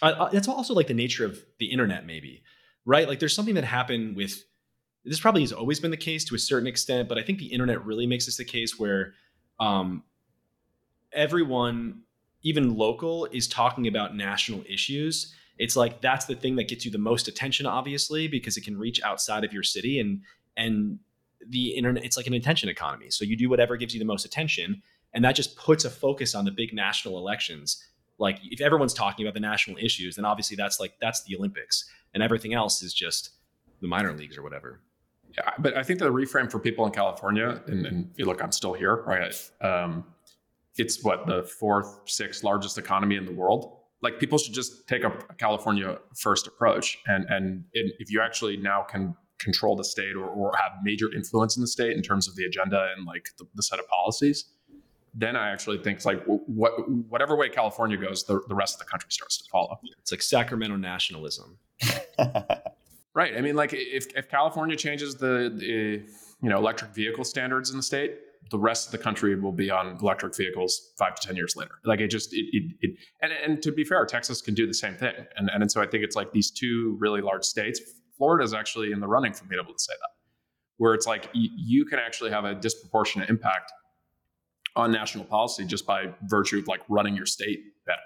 Uh, 0.01 0.29
that's 0.29 0.47
also 0.47 0.73
like 0.73 0.87
the 0.87 0.93
nature 0.93 1.25
of 1.25 1.39
the 1.59 1.65
internet, 1.65 2.05
maybe, 2.05 2.43
right? 2.87 3.07
Like 3.07 3.19
there's 3.19 3.35
something 3.35 3.55
that 3.55 3.63
happened 3.63 4.15
with. 4.15 4.43
This 5.05 5.19
probably 5.19 5.41
has 5.41 5.53
always 5.53 5.79
been 5.79 5.91
the 5.91 5.97
case 5.97 6.25
to 6.25 6.35
a 6.35 6.39
certain 6.39 6.67
extent, 6.67 7.07
but 7.07 7.17
I 7.17 7.21
think 7.21 7.37
the 7.37 7.45
internet 7.45 7.85
really 7.85 8.07
makes 8.07 8.25
this 8.25 8.37
the 8.37 8.43
case 8.43 8.77
where 8.77 9.13
um, 9.59 10.03
everyone, 11.13 12.01
even 12.41 12.75
local, 12.75 13.25
is 13.31 13.47
talking 13.47 13.87
about 13.87 14.15
national 14.15 14.63
issues 14.67 15.33
it's 15.57 15.75
like 15.75 16.01
that's 16.01 16.25
the 16.25 16.35
thing 16.35 16.55
that 16.55 16.67
gets 16.67 16.85
you 16.85 16.91
the 16.91 16.97
most 16.97 17.27
attention 17.27 17.65
obviously 17.65 18.27
because 18.27 18.57
it 18.57 18.63
can 18.63 18.77
reach 18.77 19.01
outside 19.03 19.43
of 19.43 19.53
your 19.53 19.63
city 19.63 19.99
and 19.99 20.21
and 20.55 20.99
the 21.47 21.69
internet 21.69 22.03
it's 22.03 22.17
like 22.17 22.27
an 22.27 22.33
attention 22.33 22.69
economy 22.69 23.09
so 23.09 23.23
you 23.23 23.35
do 23.35 23.49
whatever 23.49 23.75
gives 23.77 23.93
you 23.93 23.99
the 23.99 24.05
most 24.05 24.25
attention 24.25 24.81
and 25.13 25.23
that 25.23 25.35
just 25.35 25.55
puts 25.57 25.85
a 25.85 25.89
focus 25.89 26.35
on 26.35 26.45
the 26.45 26.51
big 26.51 26.73
national 26.73 27.17
elections 27.17 27.83
like 28.19 28.39
if 28.43 28.61
everyone's 28.61 28.93
talking 28.93 29.25
about 29.25 29.33
the 29.33 29.39
national 29.39 29.77
issues 29.77 30.15
then 30.15 30.25
obviously 30.25 30.55
that's 30.55 30.79
like 30.79 30.93
that's 31.01 31.23
the 31.23 31.35
olympics 31.35 31.89
and 32.17 32.23
everything 32.23 32.53
else 32.53 32.81
is 32.81 32.93
just 32.93 33.31
the 33.81 33.87
minor 33.87 34.13
leagues 34.13 34.37
or 34.37 34.43
whatever 34.43 34.81
yeah 35.37 35.51
but 35.59 35.77
i 35.77 35.83
think 35.83 35.99
the 35.99 36.11
reframe 36.11 36.49
for 36.51 36.59
people 36.59 36.85
in 36.85 36.91
california 36.91 37.61
and, 37.67 37.85
and 37.85 38.09
look 38.19 38.41
i'm 38.43 38.51
still 38.51 38.73
here 38.73 39.03
right 39.03 39.33
um, 39.61 40.03
it's 40.77 41.03
what 41.03 41.27
the 41.27 41.43
fourth 41.43 41.99
sixth 42.05 42.43
largest 42.43 42.77
economy 42.77 43.15
in 43.15 43.25
the 43.25 43.33
world 43.33 43.77
like 44.01 44.19
people 44.19 44.37
should 44.37 44.53
just 44.53 44.87
take 44.87 45.03
a, 45.03 45.11
California 45.37 45.97
first 46.15 46.47
approach. 46.47 46.99
And, 47.07 47.25
and 47.29 47.63
if 47.73 48.11
you 48.11 48.21
actually 48.21 48.57
now 48.57 48.83
can 48.83 49.15
control 49.39 49.75
the 49.75 49.83
state 49.83 50.15
or, 50.15 50.25
or 50.25 50.53
have 50.57 50.71
major 50.83 51.13
influence 51.13 51.57
in 51.57 51.61
the 51.61 51.67
state 51.67 51.95
in 51.95 52.01
terms 52.01 52.27
of 52.27 52.35
the 52.35 52.45
agenda 52.45 52.89
and 52.95 53.05
like 53.05 53.29
the, 53.37 53.45
the 53.55 53.63
set 53.63 53.79
of 53.79 53.87
policies, 53.87 54.45
then 55.13 55.35
I 55.35 55.51
actually 55.51 55.79
think 55.79 55.97
it's 55.97 56.05
like 56.05 56.23
what, 56.25 56.89
whatever 57.09 57.35
way 57.35 57.49
California 57.49 57.97
goes, 57.97 58.23
the, 58.23 58.41
the 58.47 58.55
rest 58.55 58.75
of 58.75 58.79
the 58.79 58.85
country 58.85 59.09
starts 59.09 59.37
to 59.37 59.43
follow. 59.51 59.79
It's 59.99 60.11
like 60.11 60.21
Sacramento 60.21 60.77
nationalism. 60.77 61.57
right. 63.13 63.35
I 63.37 63.41
mean, 63.41 63.55
like 63.55 63.73
if, 63.73 64.07
if 64.15 64.29
California 64.29 64.75
changes 64.75 65.15
the, 65.15 65.53
the, 65.55 66.03
you 66.41 66.49
know, 66.49 66.57
electric 66.57 66.91
vehicle 66.91 67.23
standards 67.23 67.71
in 67.71 67.77
the 67.77 67.83
state, 67.83 68.15
the 68.49 68.59
rest 68.59 68.87
of 68.87 68.91
the 68.91 68.97
country 68.97 69.37
will 69.39 69.51
be 69.51 69.69
on 69.69 69.97
electric 70.01 70.35
vehicles 70.35 70.93
five 70.97 71.15
to 71.15 71.27
10 71.27 71.35
years 71.35 71.55
later. 71.55 71.71
Like 71.83 71.99
it 71.99 72.07
just, 72.07 72.33
it, 72.33 72.45
it, 72.53 72.63
it 72.81 72.97
and, 73.21 73.31
and 73.31 73.61
to 73.63 73.71
be 73.71 73.83
fair, 73.83 74.05
Texas 74.05 74.41
can 74.41 74.53
do 74.53 74.65
the 74.65 74.73
same 74.73 74.95
thing. 74.95 75.13
And, 75.35 75.49
and 75.53 75.71
so 75.71 75.81
I 75.81 75.87
think 75.87 76.03
it's 76.03 76.15
like 76.15 76.31
these 76.31 76.49
two 76.51 76.97
really 76.99 77.21
large 77.21 77.43
states, 77.43 77.81
Florida 78.17 78.43
is 78.43 78.53
actually 78.53 78.91
in 78.91 78.99
the 78.99 79.07
running 79.07 79.33
for 79.33 79.45
being 79.45 79.61
able 79.61 79.73
to 79.73 79.83
say 79.83 79.93
that, 79.93 80.09
where 80.77 80.93
it's 80.93 81.05
like 81.05 81.25
y- 81.35 81.49
you 81.55 81.85
can 81.85 81.99
actually 81.99 82.31
have 82.31 82.45
a 82.45 82.55
disproportionate 82.55 83.29
impact 83.29 83.71
on 84.75 84.91
national 84.91 85.25
policy 85.25 85.65
just 85.65 85.85
by 85.85 86.05
virtue 86.23 86.59
of 86.59 86.67
like 86.67 86.81
running 86.87 87.15
your 87.15 87.25
state 87.25 87.59
better. 87.85 87.99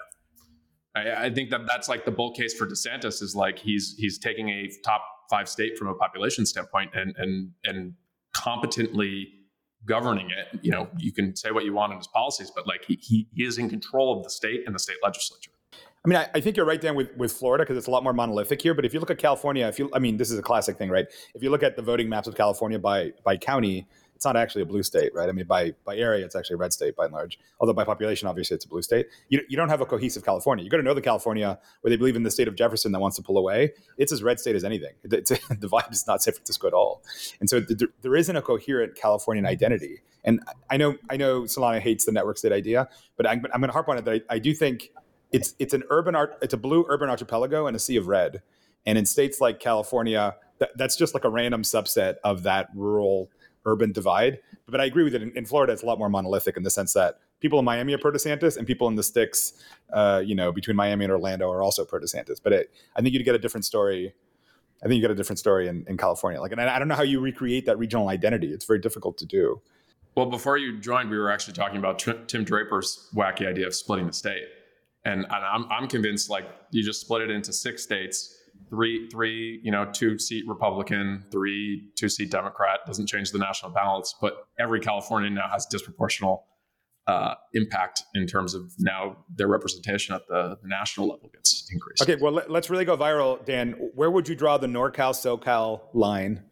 I, 0.96 1.26
I 1.26 1.34
think 1.34 1.50
that 1.52 1.62
that's 1.68 1.88
like 1.88 2.06
the 2.06 2.12
bull 2.12 2.34
case 2.34 2.54
for 2.54 2.68
DeSantis 2.68 3.22
is 3.22 3.36
like 3.36 3.60
he's 3.60 3.96
he's 3.98 4.18
taking 4.18 4.50
a 4.50 4.70
top 4.84 5.02
five 5.30 5.48
state 5.48 5.78
from 5.78 5.88
a 5.88 5.96
population 5.96 6.46
standpoint 6.46 6.92
and 6.94 7.16
and 7.18 7.52
and 7.64 7.94
competently 8.34 9.28
governing 9.86 10.30
it. 10.30 10.60
You 10.62 10.72
know, 10.72 10.90
you 10.98 11.12
can 11.12 11.36
say 11.36 11.52
what 11.52 11.66
you 11.66 11.74
want 11.74 11.92
in 11.92 11.98
his 11.98 12.08
policies, 12.08 12.52
but 12.54 12.68
like 12.68 12.86
he, 12.86 13.00
he, 13.02 13.28
he 13.34 13.44
is 13.44 13.58
in 13.58 13.70
control 13.70 14.16
of 14.16 14.24
the 14.24 14.30
state 14.30 14.62
and 14.66 14.76
the 14.76 14.80
state 14.80 14.98
legislature. 15.04 15.52
I 16.04 16.08
mean, 16.08 16.18
I, 16.18 16.30
I 16.34 16.42
think 16.42 16.58
you're 16.58 16.66
right, 16.66 16.82
Dan, 16.82 16.96
with, 16.96 17.16
with 17.16 17.32
Florida 17.32 17.64
because 17.64 17.78
it's 17.78 17.88
a 17.88 17.92
lot 17.92 18.04
more 18.04 18.14
monolithic 18.14 18.62
here. 18.62 18.74
But 18.74 18.86
if 18.86 18.94
you 18.94 19.00
look 19.00 19.12
at 19.12 19.20
California, 19.20 19.68
if 19.68 19.78
you, 19.78 19.90
I 19.94 20.00
mean, 20.00 20.18
this 20.18 20.32
is 20.32 20.40
a 20.40 20.42
classic 20.42 20.78
thing, 20.78 20.90
right? 20.90 21.06
If 21.36 21.44
you 21.44 21.52
look 21.52 21.64
at 21.64 21.76
the 21.76 21.82
voting 21.82 22.10
maps 22.10 22.28
of 22.28 22.36
California 22.36 22.80
by 22.80 23.14
by 23.24 23.38
county, 23.38 23.88
it's 24.22 24.26
not 24.28 24.38
actually 24.38 24.62
a 24.62 24.68
blue 24.68 24.84
state, 24.84 25.16
right? 25.16 25.28
I 25.28 25.32
mean, 25.32 25.48
by 25.48 25.74
by 25.84 25.98
area, 25.98 26.24
it's 26.24 26.36
actually 26.36 26.54
a 26.54 26.58
red 26.58 26.72
state 26.72 26.96
by 26.96 27.06
and 27.06 27.14
large. 27.14 27.40
Although 27.60 27.74
by 27.74 27.84
population, 27.84 28.28
obviously, 28.28 28.54
it's 28.54 28.66
a 28.66 28.68
blue 28.68 28.84
state. 28.84 29.08
You, 29.30 29.42
you 29.50 29.58
don't 29.58 29.70
have 29.70 29.82
a 29.82 29.86
cohesive 29.86 30.24
California. 30.24 30.64
You 30.64 30.70
got 30.70 30.78
to 30.78 30.84
know 30.84 30.94
the 30.94 31.02
California 31.02 31.58
where 31.82 31.90
they 31.90 31.98
believe 31.98 32.16
in 32.16 32.22
the 32.22 32.30
state 32.30 32.48
of 32.48 32.54
Jefferson 32.54 32.92
that 32.92 33.00
wants 33.00 33.18
to 33.18 33.24
pull 33.24 33.40
away. 33.40 33.72
It's 33.98 34.12
as 34.12 34.22
red 34.22 34.40
state 34.40 34.56
as 34.56 34.64
anything. 34.64 34.94
It's, 35.12 35.30
the 35.30 35.68
vibe 35.68 35.92
is 35.92 36.06
not 36.06 36.22
San 36.22 36.36
Francisco 36.36 36.68
at 36.68 36.74
all, 36.74 37.02
and 37.40 37.50
so 37.50 37.62
th- 37.62 37.90
there 38.04 38.16
isn't 38.16 38.36
a 38.36 38.44
coherent 38.44 38.96
Californian 38.96 39.46
mm-hmm. 39.46 39.54
identity. 39.54 40.02
And 40.24 40.40
I 40.70 40.78
know 40.78 40.98
I 41.10 41.18
know 41.18 41.42
Solana 41.44 41.80
hates 41.80 42.06
the 42.06 42.12
network 42.12 42.38
state 42.38 42.52
idea, 42.52 42.90
but 43.18 43.28
I'm, 43.28 43.44
I'm 43.52 43.60
going 43.60 43.70
to 43.70 43.74
harp 43.74 43.90
on 43.90 43.98
it 43.98 44.06
that 44.06 44.14
I, 44.30 44.36
I 44.36 44.38
do 44.38 44.54
think 44.54 44.92
it's 45.32 45.56
it's 45.58 45.74
an 45.74 45.82
urban 45.90 46.14
art 46.14 46.38
it's 46.44 46.54
a 46.54 46.58
blue 46.58 46.86
urban 46.90 47.10
archipelago 47.10 47.66
and 47.66 47.76
a 47.76 47.80
sea 47.80 47.96
of 47.96 48.06
red. 48.06 48.44
And 48.86 49.00
in 49.00 49.06
states 49.06 49.42
like 49.42 49.60
California, 49.60 50.36
that, 50.60 50.70
that's 50.76 50.96
just 50.96 51.14
like 51.16 51.24
a 51.24 51.30
random 51.30 51.64
subset 51.64 52.18
of 52.24 52.44
that 52.44 52.70
rural 52.76 53.30
urban 53.66 53.92
divide. 53.92 54.40
But 54.68 54.82
I 54.82 54.86
agree 54.86 55.04
with 55.04 55.16
it. 55.16 55.22
In, 55.22 55.32
in, 55.36 55.46
Florida, 55.46 55.74
it's 55.74 55.84
a 55.84 55.86
lot 55.86 56.00
more 56.00 56.10
monolithic 56.10 56.58
in 56.58 56.64
the 56.64 56.70
sense 56.70 56.94
that 56.94 57.20
people 57.40 57.60
in 57.60 57.66
Miami 57.66 57.94
are 57.94 57.98
pro 57.98 58.12
DeSantis, 58.12 58.58
and 58.58 58.66
people 58.66 58.88
in 58.88 58.96
the 58.96 59.04
sticks, 59.04 59.54
uh, 59.92 60.22
you 60.24 60.36
know, 60.36 60.52
between 60.52 60.76
Miami 60.76 61.06
and 61.06 61.12
Orlando 61.12 61.50
are 61.52 61.62
also 61.62 61.86
pro 61.86 62.00
DeSantis. 62.00 62.40
But 62.42 62.54
it, 62.54 62.74
I 62.96 63.02
think 63.02 63.14
you'd 63.14 63.24
get 63.24 63.36
a 63.36 63.40
different 63.40 63.66
story. 63.66 64.14
I 64.84 64.88
think 64.88 64.96
you 64.96 65.02
get 65.02 65.12
a 65.12 65.16
different 65.16 65.40
story 65.40 65.68
in, 65.68 65.86
in 65.88 65.98
California. 65.98 66.42
Like, 66.42 66.52
and 66.52 66.62
I, 66.62 66.80
don't 66.80 66.88
know 66.88 66.96
how 66.96 67.04
you 67.04 67.20
recreate 67.20 67.66
that 67.68 67.78
regional 67.78 68.10
identity. 68.10 68.52
It's 68.52 68.66
very 68.66 68.80
difficult 68.80 69.18
to 69.20 69.26
do. 69.28 69.62
Well, 70.16 70.26
before 70.26 70.58
you 70.58 70.80
joined, 70.80 71.10
we 71.10 71.18
were 71.18 71.30
actually 71.30 71.54
talking 71.54 71.78
about 71.78 72.00
Tim 72.00 72.44
Draper's 72.44 73.10
wacky 73.16 73.48
idea 73.48 73.68
of 73.68 73.76
splitting 73.76 74.08
the 74.08 74.14
state, 74.14 74.44
and, 75.06 75.24
and 75.24 75.34
I'm 75.34 75.72
I'm 75.72 75.88
convinced 75.88 76.30
like 76.30 76.46
you 76.72 76.84
just 76.84 77.02
split 77.02 77.22
it 77.22 77.30
into 77.30 77.54
six 77.54 77.82
states, 77.84 78.41
three 78.70 79.10
three 79.10 79.60
you 79.64 79.72
know 79.72 79.86
two 79.92 80.18
seat 80.18 80.46
Republican, 80.48 81.26
three 81.32 81.92
two 81.98 82.10
seat 82.10 82.32
Democrat. 82.32 82.80
Doesn't 82.86 83.08
change 83.08 83.32
the 83.32 83.40
national 83.40 83.72
balance, 83.72 84.16
but 84.22 84.48
every 84.60 84.80
Californian 84.80 85.34
now 85.34 85.50
has 85.50 85.68
disproportional 85.68 86.44
uh, 87.08 87.36
impact 87.54 88.04
in 88.14 88.28
terms 88.28 88.54
of 88.54 88.72
now 88.80 89.18
their 89.36 89.48
representation 89.48 90.16
at 90.16 90.28
the, 90.28 90.58
the 90.62 90.68
national 90.68 91.08
level 91.08 91.30
gets 91.34 91.68
increased. 91.72 92.02
Okay, 92.02 92.16
well 92.16 92.32
let, 92.32 92.50
us 92.50 92.70
really 92.70 92.86
go 92.86 92.96
viral, 92.96 93.44
Dan. 93.46 93.74
Where 93.96 94.12
would 94.12 94.30
you 94.30 94.36
draw 94.36 94.58
the 94.58 94.68
NorCal 94.68 95.14
SoCal 95.14 95.82
line? 95.94 96.44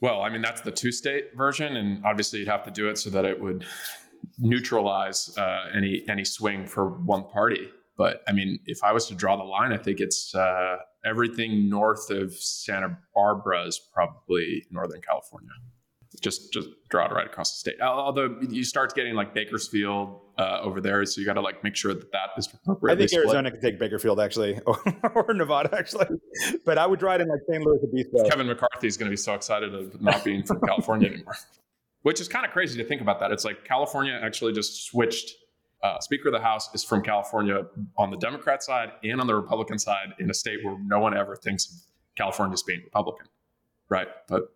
Well, 0.00 0.22
I 0.22 0.28
mean 0.28 0.42
that's 0.42 0.60
the 0.60 0.70
two-state 0.70 1.36
version, 1.36 1.76
and 1.76 2.04
obviously 2.04 2.38
you'd 2.38 2.48
have 2.48 2.64
to 2.64 2.70
do 2.70 2.88
it 2.88 2.98
so 2.98 3.10
that 3.10 3.24
it 3.24 3.40
would 3.40 3.64
neutralize 4.38 5.36
uh, 5.36 5.66
any 5.74 6.04
any 6.08 6.24
swing 6.24 6.66
for 6.66 6.88
one 6.88 7.24
party. 7.24 7.68
But 7.98 8.22
I 8.26 8.32
mean, 8.32 8.60
if 8.64 8.82
I 8.82 8.92
was 8.92 9.06
to 9.08 9.14
draw 9.14 9.36
the 9.36 9.44
line, 9.44 9.72
I 9.72 9.76
think 9.76 10.00
it's 10.00 10.34
uh, 10.34 10.76
everything 11.04 11.68
north 11.68 12.08
of 12.10 12.32
Santa 12.34 12.96
Barbara 13.14 13.66
is 13.66 13.78
probably 13.92 14.64
Northern 14.70 15.02
California 15.02 15.50
just 16.20 16.52
just 16.52 16.68
draw 16.88 17.06
it 17.06 17.12
right 17.12 17.26
across 17.26 17.52
the 17.52 17.58
state. 17.58 17.80
Although 17.80 18.38
you 18.48 18.64
start 18.64 18.94
getting 18.94 19.14
like 19.14 19.34
Bakersfield 19.34 20.20
uh, 20.38 20.60
over 20.62 20.80
there, 20.80 21.04
so 21.04 21.20
you 21.20 21.26
got 21.26 21.34
to 21.34 21.40
like 21.40 21.62
make 21.62 21.76
sure 21.76 21.94
that 21.94 22.10
that 22.12 22.30
is 22.36 22.48
appropriate. 22.52 22.94
I 22.94 22.98
think 22.98 23.12
Arizona 23.12 23.50
could 23.50 23.60
take 23.60 23.78
Bakersfield 23.78 24.20
actually, 24.20 24.58
or, 24.66 24.80
or, 25.14 25.34
Nevada 25.34 25.76
actually, 25.76 26.06
but 26.64 26.78
I 26.78 26.86
would 26.86 26.98
draw 26.98 27.14
it 27.14 27.20
in 27.20 27.28
like 27.28 27.40
San 27.48 27.62
Luis 27.62 27.80
or 27.82 27.88
Obispo. 27.88 28.28
Kevin 28.28 28.46
McCarthy 28.46 28.86
is 28.86 28.96
going 28.96 29.08
to 29.08 29.12
be 29.12 29.16
so 29.16 29.34
excited 29.34 29.74
of 29.74 30.00
not 30.00 30.24
being 30.24 30.42
from 30.42 30.60
California 30.60 31.08
anymore, 31.12 31.36
which 32.02 32.20
is 32.20 32.28
kind 32.28 32.44
of 32.46 32.52
crazy 32.52 32.82
to 32.82 32.88
think 32.88 33.00
about. 33.00 33.20
That 33.20 33.30
it's 33.30 33.44
like 33.44 33.64
California 33.64 34.18
actually 34.22 34.52
just 34.52 34.86
switched. 34.86 35.32
Uh, 35.82 36.00
Speaker 36.00 36.28
of 36.28 36.32
the 36.32 36.40
House 36.40 36.74
is 36.74 36.82
from 36.82 37.02
California 37.02 37.64
on 37.96 38.10
the 38.10 38.16
Democrat 38.16 38.62
side 38.62 38.92
and 39.04 39.20
on 39.20 39.26
the 39.26 39.34
Republican 39.34 39.78
side 39.78 40.08
in 40.18 40.28
a 40.28 40.34
state 40.34 40.58
where 40.64 40.76
no 40.82 40.98
one 40.98 41.16
ever 41.16 41.36
thinks 41.36 41.66
of 41.66 41.76
California 42.16 42.54
as 42.54 42.64
being 42.64 42.82
Republican, 42.84 43.26
right? 43.88 44.08
But 44.26 44.52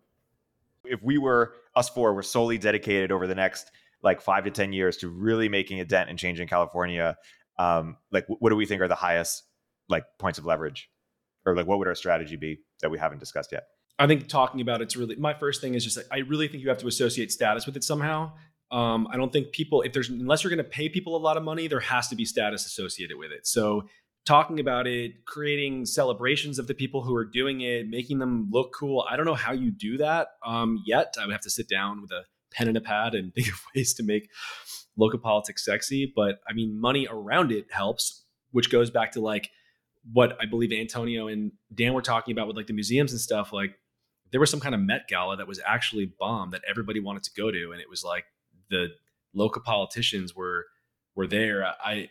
if 0.83 1.01
we 1.01 1.17
were 1.17 1.53
us 1.75 1.87
four 1.87 2.13
were 2.13 2.23
solely 2.23 2.57
dedicated 2.57 3.11
over 3.11 3.25
the 3.25 3.35
next 3.35 3.71
like 4.01 4.21
five 4.21 4.43
to 4.43 4.51
ten 4.51 4.73
years 4.73 4.97
to 4.97 5.07
really 5.07 5.47
making 5.47 5.79
a 5.79 5.85
dent 5.85 6.09
and 6.09 6.19
changing 6.19 6.47
California, 6.47 7.15
um, 7.57 7.95
like 8.11 8.25
what 8.27 8.49
do 8.49 8.57
we 8.57 8.65
think 8.65 8.81
are 8.81 8.89
the 8.89 8.95
highest 8.95 9.43
like 9.87 10.03
points 10.19 10.39
of 10.39 10.45
leverage, 10.45 10.89
or 11.45 11.55
like 11.55 11.67
what 11.67 11.79
would 11.79 11.87
our 11.87 11.95
strategy 11.95 12.35
be 12.35 12.59
that 12.81 12.91
we 12.91 12.99
haven't 12.99 13.19
discussed 13.19 13.53
yet? 13.53 13.63
I 13.97 14.07
think 14.07 14.27
talking 14.27 14.59
about 14.59 14.81
it's 14.81 14.97
really 14.97 15.15
my 15.15 15.33
first 15.33 15.61
thing 15.61 15.75
is 15.75 15.83
just 15.83 15.95
like, 15.95 16.07
I 16.11 16.17
really 16.19 16.49
think 16.49 16.63
you 16.63 16.69
have 16.69 16.79
to 16.79 16.87
associate 16.87 17.31
status 17.31 17.65
with 17.65 17.77
it 17.77 17.83
somehow. 17.83 18.33
Um, 18.71 19.07
I 19.11 19.17
don't 19.17 19.31
think 19.31 19.51
people 19.51 19.81
if 19.81 19.93
there's 19.93 20.09
unless 20.09 20.43
you're 20.43 20.49
going 20.49 20.63
to 20.63 20.69
pay 20.69 20.89
people 20.89 21.15
a 21.15 21.19
lot 21.19 21.37
of 21.37 21.43
money, 21.43 21.67
there 21.67 21.79
has 21.79 22.07
to 22.09 22.15
be 22.15 22.25
status 22.25 22.65
associated 22.65 23.17
with 23.17 23.31
it. 23.31 23.45
So 23.45 23.83
talking 24.25 24.59
about 24.59 24.87
it, 24.87 25.25
creating 25.25 25.85
celebrations 25.85 26.57
of 26.57 26.67
the 26.67 26.73
people 26.73 27.03
who 27.03 27.15
are 27.15 27.25
doing 27.25 27.61
it, 27.61 27.89
making 27.89 28.19
them 28.19 28.49
look 28.51 28.73
cool. 28.73 29.05
I 29.09 29.15
don't 29.15 29.25
know 29.25 29.35
how 29.35 29.51
you 29.51 29.71
do 29.71 29.97
that 29.97 30.29
um, 30.45 30.81
yet. 30.85 31.15
I 31.19 31.25
would 31.25 31.33
have 31.33 31.41
to 31.41 31.49
sit 31.49 31.67
down 31.67 32.01
with 32.01 32.11
a 32.11 32.23
pen 32.51 32.67
and 32.67 32.77
a 32.77 32.81
pad 32.81 33.15
and 33.15 33.33
think 33.35 33.49
of 33.49 33.61
ways 33.75 33.93
to 33.95 34.03
make 34.03 34.29
local 34.97 35.19
politics 35.19 35.65
sexy. 35.65 36.11
But 36.15 36.39
I 36.47 36.53
mean, 36.53 36.79
money 36.79 37.07
around 37.09 37.51
it 37.51 37.65
helps, 37.71 38.25
which 38.51 38.71
goes 38.71 38.89
back 38.89 39.11
to 39.13 39.21
like 39.21 39.49
what 40.11 40.37
I 40.41 40.45
believe 40.45 40.71
Antonio 40.71 41.27
and 41.27 41.51
Dan 41.73 41.93
were 41.93 42.01
talking 42.01 42.33
about 42.33 42.47
with 42.47 42.57
like 42.57 42.67
the 42.67 42.73
museums 42.73 43.11
and 43.11 43.21
stuff. 43.21 43.53
Like 43.53 43.79
there 44.31 44.39
was 44.39 44.49
some 44.49 44.59
kind 44.59 44.75
of 44.75 44.81
Met 44.81 45.07
Gala 45.07 45.37
that 45.37 45.47
was 45.47 45.59
actually 45.65 46.11
bombed 46.19 46.53
that 46.53 46.61
everybody 46.69 46.99
wanted 46.99 47.23
to 47.23 47.31
go 47.35 47.51
to, 47.51 47.71
and 47.71 47.81
it 47.81 47.89
was 47.89 48.03
like 48.03 48.25
the 48.73 48.89
local 49.33 49.61
politicians 49.61 50.35
were 50.35 50.65
were 51.15 51.27
there. 51.27 51.65
I 51.65 52.09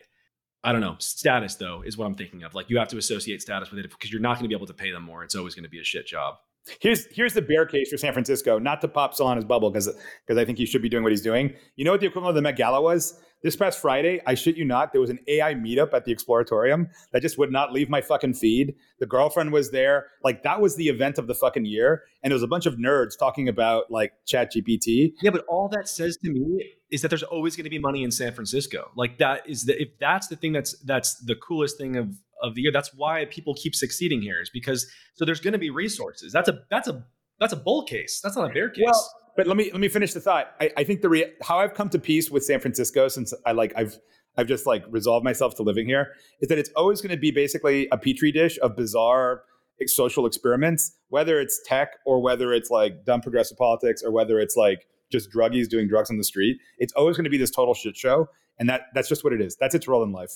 I 0.65 0.73
don't 0.73 0.81
know. 0.81 0.97
Status 0.99 1.57
though 1.57 1.83
is 1.83 1.99
what 1.99 2.07
I'm 2.07 2.15
thinking 2.15 2.43
of. 2.45 2.55
Like 2.55 2.71
you 2.71 2.79
have 2.79 2.89
to 2.89 2.99
associate 2.99 3.43
status 3.43 3.71
with 3.71 3.81
it 3.81 3.91
because 3.91 4.13
you're 4.13 4.21
not 4.21 4.35
going 4.35 4.45
to 4.45 4.49
be 4.49 4.55
able 4.55 4.67
to 4.69 4.75
pay 4.75 4.91
them 4.91 5.03
more. 5.03 5.25
It's 5.25 5.35
always 5.35 5.55
going 5.55 5.65
to 5.65 5.71
be 5.71 5.81
a 5.81 5.85
shit 5.85 6.07
job. 6.07 6.37
Here's 6.81 7.07
here's 7.11 7.35
the 7.35 7.43
bear 7.43 7.67
case 7.67 7.91
for 7.91 7.97
San 7.97 8.13
Francisco. 8.13 8.59
Not 8.59 8.81
to 8.83 8.89
pop 8.89 9.15
Solana's 9.15 9.45
bubble 9.45 9.71
because 9.71 9.93
because 10.27 10.41
I 10.41 10.45
think 10.45 10.59
he 10.59 10.67
should 10.67 10.83
be 10.83 10.89
doing 10.89 11.03
what 11.03 11.11
he's 11.11 11.23
doing. 11.23 11.55
You 11.77 11.85
know 11.85 11.91
what 11.91 12.01
the 12.01 12.07
equivalent 12.07 12.31
of 12.31 12.35
the 12.37 12.43
Met 12.43 12.57
Gala 12.57 12.81
was? 12.81 13.19
This 13.43 13.57
past 13.57 13.81
Friday, 13.81 14.21
I 14.25 14.35
shit 14.35 14.57
you 14.57 14.65
not, 14.65 14.93
there 14.93 15.01
was 15.01 15.11
an 15.11 15.19
AI 15.27 15.55
meetup 15.55 15.93
at 15.93 16.05
the 16.05 16.15
Exploratorium 16.15 16.87
that 17.13 17.23
just 17.23 17.39
would 17.39 17.51
not 17.51 17.73
leave 17.73 17.91
my 17.91 18.01
fucking 18.01 18.35
feed. 18.35 18.77
The 19.01 19.07
girlfriend 19.07 19.53
was 19.53 19.73
there. 19.73 20.07
Like 20.23 20.45
that 20.45 20.61
was 20.61 20.77
the 20.77 20.89
event 20.89 21.19
of 21.19 21.27
the 21.27 21.35
fucking 21.35 21.65
year. 21.65 22.05
And 22.23 22.31
it 22.31 22.35
was 22.35 22.45
a 22.45 22.47
bunch 22.47 22.67
of 22.67 22.75
nerds 22.75 23.19
talking 23.19 23.49
about 23.49 23.91
like 23.91 24.13
Chat 24.27 24.53
GPT. 24.57 25.15
Yeah, 25.21 25.31
but 25.31 25.45
all 25.49 25.69
that 25.71 25.89
says 25.89 26.17
to 26.19 26.31
me 26.31 26.73
is 26.93 27.03
that 27.03 27.09
there's 27.09 27.25
always 27.25 27.57
going 27.57 27.65
to 27.65 27.71
be 27.71 27.81
money 27.81 28.05
in 28.05 28.13
San 28.13 28.33
Francisco. 28.33 28.93
Like 28.95 29.19
that 29.19 29.49
is 29.49 29.65
the 29.65 29.81
if 29.83 29.89
that's 29.99 30.29
the 30.29 30.37
thing 30.37 30.53
that's 30.53 30.79
that's 30.85 31.17
the 31.17 31.35
coolest 31.35 31.79
thing 31.79 31.97
of 31.97 32.15
of 32.43 32.55
the 32.55 32.63
year. 32.63 32.73
That's 32.73 32.93
why 32.95 33.27
people 33.27 33.55
keep 33.55 33.75
succeeding 33.75 34.23
here 34.23 34.41
is 34.41 34.51
because 34.51 34.91
so 35.15 35.25
there's 35.25 35.41
going 35.41 35.53
to 35.53 35.59
be 35.59 35.71
resources. 35.71 36.33
That's 36.33 36.49
a 36.49 36.61
that's 36.71 36.89
a 36.89 37.05
that's 37.41 37.53
a 37.53 37.57
bull 37.57 37.85
case. 37.85 38.21
That's 38.23 38.37
not 38.37 38.51
a 38.51 38.55
bear 38.55 38.69
case. 38.69 38.85
Well, 38.85 39.11
but 39.37 39.47
let 39.47 39.57
me 39.57 39.71
let 39.73 39.81
me 39.81 39.89
finish 39.89 40.13
the 40.13 40.21
thought. 40.21 40.55
I, 40.61 40.71
I 40.77 40.85
think 40.85 41.01
the 41.01 41.09
re- 41.09 41.33
how 41.43 41.59
I've 41.59 41.75
come 41.75 41.89
to 41.91 41.99
peace 41.99 42.31
with 42.31 42.45
San 42.45 42.61
Francisco 42.61 43.09
since 43.09 43.33
I 43.47 43.53
like 43.53 43.73
I've 43.77 43.99
I've 44.37 44.47
just 44.47 44.67
like 44.67 44.85
resolved 44.89 45.25
myself 45.25 45.55
to 45.57 45.63
living 45.63 45.87
here 45.87 46.15
is 46.41 46.49
that 46.49 46.59
it's 46.59 46.71
always 46.77 47.01
going 47.01 47.11
to 47.11 47.21
be 47.21 47.31
basically 47.31 47.89
a 47.93 47.99
petri 47.99 48.33
dish 48.33 48.59
of 48.63 48.77
bizarre 48.77 49.43
social 49.87 50.27
experiments, 50.27 50.97
whether 51.09 51.41
it's 51.41 51.61
tech 51.65 51.97
or 52.07 52.23
whether 52.23 52.53
it's 52.53 52.71
like 52.71 53.05
dumb 53.05 53.21
progressive 53.21 53.59
politics 53.59 54.03
or 54.03 54.13
whether 54.13 54.39
it's 54.39 54.57
like 54.57 54.87
just 55.11 55.31
druggies 55.31 55.69
doing 55.69 55.89
drugs 55.89 56.11
on 56.11 56.19
the 56.19 56.25
street. 56.25 56.59
It's 56.79 56.93
always 56.95 57.17
going 57.17 57.25
to 57.25 57.31
be 57.31 57.39
this 57.39 57.51
total 57.51 57.75
shit 57.75 57.97
show, 57.97 58.29
and 58.59 58.69
that 58.69 58.83
that's 58.95 59.09
just 59.09 59.25
what 59.25 59.33
it 59.33 59.41
is. 59.41 59.57
That's 59.57 59.75
its 59.75 59.89
role 59.89 60.03
in 60.03 60.13
life. 60.13 60.33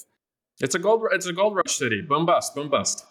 It's 0.61 0.75
a 0.75 0.79
gold. 0.79 1.07
It's 1.13 1.27
a 1.27 1.33
gold 1.33 1.57
rush 1.57 1.77
city. 1.77 2.03
Boom 2.03 2.27
bust. 2.27 2.55
Boom 2.55 2.69
bust. 2.69 3.05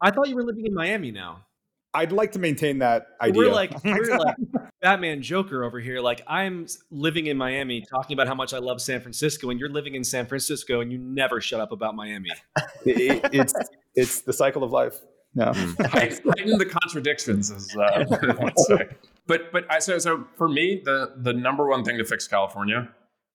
I 0.00 0.10
thought 0.10 0.28
you 0.28 0.36
were 0.36 0.44
living 0.44 0.66
in 0.66 0.74
Miami 0.74 1.10
now. 1.10 1.46
I'd 1.94 2.12
like 2.12 2.32
to 2.32 2.38
maintain 2.38 2.78
that 2.80 3.06
idea. 3.20 3.38
We're 3.38 3.52
like 3.52 3.72
we're 3.84 4.18
like 4.18 4.36
Batman 4.82 5.22
Joker 5.22 5.64
over 5.64 5.80
here. 5.80 6.00
Like 6.00 6.22
I'm 6.26 6.66
living 6.90 7.26
in 7.26 7.38
Miami, 7.38 7.82
talking 7.88 8.14
about 8.14 8.28
how 8.28 8.34
much 8.34 8.52
I 8.52 8.58
love 8.58 8.82
San 8.82 9.00
Francisco, 9.00 9.48
and 9.48 9.58
you're 9.58 9.70
living 9.70 9.94
in 9.94 10.04
San 10.04 10.26
Francisco, 10.26 10.80
and 10.80 10.92
you 10.92 10.98
never 10.98 11.40
shut 11.40 11.60
up 11.60 11.72
about 11.72 11.94
Miami. 11.94 12.28
it, 12.84 13.26
it's 13.32 13.54
it's 13.94 14.20
the 14.20 14.32
cycle 14.32 14.62
of 14.62 14.72
life. 14.72 15.00
No, 15.34 15.52
heighten 15.80 16.58
the 16.58 16.78
contradictions 16.82 17.50
is 17.50 17.74
uh. 17.76 18.04
But 19.26 19.50
but 19.52 19.64
I 19.70 19.78
so 19.78 19.98
so 19.98 20.26
for 20.36 20.48
me, 20.48 20.82
the 20.84 21.14
the 21.16 21.32
number 21.32 21.66
one 21.66 21.84
thing 21.84 21.96
to 21.96 22.04
fix 22.04 22.28
California 22.28 22.88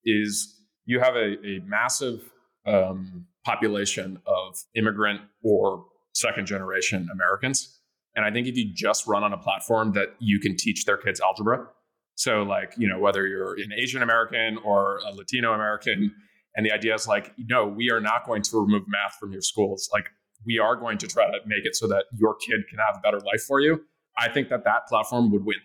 is 0.06 0.56
you 0.86 1.00
have 1.00 1.16
a, 1.16 1.38
a 1.46 1.60
massive 1.66 2.22
um, 2.66 3.26
population 3.46 4.20
of 4.26 4.58
immigrant 4.76 5.22
or 5.44 5.86
second 6.14 6.46
generation 6.46 7.08
Americans 7.12 7.82
and 8.16 8.26
I 8.26 8.32
think 8.32 8.48
if 8.48 8.58
you 8.58 8.74
just 8.74 9.08
run 9.08 9.24
on 9.24 9.34
a 9.34 9.38
platform 9.38 9.94
that 9.94 10.16
you 10.20 10.40
can 10.40 10.56
teach 10.58 10.86
their 10.86 10.98
kids 10.98 11.22
algebra, 11.22 11.68
so 12.16 12.44
like, 12.44 12.74
you 12.78 12.88
know, 12.88 13.00
whether 13.00 13.26
you're 13.26 13.54
an 13.56 13.72
Asian 13.78 14.02
American 14.02 14.58
or 14.64 15.00
a 15.08 15.16
Latino 15.16 15.54
American, 15.54 16.14
and 16.56 16.66
the 16.66 16.72
idea 16.72 16.94
is 16.94 17.08
like, 17.08 17.34
no, 17.38 17.66
we 17.66 17.90
are 17.90 18.02
not 18.02 18.26
going 18.26 18.42
to 18.42 18.60
remove 18.60 18.84
math 18.88 19.16
from 19.20 19.32
your 19.32 19.42
schools. 19.42 19.90
Like, 19.94 20.10
we 20.46 20.60
are 20.60 20.76
going 20.76 20.98
to 20.98 21.08
try 21.08 21.26
to 21.26 21.38
make 21.46 21.66
it 21.66 21.76
so 21.76 21.88
that 21.88 22.06
your 22.18 22.36
kid 22.36 22.62
can 22.70 22.80
have 22.80 22.98
a 22.98 23.00
better 23.00 23.20
life 23.20 23.44
for 23.48 23.62
you. 23.62 23.82
I 24.18 24.28
think 24.28 24.50
that 24.50 24.66
that 24.66 24.88
platform 24.88 25.32
would 25.32 25.46
win. 25.46 25.58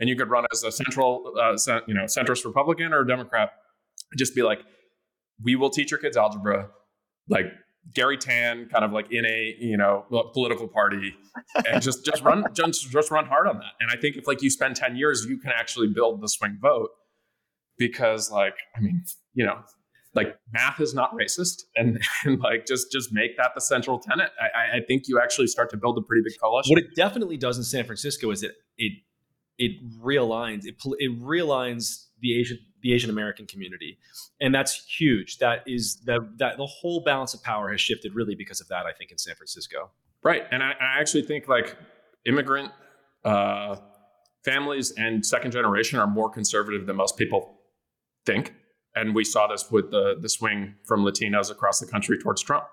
And 0.00 0.08
you 0.08 0.16
could 0.16 0.28
run 0.28 0.46
as 0.52 0.64
a 0.64 0.72
central, 0.72 1.34
uh, 1.40 1.52
you 1.86 1.94
know, 1.94 2.04
centrist 2.04 2.44
Republican 2.44 2.92
or 2.92 3.04
Democrat. 3.04 3.50
Just 4.16 4.34
be 4.34 4.42
like, 4.42 4.60
we 5.42 5.54
will 5.54 5.70
teach 5.70 5.90
your 5.90 6.00
kids 6.00 6.16
algebra. 6.16 6.70
Like, 7.32 7.52
Garry 7.94 8.16
Tan 8.16 8.68
kind 8.68 8.84
of 8.84 8.92
like 8.92 9.10
in 9.10 9.24
a 9.26 9.56
you 9.58 9.76
know 9.76 10.06
political 10.32 10.68
party 10.68 11.14
and 11.66 11.82
just 11.82 12.04
just 12.04 12.22
run 12.22 12.44
just 12.54 12.90
just 12.90 13.10
run 13.10 13.26
hard 13.26 13.48
on 13.48 13.58
that. 13.58 13.72
And 13.80 13.90
I 13.90 14.00
think 14.00 14.16
if 14.16 14.26
like 14.26 14.42
you 14.42 14.50
spend 14.50 14.76
10 14.76 14.96
years, 14.96 15.26
you 15.28 15.38
can 15.38 15.50
actually 15.54 15.88
build 15.88 16.20
the 16.20 16.28
swing 16.28 16.58
vote 16.60 16.90
because 17.78 18.30
like 18.30 18.54
I 18.76 18.80
mean, 18.80 19.04
you 19.34 19.44
know, 19.44 19.58
like 20.14 20.38
math 20.52 20.80
is 20.80 20.94
not 20.94 21.12
racist 21.12 21.62
and, 21.74 22.00
and 22.24 22.40
like 22.40 22.66
just 22.66 22.92
just 22.92 23.12
make 23.12 23.36
that 23.36 23.50
the 23.54 23.60
central 23.60 23.98
tenet. 23.98 24.30
I, 24.40 24.78
I 24.78 24.80
think 24.86 25.04
you 25.08 25.20
actually 25.20 25.48
start 25.48 25.70
to 25.70 25.76
build 25.76 25.98
a 25.98 26.02
pretty 26.02 26.22
big 26.24 26.34
coalition. 26.40 26.74
What 26.74 26.82
it 26.82 26.94
definitely 26.94 27.36
does 27.36 27.58
in 27.58 27.64
San 27.64 27.84
Francisco 27.84 28.30
is 28.30 28.42
it 28.42 28.52
it 28.78 28.92
it 29.58 29.72
realigns 30.00 30.64
it, 30.64 30.76
it 30.98 31.20
realigns 31.20 32.06
the 32.20 32.38
Asian 32.38 32.58
the 32.82 32.92
Asian 32.92 33.10
American 33.10 33.46
community, 33.46 33.98
and 34.40 34.54
that's 34.54 34.84
huge. 34.86 35.38
That 35.38 35.62
is 35.66 36.00
the 36.04 36.28
that 36.38 36.56
the 36.56 36.66
whole 36.66 37.02
balance 37.04 37.32
of 37.34 37.42
power 37.42 37.70
has 37.70 37.80
shifted 37.80 38.14
really 38.14 38.34
because 38.34 38.60
of 38.60 38.68
that. 38.68 38.86
I 38.86 38.92
think 38.92 39.10
in 39.10 39.18
San 39.18 39.34
Francisco, 39.34 39.90
right? 40.22 40.42
And 40.50 40.62
I, 40.62 40.72
I 40.72 41.00
actually 41.00 41.22
think 41.22 41.48
like 41.48 41.76
immigrant 42.26 42.70
uh, 43.24 43.76
families 44.44 44.92
and 44.96 45.24
second 45.24 45.52
generation 45.52 45.98
are 45.98 46.06
more 46.06 46.28
conservative 46.30 46.86
than 46.86 46.96
most 46.96 47.16
people 47.16 47.58
think. 48.26 48.54
and 48.94 49.14
we 49.14 49.24
saw 49.24 49.46
this 49.46 49.70
with 49.70 49.90
the 49.90 50.16
the 50.20 50.28
swing 50.28 50.74
from 50.84 51.04
Latinos 51.04 51.50
across 51.50 51.80
the 51.80 51.86
country 51.86 52.18
towards 52.18 52.42
Trump. 52.42 52.64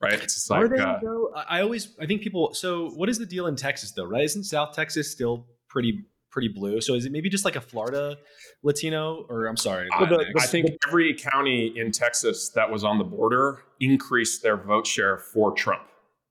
Right? 0.00 0.14
It's 0.14 0.34
just 0.34 0.50
Are 0.50 0.62
like 0.62 0.70
they 0.70 0.82
uh, 0.82 0.98
though? 1.02 1.30
I 1.36 1.58
I 1.58 1.62
always 1.62 1.94
I 2.00 2.06
think 2.06 2.22
people. 2.22 2.54
So 2.54 2.90
what 2.90 3.08
is 3.08 3.18
the 3.18 3.26
deal 3.26 3.46
in 3.46 3.56
Texas 3.56 3.92
though? 3.92 4.04
Right? 4.06 4.24
Isn't 4.24 4.44
South 4.44 4.74
Texas 4.74 5.10
still 5.10 5.46
pretty 5.68 6.04
pretty 6.30 6.48
blue? 6.48 6.80
So 6.80 6.94
is 6.94 7.04
it 7.06 7.12
maybe 7.12 7.28
just 7.28 7.44
like 7.44 7.56
a 7.56 7.60
Florida 7.60 8.16
Latino? 8.62 9.26
Or 9.28 9.46
I'm 9.46 9.56
sorry, 9.56 9.88
I, 9.92 10.04
Latinx? 10.04 10.24
I 10.38 10.46
think 10.46 10.70
every 10.88 11.14
county 11.14 11.72
in 11.76 11.92
Texas 11.92 12.50
that 12.50 12.70
was 12.70 12.84
on 12.84 12.98
the 12.98 13.04
border 13.04 13.62
increased 13.80 14.42
their 14.42 14.56
vote 14.56 14.86
share 14.86 15.18
for 15.18 15.52
Trump. 15.52 15.82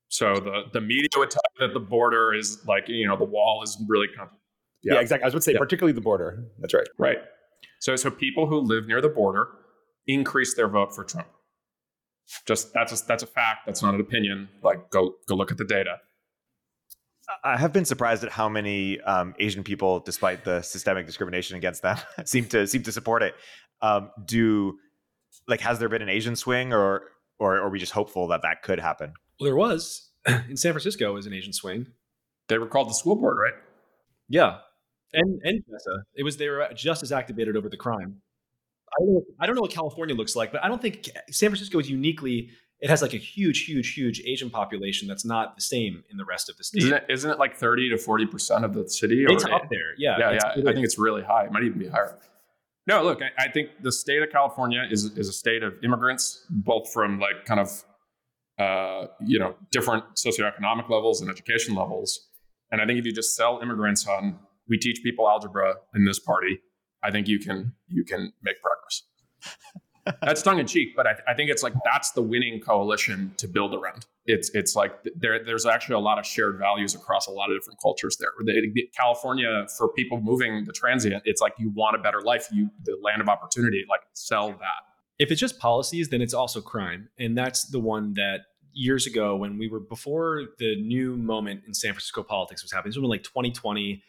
So 0.08 0.34
the 0.36 0.64
the 0.74 0.82
media 0.82 1.08
would 1.18 1.30
tell 1.32 1.42
you 1.60 1.68
that 1.68 1.74
the 1.74 1.80
border 1.80 2.34
is 2.34 2.66
like 2.68 2.86
you 2.88 3.08
know 3.08 3.18
the 3.18 3.26
wall 3.26 3.62
is 3.64 3.78
really 3.88 4.08
kind 4.08 4.28
of 4.30 4.36
Yeah, 4.82 4.96
Yeah. 4.96 5.02
exactly. 5.02 5.24
I 5.24 5.28
was 5.28 5.34
going 5.34 5.42
to 5.42 5.46
say, 5.46 5.54
Yeah. 5.54 5.60
particularly 5.60 5.94
the 5.94 6.02
border. 6.02 6.46
That's 6.60 6.74
right. 6.74 6.88
right. 6.98 7.18
So 7.80 7.96
so 7.96 8.10
people 8.10 8.48
who 8.48 8.60
live 8.60 8.88
near 8.88 9.02
the 9.02 9.10
border 9.10 9.50
increase 10.08 10.56
their 10.56 10.68
vote 10.68 10.96
for 10.96 11.04
Trump. 11.04 11.28
Just 12.48 12.74
that's 12.74 12.92
a, 13.02 13.06
that's 13.08 13.24
a 13.24 13.28
fact. 13.28 13.60
That's 13.66 13.82
not 13.82 13.94
an 13.96 14.02
opinion. 14.02 14.50
Like 14.64 14.90
go 14.90 15.16
go 15.28 15.36
look 15.36 15.52
at 15.52 15.58
the 15.58 15.66
data. 15.66 15.98
I 17.44 17.58
have 17.58 17.74
been 17.74 17.86
surprised 17.86 18.24
at 18.24 18.32
how 18.32 18.50
many 18.50 19.00
um, 19.02 19.36
Asian 19.40 19.64
people, 19.64 20.00
despite 20.00 20.44
the 20.44 20.62
systemic 20.62 21.06
discrimination 21.06 21.58
against 21.58 21.82
them, 21.82 21.98
seem 22.26 22.46
to 22.46 22.68
seem 22.68 22.84
to 22.84 22.92
support 22.92 23.24
it. 23.24 23.36
Um, 23.82 24.12
do 24.26 24.78
like 25.48 25.62
has 25.62 25.80
there 25.80 25.90
been 25.90 26.02
an 26.02 26.10
Asian 26.10 26.36
swing, 26.36 26.74
or 26.74 27.04
or 27.40 27.58
are 27.58 27.70
we 27.70 27.80
just 27.80 27.92
hopeful 27.92 28.28
that 28.28 28.42
that 28.42 28.64
could 28.64 28.80
happen? 28.80 29.14
well, 29.40 29.46
there 29.46 29.56
was 29.56 30.10
in 30.28 30.58
San 30.58 30.74
Francisco 30.74 31.14
was 31.14 31.26
an 31.26 31.34
Asian 31.34 31.54
swing. 31.54 31.88
They 32.48 32.58
were 32.58 32.68
called 32.68 32.90
the 32.90 32.94
school 32.94 33.16
board, 33.16 33.38
right? 33.40 33.54
Yeah, 34.28 34.58
and 35.14 35.40
and 35.44 35.60
Chesa. 35.60 36.04
It 36.16 36.24
was 36.24 36.38
they 36.38 36.50
were 36.50 36.68
just 36.76 37.04
as 37.04 37.12
activated 37.12 37.56
over 37.56 37.70
the 37.70 37.78
crime. 37.78 38.22
I 38.92 39.06
don't, 39.06 39.14
know, 39.14 39.24
I 39.40 39.46
don't 39.46 39.56
know 39.56 39.62
what 39.62 39.72
California 39.72 40.16
looks 40.16 40.36
like, 40.36 40.52
but 40.52 40.64
I 40.64 40.68
don't 40.68 40.82
think 40.82 41.10
San 41.30 41.50
Francisco 41.52 41.80
is 41.80 41.90
uniquely. 41.90 42.50
It 42.82 42.90
has 42.90 43.02
like 43.02 43.14
a 43.14 43.18
huge, 43.18 43.66
huge, 43.66 43.94
huge 43.94 44.22
Asian 44.26 44.50
population 44.50 45.08
that's 45.08 45.26
not 45.26 45.56
the 45.56 45.62
same 45.62 46.04
in 46.10 46.18
the 46.18 46.24
rest 46.24 46.50
of 46.50 46.58
the 46.58 46.64
state. 46.64 46.84
Isn't 46.84 46.94
it 46.94 47.06
isn't 47.10 47.30
it 47.30 47.38
like 47.38 47.56
thirty 47.56 47.90
to 47.90 47.98
forty 47.98 48.26
percent 48.26 48.64
of 48.64 48.74
the 48.74 48.88
city? 48.90 49.26
it's 49.28 49.44
up 49.46 49.70
there, 49.70 49.96
yeah. 49.98 50.18
yeah, 50.18 50.32
yeah. 50.32 50.70
I 50.70 50.74
think 50.74 50.86
it's 50.86 50.98
really 50.98 51.22
high. 51.22 51.46
It 51.46 51.52
might 51.52 51.64
even 51.64 51.80
be 51.80 51.90
higher. 51.90 52.18
No, 52.88 53.04
look, 53.04 53.20
I, 53.22 53.48
I 53.48 53.52
think 53.52 53.70
the 53.84 53.92
state 53.92 54.24
of 54.24 54.32
California 54.32 54.88
is 54.90 55.06
is 55.18 55.28
a 55.28 55.34
state 55.34 55.62
of 55.62 55.74
immigrants, 55.84 56.46
both 56.50 56.92
from 56.92 57.20
like 57.20 57.46
kind 57.46 57.60
of 57.60 57.84
uh, 58.58 59.08
you 59.26 59.40
know 59.40 59.56
different 59.72 60.06
socioeconomic 60.16 60.90
levels 60.90 61.22
and 61.22 61.30
education 61.30 61.76
levels. 61.76 62.28
And 62.72 62.82
I 62.82 62.86
think 62.86 63.00
if 63.00 63.06
you 63.06 63.12
just 63.12 63.36
sell 63.36 63.60
immigrants 63.62 64.08
on 64.08 64.40
we 64.70 64.78
teach 64.78 65.02
people 65.04 65.28
algebra 65.28 65.76
in 65.96 66.06
this 66.06 66.20
party, 66.20 66.60
I 67.04 67.12
think 67.12 67.28
you 67.28 67.40
can 67.40 67.74
you 67.88 68.06
can 68.06 68.32
make 68.42 68.56
progress. 68.62 69.04
that's 70.22 70.42
tongue 70.42 70.60
in 70.60 70.68
cheek, 70.68 70.96
but 70.96 71.08
I, 71.08 71.16
I 71.28 71.34
think 71.34 71.50
it's 71.50 71.64
like 71.64 71.74
that's 71.84 72.12
the 72.12 72.22
winning 72.22 72.60
coalition 72.60 73.34
to 73.38 73.48
build 73.48 73.74
around. 73.74 74.06
It's 74.26 74.50
it's 74.54 74.76
like 74.76 75.04
th- 75.04 75.16
there 75.18 75.44
there's 75.44 75.66
actually 75.66 75.96
a 75.96 76.00
lot 76.00 76.20
of 76.20 76.26
shared 76.26 76.58
values 76.58 76.96
across 76.96 77.28
a 77.28 77.32
lot 77.32 77.52
of 77.52 77.58
different 77.58 77.80
cultures 77.82 78.18
there. 78.18 78.30
California 78.96 79.66
for 79.78 79.90
people 79.90 80.22
moving 80.22 80.64
the 80.66 80.74
transient, 80.74 81.24
it's 81.26 81.42
like 81.42 81.54
you 81.58 81.72
want 81.76 81.96
a 81.96 82.00
better 82.00 82.22
life, 82.22 82.48
you 82.52 82.70
the 82.84 82.98
land 83.02 83.22
of 83.22 83.30
opportunity, 83.30 83.86
like 83.90 84.02
sell 84.14 84.50
that. 84.50 84.84
if 85.20 85.32
it's 85.32 85.40
just 85.40 85.60
policies, 85.60 86.10
then 86.10 86.22
it's 86.22 86.34
also 86.34 86.62
crime. 86.62 87.10
And 87.20 87.38
that's 87.38 87.66
the 87.66 87.80
one 87.80 88.14
that 88.16 88.42
years 88.74 89.06
ago, 89.06 89.36
when 89.36 89.58
we 89.58 89.68
were 89.68 89.80
before 89.80 90.46
the 90.58 90.82
new 90.82 91.18
moment 91.18 91.64
in 91.68 91.74
San 91.74 91.92
Francisco 91.92 92.24
politics 92.24 92.64
was 92.64 92.72
happening, 92.72 92.92
this 92.92 92.98
was 92.98 93.10
like 93.10 93.24
2020. 93.24 93.94
I 93.94 94.02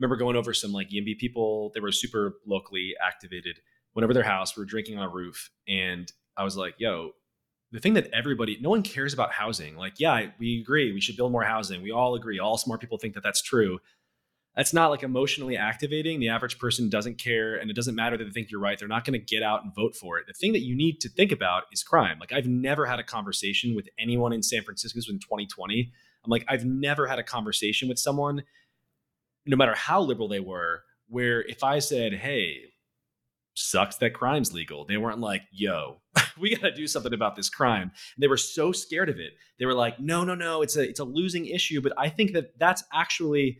remember 0.00 0.16
going 0.16 0.36
over 0.36 0.52
some 0.52 0.72
like 0.72 0.90
YIMBY 0.90 1.18
people, 1.18 1.70
they 1.74 1.80
were 1.80 1.92
super 1.92 2.36
locally 2.46 2.94
activated. 3.04 3.58
Went 3.96 4.04
over 4.04 4.14
their 4.14 4.22
house, 4.22 4.56
we 4.56 4.60
were 4.60 4.66
drinking 4.66 4.98
on 4.98 5.04
a 5.04 5.08
roof, 5.08 5.50
and 5.66 6.12
I 6.36 6.44
was 6.44 6.56
like, 6.56 6.74
yo, 6.78 7.12
the 7.72 7.80
thing 7.80 7.94
that 7.94 8.08
everybody, 8.12 8.58
no 8.60 8.70
one 8.70 8.82
cares 8.82 9.12
about 9.12 9.32
housing. 9.32 9.76
Like, 9.76 9.94
yeah, 9.98 10.26
we 10.38 10.60
agree, 10.60 10.92
we 10.92 11.00
should 11.00 11.16
build 11.16 11.32
more 11.32 11.42
housing. 11.42 11.82
We 11.82 11.90
all 11.90 12.14
agree. 12.14 12.38
All 12.38 12.58
smart 12.58 12.80
people 12.80 12.98
think 12.98 13.14
that 13.14 13.24
that's 13.24 13.42
true 13.42 13.80
that's 14.56 14.72
not 14.72 14.90
like 14.90 15.02
emotionally 15.02 15.56
activating. 15.56 16.18
The 16.18 16.30
average 16.30 16.58
person 16.58 16.88
doesn't 16.88 17.18
care, 17.18 17.56
and 17.56 17.70
it 17.70 17.74
doesn't 17.76 17.94
matter 17.94 18.16
that 18.16 18.24
they 18.24 18.30
think 18.30 18.50
you're 18.50 18.60
right. 18.60 18.78
They're 18.78 18.88
not 18.88 19.04
going 19.04 19.20
to 19.20 19.24
get 19.24 19.42
out 19.42 19.62
and 19.62 19.74
vote 19.74 19.94
for 19.94 20.18
it. 20.18 20.26
The 20.26 20.32
thing 20.32 20.54
that 20.54 20.62
you 20.62 20.74
need 20.74 20.98
to 21.02 21.10
think 21.10 21.30
about 21.30 21.64
is 21.70 21.82
crime. 21.82 22.18
Like 22.18 22.32
I've 22.32 22.46
never 22.46 22.86
had 22.86 22.98
a 22.98 23.04
conversation 23.04 23.76
with 23.76 23.88
anyone 23.98 24.32
in 24.32 24.42
San 24.42 24.62
Francisco. 24.62 24.96
In 24.96 25.18
2020. 25.18 25.92
I'm 26.24 26.30
like 26.30 26.44
I've 26.48 26.64
never 26.64 27.06
had 27.06 27.18
a 27.18 27.22
conversation 27.22 27.88
with 27.88 27.98
someone, 27.98 28.42
no 29.44 29.56
matter 29.56 29.74
how 29.74 30.00
liberal 30.00 30.26
they 30.26 30.40
were, 30.40 30.84
where 31.08 31.42
if 31.42 31.62
I 31.62 31.78
said, 31.80 32.14
"Hey, 32.14 32.72
sucks 33.56 33.96
that 33.96 34.14
crime's 34.14 34.52
legal," 34.52 34.84
they 34.84 34.96
weren't 34.96 35.18
like, 35.20 35.42
"Yo, 35.50 36.00
we 36.38 36.54
got 36.54 36.62
to 36.68 36.74
do 36.74 36.86
something 36.86 37.12
about 37.14 37.36
this 37.36 37.48
crime." 37.50 37.90
They 38.18 38.28
were 38.28 38.36
so 38.36 38.72
scared 38.72 39.08
of 39.08 39.18
it. 39.18 39.32
They 39.58 39.66
were 39.66 39.74
like, 39.74 39.98
"No, 40.00 40.24
no, 40.24 40.34
no, 40.34 40.62
it's 40.62 40.76
a 40.76 40.82
it's 40.88 41.00
a 41.00 41.04
losing 41.04 41.46
issue." 41.46 41.80
But 41.80 41.92
I 41.98 42.08
think 42.08 42.32
that 42.32 42.58
that's 42.58 42.84
actually 42.92 43.58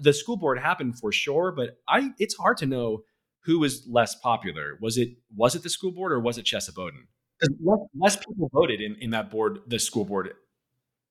the 0.00 0.12
school 0.12 0.36
board 0.36 0.58
happened 0.58 0.98
for 0.98 1.12
sure, 1.12 1.52
but 1.52 1.78
I 1.88 2.10
it's 2.18 2.36
hard 2.36 2.58
to 2.58 2.66
know 2.66 3.04
who 3.44 3.58
was 3.60 3.86
less 3.88 4.14
popular. 4.16 4.78
Was 4.80 4.98
it 4.98 5.10
was 5.34 5.54
it 5.54 5.62
the 5.62 5.70
school 5.70 5.92
board 5.92 6.12
or 6.12 6.20
was 6.20 6.38
it 6.38 6.44
Chesa 6.44 6.74
Boudin? 6.74 7.06
'Cause 7.40 7.50
Less, 7.62 7.78
less 7.96 8.16
people 8.16 8.50
voted 8.52 8.80
in, 8.80 8.96
in 8.96 9.10
that 9.10 9.30
board, 9.30 9.60
the 9.68 9.78
school 9.78 10.04
board 10.04 10.32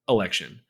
election. 0.10 0.62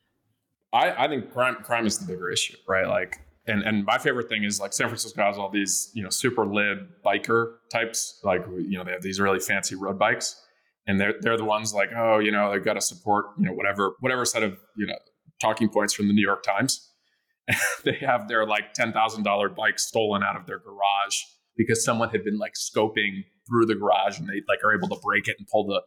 I, 0.72 1.04
I 1.04 1.08
think 1.08 1.32
crime 1.32 1.56
crime 1.62 1.86
is 1.86 1.98
the 1.98 2.06
bigger 2.06 2.30
issue, 2.30 2.56
right? 2.68 2.86
Like, 2.86 3.20
and 3.48 3.62
and 3.62 3.84
my 3.84 3.98
favorite 3.98 4.28
thing 4.28 4.44
is 4.44 4.60
like 4.60 4.72
San 4.72 4.88
Francisco 4.88 5.22
has 5.22 5.38
all 5.38 5.50
these 5.50 5.90
you 5.94 6.02
know 6.02 6.10
super 6.10 6.46
lib 6.46 6.78
biker 7.04 7.54
types, 7.72 8.20
like 8.22 8.44
you 8.46 8.78
know 8.78 8.84
they 8.84 8.92
have 8.92 9.02
these 9.02 9.18
really 9.18 9.40
fancy 9.40 9.74
road 9.74 9.98
bikes, 9.98 10.40
and 10.86 11.00
they're 11.00 11.14
they're 11.20 11.36
the 11.36 11.44
ones 11.44 11.74
like 11.74 11.90
oh 11.96 12.18
you 12.18 12.30
know 12.30 12.52
they've 12.52 12.64
got 12.64 12.74
to 12.74 12.80
support 12.80 13.26
you 13.38 13.46
know 13.46 13.52
whatever 13.52 13.94
whatever 14.00 14.24
set 14.24 14.42
of 14.42 14.58
you 14.76 14.86
know 14.86 14.94
talking 15.40 15.68
points 15.68 15.94
from 15.94 16.08
the 16.08 16.14
New 16.14 16.22
York 16.22 16.42
Times. 16.42 16.92
they 17.84 17.94
have 17.94 18.28
their 18.28 18.46
like 18.46 18.74
ten 18.74 18.92
thousand 18.92 19.22
dollar 19.22 19.48
bike 19.48 19.78
stolen 19.78 20.22
out 20.22 20.36
of 20.36 20.46
their 20.46 20.58
garage 20.58 21.16
because 21.56 21.82
someone 21.82 22.10
had 22.10 22.22
been 22.24 22.38
like 22.38 22.52
scoping 22.54 23.24
through 23.48 23.66
the 23.66 23.74
garage 23.74 24.18
and 24.18 24.28
they 24.28 24.42
like 24.48 24.62
are 24.64 24.74
able 24.74 24.88
to 24.88 25.00
break 25.02 25.26
it 25.26 25.36
and 25.38 25.48
pull 25.48 25.66
the 25.66 25.80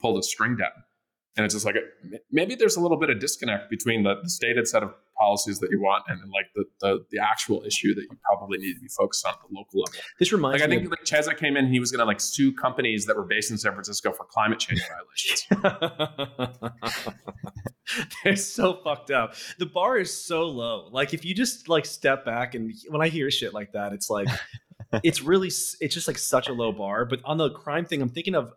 pull 0.00 0.14
the 0.14 0.22
string 0.22 0.56
down. 0.56 0.70
And 1.36 1.44
it's 1.44 1.54
just 1.54 1.64
like 1.64 1.76
maybe 2.30 2.54
there's 2.54 2.76
a 2.76 2.80
little 2.80 2.98
bit 2.98 3.08
of 3.08 3.18
disconnect 3.20 3.70
between 3.70 4.02
the, 4.02 4.16
the 4.22 4.28
stated 4.28 4.68
set 4.68 4.82
of 4.82 4.92
policies 5.22 5.58
that 5.60 5.70
you 5.70 5.80
want 5.80 6.02
and 6.08 6.20
then 6.20 6.30
like 6.30 6.46
the, 6.56 6.64
the 6.82 6.90
the 7.12 7.18
actual 7.18 7.62
issue 7.64 7.94
that 7.94 8.02
you 8.10 8.16
probably 8.28 8.58
need 8.58 8.74
to 8.74 8.80
be 8.80 8.88
focused 8.88 9.24
on 9.26 9.32
at 9.34 9.40
the 9.40 9.54
local 9.56 9.80
level. 9.80 10.00
This 10.18 10.32
reminds 10.32 10.60
Like 10.60 10.68
I 10.68 10.70
me. 10.74 10.78
think 10.80 10.90
like 10.90 11.04
Chesa 11.04 11.36
came 11.36 11.56
in, 11.56 11.66
he 11.72 11.80
was 11.80 11.90
going 11.92 12.00
to 12.00 12.04
like 12.12 12.20
sue 12.20 12.52
companies 12.52 13.06
that 13.06 13.16
were 13.16 13.24
based 13.34 13.50
in 13.52 13.58
San 13.58 13.72
Francisco 13.72 14.12
for 14.12 14.24
climate 14.24 14.58
change 14.58 14.82
violations. 14.92 15.40
They're 18.24 18.36
so 18.36 18.74
fucked 18.84 19.10
up. 19.10 19.34
The 19.58 19.66
bar 19.66 19.98
is 19.98 20.12
so 20.12 20.44
low. 20.48 20.88
Like 20.90 21.12
if 21.14 21.24
you 21.24 21.34
just 21.34 21.68
like 21.68 21.84
step 21.84 22.24
back 22.24 22.54
and 22.54 22.72
when 22.88 23.02
I 23.02 23.08
hear 23.08 23.30
shit 23.30 23.52
like 23.52 23.72
that, 23.72 23.92
it's 23.92 24.08
like 24.08 24.28
it's 25.02 25.20
really 25.22 25.48
it's 25.48 25.94
just 25.94 26.08
like 26.08 26.18
such 26.18 26.48
a 26.48 26.52
low 26.52 26.72
bar. 26.72 27.04
But 27.04 27.20
on 27.24 27.36
the 27.38 27.50
crime 27.50 27.84
thing, 27.84 28.00
I'm 28.02 28.08
thinking 28.08 28.34
of. 28.34 28.52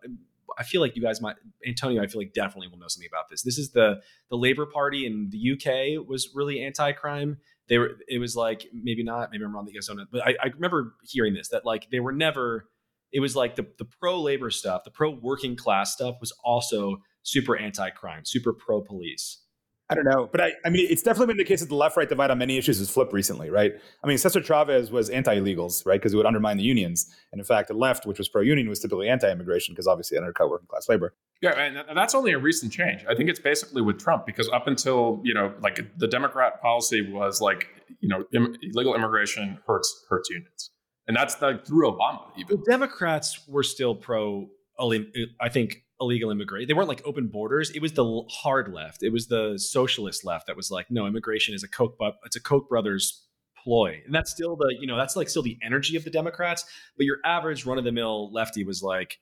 I 0.58 0.62
feel 0.62 0.80
like 0.80 0.96
you 0.96 1.02
guys 1.02 1.20
might 1.20 1.36
Antonio. 1.66 2.02
I 2.02 2.06
feel 2.06 2.20
like 2.20 2.32
definitely 2.32 2.68
will 2.68 2.78
know 2.78 2.88
something 2.88 3.08
about 3.10 3.28
this. 3.28 3.42
This 3.42 3.58
is 3.58 3.72
the 3.72 4.00
the 4.30 4.36
Labor 4.36 4.66
Party 4.66 5.06
in 5.06 5.30
the 5.30 5.52
UK 5.52 6.06
was 6.06 6.30
really 6.34 6.62
anti-crime. 6.62 7.38
They 7.68 7.78
were. 7.78 7.92
It 8.08 8.18
was 8.18 8.36
like 8.36 8.66
maybe 8.72 9.02
not. 9.02 9.30
Maybe 9.30 9.44
I'm 9.44 9.54
wrong. 9.54 9.64
That 9.64 9.72
you 9.72 9.80
guys 9.80 9.86
don't 9.86 9.98
know. 9.98 10.04
But 10.10 10.26
I, 10.26 10.36
I 10.42 10.46
remember 10.48 10.94
hearing 11.04 11.34
this 11.34 11.48
that 11.48 11.64
like 11.64 11.90
they 11.90 12.00
were 12.00 12.12
never. 12.12 12.68
It 13.12 13.20
was 13.20 13.36
like 13.36 13.56
the 13.56 13.66
the 13.78 13.84
pro 13.84 14.20
labor 14.20 14.50
stuff, 14.50 14.82
the 14.84 14.90
pro 14.90 15.10
working 15.10 15.56
class 15.56 15.92
stuff 15.92 16.16
was 16.20 16.32
also 16.44 16.98
super 17.22 17.56
anti-crime, 17.56 18.24
super 18.24 18.52
pro 18.52 18.80
police. 18.80 19.42
I 19.88 19.94
don't 19.94 20.04
know, 20.04 20.28
but 20.30 20.40
I, 20.40 20.52
I 20.64 20.70
mean, 20.70 20.86
it's 20.90 21.02
definitely 21.02 21.28
been 21.28 21.36
the 21.36 21.44
case 21.44 21.60
that 21.60 21.68
the 21.68 21.76
left-right 21.76 22.08
divide 22.08 22.32
on 22.32 22.38
many 22.38 22.58
issues 22.58 22.78
has 22.78 22.90
flipped 22.90 23.12
recently, 23.12 23.50
right? 23.50 23.72
I 24.02 24.06
mean, 24.08 24.18
Cesar 24.18 24.42
Chavez 24.42 24.90
was 24.90 25.10
anti-illegals, 25.10 25.86
right, 25.86 26.00
because 26.00 26.12
it 26.12 26.16
would 26.16 26.26
undermine 26.26 26.56
the 26.56 26.64
unions, 26.64 27.06
and 27.30 27.38
in 27.38 27.44
fact, 27.44 27.68
the 27.68 27.74
left, 27.74 28.04
which 28.04 28.18
was 28.18 28.28
pro-union, 28.28 28.68
was 28.68 28.80
typically 28.80 29.08
anti-immigration 29.08 29.74
because 29.74 29.86
obviously 29.86 30.16
it 30.16 30.20
undercut 30.20 30.50
working-class 30.50 30.88
labor. 30.88 31.14
Yeah, 31.40 31.50
and 31.50 31.96
that's 31.96 32.14
only 32.14 32.32
a 32.32 32.38
recent 32.38 32.72
change. 32.72 33.04
I 33.08 33.14
think 33.14 33.28
it's 33.28 33.38
basically 33.38 33.82
with 33.82 33.98
Trump 33.98 34.26
because 34.26 34.48
up 34.48 34.66
until 34.66 35.20
you 35.22 35.34
know, 35.34 35.54
like 35.60 35.78
the 35.98 36.08
Democrat 36.08 36.60
policy 36.62 37.02
was 37.12 37.40
like 37.40 37.68
you 38.00 38.08
know, 38.08 38.24
Im- 38.32 38.56
illegal 38.62 38.94
immigration 38.94 39.58
hurts 39.66 40.04
hurts 40.08 40.30
unions, 40.30 40.70
and 41.06 41.16
that's 41.16 41.40
like 41.42 41.66
through 41.66 41.92
Obama 41.92 42.22
even. 42.38 42.56
The 42.56 42.64
Democrats 42.68 43.46
were 43.46 43.62
still 43.62 43.94
pro. 43.94 44.48
I 44.78 45.48
think 45.48 45.84
illegal 46.00 46.30
immigration. 46.30 46.68
They 46.68 46.74
weren't 46.74 46.88
like 46.88 47.02
open 47.04 47.28
borders. 47.28 47.70
It 47.70 47.80
was 47.80 47.92
the 47.92 48.22
hard 48.30 48.72
left. 48.72 49.02
It 49.02 49.10
was 49.10 49.26
the 49.28 49.58
socialist 49.58 50.24
left 50.24 50.46
that 50.46 50.56
was 50.56 50.70
like, 50.70 50.90
no, 50.90 51.06
immigration 51.06 51.54
is 51.54 51.62
a 51.62 51.68
Koch, 51.68 51.96
but 51.98 52.16
it's 52.24 52.36
a 52.36 52.40
Koch 52.40 52.68
brothers 52.68 53.22
ploy, 53.62 54.00
and 54.04 54.14
that's 54.14 54.30
still 54.30 54.56
the 54.56 54.74
you 54.78 54.86
know 54.86 54.96
that's 54.96 55.16
like 55.16 55.28
still 55.28 55.42
the 55.42 55.58
energy 55.62 55.96
of 55.96 56.04
the 56.04 56.10
Democrats. 56.10 56.64
But 56.96 57.06
your 57.06 57.18
average 57.24 57.66
run 57.66 57.78
of 57.78 57.84
the 57.84 57.92
mill 57.92 58.32
lefty 58.32 58.64
was 58.64 58.82
like, 58.82 59.18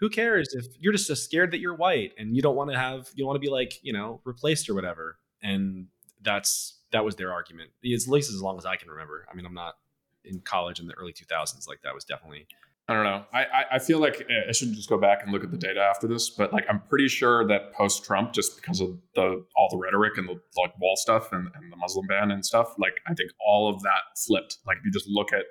who 0.00 0.08
cares 0.10 0.52
if 0.52 0.66
you're 0.80 0.92
just 0.92 1.06
so 1.06 1.14
scared 1.14 1.52
that 1.52 1.60
you're 1.60 1.74
white 1.74 2.12
and 2.18 2.34
you 2.36 2.42
don't 2.42 2.56
want 2.56 2.70
to 2.70 2.78
have 2.78 3.08
you 3.14 3.26
want 3.26 3.36
to 3.36 3.40
be 3.40 3.50
like 3.50 3.78
you 3.82 3.92
know 3.92 4.20
replaced 4.24 4.68
or 4.68 4.74
whatever. 4.74 5.18
And 5.42 5.88
that's 6.22 6.78
that 6.92 7.04
was 7.04 7.16
their 7.16 7.32
argument. 7.32 7.70
At 7.84 8.08
least 8.08 8.30
as 8.30 8.40
long 8.42 8.58
as 8.58 8.66
I 8.66 8.76
can 8.76 8.90
remember. 8.90 9.26
I 9.30 9.34
mean, 9.34 9.46
I'm 9.46 9.54
not 9.54 9.74
in 10.24 10.40
college 10.40 10.78
in 10.78 10.86
the 10.86 10.94
early 10.94 11.12
2000s. 11.12 11.66
Like 11.66 11.82
that 11.82 11.94
was 11.94 12.04
definitely 12.04 12.46
I 12.88 12.94
don't 12.94 13.04
know. 13.04 13.24
I, 13.32 13.64
I, 13.74 13.78
feel 13.78 14.00
like 14.00 14.26
eh, 14.28 14.48
I 14.48 14.52
should 14.52 14.72
just 14.72 14.88
go 14.88 14.98
back 14.98 15.22
and 15.22 15.30
look 15.30 15.44
at 15.44 15.52
the 15.52 15.56
data 15.56 15.80
after 15.80 16.08
this, 16.08 16.30
but 16.30 16.52
like 16.52 16.64
I'm 16.68 16.80
pretty 16.80 17.06
sure 17.06 17.46
that 17.46 17.72
post 17.72 18.04
Trump, 18.04 18.32
just 18.32 18.56
because 18.60 18.80
of 18.80 18.98
the 19.14 19.44
all 19.56 19.68
the 19.70 19.76
rhetoric 19.76 20.18
and 20.18 20.28
the 20.28 20.40
like 20.56 20.78
wall 20.80 20.96
stuff 20.96 21.32
and, 21.32 21.48
and 21.54 21.72
the 21.72 21.76
Muslim 21.76 22.08
ban 22.08 22.32
and 22.32 22.44
stuff, 22.44 22.74
like 22.78 22.94
I 23.06 23.14
think 23.14 23.30
all 23.44 23.72
of 23.72 23.82
that 23.82 24.18
flipped. 24.26 24.58
Like 24.66 24.78
if 24.78 24.84
you 24.84 24.90
just 24.90 25.08
look 25.08 25.32
at 25.32 25.44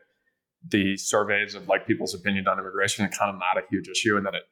the 0.67 0.97
surveys 0.97 1.55
of 1.55 1.69
like 1.69 1.87
people's 1.87 2.13
opinion 2.13 2.47
on 2.47 2.59
immigration, 2.59 3.05
it's 3.05 3.17
kind 3.17 3.33
of 3.33 3.39
not 3.39 3.57
a 3.57 3.65
huge 3.69 3.87
issue, 3.87 4.17
and 4.17 4.25
then 4.25 4.35
it 4.35 4.43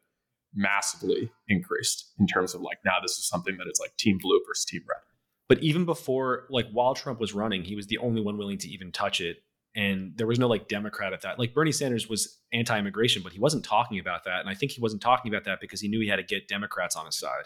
massively 0.56 1.30
increased 1.50 2.14
in 2.18 2.28
terms 2.28 2.56
of 2.56 2.62
like 2.62 2.78
now 2.86 2.96
this 3.02 3.18
is 3.18 3.28
something 3.28 3.58
that 3.58 3.68
it's 3.68 3.80
like 3.80 3.96
team 3.98 4.18
blue 4.22 4.42
versus 4.48 4.64
team 4.66 4.82
red. 4.88 5.02
But 5.50 5.62
even 5.64 5.84
before, 5.84 6.46
like 6.50 6.68
while 6.72 6.94
Trump 6.94 7.20
was 7.20 7.34
running, 7.34 7.64
he 7.64 7.76
was 7.76 7.88
the 7.88 7.98
only 7.98 8.22
one 8.22 8.38
willing 8.38 8.60
to 8.60 8.70
even 8.70 8.92
touch 8.92 9.20
it. 9.20 9.38
And 9.76 10.14
there 10.18 10.28
was 10.28 10.40
no 10.40 10.48
like 10.48 10.68
Democrat 10.68 11.14
at 11.14 11.22
that. 11.22 11.38
Like 11.38 11.54
Bernie 11.54 11.72
Sanders 11.72 12.10
was 12.10 12.40
anti 12.52 12.78
immigration, 12.78 13.22
but 13.22 13.34
he 13.34 13.40
wasn't 13.40 13.64
talking 13.64 14.00
about 14.00 14.24
that. 14.26 14.40
And 14.40 14.50
I 14.50 14.56
think 14.56 14.72
he 14.72 14.82
wasn't 14.82 15.02
talking 15.02 15.32
about 15.32 15.46
that 15.46 15.60
because 15.62 15.80
he 15.80 15.88
knew 15.88 16.02
he 16.02 16.08
had 16.08 16.18
to 16.18 16.24
get 16.24 16.48
Democrats 16.48 16.96
on 16.96 17.06
his 17.06 17.16
side. 17.16 17.46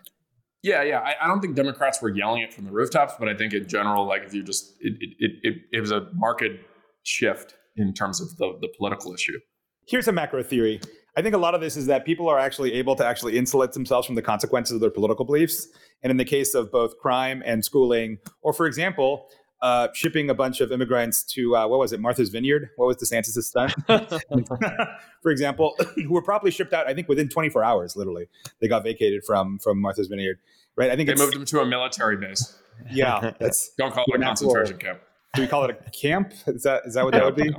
Yeah, 0.61 0.81
yeah. 0.81 0.99
I, 0.99 1.15
I 1.21 1.27
don't 1.27 1.41
think 1.41 1.55
Democrats 1.55 2.01
were 2.01 2.09
yelling 2.09 2.41
it 2.41 2.53
from 2.53 2.63
the 2.63 2.71
rooftops, 2.71 3.13
but 3.19 3.27
I 3.27 3.35
think 3.35 3.53
in 3.53 3.67
general, 3.67 4.07
like 4.07 4.23
if 4.23 4.33
you 4.33 4.41
just, 4.43 4.75
it, 4.79 4.93
it, 4.99 5.31
it, 5.41 5.55
it 5.73 5.81
was 5.81 5.91
a 5.91 6.07
market 6.13 6.61
shift 7.03 7.55
in 7.75 7.93
terms 7.93 8.21
of 8.21 8.35
the, 8.37 8.57
the 8.61 8.69
political 8.77 9.13
issue. 9.13 9.37
Here's 9.85 10.07
a 10.07 10.13
macro 10.13 10.41
theory. 10.41 10.79
I 11.17 11.21
think 11.21 11.35
a 11.35 11.37
lot 11.37 11.53
of 11.53 11.61
this 11.61 11.75
is 11.75 11.85
that 11.87 12.05
people 12.05 12.29
are 12.29 12.39
actually 12.39 12.73
able 12.73 12.95
to 12.95 13.05
actually 13.05 13.37
insulate 13.37 13.73
themselves 13.73 14.07
from 14.07 14.15
the 14.15 14.21
consequences 14.21 14.75
of 14.75 14.81
their 14.81 14.89
political 14.89 15.25
beliefs. 15.25 15.67
And 16.01 16.09
in 16.09 16.17
the 16.17 16.25
case 16.25 16.55
of 16.55 16.71
both 16.71 16.97
crime 16.97 17.43
and 17.45 17.63
schooling, 17.63 18.17
or 18.41 18.53
for 18.53 18.65
example, 18.65 19.29
uh, 19.63 19.87
shipping 19.93 20.29
a 20.29 20.33
bunch 20.33 20.59
of 20.59 20.73
immigrants 20.73 21.23
to 21.23 21.55
uh, 21.55 21.65
what 21.65 21.79
was 21.79 21.93
it, 21.93 22.01
Martha's 22.01 22.29
Vineyard? 22.29 22.69
What 22.75 22.87
was 22.87 22.97
DeSantis' 22.97 23.43
stunt? 23.43 23.73
for 25.23 25.31
example, 25.31 25.75
who 25.95 26.11
were 26.11 26.21
probably 26.21 26.51
shipped 26.51 26.73
out. 26.73 26.85
I 26.85 26.93
think 26.93 27.07
within 27.07 27.29
24 27.29 27.63
hours, 27.63 27.95
literally, 27.95 28.27
they 28.59 28.67
got 28.67 28.83
vacated 28.83 29.23
from 29.25 29.57
from 29.59 29.79
Martha's 29.79 30.09
Vineyard. 30.09 30.39
Right? 30.75 30.91
I 30.91 30.97
think 30.97 31.07
they 31.07 31.15
moved 31.15 31.33
them 31.33 31.45
to 31.45 31.61
a 31.61 31.65
military 31.65 32.17
base. 32.17 32.57
Yeah, 32.91 33.31
that's 33.39 33.71
don't 33.77 33.93
call 33.93 34.03
it 34.07 34.19
a 34.19 34.23
concentration 34.23 34.77
camp. 34.77 34.99
Do 35.33 35.41
we 35.41 35.47
call 35.47 35.63
it 35.63 35.71
a 35.71 35.91
camp? 35.91 36.33
Is 36.45 36.63
that 36.63 36.83
is 36.85 36.95
that 36.95 37.05
what 37.05 37.13
that 37.13 37.23
would 37.23 37.35
be? 37.35 37.55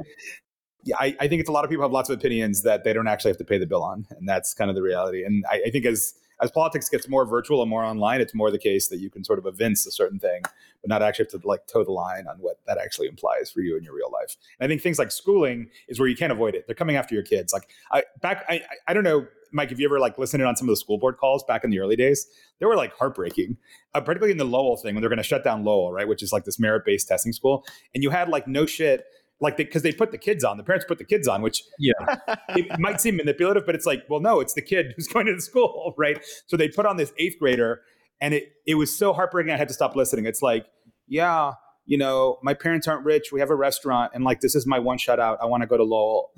Yeah, 0.87 0.97
I, 1.01 1.17
I, 1.19 1.29
think 1.29 1.41
it's 1.41 1.49
a 1.49 1.53
lot 1.53 1.65
of 1.65 1.71
people 1.71 1.83
have 1.83 1.93
lots 1.93 2.11
of 2.11 2.19
opinions 2.19 2.63
that 2.65 2.85
they 2.85 2.93
don't 2.93 3.09
actually 3.09 3.31
have 3.31 3.39
to 3.39 3.45
pay 3.45 3.57
the 3.57 3.65
bill 3.65 3.83
on, 3.83 4.07
and 4.11 4.29
that's 4.29 4.53
kind 4.53 4.69
of 4.69 4.77
the 4.77 4.83
reality. 4.83 5.25
And 5.25 5.43
I, 5.51 5.63
I 5.69 5.71
think 5.71 5.87
as 5.87 6.13
as 6.43 6.51
politics 6.51 6.89
gets 6.89 7.09
more 7.09 7.25
virtual 7.27 7.63
and 7.63 7.71
more 7.71 7.85
online, 7.85 8.21
it's 8.21 8.35
more 8.35 8.51
the 8.51 8.59
case 8.59 8.89
that 8.89 8.99
you 8.99 9.11
can 9.11 9.25
sort 9.25 9.39
of 9.39 9.47
evince 9.47 9.87
a 9.87 9.91
certain 9.91 10.19
thing, 10.19 10.43
but 10.43 10.89
not 10.89 11.03
actually 11.03 11.27
have 11.33 11.43
to 11.43 11.49
like 11.49 11.67
toe 11.67 11.85
the 11.85 11.93
line 11.93 12.27
on 12.27 12.37
what 12.39 12.59
that 12.67 12.79
actually 12.79 13.07
implies 13.07 13.51
for 13.51 13.61
you 13.61 13.77
in 13.77 13.85
your 13.85 13.95
real 13.95 14.11
life. 14.13 14.37
And 14.59 14.67
I 14.67 14.69
think 14.69 14.83
things 14.83 14.99
like 14.99 15.13
schooling 15.13 15.71
is 15.89 15.99
where 15.99 16.09
you 16.09 16.17
can't 16.17 16.33
avoid 16.33 16.55
it. 16.55 16.67
They're 16.67 16.75
coming 16.75 16.97
after 16.97 17.15
your 17.15 17.25
kids. 17.25 17.53
Like 17.53 17.69
I 17.93 18.05
back, 18.21 18.45
I, 18.49 18.63
I 18.89 18.95
don't 18.95 19.05
know, 19.05 19.27
Mike, 19.53 19.71
if 19.71 19.79
you 19.79 19.87
ever 19.87 20.01
like 20.01 20.19
listened 20.19 20.43
in 20.43 20.49
on 20.49 20.57
some 20.57 20.69
of 20.69 20.73
the 20.73 20.77
school 20.77 20.99
board 20.99 21.17
calls 21.17 21.45
back 21.45 21.63
in 21.63 21.71
the 21.71 21.79
early 21.79 21.97
days, 21.97 22.27
they 22.59 22.67
were 22.67 22.77
like 22.77 22.93
heartbreaking, 22.95 23.57
uh, 23.95 24.01
particularly 24.01 24.33
in 24.33 24.39
the 24.39 24.45
Lowell 24.45 24.77
thing 24.77 24.95
when 24.95 25.03
they're 25.03 25.09
going 25.09 25.19
to 25.19 25.23
shut 25.23 25.45
down 25.45 25.65
Lowell, 25.65 25.93
right, 25.93 26.09
which 26.09 26.23
is 26.23 26.33
like 26.33 26.45
this 26.45 26.59
merit 26.59 26.85
based 26.85 27.09
testing 27.09 27.33
school, 27.33 27.65
and 27.95 28.03
you 28.03 28.11
had 28.11 28.29
like 28.29 28.49
no 28.49 28.67
shit 28.67 29.05
like 29.41 29.57
because 29.57 29.83
they, 29.83 29.91
they, 29.91 29.97
put 29.97 30.11
the 30.11 30.19
kids 30.19 30.45
on 30.45 30.57
the 30.57 30.63
parents 30.63 30.85
put 30.87 30.99
the 30.99 31.05
kids 31.05 31.29
on 31.29 31.43
which 31.43 31.63
yeah. 31.79 31.93
it 32.51 32.79
might 32.79 33.01
seem 33.01 33.17
manipulative 33.17 33.65
but 33.67 33.75
it's 33.75 33.87
like 33.87 34.03
well 34.09 34.21
no 34.21 34.41
it's 34.41 34.55
the 34.55 34.63
kid 34.63 34.93
who's 34.97 35.09
going 35.09 35.27
to 35.27 35.35
the 35.35 35.41
school 35.41 35.95
right? 35.99 36.25
So 36.47 36.57
they 36.57 36.69
put 36.69 36.87
on 36.87 36.97
this 36.97 37.13
eighth 37.19 37.39
grader 37.39 37.81
and 38.21 38.35
it 38.35 38.53
it 38.67 38.77
was 38.77 38.97
so 38.97 39.13
heartbreaking 39.13 39.53
i 39.53 39.57
had 39.57 39.69
to 39.69 39.75
stop 39.75 39.97
listening. 39.97 40.27
It's 40.27 40.43
like 40.43 40.67
yeah 41.07 41.53
you 41.87 41.99
know 41.99 42.39
my 42.43 42.55
parents 42.55 42.89
aren't 42.89 43.05
rich 43.05 43.31
we 43.31 43.41
have 43.41 43.51
a 43.51 43.55
restaurant 43.55 44.13
and 44.15 44.25
like 44.25 44.41
this 44.41 44.55
is 44.55 44.67
my 44.67 44.79
one 44.79 44.97
shutout 44.97 45.37
i 45.43 45.45
want 45.45 45.63
to 45.63 45.67
go 45.67 45.77
to 45.77 45.85
lowell 45.85 46.31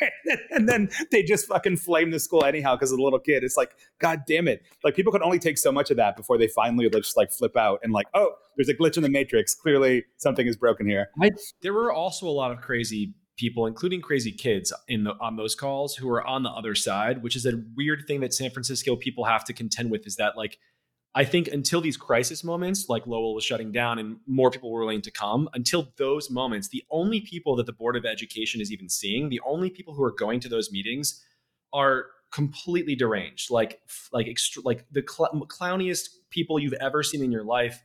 and 0.50 0.68
then 0.68 0.88
they 1.10 1.22
just 1.22 1.46
fucking 1.46 1.76
flame 1.76 2.10
the 2.10 2.20
school 2.20 2.44
anyhow 2.44 2.74
because 2.74 2.90
of 2.90 2.98
the 2.98 3.04
little 3.04 3.18
kid. 3.18 3.44
It's 3.44 3.56
like, 3.56 3.72
god 3.98 4.22
damn 4.26 4.48
it! 4.48 4.62
Like 4.82 4.94
people 4.94 5.12
can 5.12 5.22
only 5.22 5.38
take 5.38 5.58
so 5.58 5.72
much 5.72 5.90
of 5.90 5.96
that 5.96 6.16
before 6.16 6.38
they 6.38 6.48
finally 6.48 6.88
just 6.90 7.16
like 7.16 7.32
flip 7.32 7.56
out 7.56 7.80
and 7.82 7.92
like, 7.92 8.06
oh, 8.14 8.32
there's 8.56 8.68
a 8.68 8.74
glitch 8.74 8.96
in 8.96 9.02
the 9.02 9.08
matrix. 9.08 9.54
Clearly, 9.54 10.04
something 10.18 10.46
is 10.46 10.56
broken 10.56 10.86
here. 10.86 11.08
I, 11.22 11.30
there 11.62 11.72
were 11.72 11.92
also 11.92 12.26
a 12.26 12.30
lot 12.30 12.50
of 12.52 12.60
crazy 12.60 13.14
people, 13.36 13.66
including 13.66 14.00
crazy 14.00 14.32
kids, 14.32 14.72
in 14.88 15.04
the 15.04 15.14
on 15.20 15.36
those 15.36 15.54
calls 15.54 15.96
who 15.96 16.08
are 16.10 16.26
on 16.26 16.42
the 16.42 16.50
other 16.50 16.74
side, 16.74 17.22
which 17.22 17.36
is 17.36 17.46
a 17.46 17.62
weird 17.76 18.04
thing 18.06 18.20
that 18.20 18.32
San 18.34 18.50
Francisco 18.50 18.96
people 18.96 19.24
have 19.24 19.44
to 19.44 19.52
contend 19.52 19.90
with. 19.90 20.06
Is 20.06 20.16
that 20.16 20.36
like 20.36 20.58
I 21.16 21.24
think 21.24 21.48
until 21.48 21.80
these 21.80 21.96
crisis 21.96 22.42
moments, 22.42 22.88
like 22.88 23.06
Lowell 23.06 23.34
was 23.34 23.44
shutting 23.44 23.70
down 23.70 23.98
and 23.98 24.16
more 24.26 24.50
people 24.50 24.72
were 24.72 24.80
willing 24.80 25.02
to 25.02 25.10
come, 25.12 25.48
until 25.54 25.92
those 25.96 26.28
moments, 26.28 26.68
the 26.68 26.82
only 26.90 27.20
people 27.20 27.54
that 27.56 27.66
the 27.66 27.72
Board 27.72 27.96
of 27.96 28.04
Education 28.04 28.60
is 28.60 28.72
even 28.72 28.88
seeing, 28.88 29.28
the 29.28 29.40
only 29.46 29.70
people 29.70 29.94
who 29.94 30.02
are 30.02 30.12
going 30.12 30.40
to 30.40 30.48
those 30.48 30.72
meetings 30.72 31.24
are 31.72 32.06
completely 32.32 32.96
deranged, 32.96 33.50
like 33.50 33.80
like 34.12 34.26
extra, 34.26 34.60
like 34.64 34.86
the 34.90 35.04
cl- 35.08 35.46
clowniest 35.48 36.08
people 36.30 36.58
you've 36.58 36.72
ever 36.74 37.02
seen 37.04 37.22
in 37.22 37.30
your 37.30 37.44
life 37.44 37.80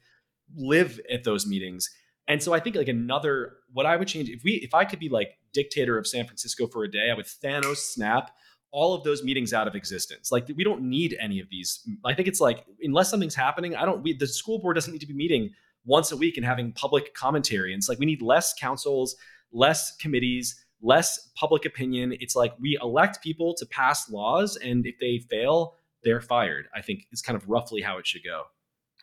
live 0.55 0.99
at 1.11 1.23
those 1.23 1.45
meetings. 1.45 1.88
And 2.27 2.41
so 2.41 2.53
I 2.53 2.59
think 2.59 2.75
like 2.75 2.88
another 2.88 3.57
what 3.71 3.86
I 3.86 3.95
would 3.95 4.07
change 4.07 4.30
if 4.30 4.43
we 4.43 4.53
if 4.53 4.73
I 4.73 4.86
could 4.86 4.99
be 4.99 5.09
like 5.09 5.38
dictator 5.53 5.99
of 5.99 6.07
San 6.07 6.25
Francisco 6.25 6.65
for 6.65 6.84
a 6.84 6.89
day, 6.89 7.11
I 7.11 7.15
would 7.15 7.25
Thanos 7.25 7.77
snap 7.77 8.32
all 8.72 8.93
of 8.93 9.03
those 9.03 9.24
meetings 9.24 9.53
out 9.53 9.67
of 9.67 9.76
existence. 9.76 10.32
Like 10.32 10.47
we 10.55 10.63
don't 10.63 10.84
need 10.84 11.17
any 11.20 11.39
of 11.39 11.49
these. 11.49 11.88
I 12.05 12.13
think 12.13 12.28
it's 12.28 12.39
like 12.39 12.65
unless 12.82 13.09
something's 13.09 13.36
happening, 13.36 13.76
I 13.76 13.86
don't. 13.86 14.03
We, 14.03 14.13
the 14.13 14.28
school 14.28 14.59
board 14.59 14.76
doesn't 14.76 14.91
need 14.91 14.99
to 14.99 15.07
be 15.07 15.13
meeting 15.13 15.51
once 15.86 16.11
a 16.11 16.17
week 16.17 16.38
and 16.38 16.45
having 16.45 16.72
public 16.74 17.13
commentary. 17.13 17.74
And 17.74 17.80
it's 17.80 17.89
like 17.89 17.99
we 17.99 18.05
need 18.05 18.22
less 18.22 18.53
councils, 18.53 19.15
less 19.51 19.95
committees, 19.97 20.63
less 20.82 21.30
public 21.36 21.65
opinion. 21.65 22.13
It's 22.20 22.36
like 22.36 22.53
we 22.59 22.78
elect 22.82 23.24
people 23.24 23.53
to 23.55 23.65
pass 23.65 24.09
laws, 24.09 24.55
and 24.57 24.86
if 24.86 24.95
they 24.99 25.20
fail, 25.30 25.76
they're 26.03 26.22
fired. 26.22 26.67
I 26.76 26.82
think 26.82 27.07
it's 27.11 27.22
kind 27.22 27.36
of 27.36 27.47
roughly 27.49 27.82
how 27.82 27.97
it 27.97 28.07
should 28.07 28.24
go. 28.24 28.43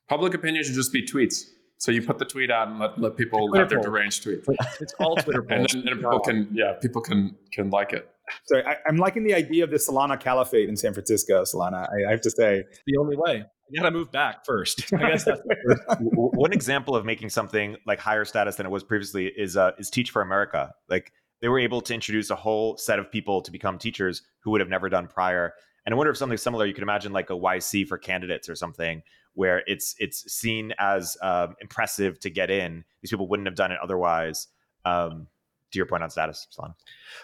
Public 0.09 0.35
opinion 0.35 0.65
should 0.65 0.75
just 0.75 0.93
be 0.93 1.05
tweets. 1.05 1.47
So 1.79 1.93
you 1.93 2.01
put 2.01 2.19
the 2.19 2.25
tweet 2.25 2.51
out 2.51 2.69
and 2.69 2.79
let, 2.79 2.99
let 2.99 3.17
people 3.17 3.53
have 3.55 3.69
their 3.69 3.81
deranged 3.81 4.23
tweet. 4.23 4.45
It's 4.81 4.95
all 4.99 5.17
Twitter 5.17 5.43
polls. 5.43 5.75
and 5.75 5.85
then, 5.85 5.93
and 5.93 6.01
people 6.01 6.21
can 6.21 6.49
yeah 6.53 6.73
people 6.81 7.03
can 7.03 7.37
can 7.53 7.71
like 7.71 7.93
it. 7.93 8.11
Sorry, 8.47 8.65
I, 8.65 8.77
am 8.89 8.97
liking 8.97 9.25
the 9.25 9.35
idea 9.35 9.65
of 9.65 9.71
the 9.71 9.77
Solana 9.77 10.19
Caliphate 10.19 10.69
in 10.69 10.77
San 10.77 10.93
Francisco. 10.93 11.43
Solana, 11.43 11.89
I, 11.89 12.09
I 12.09 12.11
have 12.11 12.21
to 12.23 12.31
say, 12.31 12.65
it's 12.69 12.81
the 12.87 12.97
only 12.99 13.17
way. 13.17 13.45
You 13.69 13.81
got 13.81 13.89
to 13.89 13.91
move 13.91 14.13
back 14.13 14.45
first. 14.45 14.93
I 14.95 15.11
guess 15.11 15.25
that's 15.25 15.41
one 15.99 16.53
example 16.53 16.95
of 16.95 17.05
making 17.05 17.31
something 17.31 17.77
like 17.87 17.99
higher 17.99 18.25
status 18.25 18.57
than 18.57 18.67
it 18.67 18.71
was 18.71 18.85
previously 18.85 19.27
is 19.27 19.57
uh, 19.57 19.73
is 19.79 19.91
Teach 19.91 20.11
for 20.11 20.23
America. 20.23 20.73
Like 20.89 21.13
they 21.41 21.49
were 21.49 21.59
able 21.59 21.81
to 21.83 21.95
introduce 21.95 22.31
a 22.31 22.37
whole 22.37 22.77
set 22.77 22.99
of 22.99 23.11
people 23.11 23.43
to 23.43 23.51
become 23.51 23.79
teachers 23.79 24.23
who 24.41 24.51
would 24.53 24.61
have 24.61 24.71
never 24.71 24.89
done 24.89 25.09
prior. 25.09 25.53
And 25.85 25.93
I 25.93 25.97
wonder 25.97 26.11
if 26.11 26.17
something 26.17 26.39
similar 26.39 26.67
you 26.67 26.75
could 26.75 26.83
imagine 26.83 27.13
like 27.13 27.31
a 27.31 27.35
YC 27.35 27.87
for 27.87 27.99
candidates 27.99 28.49
or 28.49 28.57
something 28.57 29.03
where 29.35 29.63
it's 29.67 29.95
it's 29.99 30.33
seen 30.33 30.73
as 30.79 31.17
um, 31.23 31.55
impressive 31.61 32.19
to 32.21 32.31
get 32.31 32.51
in. 32.51 32.85
These 33.03 33.11
people 33.11 33.29
wouldn't 33.29 33.47
have 33.47 33.55
done 33.55 33.73
it 33.73 33.79
otherwise. 33.83 34.49
Um, 34.85 35.29
to 35.73 35.79
your 35.79 35.87
point 35.87 36.03
on 36.03 36.11
status, 36.11 36.47
Solana. 36.57 36.75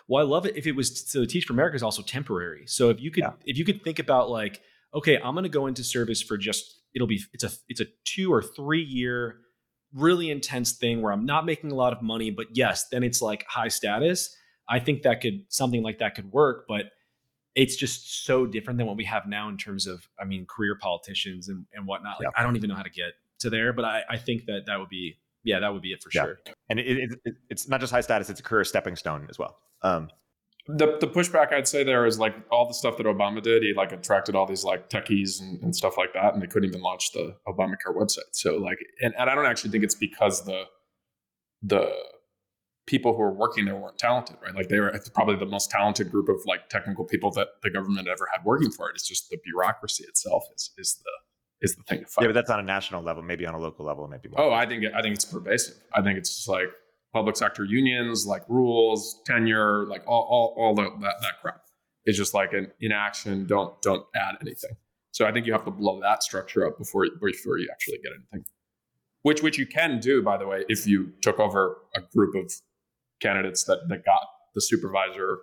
Well, 0.09 0.25
I 0.25 0.29
love 0.29 0.47
it 0.47 0.57
if 0.57 0.67
it 0.67 0.73
was 0.73 1.11
so. 1.11 1.25
Teach 1.25 1.45
for 1.45 1.53
America 1.53 1.77
is 1.77 1.83
also 1.83 2.03
temporary. 2.03 2.67
So 2.67 2.91
if 2.91 3.01
you 3.01 3.11
could 3.11 3.25
yeah. 3.25 3.33
if 3.45 3.57
you 3.57 3.65
could 3.65 3.83
think 3.83 3.99
about 3.99 4.31
like, 4.31 4.61
okay, 4.95 5.17
I'm 5.17 5.35
going 5.35 5.45
to 5.45 5.49
go 5.49 5.67
into 5.67 5.85
service 5.85 6.23
for 6.23 6.37
just 6.37 6.81
it'll 6.95 7.09
be 7.09 7.21
it's 7.33 7.45
a 7.45 7.51
it's 7.69 7.81
a 7.81 7.87
two 8.05 8.33
or 8.33 8.43
three 8.43 8.83
year 8.83 9.39
really 9.95 10.31
intense 10.31 10.73
thing 10.73 11.03
where 11.03 11.13
I'm 11.13 11.27
not 11.27 11.45
making 11.45 11.71
a 11.71 11.75
lot 11.75 11.93
of 11.93 12.03
money, 12.03 12.31
but 12.31 12.47
yes, 12.53 12.89
then 12.89 13.03
it's 13.03 13.21
like 13.21 13.45
high 13.49 13.69
status. 13.69 14.35
I 14.69 14.79
think 14.79 15.03
that 15.03 15.21
could 15.21 15.45
something 15.49 15.83
like 15.83 15.99
that 15.99 16.15
could 16.15 16.33
work, 16.33 16.65
but 16.69 16.87
it's 17.55 17.77
just 17.77 18.25
so 18.25 18.47
different 18.47 18.79
than 18.79 18.87
what 18.87 18.97
we 18.97 19.05
have 19.05 19.27
now 19.27 19.49
in 19.49 19.59
terms 19.59 19.87
of, 19.87 20.09
I 20.19 20.25
mean, 20.25 20.47
career 20.47 20.77
politicians 20.81 21.49
and, 21.49 21.67
and 21.75 21.87
whatnot. 21.87 22.17
Like, 22.19 22.29
yeah. 22.35 22.41
I 22.41 22.43
don't 22.43 22.57
even 22.57 22.71
know 22.71 22.77
how 22.77 22.83
to 22.83 22.91
get 22.91 23.13
to 23.41 23.51
there, 23.51 23.75
but 23.75 23.85
I, 23.85 24.03
I 24.09 24.17
think 24.17 24.47
that 24.47 24.63
that 24.67 24.79
would 24.79 24.89
be, 24.89 25.19
yeah, 25.45 25.61
that 25.61 25.73
would 25.73 25.83
be 25.83 25.93
it 25.93 26.03
for 26.03 26.11
yeah. 26.15 26.23
sure. 26.23 26.39
And 26.69 26.79
it, 26.79 27.19
it, 27.25 27.35
it's 27.51 27.69
not 27.69 27.81
just 27.81 27.93
high 27.93 28.01
status; 28.01 28.31
it's 28.31 28.41
a 28.41 28.43
career 28.43 28.65
stepping 28.65 28.97
stone 28.97 29.27
as 29.29 29.39
well. 29.39 29.59
Um, 29.83 30.09
the 30.67 30.97
the 31.01 31.09
pushback 31.09 31.53
I'd 31.53 31.67
say 31.67 31.83
there 31.83 32.07
is 32.07 32.19
like 32.19 32.35
all 32.51 32.69
the 32.69 32.75
stuff 32.75 32.97
that 32.99 33.07
Obama 33.07 33.43
did. 33.43 33.63
He 33.63 33.75
like 33.75 33.93
attracted 33.93 34.37
all 34.37 34.47
these 34.47 34.65
like 34.65 34.89
techies 34.89 35.41
and, 35.41 35.61
and 35.63 35.75
stuff 35.75 35.99
like 35.99 36.13
that, 36.15 36.35
and 36.35 36.43
they 36.43 36.47
couldn't 36.47 36.69
even 36.69 36.81
launch 36.81 37.13
the 37.13 37.37
Obamacare 37.49 37.95
website. 37.97 38.31
So 38.33 38.57
like, 38.59 38.79
and, 39.01 39.13
and 39.19 39.29
I 39.29 39.35
don't 39.35 39.47
actually 39.47 39.71
think 39.71 39.85
it's 39.85 39.97
because 39.97 40.45
the 40.45 40.65
the 41.63 41.93
people 42.87 43.13
who 43.13 43.19
were 43.19 43.33
working 43.33 43.65
there 43.65 43.77
weren't 43.77 43.99
talented, 43.99 44.37
right? 44.43 44.55
Like 44.55 44.69
they 44.69 44.79
were 44.79 44.97
probably 45.15 45.37
the 45.37 45.47
most 45.47 45.71
talented 45.71 46.11
group 46.11 46.29
of 46.29 46.37
like 46.47 46.69
technical 46.69 47.05
people 47.05 47.31
that 47.33 47.49
the 47.63 47.71
government 47.71 48.09
ever 48.09 48.29
had 48.33 48.45
working 48.45 48.71
for 48.71 48.89
it. 48.89 48.95
It's 48.95 49.07
just 49.07 49.31
the 49.31 49.39
bureaucracy 49.45 50.05
itself 50.05 50.45
is 50.55 50.71
is 50.79 51.01
the 51.03 51.11
is 51.63 51.77
the 51.77 51.83
thing 51.85 52.01
to 52.01 52.07
fight. 52.07 52.23
Yeah, 52.23 52.29
but 52.29 52.35
that's 52.35 52.51
on 52.51 52.61
a 52.61 52.63
national 52.63 53.03
level, 53.03 53.23
maybe 53.23 53.47
on 53.47 53.55
a 53.55 53.59
local 53.59 53.87
level, 53.87 54.07
maybe. 54.09 54.29
More. 54.29 54.41
Oh, 54.41 54.53
I 54.53 54.67
think 54.67 54.85
I 54.95 55.01
think 55.01 55.15
it's 55.15 55.25
pervasive. 55.25 55.77
I 55.95 56.03
think 56.03 56.19
it's 56.19 56.35
just 56.35 56.49
like 56.49 56.69
public 57.13 57.37
sector 57.37 57.65
unions, 57.65 58.27
like 58.27 58.43
rules, 58.49 59.21
tenure, 59.25 59.87
like 59.87 60.03
all 60.07 60.27
all, 60.29 60.55
all 60.59 60.75
the, 60.75 60.83
that 61.01 61.15
that 61.23 61.41
crap. 61.41 61.63
It's 62.05 62.19
just 62.19 62.35
like 62.35 62.53
an 62.53 62.71
inaction. 62.81 63.47
Don't 63.47 63.81
don't 63.81 64.05
add 64.15 64.37
anything. 64.43 64.73
So 65.13 65.27
I 65.27 65.33
think 65.33 65.47
you 65.47 65.53
have 65.53 65.65
to 65.65 65.71
blow 65.71 66.01
that 66.01 66.23
structure 66.23 66.67
up 66.67 66.79
before 66.79 67.07
before 67.21 67.59
you 67.59 67.69
actually 67.71 67.99
get 67.99 68.13
anything. 68.13 68.45
Which 69.23 69.43
which 69.43 69.59
you 69.59 69.67
can 69.67 70.01
do, 70.01 70.23
by 70.23 70.37
the 70.37 70.47
way, 70.47 70.65
if 70.69 70.87
you 70.87 71.13
took 71.23 71.39
over 71.39 71.77
a 71.95 72.01
group 72.01 72.35
of 72.35 72.53
candidates 73.21 73.65
that, 73.65 73.89
that 73.89 74.05
got 74.05 74.27
the 74.55 74.61
supervisor 74.61 75.39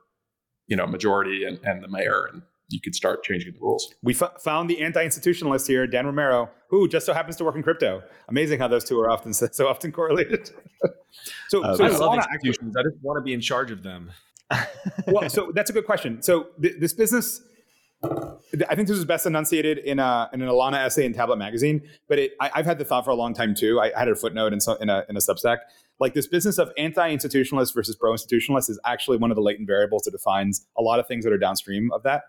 you 0.68 0.76
know 0.76 0.86
majority 0.86 1.46
and, 1.46 1.60
and 1.64 1.84
the 1.84 1.88
mayor, 1.88 2.30
and 2.32 2.42
you 2.70 2.80
could 2.80 2.96
start 2.96 3.24
changing 3.24 3.54
the 3.54 3.60
rules. 3.60 3.94
We 4.04 4.14
f- 4.16 4.42
found 4.42 4.70
the 4.70 4.82
anti-institutionalist 4.82 5.68
here, 5.68 5.86
Dan 5.88 6.06
Romero, 6.06 6.50
who 6.70 6.88
just 6.88 7.06
so 7.06 7.14
happens 7.14 7.36
to 7.38 7.44
work 7.44 7.56
in 7.56 7.64
crypto. 7.64 8.02
Amazing 8.28 8.60
how 8.60 8.68
those 8.68 8.84
two 8.84 9.00
are 9.00 9.10
often 9.10 9.34
so 9.34 9.68
often 9.68 9.92
correlated. 9.92 10.52
so, 11.50 11.64
Uh, 11.64 11.76
so 11.76 11.84
I 11.84 11.88
love 11.90 12.00
Solana 12.00 12.18
actually- 12.20 12.34
institutions. 12.36 12.76
I 12.78 12.84
just 12.84 12.96
want 13.02 13.18
to 13.18 13.22
be 13.24 13.34
in 13.34 13.42
charge 13.42 13.72
of 13.72 13.84
them. 13.84 14.12
well, 15.08 15.30
so 15.30 15.52
that's 15.54 15.70
a 15.70 15.74
good 15.74 15.86
question. 15.86 16.22
So 16.22 16.48
th- 16.62 16.76
this 16.80 16.94
business, 16.94 17.42
I 18.04 18.76
think 18.76 18.88
this 18.88 18.98
was 18.98 19.06
best 19.06 19.26
enunciated 19.26 19.78
in 19.80 20.00
a 20.00 20.30
in 20.34 20.42
an 20.42 20.48
Alana 20.48 20.86
essay 20.86 21.06
in 21.06 21.14
Tablet 21.14 21.38
Magazine. 21.38 21.82
But 22.08 22.18
it, 22.20 22.32
I, 22.40 22.50
I've 22.56 22.66
had 22.66 22.80
the 22.80 22.86
thought 22.86 23.06
for 23.06 23.12
a 23.12 23.16
long 23.16 23.34
time 23.36 23.54
too. 23.54 23.80
I, 23.80 23.92
I 23.96 24.00
had 24.00 24.08
a 24.08 24.16
footnote 24.16 24.54
in, 24.54 24.60
so, 24.62 24.74
in 24.76 24.90
a 24.90 25.06
in 25.10 25.16
a 25.18 25.20
Substack. 25.20 25.58
Like 26.00 26.14
this 26.14 26.28
business 26.28 26.58
of 26.58 26.72
anti-institutionalist 26.78 27.74
versus 27.76 27.96
pro-institutionalist 27.98 28.70
is 28.70 28.80
actually 28.86 29.18
one 29.18 29.32
of 29.32 29.36
the 29.36 29.42
latent 29.42 29.68
variables 29.68 30.04
that 30.04 30.12
defines 30.12 30.66
a 30.78 30.82
lot 30.82 30.98
of 31.00 31.08
things 31.08 31.26
that 31.26 31.34
are 31.34 31.38
downstream 31.38 31.92
of 31.92 32.04
that. 32.04 32.24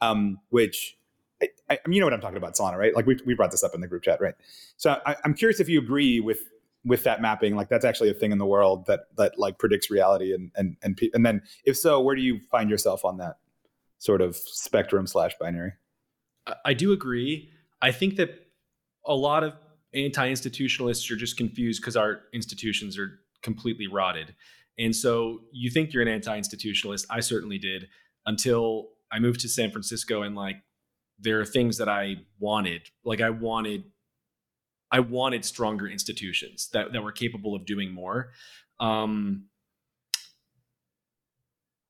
Um, 0.00 0.38
which 0.50 0.96
I, 1.42 1.48
I, 1.70 1.78
you 1.88 2.00
know 2.00 2.06
what 2.06 2.12
I'm 2.12 2.20
talking 2.20 2.36
about, 2.36 2.54
Solana, 2.54 2.76
right? 2.76 2.94
Like 2.94 3.06
we 3.06 3.18
we 3.24 3.34
brought 3.34 3.50
this 3.50 3.64
up 3.64 3.74
in 3.74 3.80
the 3.80 3.88
group 3.88 4.02
chat, 4.02 4.20
right? 4.20 4.34
So 4.76 5.00
I, 5.06 5.16
I'm 5.24 5.34
curious 5.34 5.60
if 5.60 5.68
you 5.68 5.78
agree 5.78 6.20
with 6.20 6.40
with 6.84 7.02
that 7.02 7.20
mapping 7.20 7.56
like 7.56 7.68
that's 7.68 7.84
actually 7.84 8.08
a 8.10 8.14
thing 8.14 8.30
in 8.30 8.38
the 8.38 8.46
world 8.46 8.86
that 8.86 9.06
that 9.16 9.38
like 9.38 9.58
predicts 9.58 9.90
reality 9.90 10.32
and 10.32 10.52
and 10.54 10.76
and 10.82 10.96
pe- 10.96 11.10
and 11.14 11.26
then 11.26 11.42
if 11.64 11.76
so 11.76 12.00
where 12.00 12.14
do 12.14 12.22
you 12.22 12.38
find 12.50 12.70
yourself 12.70 13.04
on 13.04 13.16
that 13.16 13.38
sort 13.98 14.20
of 14.20 14.36
spectrum 14.36 15.06
slash 15.06 15.32
binary 15.40 15.72
I- 16.64 16.74
do 16.74 16.92
agree. 16.92 17.50
I 17.82 17.92
think 17.92 18.16
that 18.16 18.46
a 19.04 19.14
lot 19.14 19.42
of 19.42 19.54
anti-institutionalists 19.94 21.10
are 21.10 21.16
just 21.16 21.36
confused 21.36 21.80
because 21.82 21.96
our 21.96 22.20
institutions 22.32 22.98
are 22.98 23.18
completely 23.42 23.86
rotted. 23.86 24.34
And 24.78 24.94
so 24.94 25.40
you 25.52 25.70
think 25.70 25.92
you're 25.92 26.02
an 26.02 26.08
anti-institutionalist. 26.08 27.06
I 27.10 27.20
certainly 27.20 27.58
did 27.58 27.88
until 28.26 28.90
I 29.16 29.18
moved 29.18 29.40
to 29.40 29.48
San 29.48 29.70
Francisco 29.70 30.22
and 30.22 30.36
like 30.36 30.56
there 31.18 31.40
are 31.40 31.46
things 31.46 31.78
that 31.78 31.88
I 31.88 32.16
wanted. 32.38 32.82
Like 33.02 33.22
I 33.22 33.30
wanted 33.30 33.84
I 34.92 35.00
wanted 35.00 35.44
stronger 35.44 35.88
institutions 35.88 36.68
that, 36.74 36.92
that 36.92 37.02
were 37.02 37.12
capable 37.12 37.54
of 37.54 37.64
doing 37.64 37.92
more. 37.92 38.30
Um, 38.78 39.46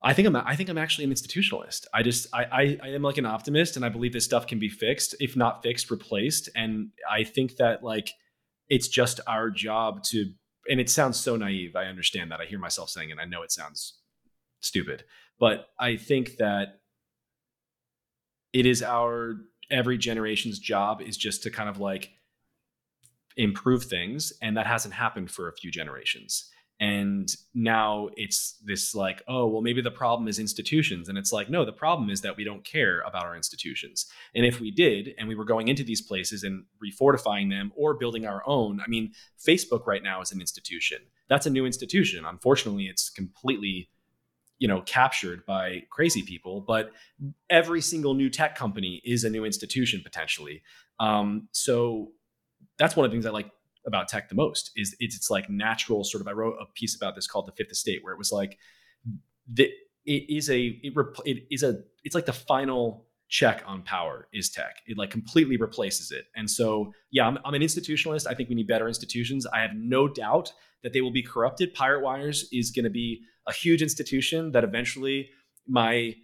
I 0.03 0.13
think 0.13 0.29
I'm 0.29 0.37
I 0.37 0.55
think 0.55 0.69
I'm 0.69 0.79
actually 0.79 1.05
an 1.05 1.13
institutionalist. 1.13 1.87
I 1.93 2.05
just 2.05 2.29
I, 2.33 2.45
I 2.45 2.79
I 2.85 2.89
am 2.91 3.03
like 3.03 3.19
an 3.19 3.27
optimist 3.27 3.75
and 3.75 3.85
I 3.85 3.89
believe 3.89 4.13
this 4.13 4.25
stuff 4.25 4.47
can 4.47 4.61
be 4.61 4.69
fixed, 4.69 5.17
if 5.19 5.35
not 5.35 5.65
fixed, 5.65 5.91
replaced. 5.91 6.49
And 6.55 6.91
I 7.11 7.25
think 7.25 7.57
that 7.57 7.83
like 7.83 8.13
it's 8.69 8.87
just 8.87 9.19
our 9.27 9.51
job 9.51 10.05
to 10.05 10.33
and 10.71 10.79
it 10.79 10.89
sounds 10.89 11.19
so 11.19 11.35
naive. 11.35 11.75
I 11.75 11.87
understand 11.87 12.31
that. 12.31 12.41
I 12.41 12.45
hear 12.45 12.61
myself 12.61 12.89
saying 12.89 13.11
it. 13.11 13.19
I 13.21 13.25
know 13.25 13.43
it 13.43 13.51
sounds 13.51 13.99
stupid. 14.61 15.03
But 15.41 15.67
I 15.79 15.97
think 15.97 16.37
that 16.37 16.81
it 18.57 18.65
is 18.65 18.83
our 18.83 19.37
every 19.71 19.99
generation's 19.99 20.59
job 20.59 21.03
is 21.03 21.17
just 21.17 21.43
to 21.43 21.51
kind 21.51 21.69
of 21.69 21.79
like 21.79 22.09
improve 23.37 23.85
things 23.85 24.33
and 24.41 24.57
that 24.57 24.67
hasn't 24.67 24.95
happened 24.95 25.31
for 25.31 25.49
a 25.49 25.53
few 25.53 25.71
generations. 25.71 26.51
And 26.81 27.29
now 27.55 28.09
it's 28.17 28.59
this 28.65 28.95
like 28.95 29.23
oh 29.29 29.47
well 29.47 29.61
maybe 29.61 29.83
the 29.83 29.91
problem 29.91 30.27
is 30.27 30.39
institutions. 30.39 31.11
And 31.11 31.19
it's 31.19 31.35
like 31.35 31.51
no 31.51 31.67
the 31.67 31.73
problem 31.73 32.09
is 32.09 32.23
that 32.23 32.39
we 32.39 32.45
don't 32.45 32.65
care 32.65 33.01
about 33.01 33.27
our 33.27 33.37
institutions. 33.37 34.07
And 34.35 34.47
if 34.47 34.59
we 34.59 34.71
did 34.71 35.11
and 35.19 35.29
we 35.29 35.35
were 35.35 35.45
going 35.45 35.69
into 35.69 35.85
these 35.85 36.01
places 36.01 36.43
and 36.43 36.65
refortifying 36.83 37.51
them 37.51 37.73
or 37.77 37.93
building 37.93 38.25
our 38.25 38.43
own 38.47 38.81
i 38.81 38.89
mean 38.89 39.13
facebook 39.47 39.87
right 39.87 40.03
now 40.03 40.23
is 40.23 40.33
an 40.33 40.41
institution. 40.41 40.99
That's 41.29 41.45
a 41.45 41.51
new 41.51 41.67
institution. 41.67 42.25
Unfortunately 42.25 42.87
it's 42.87 43.11
completely 43.11 43.91
you 44.59 44.69
know 44.69 44.81
captured 44.83 45.45
by 45.47 45.83
crazy 45.91 46.23
people 46.23 46.61
but 46.61 46.93
every 47.51 47.81
single 47.81 48.15
new 48.15 48.31
tech 48.31 48.57
company 48.57 49.03
is 49.05 49.25
a 49.25 49.31
new 49.31 49.45
institution 49.45 50.01
potentially. 50.03 50.63
Um, 50.99 51.49
so 51.53 52.13
that's 52.79 52.97
one 52.97 53.05
of 53.05 53.11
the 53.11 53.15
things 53.15 53.27
i 53.27 53.31
like 53.31 53.51
about 53.87 54.09
tech 54.09 54.29
the 54.29 54.35
most 54.35 54.71
is 54.77 54.97
it's, 54.99 55.15
it's 55.15 55.31
like 55.31 55.49
natural 55.49 56.05
sort 56.05 56.21
of 56.21 56.29
i 56.29 56.33
wrote 56.33 56.57
a 56.61 56.67
piece 56.75 56.97
about 56.97 57.15
this 57.15 57.27
called 57.27 57.47
the 57.47 57.53
fifth 57.53 57.71
estate 57.71 58.03
where 58.03 58.13
it 58.13 58.19
was 58.19 58.33
like 58.33 58.59
the, 59.53 59.71
it 60.05 60.25
is 60.29 60.51
a 60.51 60.79
it, 60.83 60.93
it 61.25 61.47
is 61.51 61.63
a 61.63 61.79
it's 62.05 62.15
like 62.15 62.27
the 62.27 62.33
final 62.33 63.07
check 63.29 63.63
on 63.67 63.83
power 63.83 64.29
is 64.33 64.51
tech. 64.51 64.77
It 64.87 64.97
like 64.97 65.11
completely 65.11 65.57
replaces 65.57 66.13
it. 66.13 66.27
And 66.37 66.49
so 66.49 66.93
yeah 67.11 67.27
I'm, 67.27 67.39
I'm 67.45 67.55
an 67.55 67.63
institutionalist. 67.63 68.27
I 68.27 68.35
think 68.35 68.49
we 68.49 68.55
need 68.55 68.69
better 68.69 68.89
institutions. 68.89 69.47
I 69.47 69.61
have 69.61 69.73
no 69.75 70.07
doubt 70.09 70.53
that 70.83 70.93
they 70.93 71.01
will 71.01 71.11
be 71.11 71.23
corrupted. 71.23 71.75
Pirate 71.75 72.03
wires 72.03 72.49
is 72.53 72.71
going 72.71 72.85
to 72.85 72.91
be 72.91 73.23
a 73.47 73.53
huge 73.53 73.83
institution 73.83 74.53
that 74.53 74.65
eventually 74.65 75.31
my 75.67 76.15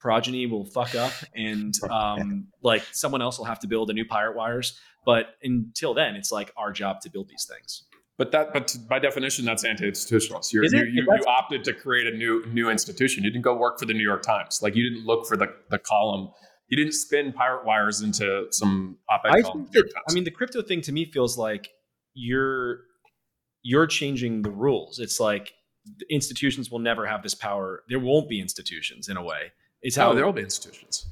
progeny 0.00 0.46
will 0.46 0.64
fuck 0.64 0.94
up 0.94 1.12
and 1.34 1.74
um, 1.90 2.48
like 2.62 2.82
someone 2.92 3.22
else 3.22 3.38
will 3.38 3.44
have 3.46 3.60
to 3.60 3.66
build 3.68 3.88
a 3.90 3.92
new 3.92 4.04
pirate 4.04 4.36
wires 4.36 4.78
but 5.06 5.34
until 5.42 5.94
then 5.94 6.16
it's 6.16 6.32
like 6.32 6.52
our 6.56 6.72
job 6.72 7.00
to 7.00 7.10
build 7.10 7.28
these 7.28 7.46
things 7.48 7.84
But 8.18 8.30
that, 8.32 8.52
but 8.52 8.76
by 8.88 8.98
definition, 8.98 9.44
that's 9.44 9.64
anti-institutionalist. 9.64 10.52
You're, 10.52 10.64
you, 10.64 10.84
you, 10.84 11.02
you 11.16 11.24
opted 11.26 11.64
to 11.64 11.72
create 11.72 12.06
a 12.12 12.16
new 12.16 12.44
new 12.52 12.68
institution. 12.70 13.24
You 13.24 13.30
didn't 13.30 13.42
go 13.42 13.54
work 13.56 13.78
for 13.80 13.86
the 13.86 13.94
New 13.94 14.04
York 14.04 14.22
Times. 14.22 14.60
Like 14.62 14.76
you 14.76 14.82
didn't 14.88 15.06
look 15.06 15.26
for 15.26 15.36
the, 15.36 15.48
the 15.70 15.78
column. 15.78 16.28
You 16.68 16.76
didn't 16.76 16.92
spin 16.92 17.32
pirate 17.32 17.64
wires 17.64 18.02
into 18.02 18.46
some 18.50 18.98
op-ed 19.08 19.30
I 19.30 19.40
column. 19.42 19.64
think 19.64 19.72
the 19.72 19.78
New 19.78 19.84
York 19.84 19.94
that, 19.94 20.02
I 20.08 20.14
mean, 20.14 20.24
the 20.24 20.30
crypto 20.30 20.62
thing 20.62 20.82
to 20.82 20.92
me 20.92 21.10
feels 21.10 21.38
like 21.38 21.70
you're 22.14 22.80
you're 23.62 23.86
changing 23.86 24.42
the 24.42 24.50
rules. 24.50 24.98
It's 24.98 25.18
like 25.18 25.54
institutions 26.10 26.70
will 26.70 26.78
never 26.78 27.06
have 27.06 27.22
this 27.22 27.34
power. 27.34 27.82
There 27.88 28.00
won't 28.00 28.28
be 28.28 28.40
institutions 28.40 29.08
in 29.08 29.16
a 29.16 29.22
way. 29.22 29.52
It's 29.82 29.96
how 29.96 30.10
oh, 30.10 30.14
there 30.14 30.24
will 30.24 30.32
be 30.32 30.42
institutions. 30.42 31.06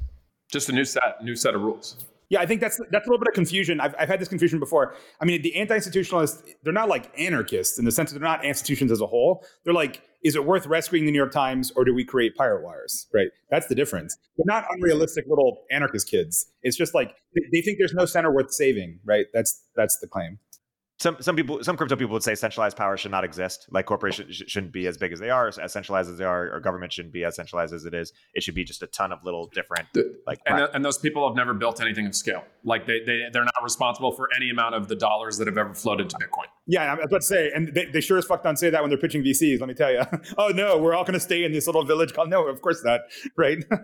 Just 0.51 0.69
a 0.69 0.73
new 0.73 0.85
set, 0.85 1.23
new 1.23 1.37
set 1.37 1.55
of 1.55 1.63
rules. 1.63 1.97
yeah 2.31 2.41
i 2.41 2.47
think 2.47 2.61
that's 2.61 2.81
that's 2.91 3.07
a 3.07 3.11
little 3.11 3.19
bit 3.19 3.29
of 3.29 3.35
confusion 3.35 3.81
i've, 3.81 3.95
I've 3.99 4.09
had 4.09 4.21
this 4.21 4.29
confusion 4.29 4.59
before 4.59 4.95
i 5.21 5.25
mean 5.25 5.43
the 5.43 5.55
anti-institutionalists 5.57 6.43
they're 6.63 6.73
not 6.73 6.89
like 6.89 7.13
anarchists 7.19 7.79
in 7.79 7.85
the 7.85 7.93
sense 7.93 8.11
that 8.11 8.19
they're 8.19 8.29
not 8.29 8.45
institutions 8.45 8.91
as 8.91 9.01
a 9.01 9.07
whole 9.07 9.45
they're 9.65 9.75
like 9.75 10.03
is 10.23 10.37
it 10.37 10.45
worth 10.45 10.67
rescuing 10.67 11.05
the 11.05 11.13
new 11.13 11.19
york 11.19 11.33
times 11.33 11.73
or 11.77 11.85
do 11.85 11.95
we 11.95 12.05
create 12.05 12.35
pirate 12.37 12.65
wires 12.65 13.07
right 13.13 13.29
that's 13.51 13.67
the 13.67 13.75
difference 13.75 14.17
they're 14.37 14.55
not 14.55 14.65
unrealistic 14.71 15.27
little 15.29 15.65
anarchist 15.71 16.09
kids 16.09 16.47
it's 16.63 16.77
just 16.77 16.95
like 16.95 17.15
they, 17.35 17.43
they 17.53 17.61
think 17.61 17.79
there's 17.79 17.95
no 17.95 18.07
center 18.07 18.33
worth 18.33 18.53
saving 18.53 18.99
right 19.05 19.27
that's 19.35 19.65
that's 19.77 19.99
the 19.99 20.07
claim 20.07 20.39
some 21.01 21.17
some 21.21 21.35
people 21.35 21.65
some 21.65 21.77
crypto 21.77 21.97
people 21.97 22.13
would 22.13 22.23
say 22.23 22.35
centralized 22.35 22.77
power 22.77 22.97
should 22.97 23.11
not 23.11 23.25
exist 23.25 23.67
like 23.71 23.87
corporations 23.87 24.37
sh- 24.37 24.43
shouldn't 24.47 24.73
be 24.73 24.87
as 24.87 24.97
big 24.97 25.13
as 25.13 25.19
they 25.19 25.31
are 25.31 25.49
as 25.49 25.73
centralized 25.73 26.11
as 26.11 26.19
they 26.19 26.25
are 26.25 26.53
or 26.55 26.61
government 26.61 26.93
shouldn't 26.93 27.13
be 27.13 27.25
as 27.25 27.35
centralized 27.35 27.73
as 27.75 27.85
it 27.87 27.95
is 27.95 28.13
it 28.35 28.43
should 28.43 28.55
be 28.55 28.63
just 28.63 28.83
a 28.83 28.87
ton 28.87 29.11
of 29.11 29.25
little 29.25 29.47
different 29.53 29.87
like 30.27 30.39
And, 30.47 30.59
th- 30.59 30.71
and 30.75 30.85
those 30.85 30.99
people 30.99 31.27
have 31.27 31.37
never 31.37 31.55
built 31.55 31.81
anything 31.81 32.07
of 32.07 32.15
scale. 32.15 32.45
Like 32.65 32.87
they, 32.87 33.01
they, 33.05 33.23
they're 33.33 33.45
not 33.45 33.63
responsible 33.63 34.13
for 34.13 34.29
any 34.37 34.51
amount 34.51 34.75
of 34.75 34.89
the 34.89 34.95
dollars 34.97 35.39
that 35.39 35.47
have 35.47 35.57
ever 35.59 35.75
flowed 35.75 36.01
into 36.01 36.17
Bitcoin. 36.17 36.47
Yeah, 36.67 36.93
I'm 36.93 37.01
about 37.01 37.21
to 37.21 37.27
say, 37.27 37.51
and 37.55 37.75
they, 37.75 37.87
they 37.87 38.01
sure 38.01 38.19
as 38.19 38.27
fuck 38.27 38.43
don't 38.43 38.57
say 38.59 38.71
that 38.71 38.81
when 38.83 38.91
they're 38.91 38.99
pitching 38.99 39.23
VCs. 39.25 39.61
Let 39.61 39.69
me 39.69 39.75
tell 39.75 39.91
you. 39.91 40.03
oh 40.39 40.49
no, 40.49 40.79
we're 40.79 40.95
all 40.95 41.05
going 41.05 41.15
to 41.15 41.21
stay 41.21 41.45
in 41.45 41.53
this 41.53 41.67
little 41.67 41.85
village 41.85 42.13
called. 42.13 42.29
No, 42.31 42.47
of 42.47 42.61
course 42.61 42.85
not. 42.85 43.01
Right? 43.37 43.65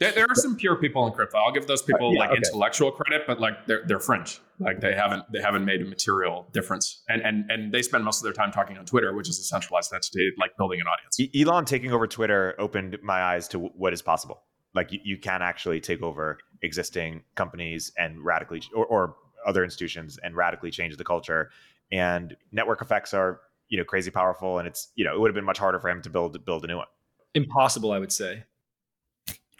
There, 0.00 0.12
there 0.12 0.26
are 0.28 0.34
some 0.36 0.54
pure 0.54 0.76
people 0.76 1.04
in 1.08 1.12
crypto. 1.12 1.38
I'll 1.38 1.50
give 1.50 1.66
those 1.66 1.82
people 1.82 2.10
uh, 2.10 2.12
Yeah, 2.12 2.18
like 2.20 2.30
okay. 2.30 2.38
intellectual 2.44 2.92
credit, 2.92 3.26
but 3.26 3.40
like 3.40 3.66
they're 3.66 3.82
they're 3.84 3.98
fringe. 3.98 4.40
Like 4.60 4.80
they 4.80 4.94
haven't 4.94 5.24
they 5.32 5.40
haven't 5.40 5.64
made 5.64 5.82
a 5.82 5.84
material 5.84 6.48
difference. 6.52 7.02
And 7.08 7.22
and 7.22 7.50
and 7.50 7.72
they 7.72 7.82
spend 7.82 8.04
most 8.04 8.18
of 8.18 8.24
their 8.24 8.32
time 8.32 8.50
talking 8.50 8.76
on 8.76 8.84
Twitter, 8.84 9.14
which 9.14 9.28
is 9.28 9.38
a 9.38 9.44
centralized 9.44 9.92
entity, 9.92 10.30
like 10.38 10.56
building 10.56 10.80
an 10.80 10.86
audience. 10.86 11.18
Elon 11.36 11.64
taking 11.64 11.92
over 11.92 12.06
Twitter 12.06 12.54
opened 12.58 12.98
my 13.02 13.22
eyes 13.22 13.46
to 13.48 13.58
what 13.58 13.92
is 13.92 14.02
possible. 14.02 14.42
Like 14.74 14.92
you, 14.92 15.00
you 15.04 15.18
can 15.18 15.42
actually 15.42 15.80
take 15.80 16.02
over 16.02 16.38
existing 16.62 17.22
companies 17.36 17.92
and 17.96 18.24
radically, 18.24 18.62
or, 18.74 18.84
or 18.86 19.16
other 19.46 19.64
institutions 19.64 20.18
and 20.22 20.36
radically 20.36 20.70
change 20.70 20.96
the 20.96 21.04
culture. 21.04 21.50
And 21.92 22.36
network 22.52 22.82
effects 22.82 23.14
are, 23.14 23.40
you 23.68 23.78
know, 23.78 23.84
crazy 23.84 24.10
powerful. 24.10 24.58
And 24.58 24.68
it's, 24.68 24.90
you 24.94 25.04
know, 25.04 25.14
it 25.14 25.20
would 25.20 25.28
have 25.28 25.34
been 25.34 25.44
much 25.44 25.58
harder 25.58 25.78
for 25.78 25.88
him 25.88 26.02
to 26.02 26.10
build 26.10 26.44
build 26.44 26.64
a 26.64 26.66
new 26.66 26.76
one. 26.76 26.86
impossible, 27.34 27.92
I 27.92 27.98
would 27.98 28.12
say. 28.12 28.44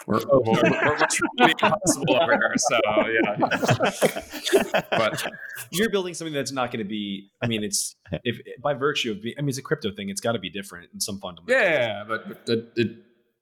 We're, 0.06 0.20
we're, 0.30 0.40
we're, 0.40 0.54
we're 0.62 1.06
truly 1.10 1.52
impossible 1.52 2.16
over 2.16 2.32
here. 2.32 2.54
So 2.56 2.78
yeah. 3.08 4.82
But 4.90 5.26
You're 5.70 5.90
building 5.90 6.14
something 6.14 6.32
that's 6.32 6.52
not 6.52 6.70
going 6.70 6.84
to 6.84 6.88
be. 6.88 7.30
I 7.42 7.46
mean, 7.46 7.62
it's 7.64 7.94
if 8.24 8.38
by 8.62 8.74
virtue 8.74 9.10
of 9.12 9.22
being. 9.22 9.34
I 9.38 9.42
mean, 9.42 9.50
it's 9.50 9.58
a 9.58 9.62
crypto 9.62 9.90
thing. 9.90 10.08
It's 10.08 10.20
got 10.20 10.32
to 10.32 10.38
be 10.38 10.50
different 10.50 10.88
in 10.94 11.00
some 11.00 11.18
fundamental. 11.18 11.60
yeah, 11.62 12.04
but, 12.06 12.28
but 12.28 12.48
it, 12.48 12.68
it, 12.76 12.88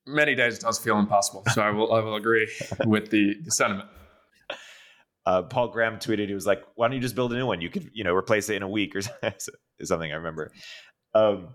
many 0.06 0.34
days 0.34 0.56
it 0.56 0.62
does 0.62 0.78
feel 0.78 0.98
impossible. 0.98 1.44
So 1.52 1.62
I 1.62 1.70
will 1.70 1.92
I 1.92 2.00
will 2.00 2.16
agree 2.16 2.50
with 2.86 3.10
the, 3.10 3.34
the 3.44 3.50
sentiment. 3.50 3.88
uh, 5.26 5.42
Paul 5.42 5.68
Graham 5.68 5.96
tweeted, 5.98 6.28
he 6.28 6.34
was 6.34 6.46
like, 6.46 6.62
"Why 6.74 6.88
don't 6.88 6.94
you 6.94 7.00
just 7.02 7.14
build 7.14 7.32
a 7.32 7.36
new 7.36 7.46
one? 7.46 7.60
You 7.60 7.70
could, 7.70 7.90
you 7.92 8.02
know, 8.04 8.14
replace 8.14 8.48
it 8.48 8.56
in 8.56 8.62
a 8.62 8.68
week 8.68 8.94
or 8.96 9.02
something." 9.02 10.10
I 10.12 10.16
remember. 10.16 10.50
Um, 11.14 11.48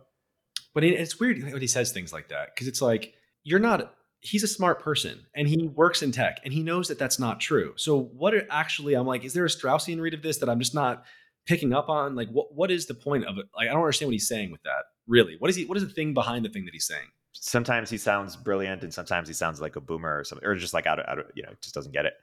But 0.73 0.83
it, 0.83 0.93
it's 0.93 1.19
weird 1.19 1.41
when 1.43 1.59
he 1.61 1.67
says 1.67 1.91
things 1.91 2.13
like 2.13 2.29
that 2.29 2.49
because 2.53 2.67
it's 2.67 2.81
like 2.81 3.13
you're 3.43 3.59
not. 3.59 3.93
He's 4.21 4.43
a 4.43 4.47
smart 4.47 4.81
person 4.81 5.25
and 5.35 5.47
he 5.47 5.67
works 5.67 6.01
in 6.01 6.11
tech 6.11 6.39
and 6.43 6.53
he 6.53 6.61
knows 6.61 6.87
that 6.87 6.99
that's 6.99 7.19
not 7.19 7.39
true. 7.39 7.73
So 7.75 8.03
what 8.13 8.33
are 8.33 8.45
actually? 8.49 8.93
I'm 8.93 9.07
like, 9.07 9.25
is 9.25 9.33
there 9.33 9.45
a 9.45 9.49
Straussian 9.49 9.99
read 9.99 10.13
of 10.13 10.21
this 10.21 10.37
that 10.37 10.49
I'm 10.49 10.59
just 10.59 10.75
not 10.75 11.03
picking 11.47 11.73
up 11.73 11.89
on? 11.89 12.15
Like, 12.15 12.29
what 12.29 12.53
what 12.53 12.71
is 12.71 12.85
the 12.85 12.93
point 12.93 13.25
of 13.25 13.37
it? 13.37 13.47
Like, 13.55 13.67
I 13.67 13.73
don't 13.73 13.81
understand 13.81 14.07
what 14.07 14.13
he's 14.13 14.27
saying 14.27 14.51
with 14.51 14.61
that. 14.63 14.83
Really, 15.07 15.35
what 15.39 15.49
is 15.49 15.55
he? 15.55 15.65
What 15.65 15.77
is 15.77 15.85
the 15.85 15.93
thing 15.93 16.13
behind 16.13 16.45
the 16.45 16.49
thing 16.49 16.65
that 16.65 16.73
he's 16.73 16.85
saying? 16.85 17.07
sometimes 17.33 17.89
he 17.89 17.97
sounds 17.97 18.35
brilliant 18.35 18.83
and 18.83 18.93
sometimes 18.93 19.27
he 19.27 19.33
sounds 19.33 19.61
like 19.61 19.75
a 19.75 19.81
boomer 19.81 20.19
or 20.19 20.23
something, 20.23 20.47
or 20.47 20.55
just 20.55 20.73
like 20.73 20.85
out 20.85 20.99
of, 20.99 21.05
out 21.07 21.19
of 21.19 21.25
you 21.35 21.43
know, 21.43 21.49
just 21.61 21.75
doesn't 21.75 21.91
get 21.91 22.05
it. 22.05 22.13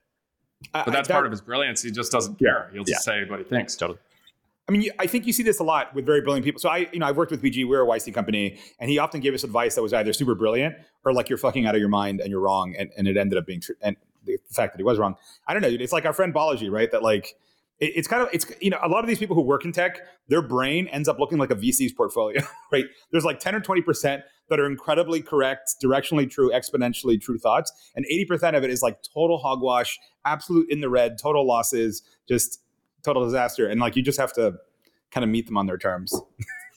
But 0.72 0.90
that's 0.90 1.09
part 1.09 1.24
of 1.24 1.30
his 1.30 1.40
brilliance. 1.40 1.82
He 1.82 1.90
just 1.90 2.11
doesn't 2.11 2.38
care. 2.38 2.70
He'll 2.72 2.84
just 2.84 3.05
say 3.05 3.24
what 3.28 3.38
he 3.38 3.44
thinks. 3.44 3.76
Totally. 3.76 3.99
I 4.69 4.73
mean, 4.73 4.91
I 4.99 5.07
think 5.07 5.27
you 5.27 5.33
see 5.33 5.43
this 5.43 5.61
a 5.61 5.64
lot 5.64 5.95
with 5.95 6.05
very 6.05 6.21
brilliant 6.21 6.45
people. 6.45 6.61
So 6.61 6.69
I, 6.69 6.89
you 6.93 6.99
know, 6.99 7.07
I've 7.07 7.16
worked 7.16 7.31
with 7.31 7.41
PG. 7.41 7.64
We're 7.64 7.83
a 7.83 7.87
YC 7.87 8.12
company, 8.12 8.59
and 8.79 8.91
he 8.91 8.99
often 8.99 9.21
gave 9.21 9.33
us 9.33 9.43
advice 9.43 9.75
that 9.77 9.83
was 9.83 9.95
either 9.95 10.12
super 10.12 10.35
brilliant 10.35 10.75
or 11.05 11.14
like 11.14 11.31
you're 11.31 11.39
fucking 11.39 11.64
out 11.64 11.75
of 11.75 11.81
your 11.81 11.89
mind 11.89 12.21
and 12.21 12.31
you're 12.31 12.41
wrong, 12.41 12.75
and, 12.79 12.91
and 12.97 13.09
it 13.09 13.16
ended 13.16 13.39
up 13.39 13.47
being 13.47 13.62
true. 13.62 13.77
And 13.81 13.97
the 14.25 14.37
fact 14.51 14.75
that 14.75 14.79
he 14.79 14.85
was 14.85 14.99
wrong, 14.99 15.16
I 15.47 15.55
don't 15.55 15.62
know. 15.62 15.69
It's 15.69 15.93
like 15.93 16.05
our 16.05 16.12
friend 16.12 16.35
Balaji, 16.35 16.71
right? 16.71 16.91
That 16.91 17.03
like 17.03 17.35
it, 17.81 17.93
it's 17.97 18.09
kind 18.09 18.23
of 18.23 18.29
it's 18.33 18.45
you 18.61 18.69
know 18.69 18.79
a 18.83 18.89
lot 18.89 19.03
of 19.03 19.09
these 19.09 19.19
people 19.19 19.35
who 19.35 19.43
work 19.43 19.64
in 19.64 19.73
tech, 19.73 20.01
their 20.29 20.43
brain 20.43 20.87
ends 20.89 21.09
up 21.09 21.19
looking 21.19 21.39
like 21.39 21.51
a 21.51 21.57
VC's 21.57 21.93
portfolio, 21.93 22.43
right? 22.73 22.85
There's 23.11 23.25
like 23.25 23.41
ten 23.41 23.55
or 23.55 23.61
twenty 23.61 23.81
percent 23.81 24.23
that 24.51 24.61
are 24.61 24.66
incredibly 24.66 25.23
correct, 25.23 25.77
directionally 25.83 26.31
true, 26.31 26.51
exponentially 26.51 27.19
true 27.19 27.39
thoughts, 27.39 27.73
and 27.97 28.05
eighty 28.07 28.27
percent 28.27 28.55
of 28.55 28.64
it 28.64 28.71
is 28.71 28.83
like 28.83 28.99
total 29.14 29.39
hogwash, 29.39 29.99
absolute 30.27 30.69
in 30.71 30.83
the 30.83 30.91
red, 30.91 31.16
total 31.19 31.47
losses, 31.47 32.03
just 32.29 32.61
total 33.03 33.24
disaster, 33.24 33.68
and 33.68 33.80
like 33.80 33.96
you 33.96 34.03
just 34.03 34.18
have 34.18 34.32
to 34.34 34.55
kind 35.11 35.24
of 35.24 35.30
meet 35.30 35.46
them 35.46 35.57
on 35.57 35.66
their 35.66 35.78
terms. 35.78 36.14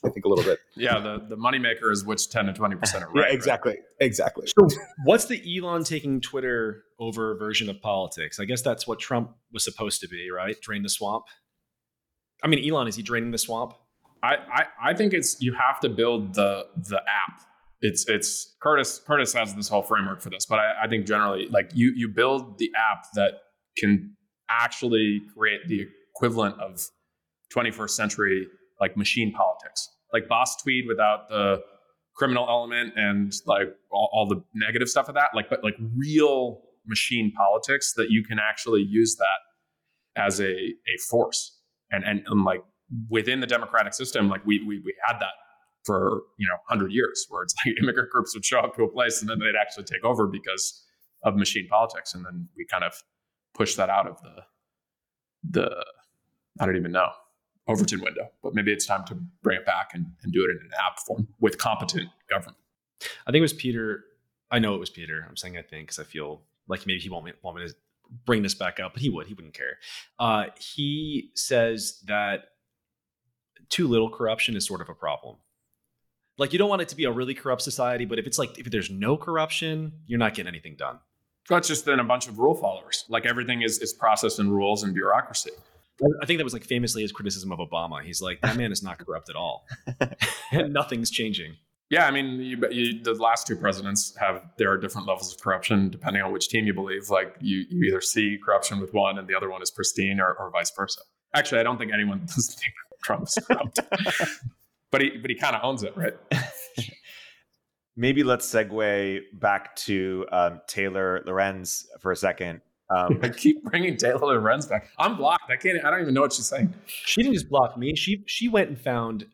I 0.04 0.10
think 0.10 0.26
a 0.26 0.30
little 0.30 0.44
bit. 0.44 0.60
Yeah, 0.76 1.00
the, 1.00 1.24
the 1.30 1.38
moneymaker 1.38 1.92
is 1.92 2.04
which 2.04 2.30
10 2.30 2.48
to 2.48 2.54
20% 2.54 3.02
are 3.02 3.10
right. 3.14 3.28
yeah, 3.30 3.36
exactly. 3.36 3.74
Right? 3.74 3.82
Exactly. 4.00 4.48
So 4.48 4.68
what's 5.04 5.26
the 5.26 5.40
Elon 5.58 5.84
taking 5.84 6.22
Twitter 6.22 6.86
over 7.00 7.38
version 7.38 7.70
of 7.70 7.80
politics? 7.82 8.40
I 8.40 8.46
guess 8.46 8.64
that's 8.64 8.88
what 8.88 9.00
Trump 9.00 9.36
was 9.54 9.64
supposed 9.64 10.02
to 10.02 10.08
be, 10.08 10.32
right? 10.32 10.60
Drain 10.60 10.82
the 10.82 10.90
swamp. 10.90 11.26
I 12.44 12.48
mean, 12.48 12.68
Elon, 12.68 12.88
is 12.88 12.96
he 12.96 13.04
draining 13.04 13.30
the 13.30 13.38
swamp? 13.38 13.74
I, 14.24 14.36
I, 14.36 14.64
I 14.90 14.94
think 14.94 15.14
it's 15.14 15.42
you 15.42 15.54
have 15.54 15.80
to 15.82 15.90
build 15.90 16.34
the 16.34 16.66
the 16.76 16.98
app. 16.98 17.42
It's 17.82 18.08
it's 18.08 18.56
Curtis 18.62 19.00
Curtis 19.06 19.34
has 19.34 19.56
this 19.56 19.68
whole 19.68 19.82
framework 19.82 20.22
for 20.22 20.30
this, 20.30 20.46
but 20.46 20.60
I, 20.60 20.84
I 20.84 20.88
think 20.88 21.08
generally 21.08 21.48
like 21.50 21.72
you 21.74 21.92
you 21.96 22.08
build 22.08 22.58
the 22.60 22.72
app 22.78 23.06
that 23.16 23.34
can 23.78 24.16
actually 24.50 25.22
create 25.36 25.62
the 25.68 25.88
equivalent 26.22 26.60
of 26.62 26.80
21st 27.56 27.90
century 27.90 28.48
like 28.80 28.96
machine 28.96 29.32
politics, 29.32 29.90
like 30.14 30.28
boss 30.28 30.56
tweed 30.62 30.86
without 30.88 31.30
the 31.30 31.62
criminal 32.16 32.46
element 32.48 32.94
and 32.96 33.34
like 33.46 33.68
all, 33.92 34.10
all, 34.14 34.28
the 34.28 34.44
negative 34.54 34.88
stuff 34.88 35.08
of 35.08 35.16
that, 35.16 35.30
like 35.36 35.50
but 35.50 35.64
like 35.64 35.76
real 35.96 36.62
machine 36.86 37.32
politics 37.36 37.94
that 37.96 38.08
you 38.10 38.24
can 38.24 38.38
actually 38.40 38.82
use 38.82 39.16
that 39.16 40.22
as 40.22 40.40
a 40.40 40.52
a 40.52 40.98
force. 41.10 41.58
And 41.92 42.04
and, 42.04 42.22
and 42.28 42.44
like 42.44 42.64
within 43.10 43.40
the 43.40 43.48
democratic 43.48 43.94
system, 43.94 44.30
like 44.30 44.46
we 44.46 44.60
we 44.60 44.80
we 44.80 44.94
had 45.06 45.18
that 45.20 45.34
for 45.86 46.22
you 46.38 46.48
know 46.48 46.56
100 46.68 46.92
years 46.92 47.26
where 47.30 47.44
it's 47.44 47.56
like 47.66 47.76
immigrant 47.82 48.10
groups 48.12 48.36
would 48.36 48.46
show 48.46 48.60
up 48.60 48.76
to 48.76 48.84
a 48.84 48.92
place 48.92 49.22
and 49.22 49.30
then 49.30 49.40
they'd 49.40 49.60
actually 49.60 49.86
take 49.86 50.04
over 50.04 50.28
because 50.28 50.86
of 51.24 51.36
machine 51.36 51.68
politics. 51.68 52.14
And 52.14 52.26
then 52.26 52.48
we 52.56 52.66
kind 52.66 52.84
of 52.84 52.94
push 53.56 53.76
that 53.76 53.90
out 53.90 54.08
of 54.08 54.22
the 54.22 54.44
the 55.44 55.86
i 56.62 56.66
don't 56.66 56.78
even 56.78 56.92
know 56.92 57.10
Overton 57.68 58.02
window, 58.02 58.30
but 58.42 58.54
maybe 58.54 58.72
it's 58.72 58.86
time 58.86 59.06
to 59.06 59.16
bring 59.44 59.58
it 59.58 59.66
back 59.66 59.92
and, 59.94 60.06
and 60.24 60.34
do 60.34 60.44
it 60.44 60.52
in 60.52 60.58
an 60.58 60.72
app 60.86 61.00
form 61.00 61.28
with 61.40 61.58
competent 61.58 62.10
government. 62.30 62.58
I 63.26 63.32
think 63.32 63.38
it 63.38 63.42
was 63.42 63.54
Peter. 63.54 64.04
I 64.50 64.60
know 64.60 64.76
it 64.76 64.80
was 64.80 64.90
Peter. 64.90 65.26
I'm 65.28 65.38
saying 65.38 65.58
I 65.58 65.62
think 65.62 65.88
because 65.88 66.00
I 66.00 66.04
feel 66.04 66.42
like 66.68 66.86
maybe 66.86 67.00
he 67.00 67.10
won't 67.10 67.34
want 67.44 67.58
me 67.58 67.68
to 67.68 67.76
bring 68.26 68.42
this 68.42 68.56
back 68.56 68.80
up, 68.80 68.94
but 68.94 69.02
he 69.02 69.10
would. 69.10 69.28
He 69.28 69.34
wouldn't 69.34 69.54
care. 69.54 69.78
Uh, 70.20 70.46
he 70.58 71.32
says 71.36 72.02
that 72.08 72.46
too 73.70 73.88
little 73.88 74.10
corruption 74.10 74.56
is 74.56 74.66
sort 74.66 74.82
of 74.82 74.90
a 74.90 74.96
problem. 74.96 75.38
Like 76.38 76.54
you 76.54 76.60
don't 76.60 76.70
want 76.70 76.82
it 76.82 76.90
to 76.90 76.96
be 76.96 77.06
a 77.06 77.12
really 77.12 77.34
corrupt 77.34 77.62
society, 77.62 78.06
but 78.06 78.18
if 78.18 78.26
it's 78.26 78.40
like 78.40 78.58
if 78.58 78.72
there's 78.72 78.90
no 78.90 79.18
corruption, 79.18 79.94
you're 80.08 80.20
not 80.20 80.34
getting 80.34 80.50
anything 80.50 80.76
done. 80.76 81.00
That's 81.48 81.68
just 81.68 81.86
then 81.86 82.00
a 82.00 82.04
bunch 82.04 82.28
of 82.28 82.40
rule 82.40 82.56
followers. 82.56 83.06
Like 83.08 83.26
everything 83.26 83.62
is 83.62 83.78
is 83.80 83.94
process 83.94 84.40
and 84.40 84.52
rules 84.52 84.84
and 84.84 84.94
bureaucracy. 84.94 85.52
I 86.22 86.26
think 86.26 86.40
that 86.40 86.44
was 86.44 86.54
like 86.54 86.64
famously 86.64 87.02
his 87.02 87.12
criticism 87.12 87.52
of 87.52 87.60
Obama. 87.60 88.02
He's 88.02 88.22
like, 88.22 88.42
that 88.42 88.58
man 88.58 88.72
is 88.72 88.82
not 88.82 88.98
corrupt 88.98 89.30
at 89.30 89.36
all, 89.36 89.66
and 90.52 90.74
nothing's 90.74 91.12
changing. 91.12 91.56
Yeah, 91.92 92.08
I 92.08 92.12
mean, 92.12 92.40
you, 92.40 92.58
you, 92.72 93.04
the 93.04 93.14
last 93.16 93.46
two 93.46 93.58
presidents 93.58 94.16
have 94.18 94.42
there 94.58 94.72
are 94.72 94.78
different 94.78 95.08
levels 95.08 95.34
of 95.34 95.42
corruption 95.42 95.90
depending 95.90 96.22
on 96.22 96.32
which 96.32 96.48
team 96.48 96.66
you 96.66 96.74
believe. 96.74 97.10
Like 97.10 97.36
you, 97.42 97.66
you 97.70 97.90
either 97.90 98.00
see 98.00 98.40
corruption 98.44 98.80
with 98.80 98.94
one 98.94 99.20
and 99.20 99.28
the 99.28 99.36
other 99.36 99.50
one 99.50 99.62
is 99.62 99.70
pristine, 99.70 100.22
or, 100.22 100.34
or 100.34 100.50
vice 100.52 100.72
versa. 100.76 101.02
Actually, 101.36 101.60
I 101.60 101.64
don't 101.64 101.78
think 101.78 101.92
anyone 101.92 102.20
does 102.26 102.56
think 102.56 102.74
Trump's 103.04 103.38
corrupt, 103.46 103.80
but 104.92 105.02
he 105.02 105.18
but 105.18 105.30
he 105.30 105.36
kind 105.36 105.54
of 105.54 105.64
owns 105.64 105.84
it, 105.84 105.96
right? 105.98 106.14
Maybe 107.98 108.24
let's 108.24 108.50
segue 108.50 109.20
back 109.34 109.76
to 109.76 110.26
um, 110.32 110.62
Taylor 110.68 111.22
Lorenz 111.26 111.86
for 112.00 112.14
a 112.14 112.16
second. 112.16 112.62
Um, 112.96 113.20
I 113.24 113.30
keep 113.30 113.64
bringing 113.64 113.98
Taylor 113.98 114.20
Lorenz 114.20 114.66
back. 114.66 114.90
I'm 114.98 115.18
blocked. 115.18 115.50
I 115.50 115.56
can't. 115.56 115.84
I 115.84 115.90
don't 115.92 116.02
even 116.02 116.14
know 116.14 116.22
what 116.22 116.34
she's 116.34 116.48
saying. 116.48 116.74
She 116.86 117.22
didn't 117.24 117.36
just 117.36 117.50
block 117.50 117.78
me. 117.78 117.96
She 117.96 118.24
she 118.28 118.48
went 118.48 118.70
and 118.70 118.80
found 118.80 119.26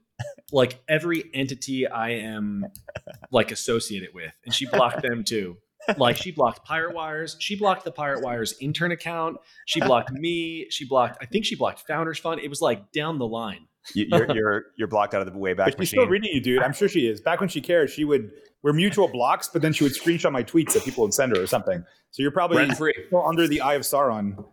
like 0.52 0.80
every 0.88 1.24
entity 1.34 1.88
I 1.88 2.12
am 2.12 2.66
like 3.32 3.52
associated 3.52 4.10
with, 4.14 4.32
and 4.46 4.54
she 4.54 4.66
blocked 4.66 5.02
them 5.02 5.24
too. 5.24 5.58
Like 5.98 6.18
she 6.18 6.32
blocked 6.32 6.66
Pirate 6.66 6.94
Wires. 6.94 7.38
She 7.40 7.56
blocked 7.56 7.86
the 7.86 7.92
Pirate 7.92 8.24
Wires 8.24 8.56
intern 8.60 8.92
account. 8.92 9.38
She 9.66 9.80
blocked 9.80 10.12
me. 10.12 10.68
She 10.70 10.86
blocked. 10.86 11.18
I 11.22 11.26
think 11.26 11.46
she 11.46 11.56
blocked 11.56 11.88
Founders 11.88 12.20
Fund. 12.20 12.42
It 12.42 12.50
was 12.50 12.62
like 12.62 12.92
down 12.92 13.20
the 13.20 13.28
line. 13.28 13.68
You're 13.94 14.32
you're 14.34 14.66
you're 14.76 14.88
blocked 14.88 15.14
out 15.14 15.26
of 15.26 15.32
the 15.32 15.38
way 15.38 15.54
back. 15.54 15.78
But 15.78 15.80
she's 15.80 15.90
still 15.90 16.08
reading 16.08 16.30
you, 16.34 16.42
dude. 16.42 16.62
I'm 16.62 16.74
sure 16.74 16.88
she 16.88 17.08
is. 17.08 17.22
Back 17.22 17.40
when 17.40 17.50
she 17.50 17.62
cared, 17.62 17.90
she 17.90 18.04
would 18.04 18.32
we're 18.64 18.74
mutual 18.74 19.08
blocks, 19.08 19.48
but 19.48 19.62
then 19.62 19.74
she 19.74 19.84
would 19.84 19.94
screenshot 19.94 20.32
my 20.32 20.44
tweets 20.44 20.74
that 20.74 20.84
people 20.84 21.04
would 21.04 21.14
send 21.14 21.36
her 21.36 21.42
or 21.42 21.48
something. 21.48 21.86
So 22.12 22.22
you're 22.22 22.32
probably 22.32 22.70
still 22.74 23.26
under 23.26 23.48
the 23.48 23.62
eye 23.62 23.76
of 23.76 23.84
Sauron, 23.84 24.44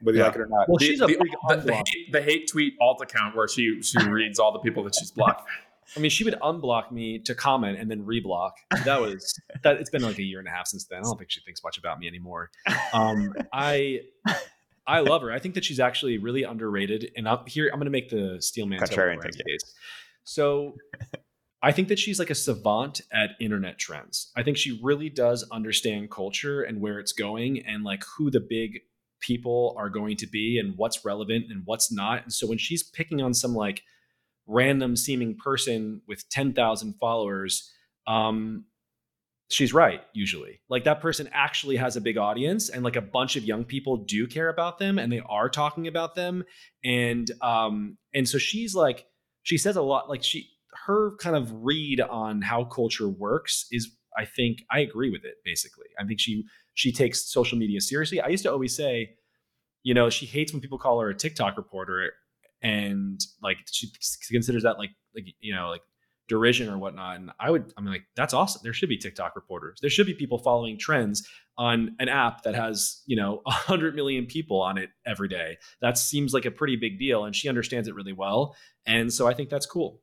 whether 0.00 0.18
yeah. 0.18 0.24
you 0.24 0.28
like 0.28 0.34
it 0.34 0.40
or 0.40 0.46
not. 0.46 0.68
Well, 0.68 0.78
the, 0.78 0.86
she's 0.86 1.00
a 1.00 1.06
the, 1.06 1.16
the, 1.48 1.56
the, 1.56 1.74
hate, 1.74 2.12
the 2.12 2.22
hate 2.22 2.48
tweet 2.50 2.74
alt 2.80 3.00
account 3.00 3.36
where 3.36 3.48
she 3.48 3.80
she 3.82 3.98
reads 4.04 4.38
all 4.38 4.52
the 4.52 4.58
people 4.58 4.84
that 4.84 4.94
she's 4.98 5.10
blocked. 5.10 5.48
I 5.96 6.00
mean, 6.00 6.10
she 6.10 6.24
would 6.24 6.38
unblock 6.40 6.90
me 6.90 7.18
to 7.20 7.34
comment 7.34 7.78
and 7.78 7.90
then 7.90 8.04
reblock. 8.04 8.52
That 8.84 9.00
was 9.00 9.38
that. 9.62 9.76
It's 9.76 9.90
been 9.90 10.02
like 10.02 10.18
a 10.18 10.22
year 10.22 10.38
and 10.38 10.48
a 10.48 10.50
half 10.50 10.66
since 10.66 10.84
then. 10.84 11.00
I 11.00 11.02
don't 11.02 11.18
think 11.18 11.30
she 11.30 11.40
thinks 11.40 11.62
much 11.62 11.76
about 11.76 11.98
me 11.98 12.06
anymore. 12.06 12.50
Um, 12.94 13.34
I 13.52 14.00
I 14.86 15.00
love 15.00 15.22
her. 15.22 15.30
I 15.30 15.38
think 15.38 15.54
that 15.54 15.64
she's 15.64 15.80
actually 15.80 16.18
really 16.18 16.42
underrated. 16.42 17.10
And 17.16 17.28
I'm 17.28 17.46
here. 17.46 17.68
I'm 17.72 17.78
going 17.78 17.86
to 17.86 17.90
make 17.90 18.08
the 18.08 18.38
Steelman 18.40 18.80
contrarian 18.80 19.22
case. 19.22 19.74
So 20.24 20.74
I 21.62 21.70
think 21.70 21.88
that 21.88 21.98
she's 21.98 22.18
like 22.18 22.30
a 22.30 22.34
savant 22.34 23.02
at 23.12 23.30
internet 23.40 23.78
trends. 23.78 24.32
I 24.36 24.42
think 24.42 24.56
she 24.56 24.80
really 24.82 25.08
does 25.08 25.48
understand 25.52 26.10
culture 26.10 26.62
and 26.62 26.80
where 26.80 26.98
it's 26.98 27.12
going 27.12 27.64
and 27.64 27.84
like 27.84 28.02
who 28.16 28.30
the 28.30 28.40
big 28.40 28.80
people 29.20 29.74
are 29.78 29.88
going 29.88 30.16
to 30.16 30.26
be 30.26 30.58
and 30.58 30.76
what's 30.76 31.04
relevant 31.04 31.46
and 31.50 31.62
what's 31.64 31.92
not. 31.92 32.24
And 32.24 32.32
so 32.32 32.48
when 32.48 32.58
she's 32.58 32.82
picking 32.82 33.22
on 33.22 33.32
some 33.32 33.54
like 33.54 33.82
random 34.48 34.96
seeming 34.96 35.36
person 35.36 36.02
with 36.08 36.28
10,000 36.30 36.94
followers, 37.00 37.70
um, 38.08 38.64
she's 39.52 39.74
right 39.74 40.00
usually. 40.12 40.60
Like 40.68 40.84
that 40.84 41.00
person 41.00 41.28
actually 41.32 41.76
has 41.76 41.96
a 41.96 42.00
big 42.00 42.16
audience 42.16 42.68
and 42.68 42.82
like 42.82 42.96
a 42.96 43.02
bunch 43.02 43.36
of 43.36 43.44
young 43.44 43.64
people 43.64 43.98
do 43.98 44.26
care 44.26 44.48
about 44.48 44.78
them 44.78 44.98
and 44.98 45.12
they 45.12 45.20
are 45.28 45.48
talking 45.48 45.86
about 45.86 46.14
them. 46.14 46.44
And 46.84 47.30
um, 47.40 47.98
and 48.14 48.28
so 48.28 48.38
she's 48.38 48.74
like, 48.74 49.06
she 49.42 49.58
says 49.58 49.76
a 49.76 49.82
lot 49.82 50.08
like 50.08 50.22
she 50.22 50.48
her 50.86 51.16
kind 51.16 51.36
of 51.36 51.52
read 51.52 52.00
on 52.00 52.40
how 52.42 52.64
culture 52.64 53.08
works 53.08 53.66
is 53.70 53.90
I 54.16 54.24
think 54.24 54.58
I 54.70 54.80
agree 54.80 55.10
with 55.10 55.24
it 55.24 55.34
basically. 55.44 55.86
I 55.98 56.04
think 56.04 56.20
she 56.20 56.44
she 56.74 56.92
takes 56.92 57.30
social 57.30 57.58
media 57.58 57.80
seriously. 57.80 58.20
I 58.20 58.28
used 58.28 58.44
to 58.44 58.52
always 58.52 58.74
say, 58.74 59.10
you 59.82 59.94
know, 59.94 60.08
she 60.10 60.26
hates 60.26 60.52
when 60.52 60.60
people 60.62 60.78
call 60.78 61.00
her 61.00 61.10
a 61.10 61.14
TikTok 61.14 61.56
reporter 61.56 62.12
and 62.62 63.20
like 63.42 63.58
she 63.70 63.88
considers 64.30 64.62
that 64.62 64.78
like 64.78 64.90
like 65.14 65.24
you 65.40 65.54
know 65.54 65.68
like 65.68 65.82
derision 66.28 66.68
or 66.68 66.78
whatnot. 66.78 67.16
And 67.16 67.30
I 67.38 67.50
would 67.50 67.72
I'm 67.76 67.84
like 67.84 68.04
that's 68.16 68.34
awesome. 68.34 68.60
There 68.62 68.72
should 68.72 68.88
be 68.88 68.98
TikTok 68.98 69.36
reporters. 69.36 69.78
There 69.80 69.90
should 69.90 70.06
be 70.06 70.14
people 70.14 70.38
following 70.38 70.78
trends 70.78 71.28
on 71.58 71.94
an 71.98 72.08
app 72.08 72.42
that 72.42 72.54
has 72.54 73.02
you 73.06 73.16
know 73.16 73.42
a 73.46 73.50
hundred 73.50 73.94
million 73.94 74.26
people 74.26 74.60
on 74.60 74.78
it 74.78 74.90
every 75.06 75.28
day. 75.28 75.58
That 75.80 75.98
seems 75.98 76.32
like 76.32 76.44
a 76.44 76.50
pretty 76.50 76.76
big 76.76 76.98
deal, 76.98 77.24
and 77.24 77.34
she 77.34 77.48
understands 77.48 77.88
it 77.88 77.94
really 77.94 78.12
well. 78.12 78.56
And 78.86 79.12
so 79.12 79.26
I 79.26 79.34
think 79.34 79.48
that's 79.48 79.66
cool. 79.66 80.00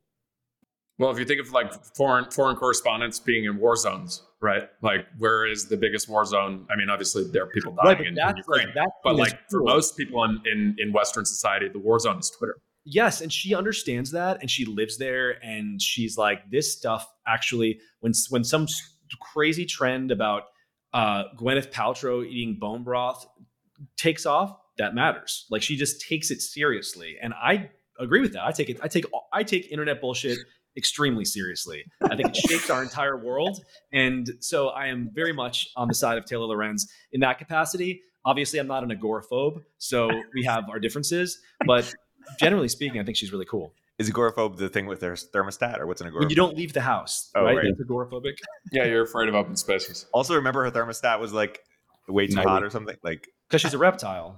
Well, 1.00 1.12
if 1.12 1.18
you 1.18 1.24
think 1.24 1.40
of 1.40 1.54
like 1.54 1.74
foreign 1.96 2.30
foreign 2.30 2.58
correspondents 2.58 3.20
being 3.20 3.46
in 3.46 3.58
war 3.58 3.78
zones, 3.78 4.22
right? 4.42 4.70
Like, 4.82 5.08
where 5.18 5.46
is 5.46 5.70
the 5.70 5.78
biggest 5.78 6.10
war 6.10 6.26
zone? 6.26 6.68
I 6.70 6.76
mean, 6.76 6.90
obviously 6.90 7.24
there 7.24 7.44
are 7.44 7.48
people 7.48 7.74
dying 7.82 7.98
right, 7.98 8.08
in, 8.08 8.20
in, 8.20 8.38
Ukraine, 8.38 8.68
like, 8.76 8.90
but 9.04 9.16
like 9.16 9.32
cool. 9.50 9.62
for 9.62 9.64
most 9.64 9.96
people 9.98 10.24
in, 10.26 10.42
in 10.46 10.76
in 10.78 10.92
Western 10.92 11.26
society, 11.26 11.70
the 11.70 11.80
war 11.80 12.00
zone 12.00 12.20
is 12.20 12.30
Twitter. 12.30 12.58
Yes, 12.92 13.22
and 13.22 13.32
she 13.32 13.54
understands 13.54 14.12
that, 14.12 14.42
and 14.42 14.50
she 14.50 14.66
lives 14.66 14.98
there, 14.98 15.38
and 15.44 15.80
she's 15.80 16.18
like, 16.18 16.50
this 16.50 16.76
stuff 16.76 17.08
actually, 17.28 17.80
when 18.00 18.14
when 18.30 18.44
some 18.44 18.66
crazy 19.22 19.66
trend 19.66 20.10
about 20.10 20.44
uh, 20.94 21.26
Gwyneth 21.38 21.72
Paltrow 21.72 22.26
eating 22.26 22.58
bone 22.60 22.84
broth 22.84 23.28
takes 23.96 24.26
off, 24.26 24.58
that 24.80 24.96
matters. 24.96 25.46
Like 25.52 25.62
she 25.62 25.76
just 25.76 26.02
takes 26.02 26.32
it 26.32 26.42
seriously, 26.42 27.16
and 27.22 27.34
I 27.34 27.70
agree 28.00 28.22
with 28.22 28.34
that. 28.34 28.46
I 28.46 28.52
take 28.52 28.70
it. 28.70 28.80
I 28.82 28.88
take 28.88 29.06
I 29.32 29.44
take 29.44 29.72
internet 29.72 30.02
bullshit 30.02 30.40
extremely 30.76 31.26
seriously. 31.26 31.86
I 32.02 32.16
think 32.16 32.30
it 32.30 32.38
shapes 32.38 32.72
our 32.72 32.82
entire 32.82 33.18
world, 33.18 33.64
and 33.94 34.28
so 34.40 34.70
I 34.70 34.88
am 34.88 35.12
very 35.14 35.34
much 35.34 35.68
on 35.76 35.88
the 35.88 35.94
side 35.94 36.18
of 36.18 36.26
Taylor 36.26 36.48
Lorenz 36.48 36.92
in 37.12 37.20
that 37.20 37.38
capacity. 37.38 38.02
Obviously, 38.26 38.58
I'm 38.58 38.68
not 38.68 38.84
an 38.84 38.90
agoraphobe, 38.90 39.64
so 39.78 40.10
we 40.34 40.44
have 40.44 40.70
our 40.72 40.80
differences, 40.80 41.40
but 41.68 41.94
generally 42.40 42.68
speaking, 42.70 43.00
I 43.00 43.04
think 43.04 43.18
she's 43.18 43.32
really 43.32 43.46
cool. 43.46 43.74
Is 43.98 44.10
agoraphobe 44.10 44.56
the 44.58 44.70
thing 44.70 44.86
with 44.86 45.02
their 45.02 45.14
thermostat, 45.14 45.80
or 45.80 45.86
what's 45.86 46.00
an 46.00 46.08
agoraphobe? 46.10 46.20
When 46.20 46.30
you 46.30 46.36
don't 46.36 46.56
leave 46.56 46.72
the 46.74 46.82
house, 46.82 47.32
Oh, 47.36 47.44
right? 47.44 47.58
right. 47.58 47.66
That's 47.78 47.90
agoraphobic. 47.90 48.38
Yeah, 48.72 48.86
you're 48.86 49.04
afraid 49.04 49.28
of 49.28 49.36
open 49.36 49.56
spaces. 49.58 50.06
also, 50.14 50.36
remember 50.36 50.64
her 50.64 50.72
thermostat 50.72 51.20
was 51.20 51.34
like 51.34 51.60
way 52.08 52.28
too 52.28 52.36
No. 52.36 52.44
hot 52.44 52.64
or 52.64 52.70
something. 52.70 52.96
Like, 53.04 53.28
Because 53.48 53.62
she's 53.62 53.74
a 53.74 53.78
reptile. 53.78 54.38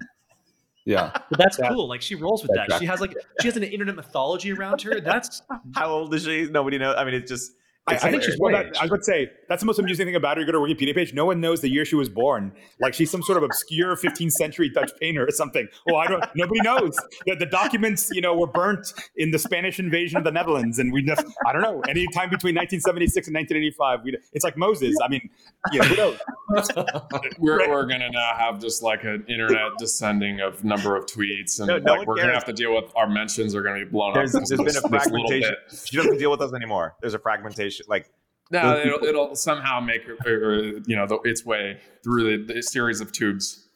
Yeah. 0.86 1.12
But 1.30 1.38
that's 1.38 1.58
That- 1.58 1.70
cool. 1.72 1.88
Like 1.88 2.02
she 2.02 2.16
rolls 2.16 2.42
with 2.42 2.52
that 2.56 2.70
that. 2.70 2.80
She 2.80 2.86
has 2.88 3.02
like 3.02 3.16
she 3.40 3.48
has 3.48 3.56
an 3.56 3.64
internet 3.64 3.96
mythology 3.96 4.52
around 4.52 4.82
her. 4.82 5.00
That's 5.00 5.44
how 5.76 5.90
old 5.90 6.14
is 6.16 6.24
she? 6.24 6.46
Nobody 6.50 6.78
knows. 6.80 6.96
I 6.98 7.04
mean, 7.06 7.14
it's 7.14 7.30
just. 7.30 7.52
I, 7.88 7.96
it's 7.96 8.04
I 8.04 8.12
think 8.12 8.22
she's 8.24 8.36
hilarious. 8.36 8.64
well, 8.64 8.72
that, 8.74 8.80
I 8.80 8.84
was 8.84 8.92
about 8.92 8.98
to 8.98 9.04
say 9.04 9.32
that's 9.50 9.62
the 9.62 9.66
most 9.66 9.80
amusing 9.80 10.06
thing 10.06 10.16
about 10.16 10.38
her. 10.38 10.42
You 10.42 10.46
go 10.46 10.52
to 10.52 10.60
her 10.62 10.66
Wikipedia 10.68 10.94
page. 10.94 11.14
No 11.16 11.26
one 11.26 11.42
knows 11.42 11.62
the 11.62 11.70
year 11.70 11.84
she 11.84 11.96
was 11.96 12.10
born. 12.10 12.52
Like 12.80 12.94
she's 12.94 13.10
some 13.10 13.24
sort 13.24 13.38
of 13.40 13.44
obscure 13.44 13.96
15th 13.96 14.34
century 14.34 14.70
Dutch 14.70 14.92
painter 15.00 15.26
or 15.26 15.32
something. 15.32 15.68
Well, 15.88 15.96
I 15.98 16.06
don't. 16.08 16.24
Nobody 16.36 16.62
knows 16.62 16.96
that 17.26 17.40
the 17.40 17.48
documents, 17.48 18.10
you 18.14 18.22
know, 18.22 18.36
were 18.38 18.46
burnt 18.48 18.94
in 19.18 19.32
the 19.32 19.40
Spanish 19.40 19.80
invasion 19.80 20.18
of 20.18 20.24
the 20.24 20.32
Netherlands, 20.32 20.78
and 20.78 20.94
we 20.94 21.02
just 21.02 21.26
I 21.48 21.54
don't 21.54 21.64
know 21.64 21.82
any 21.90 22.06
time 22.14 22.30
between 22.30 22.54
1976 22.56 23.28
and 23.28 23.36
1985. 23.36 24.00
We, 24.06 24.18
it's 24.34 24.46
like 24.46 24.58
Moses. 24.58 24.96
I 25.04 25.08
mean, 25.08 25.28
you 25.72 25.80
know, 25.80 25.86
who 25.88 25.96
knows? 25.96 26.70
We're, 27.40 27.58
Right. 27.58 27.70
we're 27.70 27.86
gonna 27.86 28.10
now 28.12 28.34
have 28.38 28.60
just 28.60 28.84
like 28.84 29.04
an 29.04 29.26
internet 29.28 29.72
descending 29.80 30.40
of 30.42 30.64
number 30.64 30.96
of 30.96 31.06
tweets, 31.06 31.60
and 31.60 31.68
No, 31.68 31.78
no 31.78 31.94
like 32.00 32.08
we're 32.08 32.18
gonna 32.18 32.34
have 32.34 32.46
to 32.46 32.54
deal 32.54 32.76
with 32.76 32.92
our 32.96 33.08
mentions 33.10 33.56
are 33.56 33.62
gonna 33.64 33.80
be 33.84 33.90
blown 33.90 34.14
There's, 34.14 34.36
up. 34.36 34.42
because 34.42 34.50
there's 34.50 34.60
of 34.78 34.84
been 34.92 34.92
a 34.94 35.00
this 35.00 35.10
little 35.12 35.28
fragmentation. 35.28 35.56
bit. 35.70 35.80
She 35.88 35.98
doesn't 35.98 36.18
deal 36.18 36.30
with 36.32 36.42
us 36.42 36.54
anymore. 36.54 36.96
There's 37.02 37.14
a 37.14 37.20
fragmentation. 37.20 37.71
Like, 37.88 38.10
No, 38.52 38.78
it'll, 38.78 39.04
it'll 39.04 39.36
somehow 39.36 39.80
make 39.80 40.02
it, 40.08 40.28
or, 40.28 40.82
you 40.86 40.96
know 40.96 41.08
the, 41.08 41.20
its 41.24 41.46
way 41.46 41.80
through 42.04 42.46
the, 42.46 42.54
the 42.56 42.62
series 42.62 43.00
of 43.02 43.12
tubes. 43.12 43.68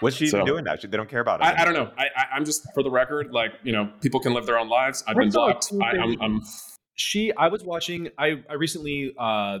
what's 0.00 0.16
she 0.16 0.26
So- 0.28 0.44
doing 0.44 0.64
now? 0.64 0.76
She, 0.76 0.86
they 0.86 0.96
don't 0.96 1.08
care 1.08 1.20
about 1.20 1.40
it 1.40 1.44
I, 1.44 1.62
I 1.62 1.64
don't 1.64 1.74
know. 1.74 1.90
I, 1.98 2.04
I, 2.16 2.24
I'm 2.34 2.44
just 2.44 2.66
for 2.74 2.82
the 2.82 2.90
record, 2.90 3.32
like 3.32 3.52
you 3.62 3.72
know, 3.72 3.90
people 4.00 4.20
can 4.20 4.32
live 4.34 4.46
their 4.46 4.58
own 4.58 4.68
lives. 4.68 5.04
I've 5.06 5.16
been 5.16 5.30
blocked. 5.30 5.72
I, 5.82 5.90
I'm. 5.98 6.20
I'm 6.20 6.42
she. 6.94 7.32
I 7.34 7.48
was 7.48 7.62
watching. 7.64 8.08
I 8.18 8.42
I 8.48 8.54
recently 8.54 9.14
uh, 9.18 9.58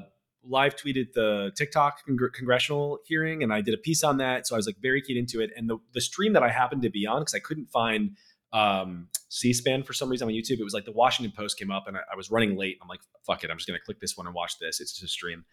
live 0.48 0.76
tweeted 0.76 1.12
the 1.12 1.52
TikTok 1.56 1.98
congr- 2.08 2.32
congressional 2.32 2.98
hearing, 3.06 3.42
and 3.42 3.52
I 3.52 3.60
did 3.60 3.74
a 3.74 3.78
piece 3.78 4.02
on 4.02 4.16
that. 4.18 4.46
So 4.46 4.54
I 4.54 4.58
was 4.58 4.66
like 4.66 4.76
very 4.80 5.02
keyed 5.02 5.16
into 5.18 5.40
it. 5.40 5.50
And 5.56 5.68
the 5.68 5.76
the 5.92 6.00
stream 6.00 6.32
that 6.34 6.42
I 6.42 6.50
happened 6.50 6.82
to 6.82 6.90
be 6.90 7.06
on 7.06 7.20
because 7.20 7.34
I 7.34 7.40
couldn't 7.40 7.70
find 7.70 8.16
um, 8.52 9.08
C-SPAN 9.28 9.82
for 9.82 9.92
some 9.92 10.08
reason 10.08 10.28
on 10.28 10.34
YouTube. 10.34 10.60
It 10.60 10.64
was 10.64 10.74
like 10.74 10.84
the 10.84 10.92
Washington 10.92 11.32
Post 11.36 11.58
came 11.58 11.70
up, 11.70 11.88
and 11.88 11.96
I, 11.96 12.00
I 12.12 12.16
was 12.16 12.30
running 12.30 12.56
late. 12.56 12.78
I'm 12.80 12.88
like, 12.88 13.00
fuck 13.26 13.42
it, 13.44 13.50
I'm 13.50 13.56
just 13.56 13.66
gonna 13.66 13.80
click 13.84 14.00
this 14.00 14.16
one 14.16 14.26
and 14.26 14.34
watch 14.34 14.58
this. 14.58 14.80
It's 14.80 14.92
just 14.92 15.04
a 15.04 15.08
stream. 15.08 15.44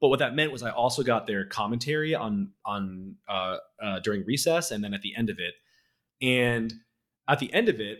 But 0.00 0.08
what 0.08 0.18
that 0.20 0.34
meant 0.34 0.50
was 0.50 0.62
I 0.62 0.70
also 0.70 1.02
got 1.02 1.26
their 1.26 1.44
commentary 1.44 2.14
on 2.14 2.52
on 2.64 3.16
uh, 3.28 3.56
uh, 3.82 4.00
during 4.00 4.24
recess, 4.26 4.70
and 4.70 4.82
then 4.82 4.94
at 4.94 5.02
the 5.02 5.14
end 5.16 5.28
of 5.28 5.38
it. 5.38 5.54
And 6.22 6.72
at 7.28 7.38
the 7.38 7.52
end 7.52 7.68
of 7.68 7.80
it, 7.80 7.98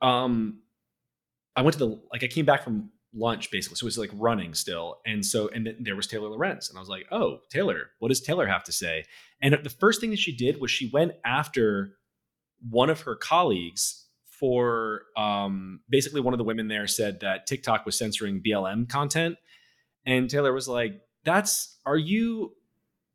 um, 0.00 0.62
I 1.56 1.62
went 1.62 1.74
to 1.74 1.78
the 1.78 2.00
like 2.12 2.24
I 2.24 2.26
came 2.26 2.46
back 2.46 2.64
from 2.64 2.90
lunch 3.12 3.50
basically, 3.50 3.76
so 3.76 3.84
it 3.84 3.88
was 3.88 3.98
like 3.98 4.10
running 4.14 4.54
still, 4.54 5.00
and 5.06 5.24
so 5.24 5.48
and 5.48 5.66
then 5.66 5.76
there 5.80 5.96
was 5.96 6.06
Taylor 6.06 6.28
Lorenz, 6.28 6.70
and 6.70 6.78
I 6.78 6.80
was 6.80 6.88
like, 6.88 7.06
oh, 7.10 7.40
Taylor, 7.50 7.90
what 7.98 8.08
does 8.08 8.22
Taylor 8.22 8.46
have 8.46 8.64
to 8.64 8.72
say? 8.72 9.04
And 9.42 9.58
the 9.62 9.70
first 9.70 10.00
thing 10.00 10.10
that 10.10 10.18
she 10.18 10.34
did 10.34 10.60
was 10.60 10.70
she 10.70 10.90
went 10.92 11.12
after 11.24 11.96
one 12.68 12.88
of 12.90 13.02
her 13.02 13.14
colleagues 13.14 14.06
for 14.40 15.02
um, 15.16 15.80
basically 15.88 16.22
one 16.22 16.32
of 16.32 16.38
the 16.38 16.44
women 16.44 16.66
there 16.66 16.86
said 16.86 17.20
that 17.20 17.46
TikTok 17.46 17.84
was 17.84 17.96
censoring 17.96 18.42
BLM 18.42 18.88
content, 18.88 19.36
and 20.06 20.28
Taylor 20.30 20.52
was 20.52 20.66
like, 20.66 21.02
"That's 21.24 21.78
are 21.84 21.96
you 21.96 22.54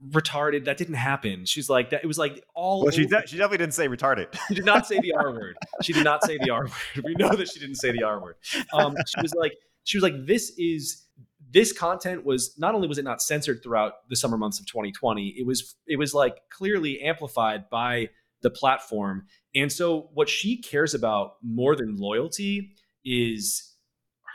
retarded? 0.08 0.66
That 0.66 0.78
didn't 0.78 0.96
happen." 0.96 1.46
She's 1.46 1.68
like, 1.68 1.90
"That 1.90 2.04
it 2.04 2.08
was 2.08 2.20
like 2.20 2.46
all." 2.54 2.84
Well, 2.84 2.92
she, 2.92 3.08
de- 3.08 3.28
she 3.28 3.38
definitely 3.38 3.58
didn't 3.58 3.74
say 3.74 3.88
retarded. 3.88 4.28
she 4.48 4.54
did 4.54 4.66
not 4.66 4.86
say 4.86 5.00
the 5.00 5.14
R 5.14 5.32
word. 5.32 5.58
She 5.82 5.92
did 5.92 6.04
not 6.04 6.24
say 6.24 6.38
the 6.38 6.52
R 6.52 6.66
word. 6.66 7.04
We 7.04 7.16
know 7.16 7.36
that 7.36 7.50
she 7.50 7.60
didn't 7.60 7.78
say 7.78 7.92
the 7.92 8.04
R 8.04 8.22
word. 8.22 8.36
Um, 8.72 8.96
she 9.08 9.22
was 9.22 9.34
like, 9.34 9.54
she 9.84 9.98
was 9.98 10.04
like, 10.04 10.26
this 10.28 10.54
is 10.58 11.08
this 11.52 11.72
content 11.72 12.26
was 12.26 12.54
not 12.58 12.76
only 12.76 12.88
was 12.88 12.98
it 12.98 13.04
not 13.04 13.22
censored 13.22 13.64
throughout 13.64 14.08
the 14.10 14.16
summer 14.16 14.38
months 14.38 14.60
of 14.60 14.68
2020, 14.68 15.36
it 15.38 15.48
was 15.48 15.76
it 15.88 15.98
was 15.98 16.14
like 16.14 16.38
clearly 16.52 17.02
amplified 17.02 17.70
by 17.72 18.10
the 18.42 18.50
platform. 18.52 19.26
And 19.56 19.72
so 19.72 20.10
what 20.14 20.30
she 20.30 20.58
cares 20.58 20.94
about 20.94 21.38
more 21.42 21.76
than 21.76 21.98
loyalty 21.98 22.76
is 23.04 23.72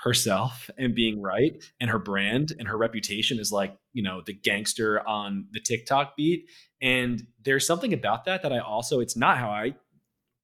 herself 0.02 0.70
and 0.78 0.94
being 0.94 1.20
right 1.20 1.62
and 1.78 1.90
her 1.90 1.98
brand 1.98 2.54
and 2.58 2.66
her 2.66 2.78
reputation 2.78 3.38
is 3.38 3.52
like 3.52 3.76
you 3.92 4.02
know 4.02 4.22
the 4.24 4.32
gangster 4.32 5.06
on 5.06 5.46
the 5.52 5.60
tiktok 5.60 6.16
beat. 6.16 6.48
And 6.80 7.26
there's 7.44 7.66
something 7.66 7.92
about 7.92 8.24
that 8.24 8.42
that 8.42 8.52
i 8.52 8.58
also 8.58 9.00
it's 9.00 9.16
not 9.16 9.36
how 9.36 9.50
i 9.50 9.74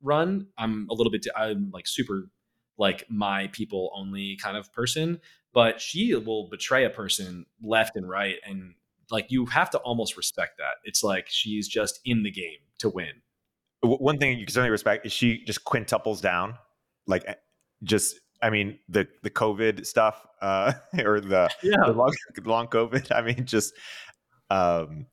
run. 0.03 0.49
I'm 0.59 0.87
a 0.91 0.95
little 0.95 1.11
bit 1.11 1.27
i'm 1.35 1.71
like 1.73 1.87
super 1.87 2.29
like 2.77 3.07
my 3.09 3.49
people 3.53 3.91
only 3.95 4.37
kind 4.43 4.59
of 4.59 4.71
person 4.75 5.21
but 5.57 5.81
she 5.81 6.15
will 6.15 6.51
betray 6.51 6.85
a 6.85 6.91
person 6.91 7.47
left 7.63 7.97
and 7.97 8.07
right. 8.07 8.37
And 8.45 8.75
like 9.11 9.31
you 9.31 9.47
have 9.47 9.71
to 9.71 9.79
almost 9.79 10.19
respect 10.19 10.59
that. 10.59 10.75
It's 10.85 11.03
like 11.03 11.29
she's 11.31 11.67
just 11.67 11.99
in 12.05 12.25
the 12.25 12.31
game 12.31 12.59
to 12.81 12.91
win 12.91 13.23
One 13.83 14.19
thing 14.19 14.39
you 14.39 14.47
can 14.47 14.53
certainly 14.53 14.71
respect 14.71 15.07
is 15.07 15.13
she 15.13 15.45
just 15.45 15.65
quintuples 15.65 16.21
down. 16.21 16.55
Like, 17.07 17.25
eh, 17.27 17.35
just, 17.83 18.19
I 18.43 18.51
mean, 18.51 18.79
the 18.89 19.07
the 19.23 19.31
COVID 19.31 19.87
stuff 19.87 20.27
uh, 20.41 20.73
or 21.05 21.21
the, 21.21 21.51
yeah 21.63 21.77
the 21.87 21.93
long, 21.93 22.15
long 22.45 22.67
COVID, 22.69 23.15
I 23.15 23.23
mean, 23.23 23.45
just 23.45 23.75
um, 24.51 25.07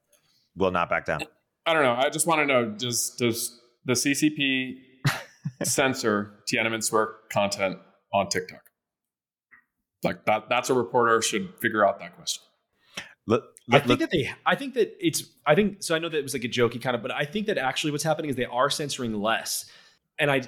will 0.56 0.72
not 0.72 0.90
back 0.90 1.06
down. 1.06 1.24
I 1.66 1.74
don't 1.74 1.84
know. 1.84 1.94
I 1.94 2.10
just 2.10 2.28
want 2.28 2.42
to 2.42 2.46
know 2.46 2.66
does 2.66 3.16
does 3.18 3.60
the 3.86 3.94
CCP 3.94 4.76
censor 5.64 6.40
Tiananmen 6.52 6.84
Square 6.84 7.10
content 7.32 7.78
on 8.14 8.30
TikTok? 8.30 8.62
Like 10.04 10.26
that 10.26 10.50
that's 10.50 10.70
a 10.70 10.74
reporter 10.74 11.22
should 11.22 11.54
figure 11.62 11.88
out 11.88 12.00
that 12.00 12.16
question. 12.16 12.44
Let, 13.26 13.42
I 13.72 13.80
think 13.80 14.00
that 14.00 14.12
they. 14.12 14.30
I 14.46 14.56
think 14.56 14.74
that 14.74 14.96
it's. 15.00 15.24
I 15.46 15.56
think 15.56 15.84
so. 15.84 15.96
I 15.96 16.00
know 16.00 16.10
that 16.10 16.18
it 16.18 16.24
was 16.24 16.34
like 16.34 16.44
a 16.44 16.50
jokey 16.50 16.82
kind 16.82 16.96
of, 16.96 17.02
but 17.02 17.12
I 17.12 17.26
think 17.26 17.48
that 17.48 17.58
actually 17.58 17.92
what's 17.92 18.04
happening 18.04 18.30
is 18.30 18.36
they 18.36 18.46
are 18.46 18.70
censoring 18.70 19.14
less. 19.14 19.70
And 20.20 20.30
I, 20.30 20.42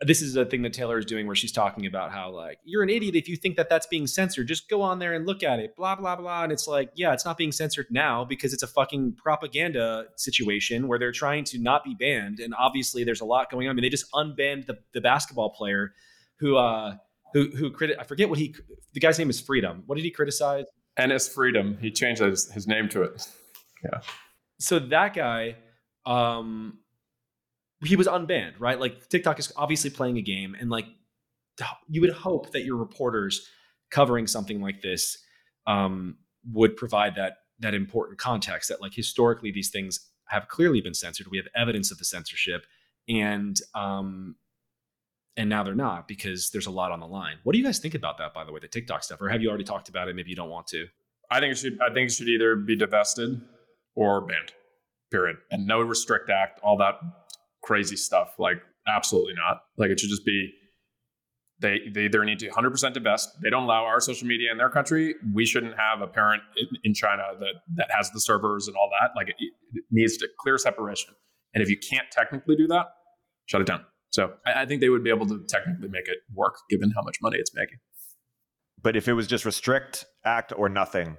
this 0.00 0.20
is 0.20 0.36
a 0.36 0.44
thing 0.44 0.62
that 0.62 0.72
Taylor 0.72 0.98
is 0.98 1.06
doing 1.06 1.26
where 1.26 1.36
she's 1.36 1.52
talking 1.52 1.86
about 1.86 2.12
how 2.12 2.30
like 2.30 2.58
you're 2.64 2.82
an 2.82 2.90
idiot 2.90 3.14
if 3.14 3.28
you 3.28 3.36
think 3.36 3.56
that 3.56 3.68
that's 3.70 3.86
being 3.86 4.06
censored. 4.06 4.48
Just 4.48 4.68
go 4.68 4.82
on 4.82 4.98
there 4.98 5.14
and 5.14 5.26
look 5.26 5.42
at 5.42 5.60
it. 5.60 5.76
Blah 5.76 5.94
blah 5.94 6.16
blah. 6.16 6.42
And 6.42 6.52
it's 6.52 6.66
like, 6.66 6.90
yeah, 6.96 7.12
it's 7.12 7.24
not 7.24 7.38
being 7.38 7.52
censored 7.52 7.86
now 7.90 8.24
because 8.24 8.52
it's 8.52 8.62
a 8.62 8.66
fucking 8.66 9.14
propaganda 9.14 10.06
situation 10.16 10.88
where 10.88 10.98
they're 10.98 11.12
trying 11.12 11.44
to 11.44 11.58
not 11.58 11.84
be 11.84 11.94
banned. 11.94 12.40
And 12.40 12.54
obviously, 12.58 13.04
there's 13.04 13.20
a 13.20 13.24
lot 13.24 13.50
going 13.50 13.68
on. 13.68 13.70
I 13.70 13.74
mean, 13.74 13.82
they 13.82 13.88
just 13.88 14.10
unbanned 14.12 14.66
the 14.66 14.78
the 14.92 15.00
basketball 15.00 15.50
player 15.50 15.94
who 16.40 16.56
uh 16.56 16.96
who 17.32 17.48
who 17.50 17.70
criti- 17.70 17.96
I 17.98 18.02
forget 18.04 18.28
what 18.28 18.38
he. 18.38 18.54
The 18.92 19.00
guy's 19.00 19.18
name 19.18 19.30
is 19.30 19.40
Freedom. 19.40 19.84
What 19.86 19.94
did 19.96 20.04
he 20.04 20.10
criticize? 20.10 20.64
Enes 20.98 21.32
Freedom, 21.32 21.76
he 21.80 21.90
changed 21.90 22.22
his, 22.22 22.50
his 22.52 22.66
name 22.66 22.88
to 22.90 23.02
it. 23.02 23.26
Yeah. 23.84 24.00
So 24.58 24.78
that 24.78 25.14
guy 25.14 25.56
um 26.06 26.78
he 27.84 27.96
was 27.96 28.06
unbanned 28.06 28.54
right 28.58 28.80
like 28.80 29.08
tiktok 29.08 29.38
is 29.38 29.52
obviously 29.56 29.90
playing 29.90 30.16
a 30.16 30.22
game 30.22 30.56
and 30.58 30.70
like 30.70 30.86
you 31.88 32.00
would 32.00 32.12
hope 32.12 32.52
that 32.52 32.64
your 32.64 32.76
reporters 32.76 33.48
covering 33.90 34.26
something 34.26 34.60
like 34.60 34.80
this 34.82 35.18
um 35.66 36.16
would 36.52 36.76
provide 36.76 37.14
that 37.16 37.38
that 37.58 37.74
important 37.74 38.18
context 38.18 38.68
that 38.68 38.80
like 38.80 38.94
historically 38.94 39.50
these 39.50 39.70
things 39.70 40.08
have 40.28 40.48
clearly 40.48 40.80
been 40.80 40.94
censored 40.94 41.26
we 41.30 41.36
have 41.36 41.46
evidence 41.54 41.90
of 41.90 41.98
the 41.98 42.04
censorship 42.04 42.64
and 43.08 43.58
um 43.74 44.36
and 45.36 45.48
now 45.48 45.62
they're 45.62 45.74
not 45.74 46.08
because 46.08 46.50
there's 46.50 46.66
a 46.66 46.70
lot 46.70 46.92
on 46.92 47.00
the 47.00 47.06
line 47.06 47.36
what 47.42 47.52
do 47.52 47.58
you 47.58 47.64
guys 47.64 47.78
think 47.78 47.94
about 47.94 48.18
that 48.18 48.32
by 48.34 48.44
the 48.44 48.52
way 48.52 48.60
the 48.60 48.68
tiktok 48.68 49.02
stuff 49.02 49.20
or 49.20 49.28
have 49.28 49.42
you 49.42 49.48
already 49.48 49.64
talked 49.64 49.88
about 49.88 50.08
it 50.08 50.16
maybe 50.16 50.30
you 50.30 50.36
don't 50.36 50.50
want 50.50 50.66
to 50.66 50.86
I 51.30 51.40
think 51.40 51.52
it 51.52 51.58
should 51.58 51.78
I 51.80 51.92
think 51.92 52.10
it 52.10 52.14
should 52.14 52.28
either 52.28 52.56
be 52.56 52.76
divested 52.76 53.40
or 53.94 54.20
banned. 54.20 54.52
Period. 55.10 55.36
And 55.50 55.66
no 55.66 55.80
restrict 55.80 56.30
act, 56.30 56.60
all 56.62 56.76
that 56.78 56.94
crazy 57.62 57.96
stuff. 57.96 58.34
Like 58.38 58.58
absolutely 58.86 59.34
not. 59.34 59.62
Like 59.76 59.90
it 59.90 60.00
should 60.00 60.10
just 60.10 60.24
be 60.24 60.52
they 61.58 61.80
they 61.92 62.04
either 62.04 62.24
need 62.24 62.38
to 62.40 62.48
100% 62.48 62.92
divest. 62.92 63.30
They 63.42 63.50
don't 63.50 63.64
allow 63.64 63.84
our 63.84 64.00
social 64.00 64.28
media 64.28 64.52
in 64.52 64.58
their 64.58 64.68
country. 64.68 65.14
We 65.32 65.46
shouldn't 65.46 65.76
have 65.76 66.00
a 66.00 66.06
parent 66.06 66.42
in, 66.56 66.66
in 66.84 66.94
China 66.94 67.22
that 67.40 67.54
that 67.76 67.90
has 67.90 68.10
the 68.10 68.20
servers 68.20 68.68
and 68.68 68.76
all 68.76 68.90
that. 69.00 69.10
Like 69.16 69.28
it, 69.30 69.36
it 69.38 69.84
needs 69.90 70.16
to 70.18 70.28
clear 70.40 70.58
separation. 70.58 71.14
And 71.54 71.62
if 71.62 71.70
you 71.70 71.78
can't 71.78 72.06
technically 72.10 72.56
do 72.56 72.66
that, 72.68 72.86
shut 73.46 73.60
it 73.60 73.66
down. 73.66 73.84
So 74.10 74.32
I, 74.46 74.62
I 74.62 74.66
think 74.66 74.80
they 74.80 74.88
would 74.88 75.04
be 75.04 75.10
able 75.10 75.26
to 75.26 75.44
technically 75.48 75.88
make 75.88 76.08
it 76.08 76.18
work 76.34 76.54
given 76.70 76.90
how 76.90 77.02
much 77.02 77.18
money 77.20 77.38
it's 77.38 77.52
making. 77.54 77.78
but 78.82 78.96
if 78.96 79.08
it 79.08 79.14
was 79.14 79.26
just 79.26 79.44
restrict 79.44 80.04
act 80.24 80.52
or 80.56 80.68
nothing, 80.68 81.16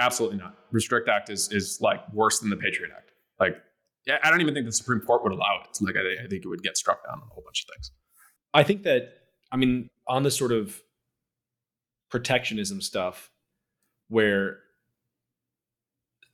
Absolutely 0.00 0.38
not. 0.38 0.56
Restrict 0.72 1.08
Act 1.08 1.30
is 1.30 1.52
is 1.52 1.78
like 1.80 2.00
worse 2.12 2.40
than 2.40 2.50
the 2.50 2.56
Patriot 2.56 2.90
Act. 2.96 3.12
Like, 3.38 3.56
yeah, 4.06 4.18
I 4.22 4.30
don't 4.30 4.40
even 4.40 4.54
think 4.54 4.66
the 4.66 4.72
Supreme 4.72 5.00
Court 5.00 5.22
would 5.22 5.32
allow 5.32 5.60
it. 5.62 5.78
Like, 5.80 5.94
I, 5.96 6.24
I 6.24 6.28
think 6.28 6.44
it 6.44 6.48
would 6.48 6.62
get 6.62 6.76
struck 6.76 7.04
down 7.06 7.20
on 7.20 7.28
a 7.30 7.32
whole 7.32 7.44
bunch 7.44 7.64
of 7.64 7.74
things. 7.74 7.92
I 8.52 8.64
think 8.64 8.82
that 8.82 9.10
I 9.52 9.56
mean 9.56 9.88
on 10.08 10.24
the 10.24 10.30
sort 10.30 10.52
of 10.52 10.80
protectionism 12.10 12.80
stuff 12.80 13.30
where 14.08 14.58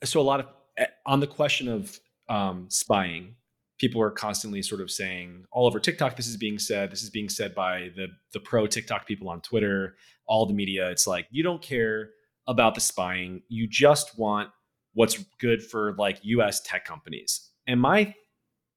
so 0.04 0.20
a 0.20 0.22
lot 0.22 0.40
of 0.40 0.46
eh, 0.78 0.86
on 1.04 1.20
the 1.20 1.26
question 1.26 1.68
of 1.68 2.00
um, 2.28 2.66
spying 2.70 3.34
people 3.80 4.00
are 4.00 4.10
constantly 4.10 4.62
sort 4.62 4.80
of 4.80 4.90
saying 4.90 5.44
all 5.50 5.66
over 5.66 5.80
tiktok 5.80 6.14
this 6.14 6.26
is 6.26 6.36
being 6.36 6.58
said 6.58 6.90
this 6.90 7.02
is 7.02 7.10
being 7.10 7.28
said 7.28 7.54
by 7.54 7.88
the 7.96 8.06
the 8.32 8.40
pro 8.40 8.66
tiktok 8.66 9.06
people 9.06 9.28
on 9.28 9.40
twitter 9.40 9.96
all 10.30 10.46
the 10.46 10.54
media. 10.54 10.88
It's 10.88 11.06
like 11.06 11.26
you 11.30 11.42
don't 11.42 11.60
care 11.60 12.10
about 12.46 12.76
the 12.76 12.80
spying. 12.80 13.42
You 13.48 13.66
just 13.66 14.16
want 14.16 14.48
what's 14.94 15.22
good 15.40 15.62
for 15.62 15.94
like 15.98 16.20
us 16.24 16.60
tech 16.60 16.86
companies. 16.86 17.50
And 17.66 17.80
my 17.80 18.14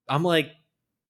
i'm 0.10 0.24
like 0.24 0.52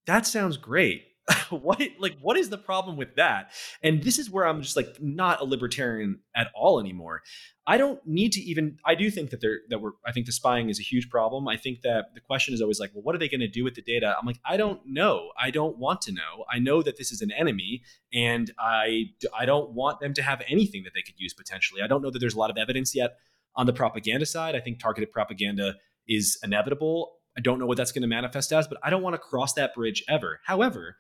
that 0.06 0.28
sounds 0.28 0.56
great 0.56 1.02
what 1.50 1.82
like 2.00 2.18
what 2.22 2.38
is 2.38 2.50
the 2.50 2.58
problem 2.58 2.98
with 2.98 3.16
that? 3.16 3.52
And 3.82 4.04
this 4.04 4.20
is 4.20 4.30
where 4.30 4.46
i'm 4.46 4.62
just 4.62 4.76
like 4.76 4.98
not 5.00 5.40
a 5.40 5.46
libertarian 5.46 6.20
at 6.36 6.48
all 6.54 6.80
anymore. 6.80 7.22
I 7.66 7.78
don't 7.78 8.06
need 8.06 8.34
to 8.34 8.42
even 8.42 8.78
i 8.84 8.94
do 8.94 9.10
think 9.10 9.30
that 9.30 9.40
there 9.40 9.60
that 9.70 9.80
we're 9.80 9.92
i 10.06 10.12
think 10.12 10.26
the 10.26 10.34
spying 10.34 10.70
is 10.70 10.80
a 10.80 10.84
huge 10.84 11.10
problem. 11.10 11.48
I 11.48 11.56
think 11.56 11.82
that 11.82 12.08
the 12.14 12.20
question 12.20 12.54
is 12.54 12.62
always 12.62 12.80
like 12.80 12.92
well 12.94 13.04
what 13.04 13.16
are 13.16 13.20
they 13.20 13.30
going 13.30 13.40
to 13.40 13.48
do 13.48 13.64
with 13.64 13.76
the 13.76 13.82
data? 13.82 14.16
I'm 14.20 14.26
like 14.26 14.40
i 14.46 14.58
don't 14.58 14.82
know. 14.86 15.30
I 15.40 15.50
don't 15.50 15.78
want 15.78 16.02
to 16.02 16.12
know. 16.12 16.44
I 16.52 16.60
know 16.60 16.82
that 16.82 16.98
this 16.98 17.12
is 17.12 17.22
an 17.22 17.32
enemy 17.32 17.84
and 18.14 18.52
i 18.60 19.06
i 19.38 19.46
don't 19.46 19.72
want 19.72 20.02
them 20.02 20.14
to 20.16 20.22
have 20.22 20.42
anything 20.50 20.84
that 20.84 20.92
they 20.94 21.02
could 21.02 21.16
use 21.18 21.34
potentially. 21.34 21.82
I 21.82 21.88
don't 21.88 22.02
know 22.02 22.12
that 22.12 22.20
there's 22.20 22.36
a 22.36 22.40
lot 22.40 22.50
of 22.50 22.58
evidence 22.58 22.94
yet 22.94 23.16
on 23.56 23.66
the 23.66 23.74
propaganda 23.74 24.26
side. 24.26 24.56
I 24.56 24.60
think 24.60 24.80
targeted 24.80 25.12
propaganda 25.12 25.76
is 26.08 26.38
inevitable. 26.44 27.14
I 27.38 27.42
don't 27.42 27.60
know 27.60 27.66
what 27.66 27.78
that's 27.78 27.92
going 27.92 28.04
to 28.04 28.08
manifest 28.08 28.52
as, 28.52 28.68
but 28.68 28.78
I 28.84 28.90
don't 28.90 29.02
want 29.02 29.14
to 29.16 29.20
cross 29.20 29.54
that 29.54 29.74
bridge 29.74 30.04
ever. 30.08 30.40
However, 30.46 30.98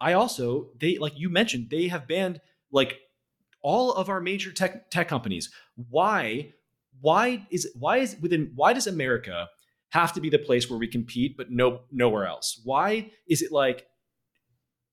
I 0.00 0.14
also 0.14 0.70
they 0.80 0.98
like 0.98 1.18
you 1.18 1.28
mentioned 1.28 1.68
they 1.70 1.88
have 1.88 2.08
banned 2.08 2.40
like 2.72 2.98
all 3.62 3.92
of 3.92 4.08
our 4.08 4.20
major 4.20 4.52
tech 4.52 4.90
tech 4.90 5.08
companies. 5.08 5.50
Why 5.90 6.54
why 7.00 7.46
is 7.50 7.70
why 7.78 7.98
is 7.98 8.16
within 8.20 8.52
why 8.54 8.72
does 8.72 8.86
America 8.86 9.48
have 9.90 10.12
to 10.12 10.20
be 10.20 10.30
the 10.30 10.38
place 10.38 10.70
where 10.70 10.78
we 10.78 10.88
compete 10.88 11.36
but 11.36 11.50
no 11.50 11.80
nowhere 11.90 12.26
else? 12.26 12.60
Why 12.64 13.10
is 13.28 13.42
it 13.42 13.52
like 13.52 13.86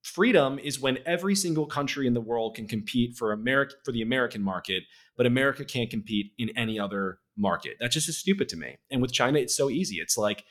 freedom 0.03 0.58
is 0.60 0.80
when 0.80 0.97
every 1.05 1.36
single 1.36 1.66
country 1.66 2.08
in 2.08 2.14
the 2.14 2.22
world 2.22 2.55
can 2.55 2.68
compete 2.68 3.16
for 3.16 3.32
America 3.32 3.76
for 3.84 3.91
the 3.91 4.01
American 4.01 4.41
market, 4.41 4.84
but 5.16 5.26
America 5.26 5.66
can't 5.66 5.89
compete 5.89 6.32
in 6.38 6.49
any 6.58 6.80
other 6.80 7.20
market. 7.36 7.78
That's 7.80 7.93
just 7.93 8.12
stupid 8.20 8.49
to 8.49 8.58
me. 8.58 8.78
And 8.89 9.01
with 9.01 9.14
China, 9.14 9.39
it's 9.39 9.55
so 9.55 9.70
easy. 9.70 9.97
It's 9.97 10.18
like 10.18 10.43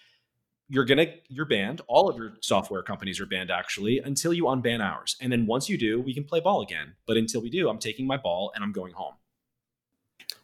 you're 0.68 0.84
gonna 0.84 1.06
you're 1.28 1.46
banned. 1.46 1.80
All 1.86 2.08
of 2.08 2.16
your 2.16 2.34
software 2.40 2.82
companies 2.82 3.20
are 3.20 3.26
banned 3.26 3.50
actually 3.50 3.98
until 3.98 4.32
you 4.32 4.44
unban 4.44 4.84
ours. 4.84 5.16
And 5.20 5.30
then 5.30 5.46
once 5.46 5.68
you 5.68 5.78
do, 5.78 6.00
we 6.00 6.12
can 6.12 6.24
play 6.24 6.40
ball 6.40 6.62
again. 6.62 6.94
But 7.06 7.16
until 7.16 7.40
we 7.40 7.50
do, 7.50 7.68
I'm 7.68 7.78
taking 7.78 8.06
my 8.06 8.16
ball 8.16 8.52
and 8.54 8.64
I'm 8.64 8.72
going 8.72 8.92
home. 8.92 9.14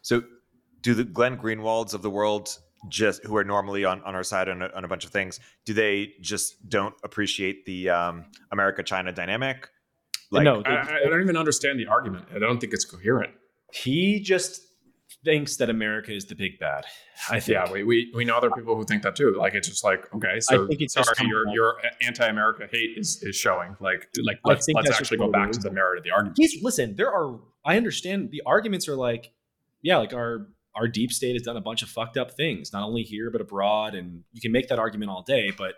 So, 0.01 0.23
do 0.81 0.93
the 0.93 1.03
Glenn 1.03 1.37
Greenwalds 1.37 1.93
of 1.93 2.01
the 2.01 2.09
world 2.09 2.57
just 2.89 3.23
who 3.23 3.35
are 3.37 3.43
normally 3.43 3.85
on, 3.85 4.01
on 4.03 4.15
our 4.15 4.23
side 4.23 4.49
on 4.49 4.61
a, 4.61 4.69
on 4.75 4.83
a 4.83 4.87
bunch 4.87 5.05
of 5.05 5.11
things, 5.11 5.39
do 5.65 5.73
they 5.73 6.13
just 6.19 6.69
don't 6.69 6.93
appreciate 7.03 7.65
the 7.65 7.89
um, 7.89 8.25
America 8.51 8.83
China 8.83 9.11
dynamic? 9.11 9.69
Like, 10.31 10.43
no, 10.43 10.61
I, 10.65 10.99
I 11.05 11.09
don't 11.09 11.21
even 11.21 11.37
understand 11.37 11.79
the 11.79 11.87
argument. 11.87 12.25
I 12.35 12.39
don't 12.39 12.59
think 12.59 12.73
it's 12.73 12.85
coherent. 12.85 13.33
He 13.71 14.19
just 14.19 14.61
thinks 15.23 15.57
that 15.57 15.69
America 15.69 16.13
is 16.13 16.25
the 16.25 16.35
big 16.35 16.59
bad. 16.59 16.85
I 17.29 17.39
think. 17.39 17.55
Yeah, 17.55 17.71
we, 17.71 17.83
we, 17.83 18.11
we 18.13 18.25
know 18.25 18.37
other 18.37 18.51
people 18.51 18.75
who 18.75 18.83
think 18.83 19.03
that 19.03 19.15
too. 19.15 19.35
Like 19.37 19.53
it's 19.53 19.67
just 19.67 19.83
like 19.83 20.13
okay, 20.13 20.39
so 20.39 20.65
I 20.65 20.67
think 20.67 20.81
it's 20.81 20.93
sorry, 20.93 21.27
your 21.27 21.47
your 21.49 21.77
anti-America 22.01 22.67
hate 22.71 22.97
is 22.97 23.21
is 23.23 23.35
showing. 23.35 23.75
Like 23.79 24.09
like 24.23 24.39
let's 24.43 24.67
let's 24.73 24.91
actually 24.91 25.17
go 25.17 25.31
back 25.31 25.51
to 25.51 25.59
the 25.59 25.71
merit 25.71 25.97
of 25.97 26.03
the 26.03 26.11
argument. 26.11 26.37
He's, 26.37 26.61
listen, 26.61 26.95
there 26.95 27.11
are 27.11 27.39
I 27.65 27.77
understand 27.77 28.31
the 28.31 28.41
arguments 28.45 28.87
are 28.87 28.95
like 28.95 29.31
yeah, 29.81 29.97
like 29.97 30.13
our 30.13 30.47
our 30.75 30.87
deep 30.87 31.11
state 31.11 31.33
has 31.33 31.43
done 31.43 31.57
a 31.57 31.61
bunch 31.61 31.83
of 31.83 31.89
fucked 31.89 32.17
up 32.17 32.31
things, 32.31 32.73
not 32.73 32.83
only 32.83 33.03
here 33.03 33.29
but 33.29 33.41
abroad, 33.41 33.93
and 33.93 34.23
you 34.31 34.41
can 34.41 34.51
make 34.51 34.69
that 34.69 34.79
argument 34.79 35.11
all 35.11 35.21
day. 35.21 35.51
But 35.55 35.75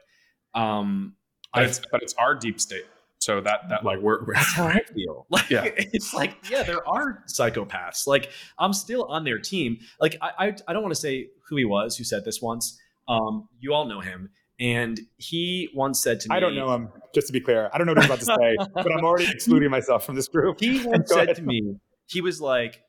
um, 0.60 1.16
but 1.54 1.64
it's, 1.64 1.82
but 1.92 2.02
it's 2.02 2.14
our 2.16 2.36
deep 2.36 2.62
state. 2.62 2.86
So 3.26 3.42
that 3.42 3.70
that 3.70 3.84
like 3.84 4.02
we're, 4.02 4.24
we're 4.24 4.36
that's 4.36 4.54
how 4.54 4.66
I 4.66 4.82
feel. 4.94 5.26
Like 5.32 5.50
yeah. 5.50 5.64
it's 5.76 6.14
like 6.14 6.38
yeah, 6.48 6.62
there 6.62 6.88
are 6.88 7.24
psychopaths. 7.28 8.06
Like 8.06 8.30
I'm 8.60 8.72
still 8.72 9.06
on 9.06 9.24
their 9.24 9.40
team. 9.40 9.80
Like 10.00 10.16
I 10.22 10.32
I, 10.38 10.56
I 10.68 10.74
don't 10.74 10.84
want 10.84 10.94
to 10.94 11.02
say 11.02 11.30
who 11.50 11.56
he 11.56 11.66
was 11.66 11.98
who 11.98 12.04
said 12.04 12.24
this 12.24 12.40
once. 12.40 12.80
Um, 13.08 13.50
you 13.60 13.74
all 13.74 13.86
know 13.86 14.00
him, 14.00 14.30
and 14.60 15.00
he 15.18 15.70
once 15.74 16.04
said 16.04 16.20
to 16.20 16.30
me, 16.30 16.36
I 16.36 16.40
don't 16.40 16.54
know 16.54 16.72
him. 16.72 16.90
Just 17.16 17.26
to 17.26 17.34
be 17.34 17.42
clear, 17.42 17.72
I 17.74 17.80
don't 17.80 17.88
know 17.88 17.94
what 17.94 18.04
he's 18.04 18.06
about 18.06 18.20
to 18.20 18.26
say, 18.26 18.58
but 18.76 18.92
I'm 18.92 19.04
already 19.04 19.32
excluding 19.32 19.72
myself 19.72 20.06
from 20.06 20.14
this 20.14 20.28
group. 20.28 20.60
He 20.60 20.86
once 20.86 21.10
said 21.10 21.24
ahead. 21.24 21.38
to 21.38 21.42
me, 21.42 21.78
he 22.06 22.22
was 22.22 22.40
like, 22.40 22.84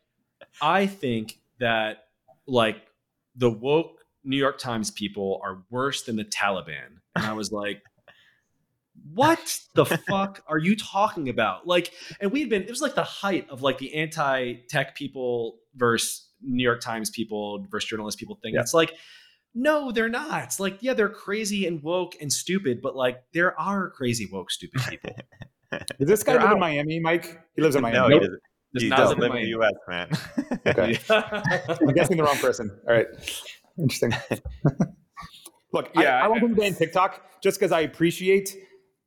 I 0.60 0.84
think 0.84 1.38
that 1.60 2.08
like 2.46 2.76
the 3.36 3.50
woke 3.50 4.04
New 4.22 4.36
York 4.36 4.58
Times 4.58 4.90
people 4.90 5.40
are 5.42 5.62
worse 5.70 6.02
than 6.02 6.16
the 6.16 6.26
Taliban, 6.26 7.00
and 7.14 7.24
I 7.24 7.32
was 7.32 7.52
like 7.52 7.80
what 9.12 9.60
the 9.74 9.84
fuck 9.84 10.42
are 10.46 10.58
you 10.58 10.76
talking 10.76 11.28
about? 11.28 11.66
Like, 11.66 11.92
and 12.20 12.32
we've 12.32 12.48
been, 12.48 12.62
it 12.62 12.70
was 12.70 12.80
like 12.80 12.94
the 12.94 13.04
height 13.04 13.48
of 13.50 13.62
like 13.62 13.78
the 13.78 13.94
anti 13.94 14.54
tech 14.68 14.94
people 14.94 15.58
versus 15.74 16.28
New 16.42 16.62
York 16.62 16.80
Times 16.80 17.10
people 17.10 17.64
versus 17.70 17.88
journalist 17.88 18.18
people 18.18 18.38
thing. 18.42 18.54
Yeah. 18.54 18.60
It's 18.60 18.74
like, 18.74 18.94
no, 19.54 19.90
they're 19.90 20.08
not. 20.08 20.44
It's 20.44 20.60
like, 20.60 20.78
yeah, 20.80 20.94
they're 20.94 21.08
crazy 21.08 21.66
and 21.66 21.82
woke 21.82 22.14
and 22.20 22.32
stupid, 22.32 22.80
but 22.82 22.94
like 22.94 23.22
there 23.32 23.58
are 23.58 23.90
crazy, 23.90 24.28
woke, 24.30 24.50
stupid 24.50 24.82
people. 24.88 25.16
Does 25.98 26.08
this 26.08 26.22
guy 26.22 26.34
live 26.34 26.52
in 26.52 26.60
Miami, 26.60 27.00
Mike? 27.00 27.40
He 27.56 27.62
lives 27.62 27.74
in 27.74 27.82
Miami. 27.82 27.98
No, 27.98 28.20
he 28.20 28.20
doesn't, 28.20 28.40
he 28.78 28.88
doesn't 28.90 29.18
live 29.18 29.34
in 29.34 29.42
the 29.42 29.58
US, 29.58 29.72
man. 29.88 30.10
okay. 30.66 30.98
I'm 31.08 31.94
guessing 31.94 32.16
the 32.18 32.22
wrong 32.22 32.36
person. 32.36 32.70
All 32.86 32.94
right. 32.94 33.06
Interesting. 33.78 34.14
Look, 35.72 35.90
yeah, 35.94 36.20
I, 36.20 36.26
I 36.26 36.28
want 36.28 36.42
him 36.42 36.54
to 36.54 36.60
ban 36.60 36.74
TikTok 36.74 37.42
just 37.42 37.58
because 37.58 37.72
I 37.72 37.80
appreciate 37.80 38.56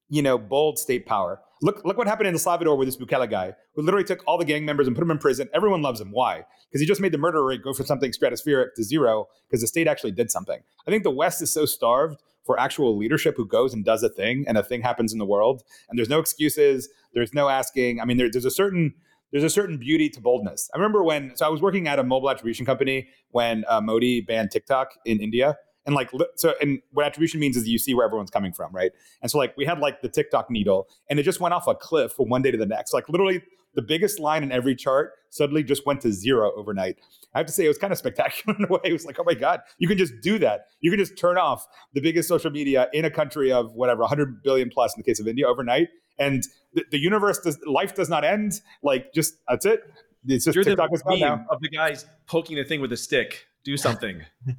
you 0.10 0.22
know, 0.22 0.38
bold 0.38 0.80
state 0.80 1.06
power. 1.06 1.40
Look, 1.62 1.84
look 1.84 1.98
what 1.98 2.08
happened 2.08 2.28
in 2.28 2.36
El 2.36 2.40
Salvador 2.40 2.78
with 2.78 2.88
this 2.88 2.98
Bukele 2.98 3.30
guy, 3.30 3.54
who 3.76 3.82
literally 3.82 4.06
took 4.06 4.24
all 4.26 4.38
the 4.38 4.46
gang 4.46 4.66
members 4.66 4.88
and 4.88 4.96
put 4.96 5.02
them 5.02 5.12
in 5.12 5.18
prison. 5.18 5.50
Everyone 5.54 5.82
loves 5.82 6.00
him. 6.00 6.12
Why? 6.12 6.46
Because 6.70 6.82
he 6.82 6.88
just 6.88 7.02
made 7.02 7.12
the 7.12 7.18
murder 7.18 7.44
rate 7.44 7.62
go 7.62 7.74
from 7.74 7.86
something 7.86 8.12
stratospheric 8.12 8.74
to 8.76 8.84
zero 8.84 9.28
because 9.48 9.62
the 9.62 9.68
state 9.68 9.88
actually 9.88 10.12
did 10.12 10.32
something. 10.32 10.60
I 10.88 10.92
think 10.92 11.04
the 11.04 11.12
West 11.12 11.42
is 11.42 11.52
so 11.52 11.66
starved 11.66 12.18
for 12.46 12.60
actual 12.60 12.98
leadership 12.98 13.36
who 13.36 13.46
goes 13.46 13.74
and 13.74 13.84
does 13.84 14.02
a 14.04 14.10
thing, 14.10 14.46
and 14.48 14.58
a 14.58 14.64
thing 14.64 14.82
happens 14.82 15.14
in 15.14 15.20
the 15.20 15.26
world, 15.26 15.64
and 15.90 16.00
there's 16.00 16.10
no 16.10 16.20
excuses. 16.20 16.90
There's 17.14 17.34
no 17.34 17.50
asking. 17.50 18.00
I 18.00 18.06
mean, 18.06 18.18
there, 18.18 18.30
there's 18.32 18.46
a 18.46 18.52
certain 18.52 18.94
there's 19.32 19.44
a 19.44 19.50
certain 19.50 19.78
beauty 19.78 20.10
to 20.10 20.22
boldness. 20.22 20.70
I 20.74 20.78
remember 20.78 21.04
when 21.04 21.36
so 21.36 21.46
I 21.46 21.50
was 21.50 21.62
working 21.62 21.88
at 21.88 22.00
a 22.00 22.04
mobile 22.04 22.30
attribution 22.30 22.66
company 22.66 23.10
when 23.32 23.66
uh, 23.68 23.82
Modi 23.82 24.22
banned 24.22 24.52
TikTok 24.52 24.94
in 25.06 25.20
India 25.20 25.58
and 25.90 25.96
like 25.96 26.12
so 26.36 26.54
and 26.62 26.82
what 26.92 27.06
attribution 27.06 27.40
means 27.40 27.58
is 27.58 27.68
you 27.68 27.80
see 27.80 27.96
where 27.96 28.06
everyone's 28.06 28.30
coming 28.30 28.54
from 28.54 28.72
right 28.72 28.92
and 29.22 29.32
so 29.32 29.38
like 29.38 29.56
we 29.58 29.66
had 29.66 29.80
like 29.80 30.02
the 30.02 30.08
tiktok 30.08 30.50
needle 30.50 30.88
and 31.10 31.20
it 31.20 31.24
just 31.24 31.40
went 31.40 31.54
off 31.54 31.68
a 31.68 31.74
cliff 31.74 32.12
from 32.14 32.30
one 32.30 32.42
day 32.42 32.52
to 32.52 32.58
the 32.58 32.66
next 32.66 32.94
like 32.94 33.10
literally 33.10 33.42
the 33.76 33.82
biggest 33.82 34.20
line 34.20 34.44
in 34.44 34.52
every 34.52 34.76
chart 34.76 35.14
suddenly 35.30 35.64
just 35.64 35.86
went 35.86 36.00
to 36.00 36.12
zero 36.12 36.52
overnight 36.56 36.98
i 37.34 37.40
have 37.40 37.48
to 37.48 37.52
say 37.52 37.66
it 37.66 37.68
was 37.68 37.78
kind 37.78 37.92
of 37.92 37.98
spectacular 37.98 38.56
in 38.60 38.66
a 38.66 38.68
way 38.68 38.80
it 38.84 38.94
was 38.94 39.06
like 39.06 39.18
oh 39.20 39.24
my 39.26 39.34
god 39.34 39.62
you 39.80 39.88
can 39.88 39.98
just 39.98 40.14
do 40.22 40.38
that 40.38 40.68
you 40.82 40.92
can 40.92 41.00
just 41.00 41.18
turn 41.18 41.38
off 41.38 41.66
the 41.94 42.02
biggest 42.02 42.28
social 42.28 42.52
media 42.52 42.88
in 42.94 43.04
a 43.04 43.12
country 43.12 43.52
of 43.52 43.74
whatever 43.74 44.02
100 44.02 44.44
billion 44.44 44.70
plus 44.70 44.96
in 44.96 45.00
the 45.00 45.04
case 45.04 45.20
of 45.20 45.28
india 45.28 45.48
overnight 45.48 45.88
and 46.20 46.44
the, 46.74 46.86
the 46.92 47.00
universe 47.00 47.40
does 47.40 47.58
life 47.66 47.96
does 47.96 48.10
not 48.10 48.24
end 48.24 48.62
like 48.84 49.12
just 49.14 49.36
that's 49.48 49.66
it 49.66 49.82
it's 50.28 50.46
just 50.46 50.56
You're 50.56 50.64
TikTok 50.64 50.90
the 50.92 51.18
meme 51.20 51.46
of 51.50 51.62
the 51.62 51.70
guys 51.70 52.06
poking 52.28 52.58
the 52.58 52.64
thing 52.64 52.82
with 52.82 52.92
a 52.92 52.98
stick. 52.98 53.46
Do 53.64 53.78
something. 53.78 54.22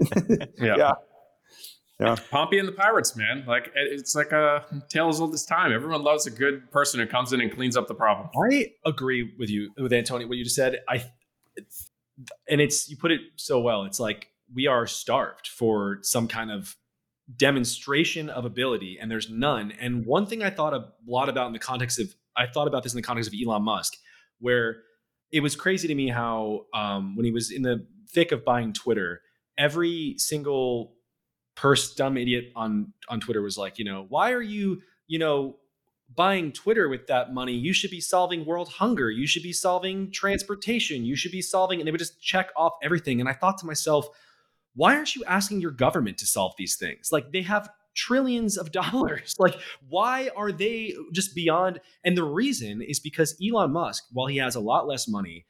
yeah. 0.58 0.76
yeah. 0.76 0.92
Yeah. 2.00 2.16
Pompey 2.30 2.58
and 2.58 2.66
the 2.66 2.72
Pirates, 2.72 3.14
man. 3.14 3.44
Like 3.46 3.70
it's 3.74 4.14
like 4.14 4.32
a 4.32 4.64
tales 4.88 5.20
of 5.20 5.32
this 5.32 5.44
time. 5.44 5.72
Everyone 5.72 6.02
loves 6.02 6.26
a 6.26 6.30
good 6.30 6.70
person 6.70 6.98
who 6.98 7.06
comes 7.06 7.32
in 7.32 7.40
and 7.40 7.52
cleans 7.52 7.76
up 7.76 7.88
the 7.88 7.94
problem. 7.94 8.30
I 8.34 8.72
agree 8.86 9.34
with 9.38 9.50
you, 9.50 9.70
with 9.76 9.92
Antonio, 9.92 10.26
what 10.26 10.38
you 10.38 10.44
just 10.44 10.56
said. 10.56 10.78
I, 10.88 11.04
and 12.48 12.60
it's 12.60 12.88
you 12.88 12.96
put 12.96 13.10
it 13.10 13.20
so 13.36 13.60
well. 13.60 13.84
It's 13.84 14.00
like 14.00 14.28
we 14.54 14.66
are 14.66 14.86
starved 14.86 15.48
for 15.48 15.98
some 16.02 16.26
kind 16.26 16.50
of 16.50 16.76
demonstration 17.36 18.30
of 18.30 18.44
ability, 18.46 18.98
and 19.00 19.10
there's 19.10 19.28
none. 19.28 19.72
And 19.78 20.06
one 20.06 20.26
thing 20.26 20.42
I 20.42 20.50
thought 20.50 20.72
a 20.72 20.86
lot 21.06 21.28
about 21.28 21.48
in 21.48 21.52
the 21.52 21.58
context 21.58 22.00
of, 22.00 22.14
I 22.36 22.46
thought 22.46 22.66
about 22.66 22.82
this 22.82 22.92
in 22.92 22.96
the 22.96 23.02
context 23.02 23.28
of 23.28 23.38
Elon 23.38 23.62
Musk, 23.62 23.94
where 24.38 24.82
it 25.30 25.40
was 25.40 25.54
crazy 25.54 25.86
to 25.86 25.94
me 25.94 26.08
how 26.08 26.66
um, 26.74 27.14
when 27.14 27.24
he 27.26 27.30
was 27.30 27.50
in 27.50 27.62
the 27.62 27.86
thick 28.08 28.32
of 28.32 28.44
buying 28.44 28.72
Twitter, 28.72 29.20
every 29.58 30.14
single 30.16 30.94
Purse 31.60 31.94
dumb 31.94 32.16
idiot 32.16 32.52
on 32.56 32.94
on 33.10 33.20
Twitter 33.20 33.42
was 33.42 33.58
like, 33.58 33.78
you 33.78 33.84
know, 33.84 34.06
why 34.08 34.32
are 34.32 34.40
you, 34.40 34.80
you 35.08 35.18
know, 35.18 35.56
buying 36.16 36.52
Twitter 36.52 36.88
with 36.88 37.06
that 37.08 37.34
money? 37.34 37.52
You 37.52 37.74
should 37.74 37.90
be 37.90 38.00
solving 38.00 38.46
world 38.46 38.70
hunger. 38.70 39.10
You 39.10 39.26
should 39.26 39.42
be 39.42 39.52
solving 39.52 40.10
transportation. 40.10 41.04
You 41.04 41.16
should 41.16 41.32
be 41.32 41.42
solving, 41.42 41.78
and 41.78 41.86
they 41.86 41.90
would 41.90 41.98
just 41.98 42.22
check 42.22 42.48
off 42.56 42.72
everything. 42.82 43.20
And 43.20 43.28
I 43.28 43.34
thought 43.34 43.58
to 43.58 43.66
myself, 43.66 44.08
why 44.74 44.96
aren't 44.96 45.14
you 45.14 45.22
asking 45.26 45.60
your 45.60 45.70
government 45.70 46.16
to 46.18 46.26
solve 46.26 46.54
these 46.56 46.76
things? 46.76 47.10
Like 47.12 47.30
they 47.30 47.42
have 47.42 47.68
trillions 47.94 48.56
of 48.56 48.72
dollars. 48.80 49.34
Like, 49.38 49.56
why 49.86 50.30
are 50.34 50.52
they 50.52 50.94
just 51.12 51.34
beyond? 51.34 51.80
And 52.04 52.16
the 52.16 52.24
reason 52.24 52.80
is 52.80 53.00
because 53.00 53.36
Elon 53.46 53.72
Musk, 53.72 54.04
while 54.12 54.28
he 54.28 54.38
has 54.38 54.54
a 54.54 54.60
lot 54.60 54.86
less 54.86 55.06
money, 55.06 55.44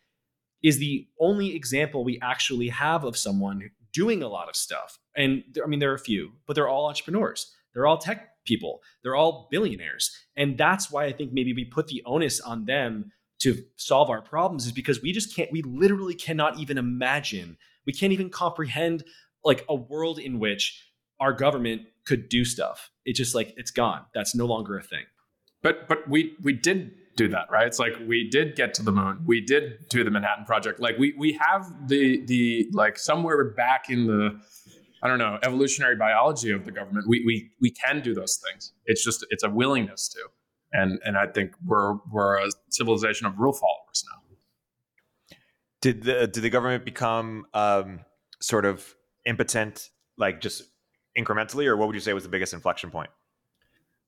is 0.63 0.79
the 0.79 1.07
only 1.21 1.55
example 1.55 2.05
we 2.05 2.19
actually 2.21 2.69
have 2.69 3.05
of 3.05 3.17
someone 3.17 3.71
doing 3.93 4.23
a 4.23 4.29
lot 4.29 4.49
of 4.49 4.57
stuff. 4.57 4.99
And 5.17 5.43
I 5.63 5.67
mean, 5.67 5.81
there 5.81 5.91
are 5.91 5.95
a 5.95 5.99
few, 5.99 6.33
but 6.47 6.55
they're 6.55 6.69
all 6.69 6.87
entrepreneurs. 6.87 7.55
They're 7.73 7.87
all 7.87 7.99
tech 7.99 8.45
people. 8.45 8.81
They're 9.03 9.17
all 9.17 9.49
billionaires. 9.51 10.17
And 10.37 10.59
that's 10.59 10.91
why 10.91 11.05
I 11.05 11.13
think 11.13 11.33
maybe 11.33 11.53
we 11.53 11.65
put 11.65 11.89
the 11.89 12.03
onus 12.05 12.41
on 12.41 12.65
them 12.65 13.13
to 13.41 13.63
solve 13.77 14.11
our 14.11 14.23
problems 14.23 14.67
is 14.67 14.73
because 14.73 15.01
we 15.01 15.13
just 15.13 15.35
can't, 15.35 15.51
we 15.51 15.63
literally 15.63 16.15
cannot 16.15 16.59
even 16.59 16.79
imagine, 16.79 17.57
we 17.87 17.93
can't 17.93 18.13
even 18.13 18.29
comprehend 18.29 19.05
like 19.45 19.65
a 19.69 19.75
world 19.75 20.19
in 20.19 20.39
which 20.39 20.87
our 21.21 21.33
government 21.33 21.83
could 22.05 22.29
do 22.29 22.45
stuff. 22.45 22.91
It's 23.05 23.19
just 23.19 23.35
like, 23.35 23.55
it's 23.57 23.71
gone. 23.71 24.05
That's 24.15 24.35
no 24.35 24.47
longer 24.47 24.79
a 24.79 24.83
thing. 24.83 25.05
But, 25.63 25.89
but 25.89 26.09
we, 26.09 26.37
we 26.43 26.53
did 26.53 26.93
do 27.21 27.29
that, 27.29 27.51
right? 27.51 27.67
It's 27.67 27.79
like 27.79 27.93
we 28.07 28.29
did 28.29 28.57
get 28.57 28.73
to 28.75 28.83
the 28.83 28.93
moon. 28.93 29.23
We 29.27 29.43
did 29.43 29.89
do 29.91 30.03
the 30.05 30.11
Manhattan 30.11 30.47
Project. 30.47 30.81
Like 30.81 30.97
we 30.99 31.15
we 31.19 31.39
have 31.47 31.71
the 31.87 32.25
the 32.25 32.69
like 32.73 32.99
somewhere 32.99 33.45
back 33.53 33.91
in 33.91 34.07
the 34.07 34.41
I 35.03 35.09
don't 35.09 35.19
know 35.19 35.39
evolutionary 35.43 35.97
biology 35.97 36.51
of 36.51 36.65
the 36.65 36.73
government. 36.73 37.07
We 37.07 37.23
we 37.27 37.51
we 37.61 37.71
can 37.71 38.01
do 38.01 38.15
those 38.15 38.41
things. 38.45 38.73
It's 38.87 39.05
just 39.05 39.27
it's 39.29 39.45
a 39.45 39.51
willingness 39.51 40.09
to, 40.09 40.21
and 40.73 40.99
and 41.05 41.19
I 41.19 41.27
think 41.27 41.53
we're 41.65 41.97
we're 42.11 42.39
a 42.39 42.51
civilization 42.71 43.27
of 43.27 43.39
rule 43.39 43.53
followers 43.53 44.05
now. 44.11 45.37
Did 45.83 46.03
the 46.05 46.27
did 46.27 46.43
the 46.43 46.51
government 46.51 46.87
become 46.87 47.45
um, 47.53 48.01
sort 48.41 48.65
of 48.65 48.95
impotent, 49.27 49.91
like 50.17 50.41
just 50.41 50.63
incrementally, 51.19 51.67
or 51.67 51.77
what 51.77 51.87
would 51.87 51.95
you 51.95 52.01
say 52.01 52.15
was 52.15 52.23
the 52.23 52.31
biggest 52.31 52.55
inflection 52.55 52.91
point? 52.91 53.11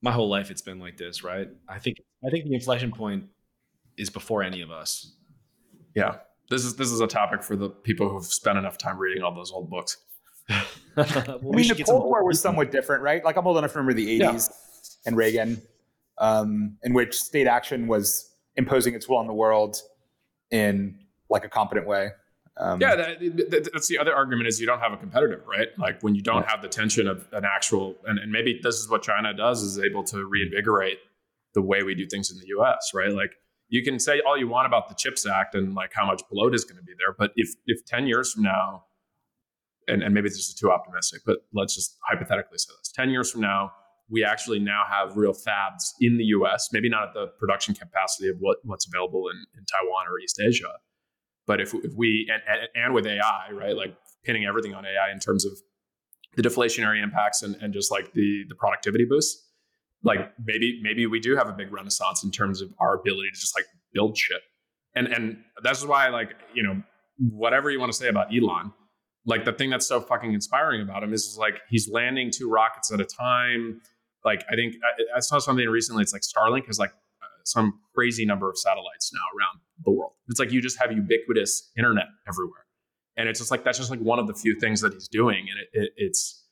My 0.03 0.11
whole 0.11 0.29
life 0.29 0.51
it's 0.51 0.63
been 0.63 0.81
like 0.81 0.97
this, 0.97 1.25
right? 1.25 1.49
I 1.69 1.79
think 1.79 2.03
I 2.27 2.31
think 2.31 2.45
the 2.45 2.55
inflection 2.55 2.91
point 2.91 3.25
is 3.97 4.11
before 4.11 4.43
any 4.43 4.61
of 4.61 4.71
us. 4.71 5.15
Yeah. 5.95 6.17
This 6.51 6.65
is 6.65 6.77
this 6.77 6.91
is 6.91 7.01
a 7.01 7.07
topic 7.07 7.43
for 7.43 7.57
the 7.57 7.71
people 7.71 8.09
who've 8.09 8.27
spent 8.27 8.59
enough 8.59 8.77
time 8.77 8.99
reading 8.99 9.23
all 9.23 9.35
those 9.35 9.53
old 9.53 9.71
books. 9.71 9.97
well, 10.49 11.07
I 11.07 11.39
mean, 11.43 11.69
the 11.69 11.85
Cold 11.87 12.05
War 12.05 12.25
was 12.25 12.41
somewhat 12.41 12.73
different, 12.73 13.03
right? 13.03 13.25
Like 13.25 13.37
I'm 13.37 13.47
old 13.47 13.57
enough 13.57 13.73
to 13.73 13.79
remember 13.79 13.95
the 13.95 14.21
80s 14.21 14.21
yeah. 14.21 14.99
and 15.07 15.17
Reagan, 15.17 15.63
um, 16.19 16.77
in 16.83 16.93
which 16.93 17.15
state 17.15 17.47
action 17.47 17.87
was 17.87 18.29
imposing 18.57 18.95
its 18.95 19.09
will 19.09 19.19
on 19.19 19.29
the 19.29 19.33
world 19.33 19.81
in 20.51 20.99
like 21.31 21.45
a 21.45 21.49
competent 21.49 21.87
way. 21.87 22.11
Um, 22.59 22.81
yeah, 22.81 22.97
that, 22.97 23.71
that's 23.73 23.89
the 23.89 23.99
other 23.99 24.15
argument 24.15 24.47
is 24.47 24.61
you 24.61 24.67
don't 24.67 24.81
have 24.81 24.93
a 24.93 24.99
competitor, 24.99 25.43
right? 25.47 25.69
Like 25.79 26.03
when 26.03 26.15
you 26.15 26.21
don't 26.21 26.47
have 26.47 26.61
the 26.61 26.69
tension 26.69 27.07
of 27.07 27.27
an 27.33 27.45
actual, 27.45 27.97
and, 28.05 28.19
and 28.19 28.31
maybe 28.31 28.61
this 28.63 28.77
is 28.77 28.91
what 28.91 29.03
China 29.03 29.33
does 29.33 29.63
is 29.63 29.79
able 29.79 30.05
to 30.05 30.27
reinvigorate 30.27 30.99
the 31.55 31.63
way 31.63 31.83
we 31.83 31.95
do 31.95 32.07
things 32.07 32.31
in 32.31 32.39
the 32.39 32.47
U.S. 32.49 32.91
Right? 32.95 33.11
Like 33.11 33.33
you 33.69 33.83
can 33.83 33.99
say 33.99 34.21
all 34.27 34.37
you 34.37 34.49
want 34.49 34.67
about 34.67 34.89
the 34.89 34.95
Chips 34.95 35.27
Act 35.27 35.55
and 35.55 35.75
like 35.75 35.93
how 35.95 36.07
much 36.07 36.23
bloat 36.31 36.55
is 36.55 36.65
going 36.65 36.77
to 36.77 36.83
be 36.83 36.93
there, 36.99 37.15
but 37.19 37.33
if 37.37 37.49
if 37.67 37.85
ten 37.87 38.07
years 38.07 38.33
from 38.33 38.43
now, 38.43 38.85
and, 39.89 40.03
and 40.03 40.13
maybe 40.13 40.29
this 40.29 40.39
is 40.39 40.55
too 40.55 40.71
optimistic, 40.71 41.23
but 41.25 41.39
let's 41.55 41.75
just 41.75 41.97
hypothetically 42.07 42.59
say 42.59 42.73
this: 42.79 42.93
ten 42.93 43.09
years 43.09 43.31
from 43.31 43.41
now, 43.41 43.73
we 44.11 44.25
actually 44.25 44.59
now 44.59 44.83
have 44.91 45.17
real 45.17 45.33
fabs 45.33 45.93
in 46.03 46.19
the 46.19 46.25
U.S. 46.25 46.69
Maybe 46.71 46.91
not 46.91 47.09
at 47.09 47.15
the 47.15 47.29
production 47.39 47.75
capacity 47.75 48.29
of 48.29 48.37
what, 48.41 48.59
what's 48.65 48.87
available 48.87 49.25
in, 49.31 49.39
in 49.57 49.65
Taiwan 49.65 50.07
or 50.07 50.21
East 50.21 50.39
Asia 50.39 50.75
but 51.47 51.61
if, 51.61 51.75
if 51.75 51.93
we, 51.97 52.31
and, 52.33 52.69
and 52.75 52.95
with 52.95 53.07
AI, 53.07 53.51
right, 53.53 53.77
like 53.77 53.97
pinning 54.25 54.45
everything 54.45 54.75
on 54.75 54.85
AI 54.85 55.11
in 55.13 55.19
terms 55.19 55.45
of 55.45 55.53
the 56.37 56.43
deflationary 56.43 57.03
impacts 57.03 57.43
and, 57.43 57.57
and 57.61 57.73
just 57.73 57.91
like 57.91 58.13
the, 58.13 58.45
the 58.49 58.55
productivity 58.55 59.05
boosts, 59.05 59.49
like 60.05 60.33
maybe, 60.45 60.81
maybe 60.83 61.07
we 61.07 61.21
do 61.21 61.37
have 61.37 61.49
a 61.49 61.53
big 61.53 61.73
renaissance 61.73 62.25
in 62.25 62.31
terms 62.31 62.61
of 62.61 62.73
our 62.81 62.95
ability 62.95 63.29
to 63.33 63.41
just 63.41 63.57
like 63.57 63.67
build 63.93 64.17
shit. 64.17 64.41
And, 64.95 65.09
and 65.09 65.39
that's 65.63 65.85
why 65.85 66.09
like, 66.09 66.35
you 66.55 66.63
know, 66.63 66.83
whatever 67.19 67.71
you 67.71 67.79
want 67.79 67.93
to 67.93 67.99
say 67.99 68.09
about 68.09 68.29
Elon, 68.35 68.73
like 69.27 69.45
the 69.45 69.53
thing 69.53 69.71
that's 69.71 69.87
so 69.87 70.01
fucking 70.01 70.33
inspiring 70.33 70.83
about 70.83 71.03
him 71.03 71.13
is 71.13 71.37
like 71.39 71.61
he's 71.69 71.89
landing 71.89 72.31
two 72.31 72.51
rockets 72.51 72.93
at 72.93 73.01
a 73.01 73.05
time. 73.05 73.81
Like 74.25 74.45
I 74.51 74.57
think 74.57 74.75
I, 74.83 75.19
I 75.19 75.21
saw 75.21 75.39
something 75.39 75.67
recently. 75.69 76.03
It's 76.03 76.13
like 76.13 76.23
Starlink 76.23 76.67
has 76.67 76.79
like 76.79 76.93
some 77.45 77.81
crazy 77.95 78.25
number 78.25 78.49
of 78.51 78.59
satellites 78.59 79.13
now 79.13 79.39
around 79.39 79.61
the 79.85 79.91
world. 79.91 80.13
It's 80.29 80.41
like 80.41 80.53
you 80.53 80.61
just 80.61 80.79
have 80.79 80.93
ubiquitous 80.93 81.71
internet 81.77 82.07
everywhere. 82.29 82.67
And 83.17 83.29
it's 83.29 83.39
just 83.39 83.51
like, 83.51 83.65
that's 83.65 83.79
just 83.79 83.91
like 83.91 84.01
one 84.01 84.19
of 84.19 84.27
the 84.27 84.35
few 84.35 84.59
things 84.59 84.81
that 84.81 84.93
he's 84.93 85.09
doing. 85.09 85.47
And 85.51 85.61
it, 85.61 85.69
it, 85.73 85.93
it's, 85.97 86.47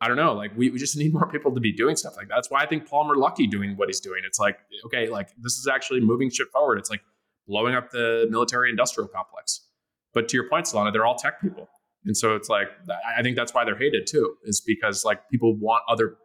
I 0.00 0.08
don't 0.08 0.16
know, 0.16 0.34
like 0.34 0.50
we, 0.56 0.70
we 0.70 0.78
just 0.78 0.96
need 1.02 1.12
more 1.12 1.28
people 1.28 1.54
to 1.54 1.60
be 1.60 1.72
doing 1.72 1.96
stuff 1.96 2.16
like 2.16 2.28
that. 2.28 2.34
That's 2.34 2.50
why 2.50 2.62
I 2.62 2.66
think 2.66 2.88
Palmer 2.88 3.14
Luckey 3.14 3.48
doing 3.50 3.76
what 3.76 3.88
he's 3.88 4.00
doing. 4.00 4.22
It's 4.26 4.38
like, 4.38 4.58
okay, 4.86 5.08
like 5.08 5.28
this 5.38 5.58
is 5.58 5.68
actually 5.72 6.00
moving 6.00 6.30
shit 6.30 6.48
forward. 6.52 6.78
It's 6.78 6.90
like 6.90 7.02
blowing 7.46 7.74
up 7.74 7.90
the 7.90 8.26
military 8.30 8.70
industrial 8.70 9.08
complex. 9.08 9.68
But 10.14 10.28
to 10.28 10.36
your 10.36 10.48
point, 10.48 10.66
Solana, 10.66 10.92
they're 10.92 11.06
all 11.06 11.14
tech 11.14 11.40
people. 11.40 11.68
And 12.04 12.16
so 12.16 12.34
it's 12.34 12.48
like, 12.48 12.68
I 13.16 13.22
think 13.22 13.36
that's 13.36 13.54
why 13.54 13.64
they're 13.64 13.78
hated 13.78 14.06
too, 14.06 14.34
is 14.44 14.60
because 14.60 15.04
like 15.04 15.28
people 15.30 15.54
want 15.56 15.82
other 15.88 16.16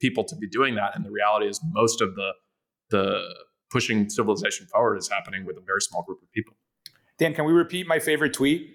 people 0.00 0.24
to 0.24 0.36
be 0.36 0.48
doing 0.48 0.74
that. 0.76 0.96
And 0.96 1.04
the 1.04 1.10
reality 1.10 1.46
is 1.46 1.60
most 1.72 2.00
of 2.00 2.14
the, 2.14 2.32
the 2.92 3.34
pushing 3.70 4.08
civilization 4.08 4.66
forward 4.66 4.96
is 4.96 5.08
happening 5.08 5.44
with 5.44 5.56
a 5.56 5.60
very 5.60 5.80
small 5.80 6.02
group 6.02 6.22
of 6.22 6.30
people. 6.30 6.54
Dan, 7.18 7.34
can 7.34 7.44
we 7.44 7.52
repeat 7.52 7.86
my 7.86 7.98
favorite 7.98 8.32
tweet 8.32 8.70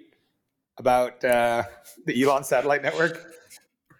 about 0.77 1.23
uh, 1.23 1.64
the 2.06 2.22
Elon 2.22 2.44
satellite 2.44 2.81
network? 2.81 3.23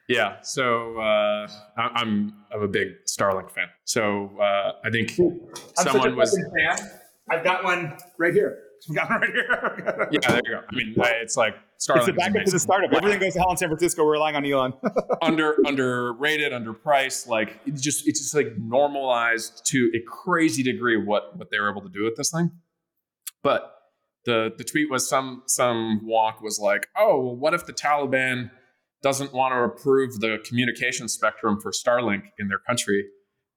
Yeah, 0.10 0.41
so 0.41 0.98
uh, 0.99 1.48
I'm 1.77 2.34
I'm 2.53 2.61
a 2.61 2.68
big 2.68 2.88
Starlink 3.06 3.52
fan. 3.52 3.68
So 3.84 4.31
uh, 4.39 4.72
I 4.84 4.89
think 4.89 5.11
someone 5.76 6.15
was. 6.15 6.38
Fan. 6.57 6.89
I've 7.30 7.44
got 7.44 7.64
one 7.64 7.98
right 8.18 8.34
here. 8.34 8.60
got 8.94 9.10
one 9.10 9.22
right 9.22 9.31
here. 9.31 10.07
yeah, 10.11 10.19
there 10.31 10.41
you 10.45 10.52
go. 10.52 10.61
I 10.72 10.76
mean, 10.76 10.94
it's 10.98 11.35
like 11.35 11.56
Starlink. 11.80 11.98
It's 11.98 12.06
the 12.08 12.14
backup 12.14 12.45
to 12.45 12.52
the 12.52 12.60
startup. 12.60 12.94
Everything 12.94 13.20
goes 13.20 13.34
to 13.34 13.40
hell 13.40 13.52
in 13.52 13.58
San 13.58 13.70
Francisco. 13.70 14.04
We're 14.04 14.14
relying 14.14 14.36
on 14.36 14.45
Elon. 14.45 14.74
Under 15.22 15.56
underrated, 15.66 16.52
underpriced. 16.52 17.28
Like 17.28 17.60
it's 17.66 17.82
just 17.82 18.08
it's 18.08 18.20
just 18.20 18.36
like 18.36 18.58
normalized 18.58 19.66
to 19.68 19.91
a 19.95 19.99
crazy 20.08 20.64
degree 20.64 20.98
what 20.98 21.38
what 21.38 21.52
they 21.52 21.60
were 21.60 21.70
able 21.70 21.82
to 21.82 21.90
do 21.90 22.04
with 22.04 22.16
this 22.16 22.32
thing. 22.32 22.52
But 23.44 23.74
the 24.26 24.54
the 24.58 24.64
tweet 24.64 24.90
was 24.90 25.08
some 25.08 25.44
some 25.45 26.02
wonk 26.04 26.41
was 26.41 26.60
like, 26.60 26.88
oh, 26.98 27.22
well, 27.22 27.36
what 27.36 27.54
if 27.54 27.66
the 27.66 27.74
Taliban 27.74 28.49
doesn't 29.04 29.32
want 29.32 29.54
to 29.54 29.60
approve 29.60 30.20
the 30.20 30.40
communication 30.44 31.08
spectrum 31.08 31.60
for 31.62 31.72
Starlink 31.72 32.24
in 32.40 32.48
their 32.48 32.60
country? 32.60 33.06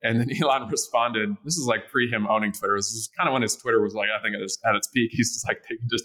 And 0.03 0.21
then 0.21 0.29
Elon 0.43 0.69
responded, 0.69 1.31
this 1.45 1.57
is 1.57 1.67
like 1.67 1.89
pre 1.91 2.09
him 2.09 2.27
owning 2.27 2.53
Twitter. 2.53 2.77
This 2.77 2.93
is 2.93 3.11
kind 3.17 3.29
of 3.29 3.33
when 3.33 3.43
his 3.43 3.57
Twitter 3.57 3.81
was 3.83 3.95
like, 3.95 4.09
I 4.17 4.23
think 4.23 4.35
at 4.35 4.43
its, 4.43 4.59
at 4.65 4.75
its 4.75 4.89
peak, 4.89 5.11
he's 5.13 5.33
just 5.33 5.47
like, 5.47 5.63
they 5.69 5.77
can 5.77 5.89
just 5.91 6.05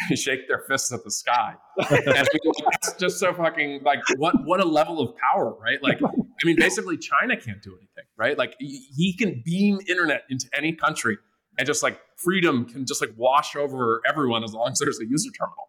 shake 0.14 0.48
their 0.48 0.60
fists 0.68 0.92
at 0.92 1.04
the 1.04 1.10
sky. 1.10 1.54
that's 1.90 2.94
just 2.98 3.18
so 3.18 3.32
fucking 3.32 3.82
like 3.84 4.00
what 4.16 4.34
what 4.44 4.60
a 4.60 4.64
level 4.64 5.00
of 5.00 5.14
power, 5.16 5.56
right? 5.60 5.82
Like, 5.82 6.00
I 6.02 6.46
mean, 6.46 6.56
basically 6.56 6.96
China 6.96 7.36
can't 7.36 7.62
do 7.62 7.76
anything, 7.76 8.04
right? 8.16 8.38
Like 8.38 8.54
he 8.58 9.14
can 9.18 9.42
beam 9.44 9.78
internet 9.88 10.22
into 10.30 10.48
any 10.56 10.72
country 10.72 11.18
and 11.58 11.66
just 11.66 11.82
like 11.82 12.00
freedom 12.16 12.64
can 12.64 12.86
just 12.86 13.00
like 13.00 13.10
wash 13.16 13.56
over 13.56 14.00
everyone 14.08 14.44
as 14.44 14.52
long 14.52 14.70
as 14.70 14.78
there's 14.78 15.00
a 15.00 15.06
user 15.06 15.30
terminal. 15.38 15.68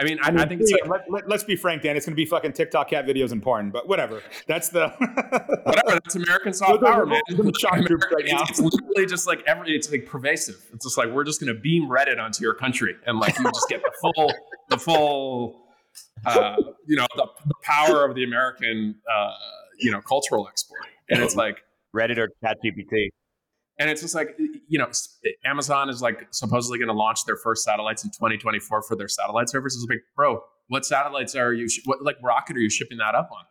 I 0.00 0.04
mean, 0.04 0.18
I, 0.22 0.28
I, 0.28 0.30
mean, 0.30 0.40
I 0.40 0.46
think 0.46 0.62
yeah, 0.64 0.88
like, 0.88 1.02
let, 1.10 1.30
us 1.30 1.44
be 1.44 1.56
frank, 1.56 1.82
Dan. 1.82 1.94
It's 1.94 2.06
going 2.06 2.14
to 2.14 2.16
be 2.16 2.24
fucking 2.24 2.54
TikTok 2.54 2.88
cat 2.88 3.06
videos 3.06 3.32
and 3.32 3.42
porn, 3.42 3.70
but 3.70 3.86
whatever. 3.86 4.22
That's 4.46 4.70
the 4.70 4.88
whatever. 4.88 6.00
That's 6.02 6.14
American 6.14 6.54
soft 6.54 6.82
power, 6.82 7.04
man. 7.04 7.20
American, 7.28 7.96
right 8.12 8.24
now. 8.26 8.40
It's, 8.40 8.58
it's 8.58 8.60
literally 8.60 9.04
just 9.06 9.26
like 9.26 9.42
every. 9.46 9.76
It's 9.76 9.90
like 9.90 10.06
pervasive. 10.06 10.56
It's 10.72 10.86
just 10.86 10.96
like 10.96 11.10
we're 11.10 11.24
just 11.24 11.38
going 11.38 11.54
to 11.54 11.60
beam 11.60 11.86
Reddit 11.86 12.18
onto 12.18 12.42
your 12.42 12.54
country, 12.54 12.96
and 13.06 13.18
like 13.18 13.38
you 13.38 13.44
just 13.44 13.68
get 13.68 13.82
the 13.82 13.92
full, 14.00 14.32
the 14.70 14.78
full, 14.78 15.66
uh, 16.24 16.56
you 16.86 16.96
know, 16.96 17.06
the, 17.16 17.26
the, 17.46 17.54
power 17.62 18.06
of 18.08 18.14
the 18.14 18.24
American, 18.24 18.94
uh, 19.14 19.34
you 19.80 19.90
know, 19.90 20.00
cultural 20.00 20.48
export. 20.48 20.80
And 21.10 21.22
it's 21.22 21.36
like 21.36 21.58
Reddit 21.94 22.16
or 22.16 22.30
ChatGPT 22.42 23.10
and 23.80 23.88
it's 23.90 24.02
just 24.02 24.14
like 24.14 24.38
you 24.68 24.78
know 24.78 24.88
amazon 25.44 25.88
is 25.88 26.00
like 26.00 26.28
supposedly 26.30 26.78
going 26.78 26.88
to 26.88 26.94
launch 26.94 27.24
their 27.24 27.36
first 27.36 27.64
satellites 27.64 28.04
in 28.04 28.10
2024 28.10 28.82
for 28.82 28.94
their 28.94 29.08
satellite 29.08 29.48
services 29.48 29.82
It's 29.82 29.90
like 29.90 30.02
bro 30.14 30.44
what 30.68 30.84
satellites 30.84 31.34
are 31.34 31.52
you 31.52 31.68
sh- 31.68 31.80
what 31.86 32.02
like 32.04 32.16
rocket 32.22 32.56
are 32.56 32.60
you 32.60 32.70
shipping 32.70 32.98
that 32.98 33.16
up 33.16 33.30
on 33.32 33.44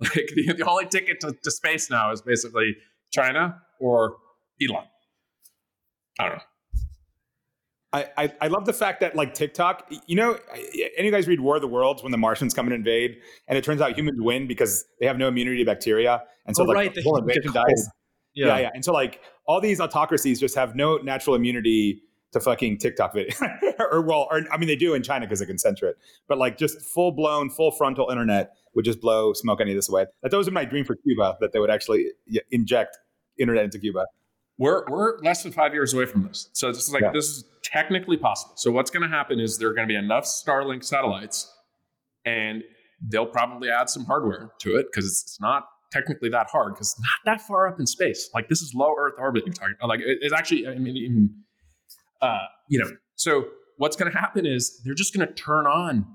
like 0.00 0.28
the, 0.34 0.54
the 0.58 0.66
only 0.66 0.86
ticket 0.86 1.20
to, 1.20 1.32
to, 1.44 1.50
space 1.50 1.88
now 1.88 2.10
is 2.10 2.20
basically 2.20 2.74
china 3.12 3.60
or 3.78 4.16
elon 4.60 4.84
i 6.18 6.24
don't 6.24 6.36
know 6.38 6.42
I, 7.92 8.08
I, 8.18 8.32
I 8.40 8.46
love 8.48 8.64
the 8.64 8.72
fact 8.72 8.98
that 9.02 9.14
like 9.14 9.34
TikTok, 9.34 9.88
you 10.08 10.16
know, 10.16 10.36
any 10.52 10.96
of 10.98 11.04
you 11.04 11.10
guys 11.12 11.28
read 11.28 11.38
War 11.38 11.54
of 11.54 11.62
the 11.62 11.68
Worlds 11.68 12.02
when 12.02 12.10
the 12.10 12.18
Martians 12.18 12.52
come 12.52 12.66
and 12.66 12.74
invade, 12.74 13.18
and 13.46 13.56
it 13.56 13.62
turns 13.62 13.80
out 13.80 13.96
humans 13.96 14.18
win 14.20 14.48
because 14.48 14.84
they 14.98 15.06
have 15.06 15.16
no 15.16 15.28
immunity 15.28 15.58
to 15.58 15.64
bacteria, 15.64 16.24
and 16.44 16.56
so 16.56 16.64
oh, 16.64 16.66
like 16.66 16.74
right. 16.74 16.92
the 16.92 17.02
whole 17.02 17.16
invasion 17.18 17.52
dies. 17.52 17.88
Yeah. 18.34 18.46
yeah, 18.46 18.58
yeah. 18.58 18.70
And 18.74 18.84
so 18.84 18.92
like 18.92 19.20
all 19.46 19.60
these 19.60 19.80
autocracies 19.80 20.40
just 20.40 20.54
have 20.56 20.74
no 20.74 20.96
natural 20.98 21.36
immunity 21.36 22.02
to 22.32 22.40
fucking 22.40 22.78
TikTok 22.78 23.14
video, 23.14 23.32
or 23.90 24.00
well, 24.02 24.26
or 24.30 24.42
I 24.52 24.56
mean 24.56 24.66
they 24.66 24.74
do 24.76 24.92
in 24.94 25.02
China 25.04 25.24
because 25.26 25.38
they 25.38 25.46
can 25.46 25.58
censor 25.58 25.88
it, 25.88 25.96
but 26.26 26.36
like 26.36 26.58
just 26.58 26.80
full 26.82 27.12
blown, 27.12 27.48
full 27.48 27.70
frontal 27.70 28.10
internet 28.10 28.50
would 28.74 28.84
just 28.84 29.00
blow 29.00 29.32
smoke 29.32 29.60
any 29.60 29.70
of 29.70 29.76
this 29.76 29.88
away. 29.88 30.06
That 30.22 30.32
was 30.32 30.48
are 30.48 30.50
my 30.50 30.64
dream 30.64 30.84
for 30.84 30.96
Cuba 30.96 31.36
that 31.40 31.52
they 31.52 31.60
would 31.60 31.70
actually 31.70 32.06
inject 32.50 32.98
internet 33.38 33.64
into 33.64 33.78
Cuba. 33.78 34.06
we're 34.58 34.84
we're 34.88 35.18
less 35.20 35.44
than 35.44 35.52
five 35.52 35.74
years 35.74 35.94
away 35.94 36.06
from 36.06 36.26
this. 36.26 36.48
So 36.54 36.72
this 36.72 36.88
is 36.88 36.92
like 36.92 37.02
Yeah. 37.02 37.12
this 37.12 37.26
is 37.26 37.44
technically 37.62 38.16
possible. 38.16 38.54
So 38.56 38.72
what's 38.72 38.90
going 38.90 39.08
to 39.08 39.08
happen 39.16 39.38
is 39.38 39.58
there 39.58 39.68
are 39.68 39.74
going 39.74 39.86
to 39.86 39.92
be 39.92 39.96
enough 39.98 40.24
Starlink 40.24 40.82
satellites, 40.82 41.52
and 42.24 42.64
they'll 43.00 43.26
probably 43.26 43.70
add 43.70 43.88
some 43.90 44.04
hardware 44.06 44.50
to 44.60 44.76
it 44.76 44.86
because 44.90 45.06
it's 45.06 45.40
not 45.40 45.66
technically 45.94 46.28
that 46.30 46.48
hard 46.50 46.74
because 46.74 46.94
not 46.98 47.18
that 47.34 47.40
far 47.46 47.68
up 47.68 47.78
in 47.80 47.86
space. 47.86 48.28
Like 48.34 48.48
this 48.48 48.60
is 48.60 48.72
low 48.74 48.92
Earth 48.98 49.14
orbit 49.18 49.44
you're 49.46 49.54
talking. 49.54 49.76
Like 49.86 50.00
it- 50.00 50.18
it's 50.20 50.34
actually, 50.34 50.66
I 50.66 50.74
mean, 50.78 51.30
uh, 52.20 52.38
you 52.68 52.78
know. 52.78 52.90
So 53.16 53.46
what's 53.76 53.96
going 53.96 54.10
to 54.10 54.18
happen 54.18 54.44
is 54.46 54.80
they're 54.84 54.94
just 54.94 55.14
going 55.14 55.26
to 55.26 55.32
turn 55.34 55.66
on 55.66 56.06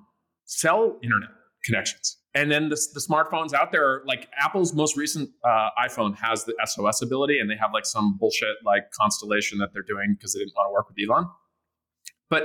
cell 0.45 0.97
internet 1.03 1.29
connections. 1.63 2.17
And 2.35 2.51
then 2.51 2.69
the, 2.69 2.79
the 2.93 2.99
smartphones 2.99 3.53
out 3.53 3.71
there, 3.71 4.01
like 4.05 4.27
Apple's 4.37 4.73
most 4.73 4.95
recent 4.97 5.29
uh, 5.43 5.69
iPhone 5.87 6.15
has 6.17 6.45
the 6.45 6.53
SOS 6.65 7.01
ability, 7.01 7.39
and 7.39 7.49
they 7.49 7.55
have 7.55 7.71
like 7.73 7.85
some 7.85 8.17
bullshit 8.19 8.55
like 8.65 8.83
constellation 8.91 9.57
that 9.59 9.69
they're 9.73 9.81
doing 9.87 10.15
because 10.17 10.33
they 10.33 10.39
didn't 10.39 10.53
want 10.55 10.67
to 10.69 10.73
work 10.73 10.87
with 10.89 10.97
Elon. 11.03 11.25
But 12.29 12.43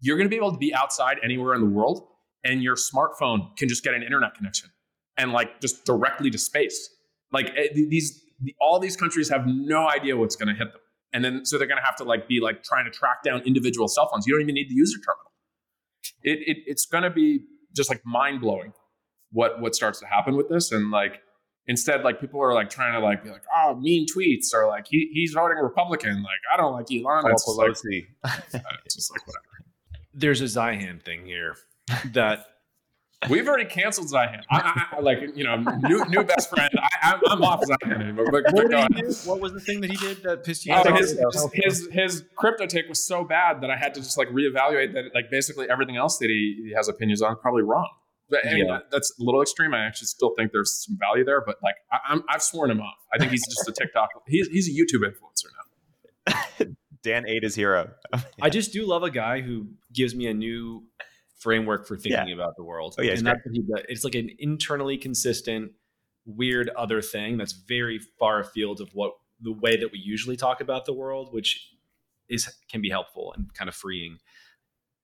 you're 0.00 0.16
going 0.18 0.26
to 0.28 0.30
be 0.30 0.36
able 0.36 0.52
to 0.52 0.58
be 0.58 0.74
outside 0.74 1.16
anywhere 1.24 1.54
in 1.54 1.60
the 1.62 1.66
world, 1.78 2.06
and 2.44 2.62
your 2.62 2.76
smartphone 2.76 3.56
can 3.56 3.68
just 3.68 3.82
get 3.84 3.94
an 3.94 4.02
internet 4.02 4.34
connection 4.34 4.68
and 5.16 5.32
like 5.32 5.60
just 5.60 5.84
directly 5.84 6.30
to 6.30 6.38
space. 6.38 6.90
Like 7.32 7.50
eh, 7.56 7.68
these, 7.74 8.22
all 8.60 8.78
these 8.78 8.96
countries 8.96 9.28
have 9.30 9.46
no 9.46 9.88
idea 9.88 10.16
what's 10.16 10.36
going 10.36 10.48
to 10.48 10.54
hit 10.54 10.72
them, 10.72 10.80
and 11.12 11.24
then 11.24 11.44
so 11.44 11.58
they're 11.58 11.66
going 11.66 11.80
to 11.80 11.84
have 11.84 11.96
to 11.96 12.04
like 12.04 12.28
be 12.28 12.40
like 12.40 12.62
trying 12.62 12.84
to 12.84 12.90
track 12.90 13.22
down 13.22 13.42
individual 13.42 13.88
cell 13.88 14.08
phones. 14.10 14.26
You 14.26 14.34
don't 14.34 14.42
even 14.42 14.54
need 14.54 14.68
the 14.68 14.74
user 14.74 14.98
terminal. 14.98 15.32
It, 16.22 16.56
it 16.56 16.62
it's 16.66 16.86
going 16.86 17.04
to 17.04 17.10
be 17.10 17.40
just 17.74 17.90
like 17.90 18.02
mind 18.04 18.40
blowing 18.40 18.72
what 19.30 19.60
what 19.60 19.74
starts 19.74 20.00
to 20.00 20.06
happen 20.06 20.36
with 20.36 20.48
this, 20.48 20.72
and 20.72 20.90
like 20.90 21.20
instead 21.66 22.02
like 22.02 22.20
people 22.20 22.42
are 22.42 22.54
like 22.54 22.70
trying 22.70 22.92
to 22.92 23.00
like 23.00 23.22
be 23.22 23.30
like 23.30 23.44
oh 23.54 23.74
mean 23.76 24.06
tweets 24.06 24.52
or 24.52 24.66
like 24.66 24.86
he, 24.88 25.10
he's 25.12 25.32
voting 25.32 25.58
Republican. 25.58 26.22
Like 26.22 26.40
I 26.52 26.56
don't 26.56 26.72
like 26.72 26.86
Elon. 26.92 27.30
It's 27.30 27.44
just 27.44 27.58
like, 27.58 27.70
it's 28.84 28.94
just 28.94 29.10
like 29.12 29.26
whatever. 29.26 29.44
There's 30.14 30.40
a 30.40 30.44
Zeihan 30.44 31.02
thing 31.02 31.24
here 31.24 31.56
that 32.12 32.46
We've 33.30 33.46
already 33.46 33.66
canceled 33.66 34.08
Zeihan. 34.08 34.42
I, 34.50 34.86
I, 34.92 34.96
I 34.96 35.00
like 35.00 35.20
you 35.36 35.44
know 35.44 35.56
new 35.56 36.04
new 36.06 36.24
best 36.24 36.50
friend. 36.50 36.70
I, 36.76 36.88
I'm, 37.12 37.20
I'm 37.30 37.42
off 37.42 37.60
Zeihan 37.62 38.00
anymore. 38.02 38.26
But, 38.30 38.44
but 38.46 38.54
what, 38.54 38.70
did 38.70 38.96
he 38.96 39.02
do? 39.02 39.12
what 39.24 39.40
was 39.40 39.52
the 39.52 39.60
thing 39.60 39.80
that 39.82 39.90
he 39.90 39.96
did 39.96 40.22
that 40.24 40.44
pissed 40.44 40.66
you 40.66 40.74
Oh, 40.74 40.78
off? 40.80 40.98
his, 40.98 41.18
his, 41.32 41.50
his 41.52 41.88
his 41.92 42.24
crypto 42.36 42.66
take 42.66 42.88
was 42.88 43.02
so 43.04 43.24
bad 43.24 43.60
that 43.60 43.70
I 43.70 43.76
had 43.76 43.94
to 43.94 44.00
just 44.00 44.18
like 44.18 44.28
reevaluate 44.28 44.92
that 44.94 45.14
like 45.14 45.30
basically 45.30 45.70
everything 45.70 45.96
else 45.96 46.18
that 46.18 46.30
he, 46.30 46.62
he 46.66 46.72
has 46.74 46.88
opinions 46.88 47.22
on 47.22 47.32
is 47.32 47.38
probably 47.40 47.62
wrong. 47.62 47.88
But 48.28 48.46
I 48.46 48.54
mean 48.54 48.66
Yeah. 48.66 48.72
that, 48.78 48.90
that's 48.90 49.12
a 49.20 49.22
little 49.22 49.42
extreme. 49.42 49.72
I 49.74 49.84
actually 49.86 50.06
still 50.06 50.34
think 50.36 50.50
there's 50.52 50.84
some 50.84 50.98
value 50.98 51.24
there, 51.24 51.40
but 51.44 51.56
like 51.62 51.76
I, 51.92 51.98
I'm 52.08 52.22
I've 52.28 52.42
sworn 52.42 52.70
him 52.70 52.80
off. 52.80 52.96
I 53.12 53.18
think 53.18 53.30
he's 53.30 53.46
just 53.46 53.68
a 53.68 53.72
TikTok. 53.72 54.08
He's 54.26 54.48
he's 54.48 54.68
a 54.68 54.72
YouTube 54.72 55.06
influencer 55.06 55.46
now. 55.56 56.66
Dan 57.02 57.26
ate 57.28 57.42
his 57.42 57.54
hero. 57.56 57.90
I 58.40 58.48
just 58.48 58.72
do 58.72 58.86
love 58.86 59.02
a 59.02 59.10
guy 59.10 59.40
who 59.40 59.66
gives 59.92 60.14
me 60.14 60.26
a 60.28 60.34
new 60.34 60.84
framework 61.42 61.86
for 61.86 61.96
thinking 61.96 62.32
about 62.32 62.56
the 62.56 62.62
world. 62.62 62.94
Oh, 62.98 63.02
yeah, 63.02 63.12
and 63.12 63.26
that's 63.26 63.40
what. 63.66 63.84
It's 63.88 64.04
like 64.04 64.14
an 64.14 64.30
internally 64.38 64.96
consistent, 64.96 65.72
weird 66.24 66.70
other 66.70 67.02
thing 67.02 67.36
that's 67.36 67.52
very 67.52 68.00
far 68.18 68.40
afield 68.40 68.80
of 68.80 68.88
what 68.94 69.12
the 69.40 69.52
way 69.52 69.76
that 69.76 69.90
we 69.92 69.98
usually 69.98 70.36
talk 70.36 70.60
about 70.60 70.84
the 70.84 70.92
world, 70.92 71.32
which 71.32 71.68
is 72.28 72.48
can 72.70 72.80
be 72.80 72.90
helpful 72.90 73.32
and 73.36 73.52
kind 73.54 73.68
of 73.68 73.74
freeing. 73.74 74.18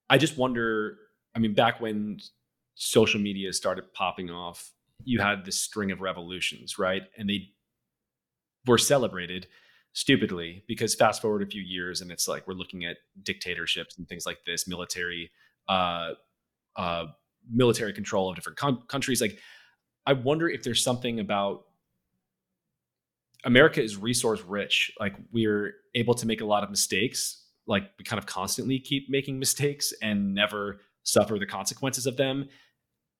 I 0.09 0.19
just 0.19 0.39
wonder. 0.39 0.97
I 1.35 1.41
mean, 1.41 1.55
back 1.55 1.81
when 1.81 2.19
social 2.75 3.21
media 3.21 3.53
started 3.53 3.93
popping 3.93 4.31
off, 4.31 4.73
you 5.05 5.21
had 5.21 5.45
this 5.45 5.61
string 5.61 5.91
of 5.91 6.01
revolutions, 6.01 6.79
right? 6.79 7.03
And 7.17 7.29
they 7.29 7.51
were 8.67 8.79
celebrated 8.79 9.47
stupidly 9.93 10.65
because 10.69 10.95
fast 10.95 11.21
forward 11.21 11.43
a 11.43 11.47
few 11.47 11.63
years 11.63 12.01
and 12.01 12.11
it's 12.11 12.29
like 12.29 12.47
we're 12.47 12.55
looking 12.55 12.85
at 12.85 12.99
dictatorships 13.23 13.99
and 13.99 14.09
things 14.09 14.27
like 14.27 14.39
this, 14.47 14.69
military, 14.69 15.31
uh, 15.69 16.11
uh, 16.79 17.07
military 17.51 17.93
control 17.93 18.31
of 18.31 18.37
different 18.37 18.57
con- 18.57 18.83
countries. 18.89 19.21
Like, 19.21 19.39
I 20.07 20.15
wonder 20.15 20.49
if 20.49 20.63
there's 20.63 20.83
something 20.83 21.21
about 21.21 21.65
America 23.45 23.83
is 23.83 23.97
resource 23.97 24.41
rich. 24.43 24.91
Like, 24.99 25.15
we're 25.33 25.75
able 25.95 26.15
to 26.15 26.27
make 26.27 26.41
a 26.41 26.47
lot 26.47 26.65
of 26.65 26.71
mistakes. 26.71 27.45
Like, 27.67 27.91
we 27.99 28.05
kind 28.05 28.19
of 28.19 28.27
constantly 28.27 28.79
keep 28.79 29.11
making 29.11 29.39
mistakes 29.39 29.93
and 30.01 30.35
never 30.35 30.81
suffer 31.03 31.39
the 31.39 31.47
consequences 31.47 32.07
of 32.07 32.17
them. 32.17 32.49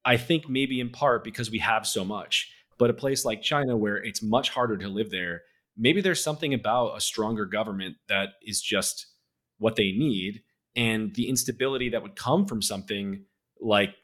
I 0.05 0.17
think 0.17 0.49
maybe 0.49 0.81
in 0.81 0.91
part 0.91 1.25
because 1.25 1.51
we 1.51 1.59
have 1.59 1.87
so 1.87 2.05
much. 2.05 2.51
But 2.79 2.91
a 2.91 2.95
place 2.95 3.25
like 3.25 3.43
China, 3.43 3.77
where 3.77 3.97
it's 3.97 4.23
much 4.23 4.51
harder 4.51 4.77
to 4.79 4.89
live 4.89 5.11
there, 5.11 5.43
maybe 5.77 6.01
there's 6.01 6.23
something 6.23 6.55
about 6.55 6.97
a 6.97 7.01
stronger 7.01 7.45
government 7.45 7.97
that 8.09 8.31
is 8.43 8.61
just 8.61 9.07
what 9.59 9.77
they 9.77 9.93
need. 9.93 10.43
And 10.77 11.15
the 11.15 11.29
instability 11.29 11.89
that 11.91 12.03
would 12.03 12.15
come 12.15 12.47
from 12.47 12.63
something 12.63 13.25
like 13.61 13.95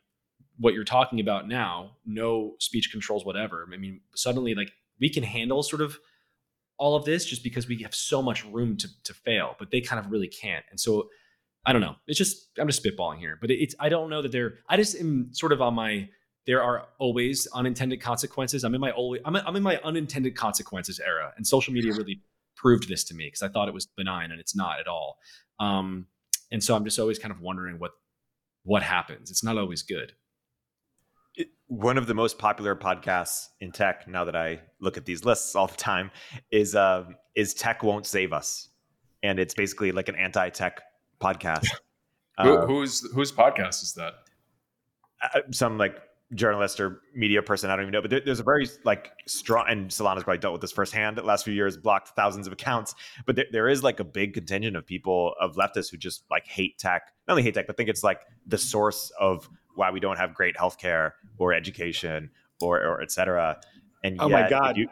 what 0.59 0.75
you're 0.75 0.85
talking 0.85 1.21
about 1.21 1.49
now, 1.49 1.93
no 2.07 2.55
speech 2.61 2.91
controls, 2.91 3.25
whatever. 3.25 3.69
I 3.73 3.77
mean, 3.77 4.01
suddenly, 4.15 4.55
like, 4.55 4.73
we 5.01 5.11
can 5.11 5.23
handle 5.23 5.63
sort 5.63 5.83
of 5.83 5.99
all 6.79 6.97
of 6.97 7.05
this 7.05 7.25
just 7.25 7.43
because 7.43 7.69
we 7.69 7.83
have 7.83 7.95
so 7.95 8.23
much 8.23 8.45
room 8.47 8.77
to, 8.77 8.89
to 9.05 9.15
fail, 9.15 9.57
but 9.59 9.71
they 9.71 9.81
kind 9.81 10.05
of 10.05 10.11
really 10.11 10.29
can't. 10.29 10.65
And 10.71 10.79
so, 10.79 11.09
I 11.67 11.73
don't 11.73 11.81
know. 11.81 11.97
It's 12.07 12.19
just, 12.19 12.59
I'm 12.59 12.69
just 12.69 12.85
spitballing 12.85 13.19
here, 13.19 13.39
but 13.41 13.51
it's, 13.51 13.75
I 13.81 13.89
don't 13.89 14.11
know 14.11 14.23
that 14.23 14.33
they're, 14.33 14.55
I 14.69 14.77
just 14.77 14.97
am 14.97 15.31
sort 15.33 15.53
of 15.53 15.63
on 15.63 15.75
my, 15.75 16.09
there 16.47 16.63
are 16.63 16.89
always 16.99 17.49
unintended 17.55 18.03
consequences. 18.03 18.65
I'm 18.65 18.75
in 18.75 18.81
my 18.81 18.91
always, 18.91 19.23
I'm, 19.25 19.35
I'm 19.35 19.57
in 19.57 19.63
my 19.63 19.79
unintended 19.83 20.37
consequences 20.37 21.01
era, 21.01 21.33
and 21.37 21.47
social 21.47 21.73
media 21.73 21.93
really 21.93 22.21
proved 22.57 22.89
this 22.89 23.03
to 23.05 23.15
me 23.15 23.27
because 23.27 23.43
I 23.43 23.49
thought 23.49 23.69
it 23.69 23.75
was 23.75 23.87
benign 23.87 24.31
and 24.31 24.39
it's 24.39 24.55
not 24.55 24.79
at 24.79 24.87
all. 24.87 25.17
Um, 25.59 26.07
and 26.53 26.63
so 26.63 26.77
I'm 26.77 26.85
just 26.85 26.99
always 26.99 27.19
kind 27.19 27.33
of 27.33 27.41
wondering 27.41 27.79
what 27.79 27.93
what 28.65 28.83
happens. 28.83 29.31
It's 29.31 29.45
not 29.45 29.57
always 29.59 29.83
good. 29.83 30.13
It- 31.37 31.49
one 31.67 31.99
of 31.99 32.07
the 32.07 32.15
most 32.15 32.39
popular 32.39 32.75
podcasts 32.77 33.47
in 33.61 33.73
tech 33.73 34.07
now 34.09 34.25
that 34.25 34.37
I 34.37 34.61
look 34.81 34.97
at 34.97 35.05
these 35.05 35.25
lists 35.25 35.55
all 35.55 35.67
the 35.67 35.77
time 35.77 36.11
is 36.51 36.75
uh, 36.75 37.05
is 37.35 37.55
Tech 37.55 37.83
Won't 37.83 38.07
Save 38.07 38.33
Us, 38.33 38.69
and 39.23 39.39
it's 39.39 39.55
basically 39.55 39.91
like 39.93 40.09
an 40.09 40.17
anti-tech 40.17 40.81
podcast. 41.21 41.67
Who, 42.43 42.59
Uh, 42.59 42.67
whose 42.67 43.01
whose 43.13 43.31
podcast 43.31 43.83
is 43.85 43.93
that? 43.95 44.15
uh, 45.23 45.41
some 45.53 45.79
like 45.79 45.97
journalist 46.35 46.81
or 46.81 47.01
media 47.15 47.43
person, 47.43 47.71
I 47.71 47.77
don't 47.77 47.85
even 47.85 47.93
know, 47.93 48.01
but 48.03 48.11
there, 48.11 48.21
there's 48.25 48.41
a 48.41 48.45
very 48.45 48.69
like 48.85 49.13
strong, 49.27 49.67
and 49.69 49.89
Solana's 49.91 50.25
probably 50.25 50.39
dealt 50.39 50.53
with 50.53 50.61
this 50.61 50.73
firsthand 50.73 51.17
the 51.17 51.23
last 51.23 51.45
few 51.45 51.55
years, 51.55 51.77
blocked 51.77 52.09
thousands 52.17 52.47
of 52.47 52.53
accounts, 52.53 52.95
but 53.27 53.37
there, 53.37 53.47
there 53.53 53.69
is 53.69 53.83
like 53.83 54.01
a 54.01 54.05
big 54.05 54.35
contingent 54.35 54.77
of 54.77 54.85
people 54.87 55.35
of 55.41 55.55
leftists 55.57 55.91
who 55.91 55.97
just 55.97 56.25
like 56.31 56.47
hate 56.47 56.79
tech, 56.79 57.13
not 57.29 57.35
only 57.35 57.43
hate 57.43 57.55
tech, 57.55 57.67
but 57.67 57.77
think 57.77 57.89
it's 57.89 58.03
like 58.03 58.21
the 58.47 58.59
source 58.59 59.13
of 59.21 59.49
why 59.75 59.91
we 59.91 60.01
don't 60.01 60.17
have 60.19 60.35
great 60.35 60.57
healthcare 60.57 61.13
or 61.39 61.53
education 61.53 62.31
or, 62.61 62.79
or 62.85 63.01
et 63.03 63.11
cetera. 63.13 63.61
And 64.03 64.17
Oh 64.21 64.29
my 64.29 64.39
yet, 64.41 64.45
if 64.47 64.51
God. 64.51 64.77
you- 64.77 64.89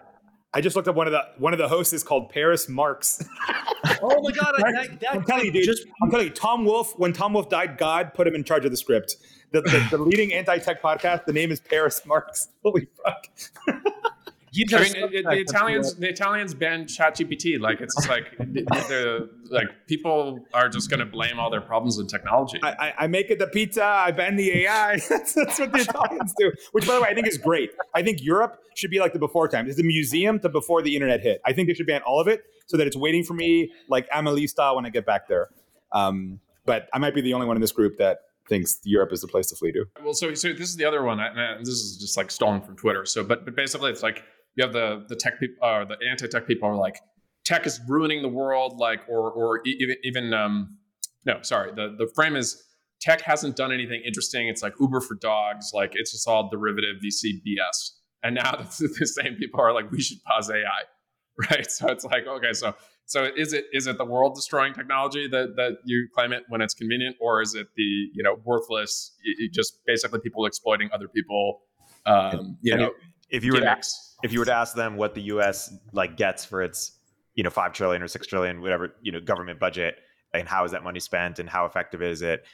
I 0.55 0.61
just 0.61 0.77
looked 0.77 0.87
up 0.87 0.97
one 0.97 1.07
of 1.07 1.13
the 1.13 1.23
one 1.39 1.55
of 1.55 1.59
the 1.59 1.67
hosts 1.69 1.95
is 1.95 2.05
called 2.05 2.29
Paris 2.29 2.69
Marx. 2.69 3.25
Oh 4.03 4.21
my 4.23 4.31
god! 4.33 4.55
I, 4.59 4.73
that, 4.73 5.01
that, 5.01 5.15
I'm 5.15 5.25
telling 5.25 5.47
you, 5.47 5.53
dude. 5.53 5.65
Just 5.65 5.87
I'm 6.03 6.11
telling 6.11 6.27
you, 6.27 6.33
Tom 6.33 6.65
Wolfe. 6.65 6.99
When 6.99 7.13
Tom 7.13 7.33
Wolfe 7.33 7.49
died, 7.49 7.79
God 7.79 8.15
put 8.15 8.27
him 8.27 8.35
in 8.35 8.45
charge 8.45 8.65
of 8.65 8.71
the 8.71 8.77
script. 8.77 9.17
The, 9.51 9.61
the, 9.63 9.87
the 9.91 9.99
leading 9.99 10.33
anti-tech 10.33 10.83
podcast. 10.83 11.25
The 11.27 11.33
name 11.33 11.51
is 11.51 11.61
Paris 11.61 12.01
Marx. 12.07 12.49
Holy 12.63 12.87
fuck! 13.05 13.27
I 14.55 14.81
mean, 14.81 14.93
it, 14.97 15.25
the 15.25 15.39
Italians 15.39 15.95
the 15.95 16.09
Italians 16.09 16.53
banned 16.53 16.87
ChatGPT. 16.87 17.59
Like 17.59 17.81
it's 17.81 17.95
just 17.95 18.09
like 18.09 18.37
the, 18.39 19.31
like 19.51 19.69
people 19.87 20.41
are 20.53 20.69
just 20.69 20.91
going 20.91 21.01
to 21.01 21.07
blame 21.07 21.39
all 21.39 21.51
their 21.51 21.61
problems 21.61 21.99
in 21.99 22.07
technology. 22.07 22.61
I, 22.63 22.71
I, 22.71 22.95
I 22.99 23.07
make 23.07 23.31
it 23.31 23.39
the 23.39 23.47
pizza. 23.47 23.85
I 23.85 24.11
ban 24.11 24.37
the 24.37 24.51
AI. 24.65 24.99
that's, 25.09 25.35
that's 25.35 25.59
what 25.59 25.73
the 25.73 25.81
Italians 25.81 26.35
do. 26.39 26.53
Which, 26.73 26.87
by 26.87 26.95
the 26.95 27.01
way, 27.01 27.09
I 27.09 27.15
think 27.15 27.27
is 27.27 27.39
great. 27.39 27.71
I 27.95 28.03
think 28.03 28.23
Europe 28.23 28.59
should 28.75 28.91
be 28.91 29.01
like 29.01 29.15
the 29.15 29.19
before 29.19 29.49
times. 29.49 29.71
It's 29.71 29.81
a 29.81 29.85
museum 29.85 30.39
to 30.41 30.49
before 30.49 30.83
the 30.83 30.95
internet 30.95 31.21
hit. 31.21 31.41
I 31.47 31.53
think 31.53 31.69
they 31.69 31.75
should 31.75 31.87
ban 31.87 32.03
all 32.03 32.21
of 32.21 32.29
it 32.29 32.43
so 32.67 32.77
that 32.77 32.87
it's 32.87 32.97
waiting 32.97 33.25
for 33.25 33.35
me, 33.35 33.73
like 33.89 34.07
Amelie 34.13 34.47
style, 34.47 34.77
when 34.77 34.85
I 34.85 34.91
get 34.91 35.07
back 35.07 35.29
there. 35.29 35.49
Um, 35.93 36.41
but 36.65 36.89
I 36.93 36.99
might 36.99 37.15
be 37.15 37.23
the 37.23 37.35
only 37.35 37.47
one 37.47 37.57
in 37.57 37.61
this 37.61 37.73
group 37.73 37.99
that 37.99 38.19
thinks 38.49 38.81
Europe 38.85 39.13
is 39.13 39.21
the 39.21 39.29
place 39.29 39.47
to 39.49 39.57
flee 39.57 39.73
to. 39.73 39.85
Well, 40.03 40.15
so 40.15 40.35
so 40.35 40.53
this 40.53 40.69
is 40.69 40.77
the 40.77 40.85
other 40.85 41.03
one. 41.03 41.21
uh, 41.21 41.57
this 41.59 41.69
is 41.69 41.97
just 41.97 42.17
like 42.17 42.31
stolen 42.31 42.61
from 42.61 42.77
Twitter. 42.77 43.07
So, 43.07 43.25
but 43.25 43.45
but 43.45 43.57
basically, 43.57 43.91
it's 43.91 44.03
like 44.03 44.23
you 44.57 44.65
have 44.65 44.73
the 44.73 45.05
the 45.09 45.17
tech 45.17 45.39
people, 45.41 45.57
or 45.67 45.85
the 45.85 45.97
anti-tech 46.11 46.47
people 46.47 46.69
are 46.69 46.77
like, 46.77 47.01
tech 47.45 47.67
is 47.67 47.81
ruining 47.89 48.23
the 48.23 48.29
world, 48.29 48.79
like, 48.79 49.01
or 49.09 49.31
or 49.31 49.61
even 49.65 49.97
even 50.05 50.35
um, 50.35 50.79
no, 51.25 51.41
sorry. 51.43 51.73
The 51.75 51.95
the 51.97 52.11
frame 52.15 52.37
is 52.37 52.63
tech 53.01 53.21
hasn't 53.21 53.57
done 53.57 53.73
anything 53.73 54.03
interesting. 54.07 54.49
It's 54.49 54.63
like 54.63 54.75
Uber 54.81 55.01
for 55.01 55.15
dogs. 55.17 55.73
Like 55.75 55.93
it's 55.95 56.13
just 56.13 56.27
all 56.29 56.49
derivative 56.49 56.97
VC 57.05 57.43
BS. 57.47 57.91
And 58.23 58.37
now 58.37 58.53
the, 58.79 58.95
the 58.99 59.07
same 59.07 59.35
people 59.35 59.61
are 59.61 59.75
like, 59.75 59.91
we 59.91 60.01
should 60.01 60.23
pause 60.23 60.51
AI, 60.51 60.65
right? 61.51 61.71
So 61.71 61.89
it's 61.89 62.05
like, 62.05 62.27
okay, 62.27 62.53
so 62.53 62.75
so 63.07 63.29
is 63.37 63.53
it 63.53 63.67
is 63.73 63.87
it 63.87 63.99
the 63.99 64.05
world 64.05 64.35
destroying 64.35 64.73
technology 64.73 65.29
that 65.29 65.57
that 65.57 65.79
you 65.85 66.09
claim 66.15 66.33
it 66.33 66.45
when 66.49 66.61
it's 66.61 66.75
convenient, 66.75 67.17
or 67.21 67.43
is 67.43 67.55
it 67.55 67.67
the 67.77 67.83
you 68.15 68.23
know 68.23 68.37
worthless, 68.45 69.13
just 69.53 69.81
basically 69.87 70.21
people 70.21 70.47
exploiting 70.47 70.89
other 70.95 71.09
people? 71.09 71.63
Um, 72.07 72.59
you 72.63 72.73
And 72.73 72.83
know, 72.83 72.91
if 73.33 73.43
you 73.43 73.53
were 73.53 73.61
to, 73.61 73.77
if 74.23 74.33
you 74.33 74.39
were 74.39 74.45
to 74.45 74.55
ask 74.55 74.77
them 74.77 74.97
what 74.97 75.15
the 75.15 75.23
U.S. 75.23 75.75
like 75.93 76.17
gets 76.17 76.45
for 76.45 76.63
its 76.63 76.99
you 77.35 77.43
know, 77.43 77.51
five 77.51 77.73
trillion 77.73 78.03
or 78.03 78.09
six 78.09 78.27
trillion, 78.27 78.61
whatever, 78.61 78.95
you 79.03 79.13
know, 79.13 79.21
government 79.21 79.59
budget, 79.59 79.97
and 80.35 80.49
how 80.49 80.65
is 80.65 80.73
that 80.73 80.85
money 80.85 81.01
spent, 81.01 81.39
and 81.39 81.49
how 81.49 81.65
effective 81.65 82.03
is 82.03 82.23
it? 82.23 82.45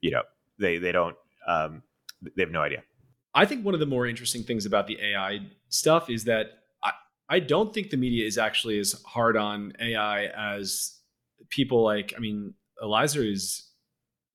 You 0.00 0.12
know, 0.12 0.22
they 0.58 0.78
they 0.78 0.92
don't, 0.92 1.16
um, 1.46 1.82
they 2.22 2.42
have 2.42 2.50
no 2.50 2.62
idea. 2.62 2.82
I 3.34 3.46
think 3.46 3.64
one 3.64 3.74
of 3.74 3.80
the 3.80 3.86
more 3.86 4.06
interesting 4.06 4.42
things 4.42 4.66
about 4.66 4.86
the 4.86 4.98
AI 5.02 5.40
stuff 5.68 6.10
is 6.10 6.24
that 6.24 6.46
I, 6.84 6.92
I 7.28 7.38
don't 7.40 7.72
think 7.72 7.90
the 7.90 7.96
media 7.96 8.26
is 8.26 8.36
actually 8.36 8.78
as 8.78 9.00
hard 9.06 9.36
on 9.36 9.72
AI 9.80 10.26
as 10.26 10.98
people 11.48 11.82
like. 11.82 12.12
I 12.16 12.20
mean, 12.20 12.54
Eliezer 12.82 13.22
is 13.22 13.68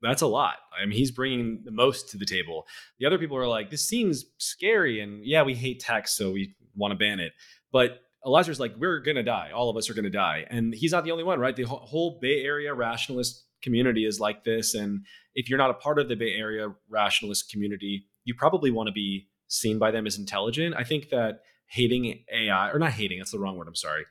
that's 0.01 0.21
a 0.21 0.27
lot. 0.27 0.55
I 0.79 0.85
mean, 0.85 0.97
he's 0.97 1.11
bringing 1.11 1.61
the 1.63 1.71
most 1.71 2.09
to 2.09 2.17
the 2.17 2.25
table. 2.25 2.65
The 2.99 3.05
other 3.05 3.17
people 3.17 3.37
are 3.37 3.47
like, 3.47 3.69
this 3.69 3.87
seems 3.87 4.25
scary, 4.37 4.99
and 4.99 5.25
yeah, 5.25 5.43
we 5.43 5.55
hate 5.55 5.79
text, 5.79 6.15
so 6.15 6.31
we 6.31 6.55
want 6.75 6.91
to 6.91 6.97
ban 6.97 7.19
it. 7.19 7.33
But 7.71 8.01
Eliezer's 8.23 8.59
like, 8.59 8.75
we're 8.77 8.99
gonna 8.99 9.23
die. 9.23 9.51
All 9.53 9.69
of 9.69 9.77
us 9.77 9.89
are 9.89 9.93
gonna 9.93 10.09
die, 10.09 10.45
and 10.49 10.73
he's 10.73 10.91
not 10.91 11.03
the 11.03 11.11
only 11.11 11.23
one, 11.23 11.39
right? 11.39 11.55
The 11.55 11.63
whole 11.63 12.19
Bay 12.21 12.43
Area 12.43 12.73
rationalist 12.73 13.45
community 13.63 14.05
is 14.05 14.19
like 14.19 14.43
this, 14.43 14.75
and 14.75 15.05
if 15.33 15.49
you're 15.49 15.57
not 15.57 15.71
a 15.71 15.75
part 15.75 15.99
of 15.99 16.09
the 16.09 16.15
Bay 16.15 16.33
Area 16.33 16.67
rationalist 16.89 17.51
community, 17.51 18.05
you 18.23 18.35
probably 18.35 18.71
want 18.71 18.87
to 18.87 18.93
be 18.93 19.27
seen 19.47 19.79
by 19.79 19.91
them 19.91 20.05
as 20.05 20.17
intelligent. 20.17 20.75
I 20.77 20.83
think 20.83 21.09
that 21.09 21.39
hating 21.67 22.23
AI, 22.33 22.69
or 22.69 22.79
not 22.79 22.91
hating, 22.91 23.19
that's 23.19 23.31
the 23.31 23.39
wrong 23.39 23.57
word. 23.57 23.67
I'm 23.67 23.75
sorry. 23.75 24.05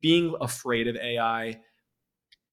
Being 0.00 0.34
afraid 0.40 0.86
of 0.88 0.96
AI 0.96 1.60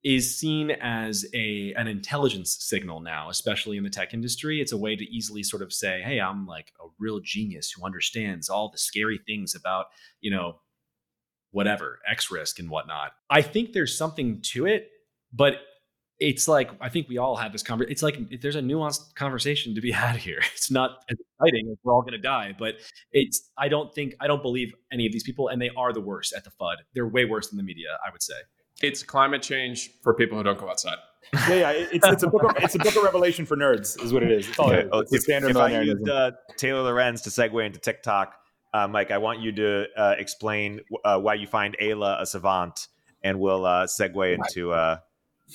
is 0.05 0.37
seen 0.37 0.69
as 0.69 1.25
a 1.33 1.73
an 1.75 1.87
intelligence 1.87 2.55
signal 2.59 3.01
now, 3.01 3.27
especially 3.29 3.75
in 3.75 3.83
the 3.83 3.89
tech 3.89 4.13
industry. 4.13 4.61
It's 4.61 4.71
a 4.71 4.77
way 4.77 4.95
to 4.95 5.03
easily 5.03 5.41
sort 5.41 5.63
of 5.63 5.73
say, 5.73 6.01
"Hey, 6.03 6.21
I'm 6.21 6.45
like 6.45 6.71
a 6.79 6.87
real 6.99 7.19
genius 7.19 7.71
who 7.71 7.83
understands 7.83 8.47
all 8.47 8.69
the 8.69 8.77
scary 8.77 9.19
things 9.25 9.55
about 9.55 9.87
you 10.21 10.29
know 10.29 10.59
whatever 11.49 11.99
X 12.07 12.29
risk 12.29 12.59
and 12.59 12.69
whatnot." 12.69 13.13
I 13.31 13.41
think 13.41 13.73
there's 13.73 13.97
something 13.97 14.41
to 14.53 14.67
it, 14.67 14.91
but 15.33 15.61
it's 16.19 16.47
like 16.47 16.69
I 16.79 16.87
think 16.87 17.09
we 17.09 17.17
all 17.17 17.35
have 17.35 17.51
this 17.51 17.63
conversation. 17.63 17.91
It's 17.91 18.03
like 18.03 18.41
there's 18.41 18.55
a 18.55 18.61
nuanced 18.61 19.15
conversation 19.15 19.73
to 19.73 19.81
be 19.81 19.91
had 20.03 20.17
here. 20.17 20.41
It's 20.53 20.69
not 20.69 20.99
as 21.09 21.17
exciting 21.39 21.71
if 21.71 21.79
we're 21.83 21.93
all 21.93 22.01
going 22.03 22.13
to 22.13 22.19
die, 22.19 22.55
but 22.57 22.75
it's. 23.11 23.49
I 23.57 23.69
don't 23.69 23.91
think 23.91 24.13
I 24.21 24.27
don't 24.27 24.43
believe 24.43 24.75
any 24.91 25.07
of 25.07 25.11
these 25.11 25.23
people, 25.23 25.47
and 25.47 25.59
they 25.59 25.71
are 25.75 25.93
the 25.93 26.01
worst 26.01 26.31
at 26.31 26.43
the 26.43 26.51
FUD. 26.51 26.75
They're 26.93 27.07
way 27.07 27.25
worse 27.25 27.49
than 27.49 27.57
the 27.57 27.63
media, 27.63 27.97
I 28.05 28.11
would 28.11 28.21
say. 28.21 28.35
It's 28.81 29.03
climate 29.03 29.41
change 29.41 29.91
for 30.01 30.13
people 30.13 30.37
who 30.37 30.43
don't 30.43 30.59
go 30.59 30.69
outside. 30.69 30.97
yeah, 31.33 31.55
yeah, 31.55 31.71
it's, 31.71 32.07
it's 32.07 32.23
a 32.23 32.27
book. 32.27 32.43
Of, 32.43 32.63
it's 32.63 32.75
a 32.75 32.79
book 32.79 32.95
of 32.95 33.03
revelation 33.03 33.45
for 33.45 33.57
nerds, 33.57 34.01
is 34.03 34.13
what 34.13 34.21
it 34.21 34.31
is. 34.31 34.47
It's 34.47 34.59
all 34.59 34.71
it 34.71 34.85
is. 34.85 34.89
It's 34.93 35.13
if, 35.13 35.21
standard 35.23 35.51
if 35.51 35.57
I 35.57 35.81
used 35.81 36.07
uh, 36.07 36.31
Taylor 36.57 36.83
Lorenz 36.83 37.21
to 37.23 37.29
segue 37.31 37.65
into 37.65 37.79
TikTok, 37.79 38.35
uh, 38.73 38.87
Mike, 38.87 39.09
I 39.09 39.17
want 39.17 39.39
you 39.39 39.51
to 39.53 39.85
uh, 39.97 40.15
explain 40.19 40.81
uh, 41.03 41.19
why 41.19 41.35
you 41.35 41.47
find 41.47 41.75
Aella 41.81 42.21
a 42.21 42.25
savant, 42.25 42.87
and 43.23 43.39
we'll 43.39 43.65
uh, 43.65 43.87
segue 43.87 44.35
into 44.35 44.71
uh, 44.71 44.97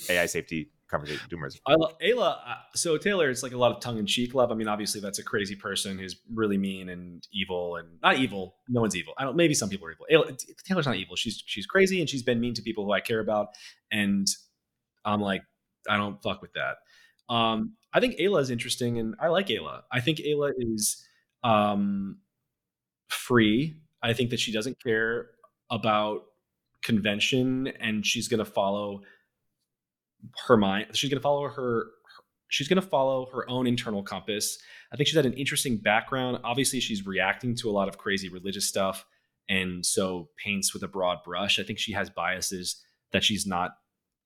AI 0.09 0.25
safety 0.25 0.71
conversation. 0.91 1.27
Doomers. 1.31 1.59
I 1.65 1.75
love 1.75 1.97
Aella. 1.99 2.37
Uh, 2.45 2.55
so 2.75 2.97
Taylor, 2.97 3.29
it's 3.29 3.41
like 3.41 3.53
a 3.53 3.57
lot 3.57 3.71
of 3.71 3.79
tongue 3.79 3.97
in 3.97 4.05
cheek 4.05 4.35
love. 4.35 4.51
I 4.51 4.55
mean, 4.55 4.67
obviously 4.67 5.01
that's 5.01 5.17
a 5.19 5.23
crazy 5.23 5.55
person 5.55 5.97
who's 5.97 6.17
really 6.33 6.57
mean 6.57 6.89
and 6.89 7.25
evil 7.33 7.77
and 7.77 7.87
not 8.03 8.17
evil. 8.17 8.55
No 8.69 8.81
one's 8.81 8.95
evil. 8.95 9.13
I 9.17 9.23
don't. 9.23 9.35
Maybe 9.35 9.53
some 9.53 9.69
people 9.69 9.87
are 9.87 9.91
evil. 9.91 10.05
Aella, 10.11 10.37
Taylor's 10.65 10.85
not 10.85 10.97
evil. 10.97 11.15
She's 11.15 11.41
she's 11.45 11.65
crazy 11.65 11.99
and 11.99 12.09
she's 12.09 12.23
been 12.23 12.39
mean 12.39 12.53
to 12.53 12.61
people 12.61 12.85
who 12.85 12.91
I 12.91 12.99
care 12.99 13.19
about. 13.19 13.47
And 13.91 14.27
I'm 15.05 15.21
like, 15.21 15.41
I 15.89 15.97
don't 15.97 16.21
fuck 16.21 16.41
with 16.41 16.53
that. 16.53 17.33
Um, 17.33 17.73
I 17.93 17.99
think 17.99 18.17
Aella 18.17 18.41
is 18.41 18.51
interesting 18.51 18.99
and 18.99 19.15
I 19.19 19.29
like 19.29 19.47
Aella. 19.47 19.81
I 19.91 20.01
think 20.01 20.19
Aella 20.19 20.51
is 20.57 21.05
um, 21.43 22.17
free. 23.07 23.77
I 24.03 24.13
think 24.13 24.29
that 24.31 24.39
she 24.39 24.51
doesn't 24.51 24.81
care 24.83 25.29
about 25.69 26.23
convention 26.83 27.67
and 27.79 28.05
she's 28.05 28.27
going 28.27 28.39
to 28.39 28.45
follow 28.45 29.01
her 30.47 30.57
mind. 30.57 30.87
She's 30.93 31.09
going 31.09 31.19
to 31.19 31.23
follow 31.23 31.47
her. 31.47 31.87
She's 32.49 32.67
going 32.67 32.81
to 32.81 32.87
follow 32.87 33.27
her 33.33 33.49
own 33.49 33.65
internal 33.65 34.03
compass. 34.03 34.57
I 34.91 34.97
think 34.97 35.07
she's 35.07 35.15
had 35.15 35.25
an 35.25 35.33
interesting 35.33 35.77
background. 35.77 36.39
Obviously, 36.43 36.79
she's 36.79 37.05
reacting 37.05 37.55
to 37.57 37.69
a 37.69 37.71
lot 37.71 37.87
of 37.87 37.97
crazy 37.97 38.29
religious 38.29 38.67
stuff, 38.67 39.05
and 39.47 39.85
so 39.85 40.29
paints 40.43 40.73
with 40.73 40.83
a 40.83 40.87
broad 40.87 41.19
brush. 41.23 41.59
I 41.59 41.63
think 41.63 41.79
she 41.79 41.93
has 41.93 42.09
biases 42.09 42.83
that 43.11 43.23
she's 43.23 43.45
not 43.45 43.71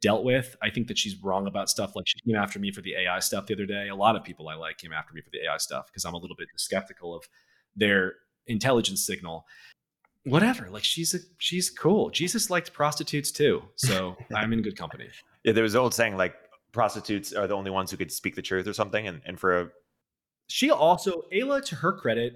dealt 0.01 0.23
with. 0.23 0.55
I 0.61 0.69
think 0.69 0.87
that 0.87 0.97
she's 0.97 1.21
wrong 1.23 1.47
about 1.47 1.69
stuff. 1.69 1.95
Like 1.95 2.05
she 2.07 2.19
came 2.19 2.35
after 2.35 2.59
me 2.59 2.71
for 2.71 2.81
the 2.81 2.95
AI 2.95 3.19
stuff 3.19 3.47
the 3.47 3.53
other 3.53 3.65
day. 3.65 3.87
A 3.89 3.95
lot 3.95 4.15
of 4.15 4.23
people 4.23 4.47
I 4.49 4.55
like 4.55 4.77
came 4.77 4.93
after 4.93 5.13
me 5.13 5.21
for 5.21 5.29
the 5.31 5.45
AI 5.45 5.57
stuff 5.57 5.87
because 5.87 6.05
I'm 6.05 6.13
a 6.13 6.17
little 6.17 6.35
bit 6.35 6.47
skeptical 6.57 7.15
of 7.15 7.23
their 7.75 8.13
intelligence 8.47 9.05
signal. 9.05 9.45
Whatever. 10.23 10.69
Like 10.69 10.83
she's 10.83 11.13
a 11.13 11.19
she's 11.37 11.69
cool. 11.69 12.09
Jesus 12.09 12.49
liked 12.49 12.73
prostitutes 12.73 13.31
too, 13.31 13.63
so 13.75 14.15
I'm 14.35 14.53
in 14.53 14.61
good 14.61 14.77
company. 14.77 15.07
Yeah, 15.45 15.53
there 15.53 15.63
was 15.63 15.75
an 15.75 15.81
old 15.81 15.93
saying 15.93 16.17
like 16.17 16.35
prostitutes 16.73 17.31
are 17.31 17.47
the 17.47 17.53
only 17.53 17.71
ones 17.71 17.91
who 17.91 17.97
could 17.97 18.11
speak 18.11 18.35
the 18.35 18.41
truth 18.41 18.67
or 18.67 18.73
something. 18.73 19.07
And 19.07 19.21
and 19.25 19.39
for 19.39 19.61
a 19.61 19.69
she 20.47 20.69
also 20.71 21.23
Aella, 21.33 21.63
to 21.65 21.75
her 21.75 21.93
credit, 21.93 22.33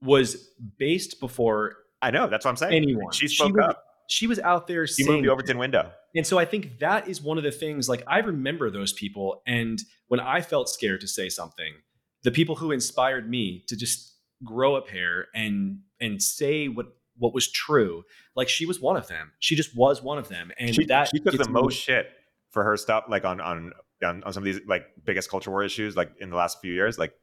was 0.00 0.48
based 0.78 1.20
before 1.20 1.76
I 2.00 2.10
know 2.10 2.28
that's 2.28 2.44
what 2.44 2.52
I'm 2.52 2.56
saying. 2.56 2.74
Anyone 2.74 3.12
she 3.12 3.28
spoke 3.28 3.48
she 3.48 3.52
was, 3.52 3.64
up. 3.64 3.84
She 4.08 4.26
was 4.26 4.38
out 4.38 4.66
there. 4.66 4.86
She 4.86 5.06
moved 5.06 5.24
the 5.24 5.28
Overton 5.28 5.58
window. 5.58 5.90
And 6.16 6.26
so 6.26 6.38
I 6.38 6.44
think 6.44 6.80
that 6.80 7.06
is 7.06 7.20
one 7.20 7.36
of 7.36 7.44
the 7.44 7.52
things. 7.52 7.88
Like 7.88 8.02
I 8.06 8.18
remember 8.18 8.70
those 8.70 8.92
people, 8.92 9.42
and 9.46 9.80
when 10.08 10.20
I 10.20 10.40
felt 10.40 10.68
scared 10.68 11.00
to 11.02 11.08
say 11.08 11.28
something, 11.28 11.74
the 12.22 12.30
people 12.30 12.56
who 12.56 12.72
inspired 12.72 13.28
me 13.28 13.64
to 13.68 13.76
just 13.76 14.16
grow 14.44 14.76
a 14.76 14.82
pair 14.82 15.26
and 15.34 15.80
and 16.00 16.22
say 16.22 16.68
what 16.68 16.86
what 17.18 17.34
was 17.34 17.50
true. 17.50 18.04
Like 18.34 18.48
she 18.48 18.66
was 18.66 18.80
one 18.80 18.96
of 18.96 19.08
them. 19.08 19.32
She 19.40 19.54
just 19.54 19.76
was 19.76 20.02
one 20.02 20.18
of 20.18 20.28
them, 20.28 20.50
and 20.58 20.74
she, 20.74 20.86
that 20.86 21.10
she 21.12 21.20
took 21.20 21.36
the 21.36 21.50
most 21.50 21.74
shit 21.74 22.06
for 22.50 22.64
her 22.64 22.76
stuff, 22.76 23.04
like 23.08 23.24
on 23.24 23.40
on 23.40 23.72
on, 24.02 24.22
on 24.24 24.32
some 24.32 24.42
of 24.42 24.44
these 24.44 24.60
like 24.66 24.86
biggest 25.04 25.30
culture 25.30 25.50
war 25.50 25.62
issues, 25.62 25.96
like 25.96 26.12
in 26.20 26.30
the 26.30 26.36
last 26.36 26.60
few 26.60 26.72
years. 26.72 26.98
Like 26.98 27.14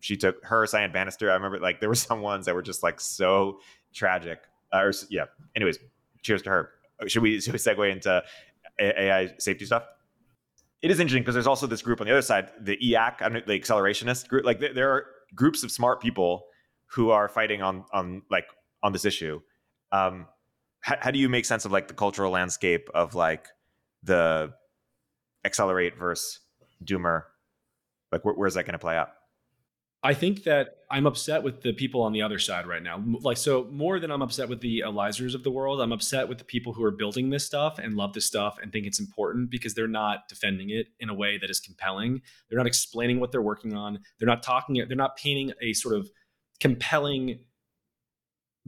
she 0.00 0.16
took 0.16 0.44
her, 0.44 0.66
Cyan 0.66 0.92
Banister. 0.92 1.30
I 1.30 1.34
remember 1.34 1.58
like 1.58 1.80
there 1.80 1.88
were 1.88 1.94
some 2.10 2.20
ones 2.20 2.46
that 2.46 2.54
were 2.54 2.62
just 2.62 2.82
like 2.82 3.00
so 3.00 3.60
tragic. 3.94 4.40
Uh, 4.72 4.78
or 4.78 4.92
yeah. 5.10 5.24
Anyways, 5.54 5.78
cheers 6.22 6.42
to 6.42 6.50
her. 6.50 6.70
Uh, 7.00 7.06
should 7.06 7.22
we 7.22 7.40
should 7.40 7.52
we 7.52 7.58
segue 7.58 7.90
into 7.90 8.22
AI 8.80 9.34
safety 9.38 9.64
stuff? 9.64 9.84
It 10.82 10.90
is 10.90 11.00
interesting 11.00 11.22
because 11.22 11.34
there's 11.34 11.46
also 11.46 11.66
this 11.66 11.82
group 11.82 12.00
on 12.00 12.06
the 12.06 12.12
other 12.12 12.22
side, 12.22 12.50
the 12.60 12.76
EAC, 12.76 13.46
the 13.46 13.58
accelerationist 13.58 14.28
group. 14.28 14.44
Like 14.44 14.60
there 14.60 14.90
are 14.92 15.06
groups 15.34 15.62
of 15.64 15.70
smart 15.70 16.00
people 16.00 16.46
who 16.86 17.10
are 17.10 17.28
fighting 17.28 17.62
on 17.62 17.84
on 17.92 18.22
like 18.30 18.46
on 18.82 18.92
this 18.92 19.04
issue. 19.04 19.40
Um, 19.92 20.26
how, 20.80 20.96
how 21.00 21.10
do 21.10 21.18
you 21.18 21.28
make 21.28 21.44
sense 21.44 21.64
of 21.64 21.72
like 21.72 21.88
the 21.88 21.94
cultural 21.94 22.30
landscape 22.30 22.88
of 22.94 23.14
like 23.14 23.48
the 24.02 24.52
accelerate 25.46 25.96
versus 25.96 26.40
doomer 26.84 27.22
like 28.12 28.24
where, 28.24 28.34
where's 28.34 28.54
that 28.54 28.64
going 28.64 28.74
to 28.74 28.78
play 28.78 28.96
out? 28.96 29.10
I 30.02 30.14
think 30.14 30.44
that 30.44 30.76
i'm 30.88 31.06
upset 31.06 31.42
with 31.42 31.62
the 31.62 31.72
people 31.72 32.02
on 32.02 32.12
the 32.12 32.22
other 32.22 32.38
side 32.38 32.66
right 32.66 32.82
now. 32.82 33.02
Like 33.22 33.38
so 33.38 33.66
more 33.72 33.98
than 33.98 34.10
i'm 34.10 34.22
upset 34.22 34.48
with 34.48 34.60
the 34.60 34.84
Eliezers 34.86 35.34
of 35.34 35.42
the 35.42 35.50
world 35.50 35.80
i'm 35.80 35.92
upset 35.92 36.28
with 36.28 36.38
the 36.38 36.44
people 36.44 36.72
who 36.72 36.84
are 36.84 36.92
building 36.92 37.30
this 37.30 37.44
stuff 37.44 37.78
and 37.78 37.96
love 37.96 38.12
this 38.12 38.26
stuff 38.26 38.58
and 38.62 38.70
think 38.70 38.86
it's 38.86 39.00
important 39.00 39.50
because 39.50 39.74
they're 39.74 39.88
not 39.88 40.28
defending 40.28 40.70
it 40.70 40.88
in 41.00 41.08
a 41.08 41.14
way 41.14 41.38
that 41.38 41.50
is 41.50 41.60
compelling. 41.60 42.20
They're 42.48 42.58
not 42.58 42.66
explaining 42.66 43.18
what 43.18 43.32
they're 43.32 43.42
working 43.42 43.74
on. 43.74 43.98
They're 44.18 44.28
not 44.28 44.42
talking 44.42 44.76
they're 44.86 44.96
not 44.96 45.16
painting 45.16 45.52
a 45.60 45.72
sort 45.72 45.96
of 45.96 46.08
compelling 46.60 47.40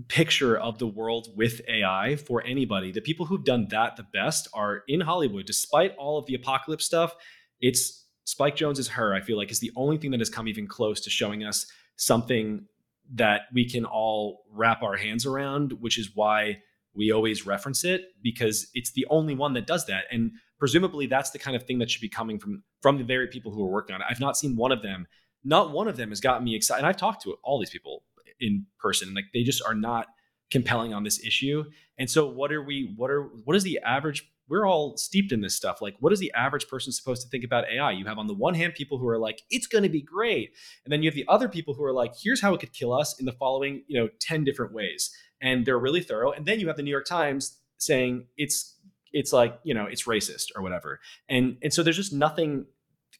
picture 0.06 0.56
of 0.56 0.78
the 0.78 0.86
world 0.86 1.28
with 1.36 1.60
AI 1.68 2.16
for 2.16 2.44
anybody. 2.44 2.92
The 2.92 3.00
people 3.00 3.26
who've 3.26 3.44
done 3.44 3.66
that 3.70 3.96
the 3.96 4.06
best 4.12 4.48
are 4.54 4.84
in 4.86 5.00
Hollywood, 5.00 5.46
despite 5.46 5.96
all 5.96 6.18
of 6.18 6.26
the 6.26 6.34
apocalypse 6.34 6.84
stuff. 6.84 7.14
It's 7.60 8.06
Spike 8.24 8.56
Jonze 8.56 8.78
is 8.78 8.88
her, 8.88 9.14
I 9.14 9.20
feel 9.20 9.36
like, 9.36 9.50
is 9.50 9.58
the 9.58 9.72
only 9.74 9.96
thing 9.96 10.10
that 10.12 10.20
has 10.20 10.30
come 10.30 10.46
even 10.46 10.66
close 10.66 11.00
to 11.00 11.10
showing 11.10 11.44
us 11.44 11.66
something 11.96 12.66
that 13.14 13.42
we 13.52 13.68
can 13.68 13.84
all 13.84 14.44
wrap 14.52 14.82
our 14.82 14.96
hands 14.96 15.24
around, 15.26 15.72
which 15.80 15.98
is 15.98 16.10
why 16.14 16.58
we 16.94 17.10
always 17.10 17.46
reference 17.46 17.84
it 17.84 18.06
because 18.22 18.68
it's 18.74 18.92
the 18.92 19.06
only 19.08 19.34
one 19.34 19.54
that 19.54 19.66
does 19.66 19.86
that. 19.86 20.04
And 20.10 20.32
presumably 20.58 21.06
that's 21.06 21.30
the 21.30 21.38
kind 21.38 21.56
of 21.56 21.62
thing 21.62 21.78
that 21.78 21.90
should 21.90 22.00
be 22.00 22.08
coming 22.08 22.38
from 22.38 22.62
from 22.82 22.98
the 22.98 23.04
very 23.04 23.28
people 23.28 23.52
who 23.52 23.64
are 23.64 23.70
working 23.70 23.94
on 23.94 24.02
it. 24.02 24.06
I've 24.10 24.20
not 24.20 24.36
seen 24.36 24.56
one 24.56 24.72
of 24.72 24.82
them. 24.82 25.06
Not 25.44 25.72
one 25.72 25.88
of 25.88 25.96
them 25.96 26.10
has 26.10 26.20
gotten 26.20 26.44
me 26.44 26.54
excited. 26.54 26.80
And 26.80 26.86
I've 26.86 26.96
talked 26.96 27.22
to 27.22 27.36
all 27.42 27.58
these 27.58 27.70
people 27.70 27.97
in 28.40 28.66
person. 28.78 29.14
Like 29.14 29.26
they 29.32 29.42
just 29.42 29.62
are 29.64 29.74
not 29.74 30.06
compelling 30.50 30.94
on 30.94 31.04
this 31.04 31.24
issue. 31.24 31.64
And 31.98 32.10
so 32.10 32.26
what 32.26 32.52
are 32.52 32.62
we 32.62 32.94
what 32.96 33.10
are 33.10 33.24
what 33.44 33.56
is 33.56 33.64
the 33.64 33.78
average 33.84 34.30
we're 34.48 34.66
all 34.66 34.96
steeped 34.96 35.30
in 35.30 35.42
this 35.42 35.54
stuff. 35.54 35.82
Like 35.82 35.96
what 36.00 36.12
is 36.12 36.20
the 36.20 36.32
average 36.32 36.68
person 36.68 36.90
supposed 36.90 37.22
to 37.22 37.28
think 37.28 37.44
about 37.44 37.64
AI? 37.70 37.92
You 37.92 38.06
have 38.06 38.18
on 38.18 38.26
the 38.26 38.34
one 38.34 38.54
hand 38.54 38.74
people 38.74 38.98
who 38.98 39.06
are 39.08 39.18
like 39.18 39.42
it's 39.50 39.66
going 39.66 39.84
to 39.84 39.90
be 39.90 40.00
great. 40.00 40.52
And 40.84 40.92
then 40.92 41.02
you 41.02 41.08
have 41.08 41.14
the 41.14 41.26
other 41.28 41.48
people 41.48 41.74
who 41.74 41.84
are 41.84 41.92
like 41.92 42.12
here's 42.20 42.40
how 42.40 42.54
it 42.54 42.60
could 42.60 42.72
kill 42.72 42.92
us 42.92 43.18
in 43.20 43.26
the 43.26 43.32
following, 43.32 43.82
you 43.86 44.00
know, 44.00 44.08
10 44.20 44.44
different 44.44 44.72
ways. 44.72 45.10
And 45.40 45.66
they're 45.66 45.78
really 45.78 46.00
thorough. 46.00 46.32
And 46.32 46.46
then 46.46 46.60
you 46.60 46.66
have 46.68 46.76
the 46.76 46.82
New 46.82 46.90
York 46.90 47.06
Times 47.06 47.58
saying 47.76 48.26
it's 48.36 48.74
it's 49.12 49.32
like, 49.32 49.58
you 49.64 49.74
know, 49.74 49.86
it's 49.86 50.04
racist 50.04 50.46
or 50.56 50.62
whatever. 50.62 51.00
And 51.28 51.58
and 51.62 51.72
so 51.72 51.82
there's 51.82 51.96
just 51.96 52.12
nothing 52.12 52.66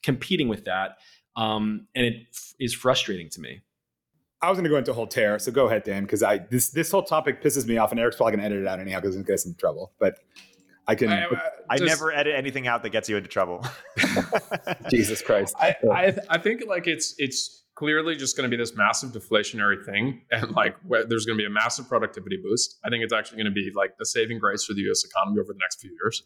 competing 0.03 0.49
with 0.49 0.65
that. 0.65 0.99
Um, 1.37 1.87
and 1.95 2.05
it 2.07 2.15
f- 2.33 2.55
is 2.59 2.75
frustrating 2.75 3.29
to 3.31 3.41
me. 3.41 3.61
I 4.41 4.49
was 4.51 4.57
going 4.57 4.65
to 4.65 4.71
go 4.71 4.77
into 4.77 4.93
a 4.93 4.95
whole 4.95 5.07
tear, 5.07 5.39
so 5.39 5.51
go 5.51 5.67
ahead, 5.67 5.83
Dan, 5.83 6.05
because 6.05 6.23
I 6.23 6.39
this 6.39 6.69
this 6.71 6.91
whole 6.91 7.03
topic 7.03 7.43
pisses 7.43 7.67
me 7.67 7.77
off, 7.77 7.91
and 7.91 7.99
Erik's 7.99 8.17
probably 8.17 8.37
going 8.37 8.41
to 8.41 8.47
edit 8.47 8.63
it 8.63 8.69
out 8.69 8.79
anyhow 8.79 8.99
because 8.99 9.15
he's 9.15 9.17
going 9.17 9.25
to 9.25 9.29
get 9.29 9.35
us 9.35 9.47
in 9.47 9.55
trouble. 9.55 9.93
But 9.99 10.19
I 10.87 10.95
can. 10.95 11.11
I, 11.11 11.25
uh, 11.25 11.37
I 11.69 11.77
just- 11.79 11.89
never 11.89 12.13
edit 12.13 12.35
anything 12.37 12.67
out 12.67 12.83
that 12.83 12.91
gets 12.91 13.09
you 13.09 13.17
into 13.17 13.29
trouble. 13.29 13.65
Jesus 14.91 15.23
Christ. 15.23 15.55
I, 15.59 15.77
I 15.93 16.15
I 16.31 16.39
think 16.39 16.63
like 16.67 16.87
it's 16.87 17.15
it's 17.19 17.65
clearly 17.75 18.17
just 18.17 18.37
going 18.37 18.49
to 18.49 18.57
be 18.57 18.61
this 18.61 18.75
massive 18.77 19.11
deflationary 19.11 19.85
thing, 19.85 20.23
and 20.31 20.53
like 20.53 20.77
where 20.87 21.05
there's 21.05 21.27
going 21.27 21.37
to 21.37 21.43
be 21.43 21.47
a 21.47 21.51
massive 21.51 21.89
productivity 21.89 22.39
boost. 22.43 22.79
I 22.85 22.91
think 22.91 23.05
it's 23.05 23.13
actually 23.13 23.37
going 23.37 23.53
to 23.53 23.53
be 23.53 23.71
like 23.75 23.99
the 23.99 24.07
saving 24.07 24.39
grace 24.39 24.65
for 24.65 24.75
the 24.75 24.83
U.S. 24.83 25.05
economy 25.05 25.41
over 25.41 25.53
the 25.53 25.59
next 25.61 25.81
few 25.81 25.91
years. 25.91 26.23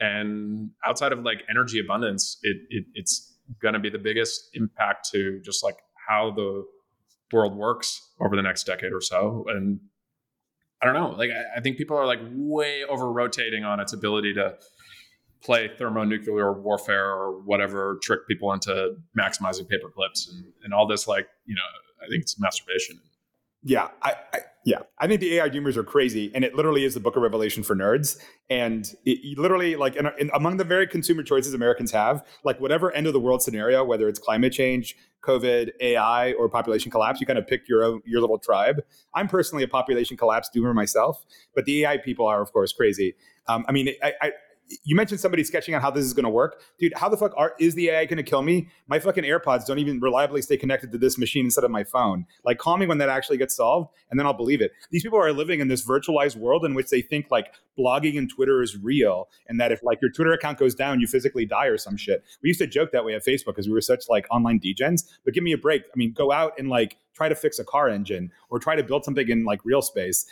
And 0.00 0.70
outside 0.86 1.12
of 1.12 1.18
like 1.20 1.42
energy 1.50 1.78
abundance, 1.78 2.38
it, 2.42 2.56
it 2.70 2.84
it's 2.94 3.36
going 3.60 3.74
to 3.74 3.80
be 3.80 3.90
the 3.90 3.98
biggest 3.98 4.50
impact 4.54 5.10
to 5.12 5.40
just 5.44 5.62
like 5.62 5.76
how 6.08 6.30
the 6.30 6.64
world 7.32 7.54
works 7.54 8.10
over 8.20 8.36
the 8.36 8.42
next 8.42 8.64
decade 8.64 8.92
or 8.92 9.00
so. 9.00 9.44
And 9.48 9.80
I 10.82 10.86
don't 10.86 10.94
know, 10.94 11.10
like 11.10 11.30
I, 11.30 11.58
I 11.58 11.60
think 11.60 11.76
people 11.76 11.96
are 11.96 12.06
like 12.06 12.20
way 12.32 12.84
over 12.84 13.12
rotating 13.12 13.64
on 13.64 13.80
its 13.80 13.92
ability 13.92 14.34
to 14.34 14.56
play 15.42 15.70
thermonuclear 15.78 16.52
warfare 16.52 17.10
or 17.10 17.40
whatever, 17.40 17.98
trick 18.02 18.26
people 18.28 18.52
into 18.52 18.96
maximizing 19.18 19.68
paper 19.68 19.88
clips 19.88 20.28
and, 20.32 20.44
and 20.64 20.74
all 20.74 20.86
this. 20.86 21.08
Like, 21.08 21.28
you 21.46 21.54
know, 21.54 21.62
I 22.04 22.08
think 22.08 22.22
it's 22.22 22.38
masturbation. 22.38 23.00
Yeah, 23.62 23.88
I, 24.02 24.14
I 24.32 24.38
yeah, 24.64 24.80
I 24.98 25.06
think 25.06 25.20
the 25.20 25.38
AI 25.38 25.48
doomers 25.48 25.76
are 25.76 25.82
crazy, 25.82 26.30
and 26.34 26.44
it 26.44 26.54
literally 26.54 26.84
is 26.84 26.92
the 26.92 27.00
book 27.00 27.16
of 27.16 27.22
Revelation 27.22 27.62
for 27.62 27.74
nerds. 27.74 28.18
And 28.50 28.84
it, 29.06 29.18
it 29.22 29.38
literally, 29.38 29.74
like, 29.74 29.96
in, 29.96 30.06
in, 30.18 30.30
among 30.34 30.58
the 30.58 30.64
very 30.64 30.86
consumer 30.86 31.22
choices 31.22 31.54
Americans 31.54 31.90
have, 31.92 32.26
like, 32.44 32.60
whatever 32.60 32.92
end 32.92 33.06
of 33.06 33.14
the 33.14 33.20
world 33.20 33.42
scenario, 33.42 33.82
whether 33.84 34.06
it's 34.06 34.18
climate 34.18 34.52
change, 34.52 34.96
COVID, 35.24 35.70
AI, 35.80 36.32
or 36.32 36.48
population 36.50 36.90
collapse, 36.90 37.20
you 37.20 37.26
kind 37.26 37.38
of 37.38 37.46
pick 37.46 37.68
your 37.68 37.82
own 37.82 38.02
your 38.04 38.20
little 38.20 38.38
tribe. 38.38 38.82
I'm 39.14 39.28
personally 39.28 39.64
a 39.64 39.68
population 39.68 40.18
collapse 40.18 40.50
doomer 40.54 40.74
myself, 40.74 41.24
but 41.54 41.64
the 41.64 41.84
AI 41.84 41.96
people 41.96 42.26
are, 42.26 42.42
of 42.42 42.52
course, 42.52 42.72
crazy. 42.72 43.14
Um, 43.46 43.64
I 43.66 43.72
mean, 43.72 43.94
I, 44.02 44.12
I 44.20 44.32
you 44.84 44.94
mentioned 44.96 45.20
somebody 45.20 45.44
sketching 45.44 45.74
out 45.74 45.82
how 45.82 45.90
this 45.90 46.04
is 46.04 46.12
going 46.12 46.24
to 46.24 46.30
work, 46.30 46.62
dude. 46.78 46.92
How 46.96 47.08
the 47.08 47.16
fuck 47.16 47.32
are, 47.36 47.54
is 47.58 47.74
the 47.74 47.90
AI 47.90 48.04
going 48.04 48.18
to 48.18 48.22
kill 48.22 48.42
me? 48.42 48.68
My 48.86 48.98
fucking 48.98 49.24
AirPods 49.24 49.66
don't 49.66 49.78
even 49.78 50.00
reliably 50.00 50.42
stay 50.42 50.56
connected 50.56 50.92
to 50.92 50.98
this 50.98 51.18
machine 51.18 51.46
instead 51.46 51.64
of 51.64 51.70
my 51.70 51.84
phone. 51.84 52.26
Like, 52.44 52.58
call 52.58 52.76
me 52.76 52.86
when 52.86 52.98
that 52.98 53.08
actually 53.08 53.38
gets 53.38 53.56
solved, 53.56 53.92
and 54.10 54.18
then 54.18 54.26
I'll 54.26 54.32
believe 54.32 54.60
it. 54.60 54.72
These 54.90 55.02
people 55.02 55.18
are 55.18 55.32
living 55.32 55.60
in 55.60 55.68
this 55.68 55.86
virtualized 55.86 56.36
world 56.36 56.64
in 56.64 56.74
which 56.74 56.90
they 56.90 57.02
think 57.02 57.26
like 57.30 57.52
blogging 57.78 58.18
and 58.18 58.30
Twitter 58.30 58.62
is 58.62 58.76
real, 58.76 59.28
and 59.48 59.60
that 59.60 59.72
if 59.72 59.82
like 59.82 60.00
your 60.00 60.10
Twitter 60.10 60.32
account 60.32 60.58
goes 60.58 60.74
down, 60.74 61.00
you 61.00 61.06
physically 61.06 61.46
die 61.46 61.66
or 61.66 61.78
some 61.78 61.96
shit. 61.96 62.24
We 62.42 62.48
used 62.48 62.60
to 62.60 62.66
joke 62.66 62.92
that 62.92 63.04
way 63.04 63.14
at 63.14 63.24
Facebook 63.24 63.46
because 63.46 63.66
we 63.66 63.74
were 63.74 63.80
such 63.80 64.04
like 64.08 64.26
online 64.30 64.60
degens. 64.60 65.04
But 65.24 65.34
give 65.34 65.44
me 65.44 65.52
a 65.52 65.58
break. 65.58 65.82
I 65.82 65.96
mean, 65.96 66.12
go 66.12 66.32
out 66.32 66.52
and 66.58 66.68
like 66.68 66.96
try 67.14 67.28
to 67.28 67.34
fix 67.34 67.58
a 67.58 67.64
car 67.64 67.88
engine 67.88 68.30
or 68.50 68.58
try 68.58 68.76
to 68.76 68.82
build 68.82 69.04
something 69.04 69.28
in 69.28 69.44
like 69.44 69.60
real 69.64 69.82
space 69.82 70.26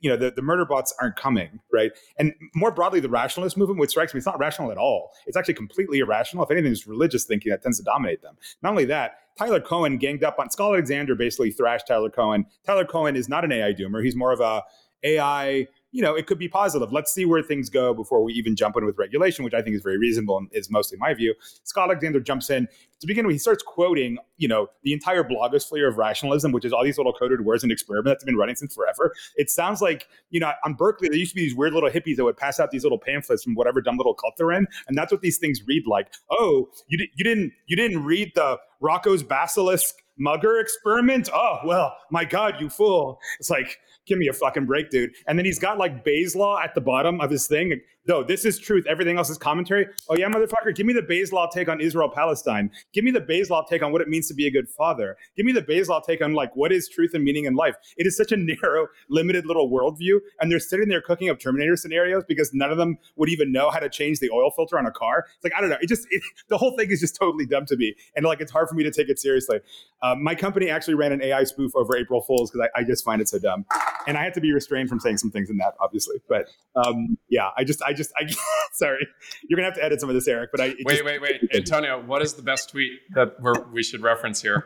you 0.00 0.10
know 0.10 0.16
the, 0.16 0.30
the 0.30 0.42
murder 0.42 0.64
bots 0.64 0.94
aren't 1.00 1.16
coming 1.16 1.60
right? 1.72 1.92
And 2.18 2.34
more 2.54 2.70
broadly 2.70 3.00
the 3.00 3.08
rationalist 3.08 3.56
movement 3.56 3.80
which 3.80 3.90
strikes 3.90 4.14
me 4.14 4.18
it's 4.18 4.26
not 4.26 4.38
rational 4.38 4.70
at 4.70 4.78
all. 4.78 5.12
It's 5.26 5.36
actually 5.36 5.54
completely 5.54 5.98
irrational. 5.98 6.44
If 6.44 6.50
anything 6.50 6.72
it's 6.72 6.86
religious 6.86 7.24
thinking 7.24 7.50
that 7.50 7.62
tends 7.62 7.78
to 7.78 7.84
dominate 7.84 8.22
them. 8.22 8.36
Not 8.62 8.70
only 8.70 8.84
that 8.86 9.18
tyler 9.38 9.60
cowen 9.60 9.98
ganged 9.98 10.24
up 10.24 10.38
on 10.38 10.50
scott 10.50 10.72
alexander 10.72 11.14
basically 11.14 11.50
thrashed 11.50 11.86
tyler 11.86 12.10
cowen. 12.10 12.46
Tyler 12.66 12.84
cowen 12.84 13.16
is 13.16 13.28
not 13.28 13.44
an 13.44 13.52
ai 13.52 13.72
doomer. 13.72 14.04
He's 14.04 14.16
more 14.16 14.32
of 14.32 14.40
a 14.40 14.62
ai 15.02 15.66
you 15.92 16.02
know, 16.02 16.14
it 16.14 16.26
could 16.26 16.38
be 16.38 16.48
positive. 16.48 16.92
Let's 16.92 17.12
see 17.12 17.24
where 17.24 17.42
things 17.42 17.68
go 17.68 17.92
before 17.92 18.22
we 18.22 18.32
even 18.34 18.54
jump 18.54 18.76
in 18.76 18.84
with 18.84 18.98
regulation, 18.98 19.44
which 19.44 19.54
I 19.54 19.62
think 19.62 19.74
is 19.74 19.82
very 19.82 19.98
reasonable 19.98 20.38
and 20.38 20.48
is 20.52 20.70
mostly 20.70 20.98
my 20.98 21.14
view. 21.14 21.34
Scott 21.64 21.88
Alexander 21.88 22.20
jumps 22.20 22.50
in 22.50 22.68
to 23.00 23.06
begin 23.06 23.26
with. 23.26 23.34
He 23.34 23.38
starts 23.38 23.62
quoting, 23.62 24.18
you 24.36 24.46
know, 24.46 24.68
the 24.82 24.92
entire 24.92 25.24
blogosphere 25.24 25.88
of 25.88 25.96
rationalism, 25.96 26.52
which 26.52 26.64
is 26.64 26.72
all 26.72 26.84
these 26.84 26.96
little 26.96 27.12
coded 27.12 27.44
words 27.44 27.62
and 27.62 27.72
experiment 27.72 28.06
that's 28.06 28.24
been 28.24 28.36
running 28.36 28.56
since 28.56 28.74
forever. 28.74 29.12
It 29.36 29.50
sounds 29.50 29.80
like, 29.80 30.06
you 30.30 30.40
know, 30.40 30.52
on 30.64 30.74
Berkeley, 30.74 31.08
there 31.08 31.18
used 31.18 31.32
to 31.32 31.36
be 31.36 31.42
these 31.42 31.56
weird 31.56 31.72
little 31.72 31.90
hippies 31.90 32.16
that 32.16 32.24
would 32.24 32.36
pass 32.36 32.60
out 32.60 32.70
these 32.70 32.84
little 32.84 32.98
pamphlets 32.98 33.42
from 33.42 33.54
whatever 33.54 33.80
dumb 33.80 33.96
little 33.96 34.14
cult 34.14 34.34
they're 34.36 34.52
in, 34.52 34.66
and 34.86 34.96
that's 34.96 35.10
what 35.10 35.22
these 35.22 35.38
things 35.38 35.60
read 35.66 35.86
like. 35.86 36.12
Oh, 36.30 36.68
you, 36.88 36.98
di- 36.98 37.10
you 37.16 37.24
didn't 37.24 37.52
you 37.66 37.76
didn't 37.76 38.04
read 38.04 38.32
the 38.34 38.58
Roko's 38.80 39.22
basilisk 39.22 39.94
mugger 40.20 40.60
experiment? 40.60 41.28
Oh, 41.34 41.58
well, 41.64 41.96
my 42.10 42.24
God, 42.24 42.54
you 42.60 42.68
fool. 42.68 43.18
It's 43.38 43.50
like, 43.50 43.78
give 44.10 44.18
me 44.18 44.28
a 44.28 44.32
fucking 44.32 44.66
break, 44.66 44.90
dude. 44.90 45.12
And 45.26 45.38
then 45.38 45.46
he's 45.46 45.58
got 45.58 45.78
like 45.78 46.04
Bayes 46.04 46.36
law 46.36 46.60
at 46.62 46.74
the 46.74 46.80
bottom 46.80 47.20
of 47.20 47.30
his 47.30 47.46
thing. 47.46 47.80
No, 48.08 48.24
this 48.24 48.44
is 48.44 48.58
truth. 48.58 48.86
Everything 48.88 49.18
else 49.18 49.30
is 49.30 49.38
commentary. 49.38 49.86
Oh, 50.08 50.16
yeah, 50.16 50.28
motherfucker. 50.28 50.74
Give 50.74 50.84
me 50.84 50.92
the 50.92 51.02
Bayes 51.02 51.32
law 51.32 51.48
take 51.48 51.68
on 51.68 51.80
Israel 51.80 52.10
Palestine. 52.12 52.70
Give 52.92 53.04
me 53.04 53.12
the 53.12 53.20
Bayes 53.20 53.50
law 53.50 53.62
take 53.62 53.82
on 53.82 53.92
what 53.92 54.00
it 54.00 54.08
means 54.08 54.26
to 54.28 54.34
be 54.34 54.46
a 54.46 54.50
good 54.50 54.68
father. 54.68 55.16
Give 55.36 55.46
me 55.46 55.52
the 55.52 55.62
Bayes 55.62 55.88
law 55.88 56.00
take 56.00 56.20
on 56.20 56.32
like 56.32 56.54
what 56.56 56.72
is 56.72 56.88
truth 56.88 57.12
and 57.14 57.22
meaning 57.22 57.44
in 57.44 57.54
life. 57.54 57.76
It 57.96 58.06
is 58.06 58.16
such 58.16 58.32
a 58.32 58.36
narrow, 58.62 58.88
limited 59.08 59.46
little 59.46 59.70
worldview. 59.70 60.18
And 60.40 60.50
they're 60.50 60.58
sitting 60.58 60.88
there 60.88 61.00
cooking 61.00 61.30
up 61.30 61.38
Terminator 61.38 61.76
scenarios 61.76 62.24
because 62.26 62.52
none 62.52 62.72
of 62.72 62.78
them 62.78 62.98
would 63.14 63.28
even 63.28 63.52
know 63.52 63.70
how 63.70 63.78
to 63.78 63.88
change 63.88 64.18
the 64.18 64.30
oil 64.30 64.50
filter 64.50 64.76
on 64.76 64.86
a 64.86 64.90
car. 64.90 65.26
It's 65.36 65.44
like, 65.44 65.54
I 65.56 65.60
don't 65.60 65.70
know. 65.70 65.78
It 65.80 65.88
just, 65.88 66.08
it, 66.10 66.20
the 66.48 66.58
whole 66.58 66.76
thing 66.76 66.90
is 66.90 66.98
just 66.98 67.14
totally 67.14 67.46
dumb 67.46 67.66
to 67.66 67.76
me. 67.76 67.94
And 68.16 68.24
like, 68.24 68.40
it's 68.40 68.50
hard 68.50 68.68
for 68.68 68.74
me 68.74 68.82
to 68.82 68.90
take 68.90 69.08
it 69.08 69.20
seriously. 69.20 69.60
Um, 70.02 70.24
my 70.24 70.34
company 70.34 70.70
actually 70.70 70.94
ran 70.94 71.12
an 71.12 71.22
AI 71.22 71.44
spoof 71.44 71.72
over 71.76 71.96
April 71.96 72.22
Fools 72.22 72.50
because 72.50 72.68
I, 72.74 72.80
I, 72.80 72.84
just 72.84 73.04
find 73.04 73.20
it 73.20 73.28
so 73.28 73.38
dumb, 73.38 73.66
and 74.06 74.16
I 74.16 74.24
had 74.24 74.34
to 74.34 74.40
be 74.40 74.52
restrained 74.52 74.88
from 74.88 75.00
saying 75.00 75.18
some 75.18 75.30
things 75.30 75.50
in 75.50 75.58
that, 75.58 75.74
obviously. 75.80 76.16
But 76.28 76.48
um, 76.76 77.18
yeah, 77.28 77.50
I 77.56 77.64
just, 77.64 77.82
I 77.82 77.92
just, 77.92 78.12
I 78.16 78.30
sorry, 78.72 79.06
you're 79.48 79.56
gonna 79.56 79.66
have 79.68 79.76
to 79.76 79.84
edit 79.84 80.00
some 80.00 80.08
of 80.08 80.14
this, 80.14 80.28
Erik. 80.28 80.50
But 80.52 80.60
I 80.60 80.74
wait, 80.84 80.88
just, 80.88 81.04
wait, 81.04 81.22
wait, 81.22 81.40
Antonio, 81.54 82.02
what 82.04 82.22
is 82.22 82.34
the 82.34 82.42
best 82.42 82.70
tweet 82.70 82.92
that 83.14 83.40
we're, 83.40 83.68
we 83.72 83.82
should 83.82 84.02
reference 84.02 84.42
here? 84.42 84.64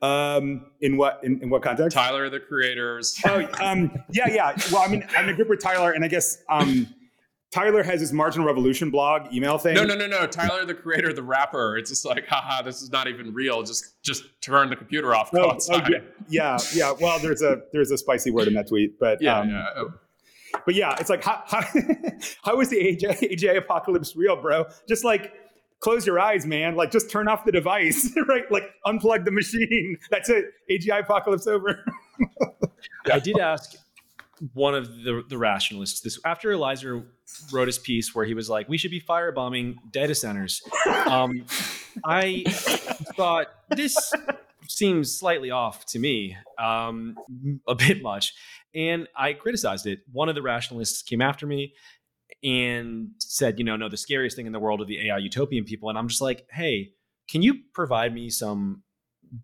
Um, 0.00 0.66
in 0.80 0.96
what 0.96 1.20
in, 1.22 1.40
in 1.42 1.50
what 1.50 1.62
context? 1.62 1.96
Tyler, 1.96 2.28
the 2.28 2.40
creators. 2.40 3.16
Oh, 3.24 3.46
um, 3.60 3.92
yeah, 4.10 4.28
yeah. 4.28 4.56
Well, 4.72 4.82
I 4.82 4.88
mean, 4.88 5.06
I'm 5.16 5.28
in 5.28 5.34
a 5.34 5.36
group 5.36 5.48
with 5.48 5.60
Tyler, 5.60 5.92
and 5.92 6.04
I 6.04 6.08
guess 6.08 6.38
um, 6.48 6.88
Tyler 7.52 7.82
has 7.82 8.00
his 8.00 8.14
Marginal 8.14 8.46
Revolution 8.46 8.90
blog 8.90 9.32
email 9.32 9.58
thing. 9.58 9.74
No, 9.74 9.84
no, 9.84 9.94
no, 9.94 10.06
no. 10.06 10.26
Tyler, 10.26 10.64
the 10.64 10.74
creator, 10.74 11.12
the 11.12 11.22
rapper. 11.22 11.76
It's 11.76 11.90
just 11.90 12.04
like, 12.04 12.26
haha, 12.26 12.62
this 12.62 12.80
is 12.80 12.90
not 12.90 13.08
even 13.08 13.34
real. 13.34 13.62
Just, 13.62 14.02
just 14.02 14.24
turn 14.40 14.70
the 14.70 14.76
computer 14.76 15.14
off. 15.14 15.30
Go 15.30 15.44
oh, 15.44 15.50
outside. 15.50 15.94
oh, 15.94 16.00
yeah, 16.28 16.58
yeah. 16.74 16.94
Well, 16.98 17.18
there's 17.18 17.42
a 17.42 17.60
there's 17.72 17.90
a 17.90 17.98
spicy 17.98 18.30
word 18.30 18.48
in 18.48 18.54
that 18.54 18.68
tweet, 18.68 18.98
but 18.98 19.20
yeah, 19.20 19.40
um, 19.40 19.50
yeah. 19.50 19.66
Oh. 19.76 19.94
But 20.64 20.74
yeah, 20.74 20.96
it's 20.98 21.10
like 21.10 21.22
how 21.22 21.42
how, 21.46 21.60
how 22.42 22.60
is 22.60 22.70
the 22.70 22.76
AJ, 22.76 23.32
AGI 23.32 23.58
apocalypse 23.58 24.16
real, 24.16 24.40
bro? 24.40 24.64
Just 24.88 25.04
like 25.04 25.34
close 25.80 26.06
your 26.06 26.18
eyes, 26.18 26.46
man. 26.46 26.74
Like 26.74 26.90
just 26.90 27.10
turn 27.10 27.28
off 27.28 27.44
the 27.44 27.52
device, 27.52 28.10
right? 28.28 28.50
Like 28.50 28.70
unplug 28.86 29.26
the 29.26 29.30
machine. 29.30 29.98
That's 30.10 30.30
it. 30.30 30.46
AGI 30.70 31.00
apocalypse 31.00 31.46
over. 31.46 31.84
I 33.12 33.18
did 33.18 33.38
ask 33.38 33.76
one 34.54 34.74
of 34.74 35.04
the, 35.04 35.22
the 35.28 35.38
rationalists 35.38 36.00
this 36.00 36.18
after 36.24 36.50
Eliezer 36.50 37.04
wrote 37.52 37.68
his 37.68 37.78
piece 37.78 38.14
where 38.14 38.24
he 38.24 38.34
was 38.34 38.50
like, 38.50 38.68
we 38.68 38.76
should 38.76 38.90
be 38.90 39.00
firebombing 39.00 39.76
data 39.90 40.14
centers. 40.14 40.62
Um, 41.06 41.44
I 42.04 42.42
thought 43.16 43.46
this 43.70 44.12
seems 44.68 45.16
slightly 45.16 45.50
off 45.50 45.86
to 45.86 45.98
me, 45.98 46.36
um, 46.58 47.16
a 47.68 47.74
bit 47.74 48.02
much. 48.02 48.34
And 48.74 49.06
I 49.16 49.34
criticized 49.34 49.86
it. 49.86 50.00
One 50.10 50.28
of 50.28 50.34
the 50.34 50.42
rationalists 50.42 51.02
came 51.02 51.20
after 51.20 51.46
me 51.46 51.74
and 52.42 53.10
said, 53.18 53.58
you 53.58 53.64
know, 53.64 53.76
no, 53.76 53.88
the 53.88 53.96
scariest 53.96 54.36
thing 54.36 54.46
in 54.46 54.52
the 54.52 54.58
world 54.58 54.80
are 54.80 54.86
the 54.86 55.08
AI 55.08 55.18
utopian 55.18 55.64
people. 55.64 55.88
And 55.88 55.98
I'm 55.98 56.08
just 56.08 56.22
like, 56.22 56.46
hey, 56.50 56.92
can 57.28 57.42
you 57.42 57.60
provide 57.74 58.12
me 58.12 58.30
some 58.30 58.82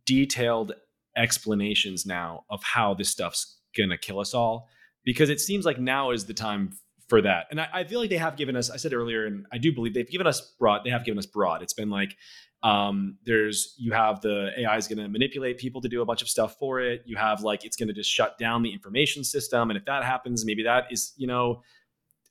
detailed 0.06 0.72
explanations 1.16 2.04
now 2.04 2.44
of 2.50 2.62
how 2.64 2.94
this 2.94 3.10
stuff's 3.10 3.60
to 3.76 3.96
kill 3.96 4.18
us 4.18 4.34
all? 4.34 4.68
Because 5.04 5.30
it 5.30 5.40
seems 5.40 5.64
like 5.64 5.78
now 5.78 6.10
is 6.10 6.26
the 6.26 6.34
time 6.34 6.72
for 7.08 7.22
that. 7.22 7.46
And 7.50 7.60
I, 7.60 7.68
I, 7.72 7.84
feel 7.84 8.00
like 8.00 8.10
they 8.10 8.18
have 8.18 8.36
given 8.36 8.54
us, 8.54 8.70
I 8.70 8.76
said 8.76 8.92
earlier, 8.92 9.24
and 9.24 9.46
I 9.50 9.58
do 9.58 9.72
believe 9.72 9.94
they've 9.94 10.08
given 10.08 10.26
us 10.26 10.54
broad, 10.58 10.84
they 10.84 10.90
have 10.90 11.04
given 11.04 11.18
us 11.18 11.26
broad. 11.26 11.62
It's 11.62 11.72
been 11.72 11.90
like, 11.90 12.14
um, 12.62 13.16
there's, 13.24 13.74
you 13.78 13.92
have 13.92 14.20
the 14.20 14.50
AI 14.58 14.76
is 14.76 14.88
going 14.88 14.98
to 14.98 15.08
manipulate 15.08 15.58
people 15.58 15.80
to 15.80 15.88
do 15.88 16.02
a 16.02 16.04
bunch 16.04 16.22
of 16.22 16.28
stuff 16.28 16.56
for 16.58 16.80
it. 16.80 17.02
You 17.06 17.16
have 17.16 17.42
like, 17.42 17.64
it's 17.64 17.76
going 17.76 17.88
to 17.88 17.94
just 17.94 18.10
shut 18.10 18.36
down 18.36 18.62
the 18.62 18.72
information 18.72 19.24
system. 19.24 19.70
And 19.70 19.78
if 19.78 19.84
that 19.86 20.04
happens, 20.04 20.44
maybe 20.44 20.64
that 20.64 20.84
is, 20.90 21.12
you 21.16 21.26
know, 21.26 21.62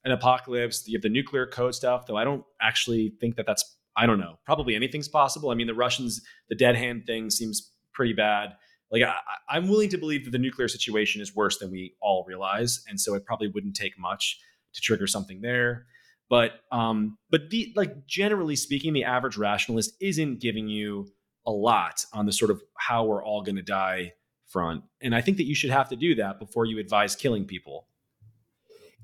an 0.03 0.11
apocalypse. 0.11 0.87
You 0.87 0.97
have 0.97 1.03
the 1.03 1.09
nuclear 1.09 1.47
code 1.47 1.73
stuff, 1.73 2.05
though 2.05 2.17
I 2.17 2.23
don't 2.23 2.43
actually 2.61 3.13
think 3.19 3.35
that 3.37 3.45
that's, 3.45 3.77
I 3.95 4.05
don't 4.05 4.19
know, 4.19 4.37
probably 4.45 4.75
anything's 4.75 5.07
possible. 5.07 5.49
I 5.49 5.55
mean, 5.55 5.67
the 5.67 5.73
Russians, 5.73 6.21
the 6.49 6.55
dead 6.55 6.75
hand 6.75 7.05
thing 7.07 7.29
seems 7.29 7.71
pretty 7.93 8.13
bad. 8.13 8.53
Like 8.91 9.03
I, 9.03 9.15
I'm 9.49 9.67
willing 9.67 9.89
to 9.89 9.97
believe 9.97 10.25
that 10.25 10.31
the 10.31 10.37
nuclear 10.37 10.67
situation 10.67 11.21
is 11.21 11.35
worse 11.35 11.57
than 11.57 11.71
we 11.71 11.95
all 12.01 12.25
realize, 12.27 12.83
and 12.87 12.99
so 12.99 13.13
it 13.15 13.25
probably 13.25 13.47
wouldn't 13.47 13.75
take 13.75 13.97
much 13.99 14.39
to 14.73 14.81
trigger 14.81 15.07
something 15.07 15.41
there. 15.41 15.85
But 16.29 16.51
um, 16.71 17.17
but 17.29 17.49
the 17.49 17.73
like 17.75 18.05
generally 18.05 18.55
speaking, 18.55 18.93
the 18.93 19.03
average 19.03 19.37
rationalist 19.37 19.93
isn't 20.01 20.39
giving 20.39 20.67
you 20.67 21.07
a 21.45 21.51
lot 21.51 22.03
on 22.13 22.25
the 22.25 22.33
sort 22.33 22.51
of 22.51 22.61
how 22.77 23.05
we're 23.05 23.23
all 23.23 23.41
going 23.41 23.55
to 23.55 23.61
die 23.61 24.13
front, 24.47 24.83
and 25.01 25.15
I 25.15 25.21
think 25.21 25.37
that 25.37 25.45
you 25.45 25.55
should 25.55 25.71
have 25.71 25.89
to 25.89 25.95
do 25.95 26.15
that 26.15 26.39
before 26.39 26.65
you 26.65 26.79
advise 26.79 27.15
killing 27.15 27.45
people. 27.45 27.87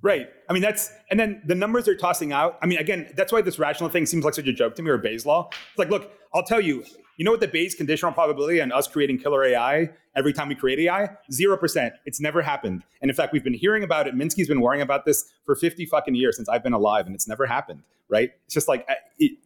Right. 0.01 0.29
I 0.49 0.53
mean, 0.53 0.61
that's, 0.61 0.91
and 1.09 1.17
then 1.17 1.41
the 1.45 1.55
numbers 1.55 1.85
they're 1.85 1.95
tossing 1.95 2.33
out. 2.33 2.59
I 2.61 2.65
mean, 2.65 2.77
again, 2.77 3.09
that's 3.15 3.31
why 3.31 3.41
this 3.41 3.57
rational 3.57 3.89
thing 3.89 4.05
seems 4.05 4.25
like 4.25 4.33
such 4.33 4.47
a 4.47 4.51
joke 4.51 4.75
to 4.75 4.81
me 4.81 4.89
or 4.89 4.97
Bayes 4.97 5.25
law. 5.25 5.47
It's 5.49 5.79
like, 5.79 5.89
look, 5.89 6.11
I'll 6.33 6.43
tell 6.43 6.59
you, 6.59 6.83
You 7.17 7.25
know 7.25 7.31
what 7.31 7.41
the 7.41 7.47
base 7.47 7.75
conditional 7.75 8.11
probability 8.11 8.61
on 8.61 8.71
us 8.71 8.87
creating 8.87 9.19
killer 9.19 9.43
AI 9.43 9.89
every 10.15 10.33
time 10.33 10.47
we 10.47 10.55
create 10.55 10.79
AI? 10.79 11.09
Zero 11.31 11.57
percent. 11.57 11.93
It's 12.05 12.19
never 12.19 12.41
happened. 12.41 12.83
And 13.01 13.11
in 13.11 13.15
fact, 13.15 13.33
we've 13.33 13.43
been 13.43 13.53
hearing 13.53 13.83
about 13.83 14.07
it. 14.07 14.15
Minsky's 14.15 14.47
been 14.47 14.61
worrying 14.61 14.81
about 14.81 15.05
this 15.05 15.31
for 15.45 15.55
50 15.55 15.85
fucking 15.85 16.15
years 16.15 16.37
since 16.37 16.49
I've 16.49 16.63
been 16.63 16.73
alive, 16.73 17.05
and 17.05 17.13
it's 17.13 17.27
never 17.27 17.45
happened, 17.45 17.83
right? 18.09 18.31
It's 18.45 18.53
just 18.53 18.67
like, 18.67 18.85
uh, 18.89 18.95
it, 19.19 19.37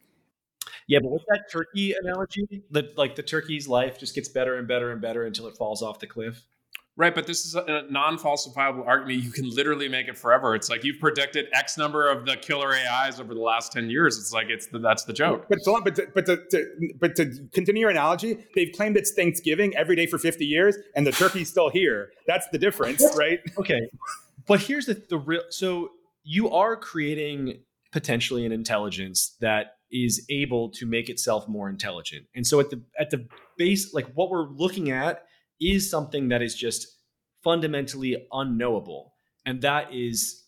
yeah, 0.87 0.99
but 1.01 1.11
with 1.11 1.23
that 1.27 1.51
turkey 1.51 1.93
analogy, 2.01 2.63
the 2.71 2.91
like 2.95 3.15
the 3.15 3.23
turkey's 3.23 3.67
life 3.67 3.99
just 3.99 4.15
gets 4.15 4.29
better 4.29 4.55
and 4.55 4.67
better 4.67 4.91
and 4.91 5.01
better 5.01 5.25
until 5.25 5.47
it 5.47 5.57
falls 5.57 5.81
off 5.83 5.99
the 5.99 6.07
cliff. 6.07 6.45
Right, 6.97 7.13
but 7.13 7.27
this 7.27 7.45
is 7.45 7.53
a 7.53 7.83
non-falsifiable 7.91 8.87
argument. 8.87 9.23
You 9.23 9.29
can 9.29 9.47
literally 9.51 9.87
make 9.87 10.07
it 10.07 10.17
forever. 10.17 10.55
It's 10.55 10.67
like 10.67 10.83
you've 10.83 10.99
predicted 10.99 11.45
X 11.53 11.77
number 11.77 12.09
of 12.09 12.25
the 12.25 12.35
killer 12.37 12.73
AIs 12.73 13.19
over 13.19 13.35
the 13.35 13.39
last 13.39 13.71
ten 13.71 13.87
years. 13.87 14.17
It's 14.17 14.33
like 14.33 14.47
it's 14.49 14.65
the, 14.65 14.79
that's 14.79 15.03
the 15.03 15.13
joke. 15.13 15.45
But 15.47 15.59
so, 15.61 15.79
but 15.79 15.95
to, 15.97 16.07
but 16.15 16.25
to, 16.25 16.37
to, 16.49 16.93
but 16.99 17.15
to 17.17 17.47
continue 17.53 17.81
your 17.81 17.91
analogy, 17.91 18.43
they've 18.55 18.71
claimed 18.75 18.97
it's 18.97 19.11
Thanksgiving 19.11 19.75
every 19.75 19.95
day 19.95 20.07
for 20.07 20.17
fifty 20.17 20.45
years, 20.45 20.75
and 20.95 21.05
the 21.05 21.11
turkey's 21.11 21.51
still 21.51 21.69
here. 21.69 22.09
That's 22.25 22.47
the 22.47 22.57
difference, 22.57 23.05
right? 23.15 23.41
Okay, 23.59 23.87
but 24.47 24.61
here's 24.61 24.87
the 24.87 24.99
the 25.07 25.19
real. 25.19 25.43
So 25.51 25.89
you 26.23 26.49
are 26.49 26.75
creating 26.75 27.59
potentially 27.91 28.43
an 28.43 28.51
intelligence 28.51 29.37
that 29.39 29.73
is 29.91 30.25
able 30.31 30.71
to 30.71 30.87
make 30.87 31.09
itself 31.09 31.47
more 31.47 31.69
intelligent, 31.69 32.25
and 32.33 32.47
so 32.47 32.59
at 32.59 32.71
the 32.71 32.81
at 32.99 33.11
the 33.11 33.27
base, 33.55 33.93
like 33.93 34.11
what 34.15 34.31
we're 34.31 34.49
looking 34.49 34.89
at 34.89 35.21
is 35.59 35.89
something 35.89 36.29
that 36.29 36.41
is 36.41 36.55
just 36.55 36.87
fundamentally 37.43 38.27
unknowable. 38.31 39.13
And 39.45 39.61
that 39.61 39.93
is 39.93 40.43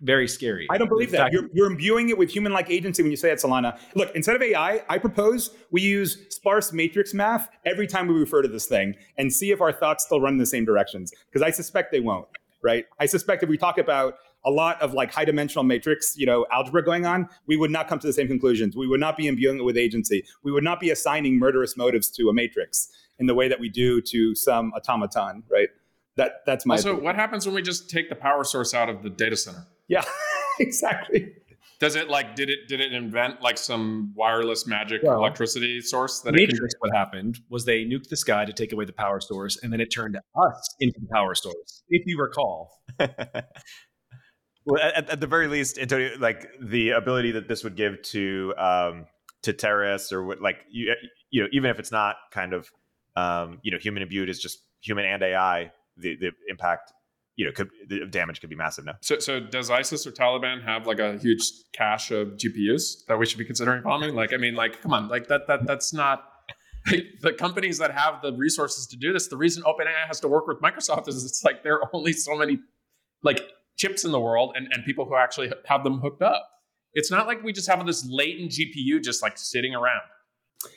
very 0.00 0.28
scary. 0.28 0.66
I 0.70 0.78
don't 0.78 0.88
believe 0.88 1.10
that. 1.10 1.32
You're, 1.32 1.48
you're, 1.52 1.70
imbuing 1.70 2.08
it 2.08 2.16
with 2.16 2.30
human 2.30 2.52
like 2.52 2.70
agency 2.70 3.02
when 3.02 3.10
you 3.10 3.16
say 3.16 3.30
it, 3.30 3.38
Solana. 3.38 3.78
Look, 3.94 4.14
instead 4.14 4.34
of 4.34 4.42
AI, 4.42 4.82
I 4.88 4.98
propose 4.98 5.50
we 5.70 5.82
use 5.82 6.26
sparse 6.30 6.72
matrix 6.72 7.12
math 7.12 7.48
every 7.66 7.86
time 7.86 8.06
we 8.06 8.14
refer 8.14 8.42
to 8.42 8.48
this 8.48 8.66
thing 8.66 8.94
and 9.18 9.32
see 9.32 9.50
if 9.50 9.60
our 9.60 9.72
thoughts 9.72 10.04
still 10.04 10.20
run 10.20 10.34
in 10.34 10.38
the 10.38 10.46
same 10.46 10.64
directions. 10.64 11.12
Because 11.26 11.42
I 11.42 11.50
suspect 11.50 11.92
they 11.92 12.00
won't, 12.00 12.28
right? 12.62 12.86
I 12.98 13.06
suspect 13.06 13.42
if 13.42 13.48
we 13.48 13.58
talk 13.58 13.78
about 13.78 14.14
a 14.44 14.50
lot 14.50 14.80
of 14.80 14.94
like 14.94 15.12
high 15.12 15.24
dimensional 15.24 15.64
matrix, 15.64 16.14
you 16.16 16.26
know, 16.26 16.46
algebra 16.52 16.82
going 16.82 17.06
on, 17.06 17.28
we 17.46 17.56
would 17.56 17.70
not 17.70 17.88
come 17.88 17.98
to 17.98 18.06
the 18.06 18.12
same 18.12 18.28
conclusions. 18.28 18.76
We 18.76 18.86
would 18.86 19.00
not 19.00 19.16
be 19.16 19.26
imbuing 19.26 19.58
it 19.58 19.64
with 19.64 19.76
agency. 19.76 20.24
We 20.42 20.52
would 20.52 20.64
not 20.64 20.80
be 20.80 20.90
assigning 20.90 21.38
murderous 21.38 21.76
motives 21.76 22.10
to 22.12 22.28
a 22.28 22.32
matrix 22.32 22.88
in 23.18 23.26
the 23.26 23.34
way 23.34 23.48
that 23.48 23.60
we 23.60 23.68
do 23.68 24.00
to 24.00 24.34
some 24.34 24.72
automaton, 24.74 25.42
right? 25.50 25.68
That 26.16 26.42
that's 26.46 26.66
my. 26.66 26.74
Also, 26.74 26.90
opinion. 26.90 27.04
what 27.04 27.16
happens 27.16 27.46
when 27.46 27.54
we 27.54 27.62
just 27.62 27.88
take 27.88 28.08
the 28.08 28.16
power 28.16 28.44
source 28.44 28.74
out 28.74 28.88
of 28.88 29.02
the 29.02 29.10
data 29.10 29.36
center? 29.36 29.66
Yeah, 29.88 30.04
exactly. 30.60 31.34
Does 31.80 31.96
it 31.96 32.10
like 32.10 32.36
did 32.36 32.50
it 32.50 32.68
did 32.68 32.80
it 32.80 32.92
invent 32.92 33.40
like 33.40 33.56
some 33.56 34.12
wireless 34.14 34.66
magic 34.66 35.02
well, 35.02 35.16
electricity 35.16 35.80
source 35.80 36.20
that 36.20 36.32
Matrix? 36.32 36.74
What 36.80 36.94
happened 36.94 37.40
was 37.48 37.64
they 37.64 37.84
nuked 37.84 38.08
the 38.08 38.18
sky 38.18 38.44
to 38.44 38.52
take 38.52 38.72
away 38.72 38.84
the 38.84 38.92
power 38.92 39.18
source, 39.18 39.58
and 39.62 39.72
then 39.72 39.80
it 39.80 39.86
turned 39.86 40.16
us 40.16 40.74
into 40.80 41.00
the 41.00 41.08
power 41.10 41.34
source, 41.34 41.82
if 41.88 42.02
you 42.06 42.20
recall. 42.20 42.82
well, 44.70 44.82
at, 44.82 45.10
at, 45.10 45.20
the 45.20 45.26
very 45.26 45.48
least, 45.48 45.78
Antonio, 45.78 46.16
like 46.18 46.48
the 46.60 46.90
ability 46.90 47.32
that 47.32 47.48
this 47.48 47.64
would 47.64 47.76
give 47.76 48.00
to 48.02 48.54
um, 48.56 49.06
to 49.42 49.52
terrorists 49.52 50.12
or 50.12 50.24
what, 50.24 50.40
like 50.40 50.64
you, 50.70 50.94
you 51.30 51.42
know, 51.42 51.48
even 51.52 51.70
if 51.70 51.78
it's 51.78 51.92
not 51.92 52.16
kind 52.30 52.52
of 52.52 52.70
um, 53.16 53.58
you 53.62 53.70
know, 53.70 53.78
human 53.78 54.02
imbued 54.02 54.28
is 54.28 54.38
just 54.38 54.60
human 54.80 55.04
and 55.04 55.22
AI. 55.22 55.72
The 55.96 56.16
the 56.16 56.30
impact, 56.48 56.92
you 57.36 57.44
know, 57.44 57.52
could 57.52 57.70
the 57.88 58.06
damage 58.06 58.40
could 58.40 58.50
be 58.50 58.56
massive 58.56 58.84
now. 58.84 58.94
So, 59.00 59.18
so 59.18 59.40
does 59.40 59.70
ISIS 59.70 60.06
or 60.06 60.12
Taliban 60.12 60.62
have 60.64 60.86
like 60.86 60.98
a 60.98 61.18
huge 61.18 61.42
cache 61.72 62.10
of 62.10 62.28
GPUs 62.36 63.06
that 63.06 63.18
we 63.18 63.26
should 63.26 63.38
be 63.38 63.44
considering 63.44 63.82
bombing? 63.82 64.14
Like, 64.14 64.32
I 64.32 64.36
mean, 64.36 64.54
like, 64.54 64.80
come 64.80 64.92
on, 64.92 65.08
like 65.08 65.28
that 65.28 65.46
that 65.48 65.66
that's 65.66 65.92
not. 65.92 66.24
Like, 66.90 67.04
the 67.20 67.34
companies 67.34 67.76
that 67.76 67.90
have 67.90 68.22
the 68.22 68.32
resources 68.32 68.86
to 68.86 68.96
do 68.96 69.12
this, 69.12 69.28
the 69.28 69.36
reason 69.36 69.62
OpenAI 69.64 70.06
has 70.06 70.18
to 70.20 70.28
work 70.28 70.46
with 70.46 70.62
Microsoft 70.62 71.08
is 71.08 71.22
it's 71.26 71.44
like 71.44 71.62
there 71.62 71.74
are 71.74 71.90
only 71.92 72.14
so 72.14 72.34
many 72.34 72.58
like 73.22 73.42
chips 73.76 74.04
in 74.04 74.12
the 74.12 74.20
world 74.20 74.52
and, 74.56 74.68
and 74.72 74.84
people 74.84 75.04
who 75.04 75.16
actually 75.16 75.52
have 75.66 75.84
them 75.84 76.00
hooked 76.00 76.22
up. 76.22 76.46
It's 76.92 77.10
not 77.10 77.26
like 77.26 77.42
we 77.42 77.52
just 77.52 77.68
have 77.68 77.84
this 77.86 78.06
latent 78.08 78.52
GPU 78.52 79.02
just 79.02 79.22
like 79.22 79.38
sitting 79.38 79.74
around. 79.74 80.02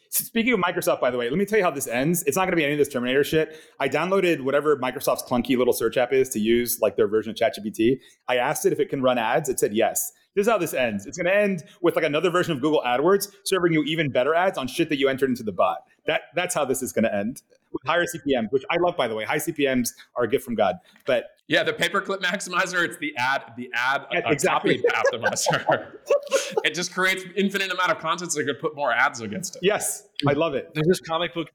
Speaking 0.10 0.54
of 0.54 0.60
Microsoft, 0.60 1.02
by 1.02 1.12
the 1.12 1.18
way, 1.18 1.30
let 1.30 1.38
me 1.38 1.46
tell 1.46 1.58
you 1.58 1.66
how 1.66 1.72
this 1.72 1.88
ends. 1.88 2.24
It's 2.24 2.38
not 2.38 2.44
going 2.44 2.52
to 2.52 2.56
be 2.58 2.64
any 2.64 2.74
of 2.74 2.80
this 2.80 2.88
Terminator 2.88 3.24
shit. 3.24 3.58
I 3.80 3.90
downloaded 3.90 4.42
whatever 4.42 4.78
Microsoft's 4.78 5.24
clunky 5.24 5.58
little 5.58 5.74
search 5.74 5.98
app 5.98 6.14
is 6.14 6.30
to 6.30 6.40
use, 6.40 6.80
like 6.80 6.96
their 6.96 7.08
version 7.08 7.32
of 7.32 7.36
ChatGPT. 7.36 8.00
I 8.30 8.38
asked 8.38 8.66
it 8.66 8.72
if 8.72 8.80
it 8.80 8.90
can 8.90 9.02
run 9.02 9.18
ads. 9.18 9.50
It 9.50 9.60
said 9.60 9.74
yes. 9.74 10.12
This 10.36 10.48
is 10.48 10.52
how 10.52 10.58
this 10.58 10.74
ends. 10.74 11.06
It's 11.06 11.18
going 11.18 11.26
to 11.26 11.36
end 11.36 11.64
with 11.82 11.96
like 11.96 12.06
another 12.06 12.30
version 12.30 12.54
of 12.54 12.62
Google 12.62 12.82
AdWords 12.86 13.28
serving 13.44 13.74
you 13.74 13.84
even 13.84 14.12
better 14.12 14.34
ads 14.34 14.58
on 14.58 14.68
shit 14.68 14.90
that 14.90 14.98
you 14.98 15.10
entered 15.10 15.30
into 15.30 15.44
the 15.44 15.52
bot. 15.52 15.80
That 16.06 16.22
that's 16.36 16.56
how 16.56 16.66
this 16.66 16.82
is 16.82 16.94
going 16.94 17.04
to 17.04 17.14
end 17.14 17.42
with 17.74 17.82
higher 17.86 18.06
CPMs, 18.06 18.52
which 18.52 18.64
I 18.70 18.78
love, 18.78 18.96
by 18.96 19.08
the 19.08 19.16
way. 19.16 19.26
High 19.26 19.38
CPMs 19.38 19.90
are 20.16 20.24
a 20.24 20.28
gift 20.28 20.46
from 20.46 20.56
God. 20.56 20.76
But 21.06 21.32
yeah, 21.48 21.64
the 21.64 21.74
paperclip 21.74 22.22
maximizer, 22.22 22.86
it's 22.86 22.98
the 22.98 23.14
ad, 23.18 23.54
the 23.58 23.70
ad 23.74 24.06
yeah, 24.12 24.22
exactly. 24.26 24.82
optimizer. 25.14 25.92
it 26.64 26.74
just 26.74 26.94
creates 26.94 27.24
infinite 27.36 27.72
amount 27.72 27.92
of 27.92 28.00
content 28.00 28.32
so 28.32 28.40
you 28.40 28.46
could 28.46 28.60
put 28.60 28.76
more 28.76 28.94
ads 28.94 29.22
against 29.22 29.58
it. 29.58 29.64
Yes, 29.64 30.08
I 30.28 30.34
love 30.34 30.56
it. 30.56 30.72
There's 30.74 30.88
this 30.88 31.02
comic 31.02 31.34
book 31.34 31.50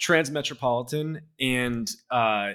Transmetropolitan, 0.00 1.20
and 1.40 1.90
uh, 2.10 2.52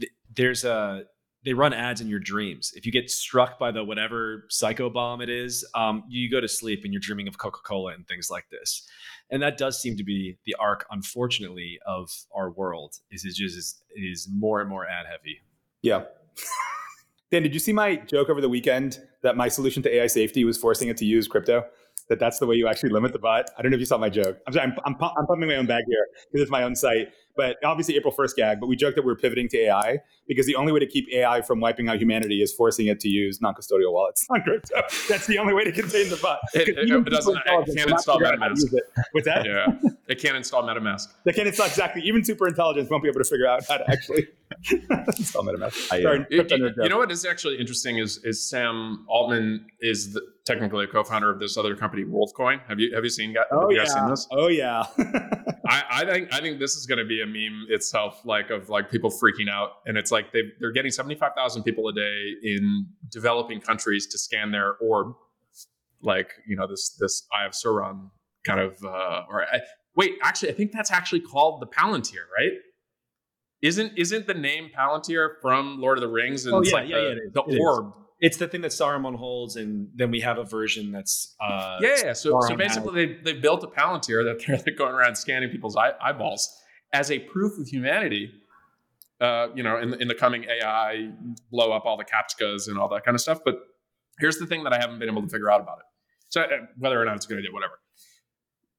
th- 0.00 0.12
there's 0.34 0.64
a 0.64 1.04
they 1.46 1.52
run 1.52 1.72
ads 1.72 2.00
in 2.00 2.08
your 2.08 2.18
dreams. 2.18 2.72
If 2.74 2.84
you 2.84 2.92
get 2.92 3.08
struck 3.08 3.56
by 3.56 3.70
the 3.70 3.84
whatever 3.84 4.46
psycho 4.50 4.90
bomb 4.90 5.20
it 5.20 5.30
is, 5.30 5.64
um, 5.76 6.02
you 6.08 6.28
go 6.28 6.40
to 6.40 6.48
sleep 6.48 6.80
and 6.82 6.92
you're 6.92 7.00
dreaming 7.00 7.28
of 7.28 7.38
Coca 7.38 7.60
Cola 7.64 7.92
and 7.92 8.06
things 8.08 8.28
like 8.28 8.46
this. 8.50 8.84
And 9.30 9.42
that 9.42 9.58
does 9.58 9.80
seem 9.80 9.96
to 9.96 10.04
be 10.04 10.38
the 10.46 10.54
arc, 10.58 10.86
unfortunately, 10.90 11.78
of 11.84 12.10
our 12.34 12.50
world. 12.50 12.96
Is 13.10 13.24
it 13.24 13.34
just 13.34 13.56
is, 13.56 13.82
is 13.94 14.28
more 14.32 14.60
and 14.60 14.68
more 14.68 14.86
ad 14.86 15.06
heavy. 15.06 15.40
Yeah. 15.82 16.04
Dan, 17.32 17.42
did 17.42 17.52
you 17.52 17.60
see 17.60 17.72
my 17.72 17.96
joke 17.96 18.30
over 18.30 18.40
the 18.40 18.48
weekend 18.48 19.00
that 19.22 19.36
my 19.36 19.48
solution 19.48 19.82
to 19.82 19.92
AI 19.92 20.06
safety 20.06 20.44
was 20.44 20.56
forcing 20.56 20.88
it 20.88 20.96
to 20.98 21.04
use 21.04 21.26
crypto? 21.26 21.64
That 22.08 22.20
that's 22.20 22.38
the 22.38 22.46
way 22.46 22.54
you 22.54 22.68
actually 22.68 22.90
limit 22.90 23.12
the 23.12 23.18
bot. 23.18 23.50
I 23.58 23.62
don't 23.62 23.72
know 23.72 23.74
if 23.74 23.80
you 23.80 23.86
saw 23.86 23.98
my 23.98 24.08
joke. 24.08 24.38
I'm 24.46 24.52
sorry, 24.52 24.70
I'm, 24.70 24.78
I'm, 24.84 24.94
I'm 25.00 25.26
pumping 25.26 25.48
my 25.48 25.56
own 25.56 25.66
bag 25.66 25.82
here 25.88 26.06
because 26.30 26.42
it's 26.42 26.50
my 26.52 26.62
own 26.62 26.76
site. 26.76 27.08
But 27.36 27.56
obviously, 27.64 27.96
April 27.96 28.12
1st 28.12 28.36
gag. 28.36 28.60
But 28.60 28.66
we 28.66 28.76
joked 28.76 28.96
that 28.96 29.04
we 29.04 29.12
are 29.12 29.16
pivoting 29.16 29.48
to 29.50 29.58
AI 29.58 29.98
because 30.26 30.46
the 30.46 30.56
only 30.56 30.72
way 30.72 30.80
to 30.80 30.86
keep 30.86 31.08
AI 31.12 31.42
from 31.42 31.60
wiping 31.60 31.88
out 31.88 31.98
humanity 31.98 32.42
is 32.42 32.52
forcing 32.52 32.86
it 32.86 33.00
to 33.00 33.08
use 33.08 33.40
non-custodial 33.40 33.92
wallets 33.92 34.26
on 34.30 34.42
crypto. 34.42 34.82
That's 35.08 35.26
the 35.26 35.38
only 35.38 35.54
way 35.54 35.64
to 35.64 35.72
contain 35.72 36.08
the 36.08 36.16
bot. 36.16 36.40
It, 36.54 36.68
it, 36.68 36.90
it 36.90 37.04
doesn't. 37.04 37.36
It 37.36 37.76
can't 37.76 37.90
install 37.90 38.20
MetaMask. 38.20 38.72
It. 38.72 38.84
What's 39.12 39.26
that? 39.26 39.44
Yeah, 39.44 39.66
it 40.08 40.20
can't 40.20 40.36
install 40.36 40.62
MetaMask. 40.62 41.08
They 41.24 41.32
can't 41.32 41.48
install 41.48 41.66
exactly. 41.66 42.02
Even 42.02 42.24
super 42.24 42.48
intelligence 42.48 42.90
won't 42.90 43.02
be 43.02 43.08
able 43.08 43.20
to 43.20 43.28
figure 43.28 43.46
out 43.46 43.64
how 43.68 43.78
to 43.78 43.90
actually 43.90 44.28
install 45.18 45.44
MetaMask. 45.44 45.92
I, 45.92 46.02
Sorry, 46.02 46.26
you 46.30 46.88
know 46.88 46.98
what 46.98 47.10
is 47.10 47.24
actually 47.24 47.58
interesting 47.58 47.98
is 47.98 48.18
is 48.24 48.48
Sam 48.48 49.04
Altman 49.08 49.66
is 49.80 50.12
the, 50.12 50.22
technically 50.44 50.84
a 50.84 50.88
co-founder 50.88 51.30
of 51.30 51.38
this 51.38 51.56
other 51.56 51.74
company, 51.76 52.04
WorldCoin. 52.04 52.60
Have 52.68 52.78
you 52.78 52.94
have 52.94 53.04
you 53.04 53.10
seen? 53.10 53.34
Have 53.34 53.46
oh 53.52 53.70
you 53.70 53.78
yeah. 53.78 53.84
seen 53.84 54.08
this? 54.08 54.26
Oh 54.30 54.48
yeah. 54.48 54.84
I, 55.68 55.84
I 55.90 56.04
think 56.04 56.32
I 56.32 56.40
think 56.40 56.58
this 56.58 56.74
is 56.74 56.86
going 56.86 56.98
to 56.98 57.04
be 57.04 57.22
a 57.22 57.26
meme 57.26 57.66
itself, 57.68 58.20
like 58.24 58.50
of 58.50 58.68
like 58.68 58.90
people 58.90 59.10
freaking 59.10 59.50
out, 59.50 59.70
and 59.86 59.96
it's 59.96 60.10
like 60.10 60.32
they 60.32 60.42
they're 60.60 60.72
getting 60.72 60.92
seventy 60.92 61.16
five 61.16 61.32
thousand 61.36 61.64
people 61.64 61.88
a 61.88 61.92
day 61.92 62.34
in 62.42 62.86
developing 63.10 63.60
countries 63.60 64.06
to 64.08 64.18
scan 64.18 64.52
their 64.52 64.74
orb, 64.80 65.14
like 66.02 66.32
you 66.46 66.56
know 66.56 66.66
this 66.66 66.96
this 67.00 67.26
Eye 67.36 67.46
of 67.46 67.52
Sauron 67.52 68.10
kind 68.44 68.60
of. 68.60 68.82
Uh, 68.84 69.22
or 69.28 69.42
I, 69.42 69.60
wait, 69.96 70.14
actually, 70.22 70.50
I 70.50 70.54
think 70.54 70.72
that's 70.72 70.90
actually 70.90 71.20
called 71.20 71.60
the 71.60 71.66
Palantir, 71.66 72.24
right? 72.36 72.52
Isn't 73.66 73.94
isn't 73.96 74.28
the 74.28 74.34
name 74.34 74.70
Palantir 74.76 75.40
from 75.42 75.80
Lord 75.80 75.98
of 75.98 76.02
the 76.02 76.08
Rings? 76.08 76.46
And 76.46 76.54
oh, 76.54 76.60
it's 76.60 76.70
yeah, 76.70 76.76
like 76.76 76.88
yeah, 76.88 76.96
the, 76.96 77.20
yeah, 77.34 77.42
the 77.48 77.58
orb. 77.60 77.86
Is. 77.88 77.92
It's 78.18 78.36
the 78.36 78.46
thing 78.46 78.60
that 78.60 78.70
Saruman 78.70 79.16
holds, 79.16 79.56
and 79.56 79.88
then 79.94 80.12
we 80.12 80.20
have 80.20 80.38
a 80.38 80.44
version 80.44 80.92
that's 80.92 81.34
uh, 81.40 81.78
yeah. 81.80 81.96
yeah. 82.04 82.12
So, 82.12 82.40
so 82.42 82.54
basically, 82.54 83.06
they 83.06 83.32
they 83.32 83.32
built 83.32 83.64
a 83.64 83.66
Palantir 83.66 84.24
that 84.24 84.44
they're 84.46 84.56
like 84.56 84.76
going 84.78 84.94
around 84.94 85.16
scanning 85.16 85.50
people's 85.50 85.76
eye, 85.76 85.90
eyeballs 86.00 86.48
as 86.92 87.10
a 87.10 87.18
proof 87.18 87.58
of 87.58 87.66
humanity. 87.66 88.30
Uh, 89.20 89.48
you 89.54 89.62
know, 89.62 89.78
in 89.78 89.90
the, 89.90 89.98
in 89.98 90.08
the 90.08 90.14
coming 90.14 90.44
AI, 90.44 91.10
blow 91.50 91.72
up 91.72 91.86
all 91.86 91.96
the 91.96 92.04
CAPTCHAs 92.04 92.68
and 92.68 92.78
all 92.78 92.88
that 92.90 93.02
kind 93.02 93.14
of 93.14 93.20
stuff. 93.20 93.40
But 93.44 93.56
here's 94.20 94.36
the 94.36 94.46
thing 94.46 94.62
that 94.64 94.74
I 94.74 94.78
haven't 94.78 94.98
been 94.98 95.08
able 95.08 95.22
to 95.22 95.28
figure 95.28 95.50
out 95.50 95.60
about 95.60 95.78
it. 95.78 95.84
So 96.28 96.42
uh, 96.42 96.46
whether 96.78 97.00
or 97.00 97.04
not 97.04 97.16
it's 97.16 97.24
a 97.24 97.28
good 97.28 97.38
idea, 97.38 97.50
whatever. 97.50 97.80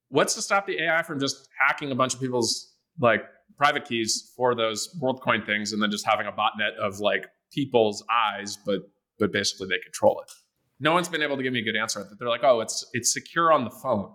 What's 0.09 0.35
to 0.35 0.41
stop 0.41 0.65
the 0.65 0.79
AI 0.83 1.01
from 1.01 1.19
just 1.19 1.49
hacking 1.59 1.91
a 1.91 1.95
bunch 1.95 2.13
of 2.13 2.21
people's 2.21 2.71
like 2.99 3.23
private 3.57 3.85
keys 3.85 4.31
for 4.35 4.55
those 4.55 4.95
WorldCoin 5.01 5.45
things, 5.45 5.73
and 5.73 5.81
then 5.81 5.91
just 5.91 6.05
having 6.05 6.27
a 6.27 6.31
botnet 6.31 6.75
of 6.81 6.99
like 6.99 7.27
people's 7.51 8.03
eyes, 8.11 8.57
but 8.65 8.81
but 9.19 9.31
basically 9.31 9.67
they 9.67 9.79
control 9.83 10.21
it. 10.21 10.31
No 10.79 10.93
one's 10.93 11.09
been 11.09 11.23
able 11.23 11.37
to 11.37 11.43
give 11.43 11.53
me 11.53 11.59
a 11.59 11.63
good 11.63 11.75
answer. 11.75 12.03
That 12.03 12.19
they're 12.19 12.29
like, 12.29 12.43
oh, 12.43 12.61
it's 12.61 12.85
it's 12.93 13.11
secure 13.11 13.51
on 13.51 13.63
the 13.63 13.71
phone. 13.71 14.11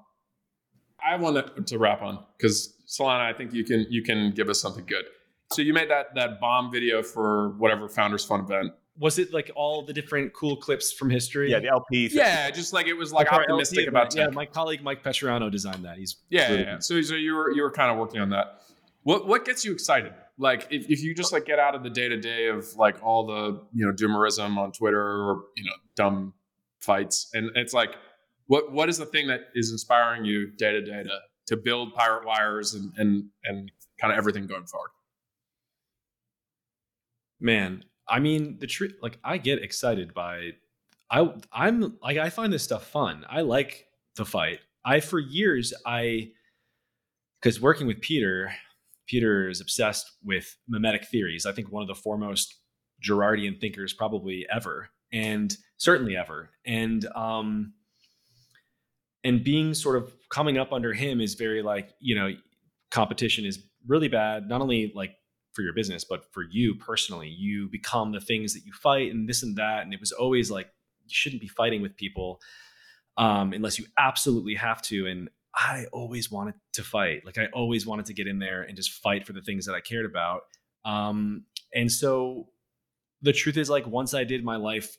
I 1.05 1.17
want 1.17 1.57
to, 1.57 1.63
to 1.63 1.79
wrap 1.79 2.03
on 2.03 2.25
because 2.39 2.75
Solana, 2.87 3.21
I 3.21 3.33
think 3.33 3.53
you 3.53 3.65
can 3.65 3.87
you 3.91 4.03
can 4.03 4.31
give 4.31 4.49
us 4.49 4.61
something 4.61 4.85
good. 4.87 5.05
So 5.53 5.63
you 5.63 5.75
made 5.75 5.91
that 5.91 6.15
that 6.15 6.41
bomb 6.41 6.71
video 6.71 7.03
for 7.03 7.51
whatever 7.59 7.89
Founders 7.89 8.25
Fund 8.25 8.45
event. 8.45 8.73
was 8.99 9.19
it 9.19 9.33
like 9.33 9.51
all 9.57 9.85
the 9.85 9.93
different 9.93 10.33
cool 10.33 10.57
clips 10.57 10.93
from 10.93 11.11
history? 11.11 11.51
Yeah, 11.51 11.59
the 11.59 11.69
LP. 11.69 12.09
Yeah, 12.13 12.51
just 12.51 12.73
like 12.73 12.87
it 12.87 12.95
was 12.95 13.13
like 13.13 13.31
Like 13.31 13.41
optimistic 13.41 13.81
LP 13.81 13.89
about 13.89 14.15
event. 14.15 14.31
Yeah, 14.33 14.35
my 14.35 14.47
colleague 14.47 14.83
Mike 14.83 15.03
Petrano 15.03 15.51
designed 15.51 15.85
that. 15.85 15.99
He's 15.99 16.17
Yeah, 16.31 16.43
yeah, 16.43 16.49
really 16.51 16.63
yeah. 16.63 16.79
So, 16.79 17.01
so 17.03 17.15
you 17.15 17.35
were 17.35 17.51
you 17.51 17.63
were 17.63 17.73
kind 17.73 17.91
of 17.91 17.99
working 17.99 18.21
on 18.21 18.31
that. 18.31 18.63
What 19.03 19.27
what 19.27 19.45
gets 19.45 19.65
you 19.65 19.73
excited? 19.73 20.13
Like 20.39 20.69
if, 20.71 20.89
if 20.89 21.03
you 21.03 21.15
just 21.15 21.33
like 21.33 21.45
get 21.45 21.59
out 21.59 21.75
of 21.75 21.83
the 21.83 21.91
day 21.91 22.09
to 22.09 22.17
day 22.17 22.49
of 22.49 22.75
like 22.77 23.03
all 23.03 23.27
the 23.27 23.63
you 23.73 23.87
know 23.87 23.93
doomerism 23.93 24.57
on 24.57 24.73
Twitter 24.73 25.01
or 25.01 25.45
you 25.57 25.65
know 25.65 25.73
dumb 25.97 26.35
fights, 26.81 27.31
and 27.35 27.51
it's 27.57 27.73
like 27.73 27.91
what 28.47 28.73
what 28.73 28.89
is 28.89 28.99
the 28.99 29.07
thing 29.07 29.27
that 29.29 29.49
is 29.55 29.71
inspiring 29.71 30.25
you 30.25 30.51
day 30.53 30.73
to 30.73 30.81
day 30.83 31.03
to 31.03 31.19
to 31.47 31.57
build 31.57 31.95
pirate 31.95 32.25
wires 32.25 32.75
and 32.75 32.93
and 32.97 33.25
and 33.45 33.73
kind 34.01 34.13
of 34.13 34.19
everything 34.19 34.47
going 34.47 34.67
forward? 34.67 34.91
man 37.43 37.85
i 38.09 38.19
mean 38.21 38.57
the 38.61 38.67
truth 38.67 38.95
like 39.03 39.19
i 39.25 39.37
get 39.37 39.63
excited 39.63 40.15
by 40.15 40.51
i 41.11 41.29
i'm 41.53 41.99
like 42.01 42.17
i 42.17 42.31
find 42.31 42.53
this 42.53 42.63
stuff 42.63 42.87
fun 42.87 43.27
i 43.29 43.41
like 43.41 43.87
the 44.15 44.25
fight 44.25 44.61
i 44.85 45.01
for 45.01 45.19
years 45.19 45.75
i 45.85 46.31
because 47.41 47.61
working 47.61 47.87
with 47.87 48.01
peter 48.01 48.53
peter 49.07 49.49
is 49.49 49.61
obsessed 49.61 50.11
with 50.23 50.57
mimetic 50.69 51.07
theories 51.07 51.47
i 51.47 51.53
think 51.53 51.71
one 51.71 51.83
of 51.83 51.89
the 51.89 51.95
foremost 51.95 52.57
Girardian 53.03 53.61
thinkers 53.61 53.93
probably 53.93 54.47
ever 54.55 54.89
and 55.13 55.57
certainly 55.77 56.17
ever 56.17 56.51
and 56.65 57.07
um 57.15 57.73
and 59.25 59.43
being 59.43 59.75
sort 59.75 59.97
of 59.97 60.13
coming 60.31 60.57
up 60.57 60.73
under 60.73 60.93
him 60.93 61.21
is 61.21 61.35
very 61.35 61.63
like 61.63 61.91
you 62.01 62.15
know 62.15 62.31
competition 62.91 63.45
is 63.45 63.59
really 63.87 64.09
bad 64.09 64.49
not 64.49 64.61
only 64.61 64.93
like 64.95 65.17
for 65.53 65.63
your 65.63 65.73
business, 65.73 66.05
but 66.05 66.33
for 66.33 66.45
you 66.51 66.75
personally, 66.75 67.29
you 67.29 67.69
become 67.69 68.13
the 68.13 68.21
things 68.21 68.55
that 68.55 68.65
you 68.65 68.73
fight 68.73 69.13
and 69.13 69.29
this 69.29 69.43
and 69.43 69.57
that. 69.57 69.83
And 69.83 69.93
it 69.93 70.01
was 70.01 70.13
always 70.13 70.51
like, 70.51 70.69
you 71.05 71.15
shouldn't 71.15 71.43
be 71.43 71.49
fighting 71.49 71.83
with 71.83 71.97
people 71.97 72.41
um, 73.17 73.53
unless 73.53 73.79
you 73.79 73.85
absolutely 73.99 74.55
have 74.55 74.81
to. 74.83 75.07
And 75.07 75.29
I 75.55 75.87
always 75.93 76.31
wanted 76.31 76.55
to 76.75 76.83
fight. 76.83 77.25
Like 77.27 77.39
I 77.39 77.47
always 77.53 77.87
wanted 77.87 78.07
to 78.07 78.15
get 78.15 78.27
in 78.27 78.39
there 78.39 78.63
and 78.63 78.77
just 78.77 78.91
fight 78.91 79.27
for 79.27 79.33
the 79.33 79.43
things 79.43 79.67
that 79.67 79.75
I 79.75 79.81
cared 79.81 80.07
about. 80.07 80.43
Um, 80.85 81.45
and 81.75 81.91
so 81.91 82.49
the 83.21 83.33
truth 83.33 83.57
is 83.57 83.71
like, 83.71 83.87
once 83.87 84.15
I 84.15 84.25
did, 84.25 84.45
my 84.45 84.57
life 84.57 84.97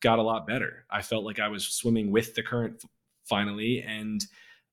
got 0.00 0.18
a 0.18 0.22
lot 0.22 0.46
better. 0.46 0.84
I 0.90 1.02
felt 1.02 1.24
like 1.24 1.40
I 1.40 1.48
was 1.48 1.66
swimming 1.66 2.10
with 2.10 2.34
the 2.34 2.42
current 2.42 2.84
finally. 3.24 3.84
And, 3.86 4.24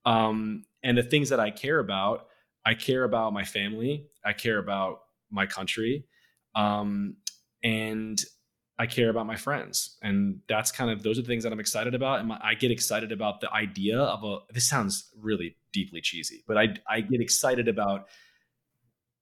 um, 0.06 0.66
and 0.84 0.98
the 0.98 1.04
things 1.04 1.30
that 1.30 1.40
I 1.40 1.50
care 1.50 1.80
about, 1.80 2.28
I 2.66 2.76
care 2.76 3.04
about 3.04 3.34
my 3.34 3.44
family. 3.44 4.08
I 4.24 4.34
care 4.34 4.60
about 4.60 5.00
my 5.32 5.46
country. 5.46 6.06
Um, 6.56 7.18
and 7.64 8.22
I 8.77 8.88
care 8.88 9.10
about 9.10 9.26
my 9.26 9.38
friends. 9.38 9.97
And 10.02 10.41
that's 10.49 10.72
kind 10.72 10.91
of, 10.91 11.02
those 11.02 11.18
are 11.18 11.22
the 11.22 11.27
things 11.27 11.43
that 11.43 11.53
I'm 11.53 11.60
excited 11.60 11.95
about. 11.95 12.19
And 12.19 12.27
my, 12.27 12.39
I 12.43 12.56
get 12.56 12.72
excited 12.72 13.11
about 13.11 13.39
the 13.39 13.52
idea 13.52 13.99
of 13.99 14.23
a, 14.23 14.39
this 14.53 14.68
sounds 14.68 15.11
really 15.19 15.56
deeply 15.72 16.02
cheesy, 16.02 16.43
but 16.47 16.57
I, 16.57 16.76
I 16.89 17.02
get 17.02 17.22
excited 17.22 17.68
about 17.68 18.07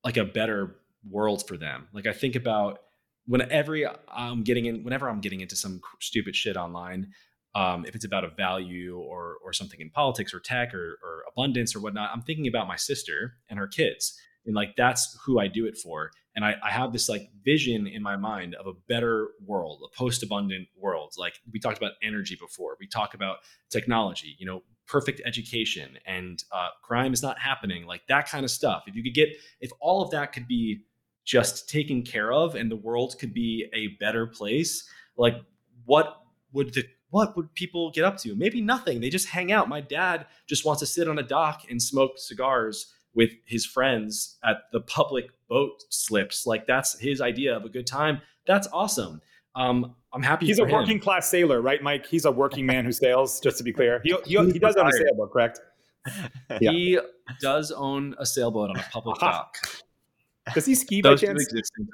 like 0.04 0.18
a 0.18 0.26
better 0.26 0.78
world 1.10 1.48
for 1.48 1.56
them. 1.58 1.88
Like 1.94 2.08
I 2.08 2.14
think 2.14 2.36
about 2.36 2.80
whenever 3.26 3.78
I'm 4.12 4.44
getting 4.44 4.66
in, 4.66 4.84
whenever 4.84 5.10
I'm 5.10 5.22
getting 5.22 5.42
into 5.42 5.56
some 5.56 5.82
stupid 6.00 6.36
shit 6.36 6.58
online, 6.58 7.12
um, 7.56 7.86
if 7.86 7.94
it's 7.94 8.06
about 8.06 8.24
a 8.24 8.30
value 8.30 8.98
or 8.98 9.38
or 9.44 9.54
something 9.54 9.80
in 9.80 9.92
politics 9.92 10.34
or 10.34 10.40
tech 10.40 10.74
or, 10.74 10.98
or 11.04 11.24
abundance 11.32 11.76
or 11.76 11.80
whatnot, 11.80 12.10
I'm 12.12 12.22
thinking 12.22 12.48
about 12.48 12.68
my 12.68 12.76
sister 12.76 13.36
and 13.50 13.60
her 13.60 13.68
kids, 13.68 14.20
and 14.46 14.56
like 14.56 14.76
that's 14.76 15.18
who 15.26 15.40
I 15.40 15.48
do 15.48 15.66
it 15.66 15.78
for. 15.78 16.12
And 16.36 16.44
I, 16.44 16.56
I 16.64 16.72
have 16.72 16.92
this 16.92 17.10
like 17.10 17.30
vision 17.44 17.88
in 17.88 18.02
my 18.02 18.18
mind 18.18 18.56
of 18.56 18.68
a 18.68 18.74
better 18.88 19.30
world, 19.46 19.82
a 19.84 19.96
post-abundant 19.98 20.68
world. 20.76 21.14
Like 21.18 21.36
we 21.52 21.60
talked 21.60 21.78
about 21.78 21.92
energy 22.02 22.36
before, 22.40 22.76
we 22.80 22.88
talk 22.88 23.14
about 23.14 23.38
technology, 23.70 24.36
you 24.40 24.46
know, 24.46 24.64
perfect 24.88 25.22
education 25.26 25.98
and 26.06 26.44
uh, 26.52 26.70
crime 26.82 27.14
is 27.14 27.22
not 27.22 27.40
happening, 27.40 27.86
like 27.86 28.02
that 28.08 28.28
kind 28.28 28.44
of 28.44 28.52
stuff. 28.52 28.84
If 28.88 28.96
you 28.96 29.04
could 29.04 29.14
get, 29.14 29.30
if 29.62 29.72
all 29.80 30.02
of 30.02 30.12
that 30.12 30.34
could 30.34 30.48
be 30.48 30.84
just 31.26 31.70
taken 31.70 32.04
care 32.04 32.34
of, 32.34 32.56
and 32.56 32.70
the 32.70 32.76
world 32.76 33.16
could 33.20 33.34
be 33.34 33.68
a 33.74 33.88
better 34.04 34.28
place, 34.28 34.88
like 35.16 35.36
what 35.86 36.18
would 36.52 36.74
the 36.74 36.86
what 37.10 37.38
would 37.38 37.54
people 37.54 37.92
get 37.92 38.04
up 38.04 38.18
to? 38.18 38.36
Maybe 38.36 38.60
nothing. 38.60 39.00
They 39.00 39.12
just 39.12 39.28
hang 39.28 39.52
out. 39.52 39.70
My 39.70 39.82
dad 39.82 40.26
just 40.48 40.66
wants 40.66 40.80
to 40.80 40.88
sit 40.88 41.08
on 41.08 41.20
a 41.20 41.24
dock 41.24 41.62
and 41.70 41.80
smoke 41.80 42.14
cigars 42.18 42.92
with 43.16 43.32
his 43.46 43.66
friends 43.66 44.38
at 44.44 44.58
the 44.72 44.82
public 44.82 45.26
boat 45.48 45.84
slips. 45.90 46.46
Like 46.46 46.68
that's 46.68 46.98
his 47.00 47.22
idea 47.22 47.56
of 47.56 47.66
a 47.66 47.70
good 47.70 47.88
time. 47.88 48.22
That's 48.48 48.68
awesome. 48.74 49.22
Um, 49.56 49.96
I'm 50.14 50.24
happy. 50.24 50.48
He's 50.48 50.58
for 50.58 50.66
a 50.66 50.68
him. 50.68 50.74
working 50.74 51.00
class 51.00 51.30
sailor, 51.30 51.62
right, 51.62 51.82
Mike? 51.82 52.06
He's 52.08 52.26
a 52.26 52.32
working 52.32 52.66
man 52.66 52.86
who 52.86 52.92
sails. 53.04 53.40
Just 53.40 53.58
to 53.60 53.64
be 53.64 53.74
clear, 53.74 54.02
he 54.04 54.16
he, 54.26 54.38
he 54.52 54.60
does 54.60 54.76
own 54.76 54.88
a 54.88 54.92
sailboat, 54.92 55.32
correct? 55.32 55.60
Yeah. 56.60 56.72
He 56.72 57.00
does 57.42 57.72
own 57.72 58.14
a 58.20 58.26
sailboat 58.26 58.72
on 58.72 58.78
a 58.78 58.86
public 58.92 59.18
dock. 59.22 59.56
Does 60.54 60.66
he 60.66 60.76
ski 60.76 61.02
by 61.02 61.10
Those 61.12 61.22
do 61.22 61.28
chance? 61.28 61.44
exist 61.44 61.72
in 61.78 61.88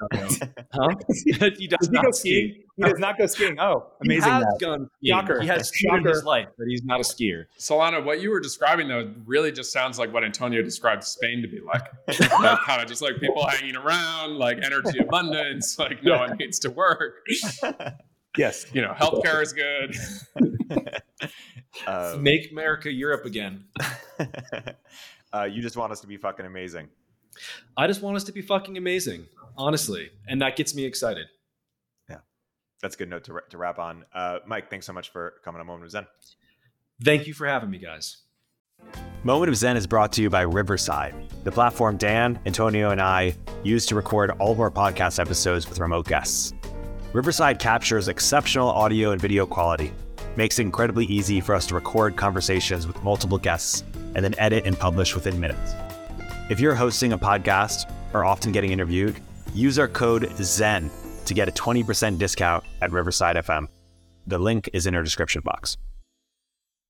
Huh? 0.72 0.88
he 1.56 1.66
does 1.68 1.78
Does 1.78 1.88
he 1.88 1.92
not 1.92 2.04
go 2.04 2.10
ski. 2.10 2.18
skiing? 2.30 2.62
He 2.76 2.82
does 2.82 2.98
not 2.98 3.16
go 3.18 3.26
skiing. 3.26 3.60
Oh, 3.60 3.92
amazing! 4.04 4.22
He 4.24 4.28
amazing! 4.30 4.32
has 4.32 4.42
that. 4.58 4.60
gone 4.60 4.90
skiing. 4.96 5.14
Shocker. 5.14 5.40
He 5.40 5.46
has 5.48 5.68
skied 5.68 5.94
in 5.98 6.04
his 6.06 6.24
life, 6.24 6.48
but 6.58 6.66
he's 6.66 6.82
not 6.82 6.98
a 6.98 7.02
skier. 7.04 7.44
Solana, 7.58 8.02
what 8.04 8.20
you 8.20 8.30
were 8.30 8.40
describing 8.40 8.88
though 8.88 9.12
really 9.24 9.52
just 9.52 9.72
sounds 9.72 9.98
like 9.98 10.12
what 10.12 10.24
Antonio 10.24 10.62
described 10.62 11.04
Spain 11.04 11.42
to 11.42 11.48
be 11.48 11.60
like. 11.60 11.82
like 12.40 12.58
kind 12.60 12.82
of 12.82 12.88
just 12.88 13.02
like 13.02 13.20
people 13.20 13.46
hanging 13.46 13.76
around, 13.76 14.36
like 14.38 14.58
energy 14.64 14.98
abundance, 14.98 15.78
like 15.78 16.02
no 16.02 16.18
one 16.18 16.36
needs 16.38 16.58
to 16.60 16.70
work. 16.70 17.24
Yes. 18.36 18.66
You 18.72 18.82
know, 18.82 18.94
healthcare 18.98 19.42
is 19.42 19.52
good. 19.52 19.94
Um, 21.86 22.22
Make 22.22 22.50
America 22.50 22.90
Europe 22.90 23.24
again. 23.26 23.64
uh, 25.32 25.44
you 25.44 25.62
just 25.62 25.76
want 25.76 25.92
us 25.92 26.00
to 26.00 26.06
be 26.06 26.16
fucking 26.16 26.46
amazing. 26.46 26.88
I 27.76 27.86
just 27.86 28.02
want 28.02 28.16
us 28.16 28.24
to 28.24 28.32
be 28.32 28.42
fucking 28.42 28.76
amazing, 28.76 29.26
honestly, 29.56 30.10
and 30.28 30.42
that 30.42 30.56
gets 30.56 30.74
me 30.74 30.84
excited. 30.84 31.26
Yeah, 32.08 32.18
that's 32.82 32.94
a 32.94 32.98
good 32.98 33.10
note 33.10 33.24
to, 33.24 33.40
to 33.50 33.58
wrap 33.58 33.78
on. 33.78 34.04
Uh, 34.14 34.40
Mike, 34.46 34.70
thanks 34.70 34.86
so 34.86 34.92
much 34.92 35.10
for 35.10 35.34
coming 35.44 35.60
on 35.60 35.66
Moment 35.66 35.86
of 35.86 35.90
Zen. 35.92 36.06
Thank 37.02 37.26
you 37.26 37.34
for 37.34 37.46
having 37.46 37.70
me, 37.70 37.78
guys. 37.78 38.18
Moment 39.22 39.50
of 39.50 39.56
Zen 39.56 39.76
is 39.76 39.86
brought 39.86 40.12
to 40.12 40.22
you 40.22 40.30
by 40.30 40.42
Riverside, 40.42 41.14
the 41.44 41.52
platform 41.52 41.98
Dan, 41.98 42.38
Antonio, 42.46 42.90
and 42.90 43.00
I 43.02 43.34
use 43.62 43.84
to 43.86 43.94
record 43.94 44.30
all 44.38 44.52
of 44.52 44.60
our 44.60 44.70
podcast 44.70 45.18
episodes 45.18 45.68
with 45.68 45.78
remote 45.78 46.06
guests. 46.06 46.54
Riverside 47.12 47.58
captures 47.58 48.08
exceptional 48.08 48.68
audio 48.68 49.10
and 49.10 49.20
video 49.20 49.44
quality, 49.44 49.92
makes 50.36 50.58
it 50.58 50.62
incredibly 50.62 51.04
easy 51.06 51.40
for 51.40 51.54
us 51.54 51.66
to 51.66 51.74
record 51.74 52.16
conversations 52.16 52.86
with 52.86 53.02
multiple 53.02 53.36
guests, 53.36 53.84
and 54.14 54.24
then 54.24 54.34
edit 54.38 54.64
and 54.64 54.78
publish 54.78 55.14
within 55.14 55.38
minutes. 55.38 55.74
If 56.50 56.58
you're 56.58 56.74
hosting 56.74 57.12
a 57.12 57.18
podcast 57.18 57.88
or 58.12 58.24
often 58.24 58.50
getting 58.50 58.72
interviewed, 58.72 59.20
use 59.54 59.78
our 59.78 59.86
code 59.86 60.28
ZEN 60.42 60.90
to 61.24 61.32
get 61.32 61.48
a 61.48 61.52
20% 61.52 62.18
discount 62.18 62.64
at 62.82 62.90
Riverside 62.90 63.36
FM. 63.36 63.68
The 64.26 64.40
link 64.40 64.68
is 64.72 64.84
in 64.84 64.96
our 64.96 65.04
description 65.04 65.42
box. 65.44 65.76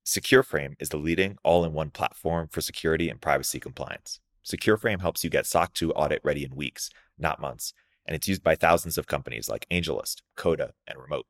SecureFrame 0.07 0.77
is 0.81 0.89
the 0.89 0.97
leading 0.97 1.37
all-in-one 1.45 1.91
platform 1.91 2.49
for 2.51 2.63
security 2.63 3.11
and 3.11 3.21
privacy 3.21 3.61
compliance. 3.61 4.19
SecureFrame 4.47 5.03
helps 5.03 5.25
you 5.25 5.29
get 5.29 5.45
SOC 5.45 5.75
2 5.75 5.93
audit 5.93 6.23
ready 6.25 6.43
in 6.43 6.57
weeks, 6.57 6.89
not 7.19 7.39
months, 7.39 7.75
and 8.07 8.17
it's 8.17 8.29
used 8.29 8.43
by 8.43 8.55
thousands 8.55 8.97
of 8.97 9.09
companies 9.09 9.51
like 9.51 9.67
AngelList, 9.71 10.23
Coda, 10.39 10.73
and 10.87 10.99
Remote. 10.99 11.27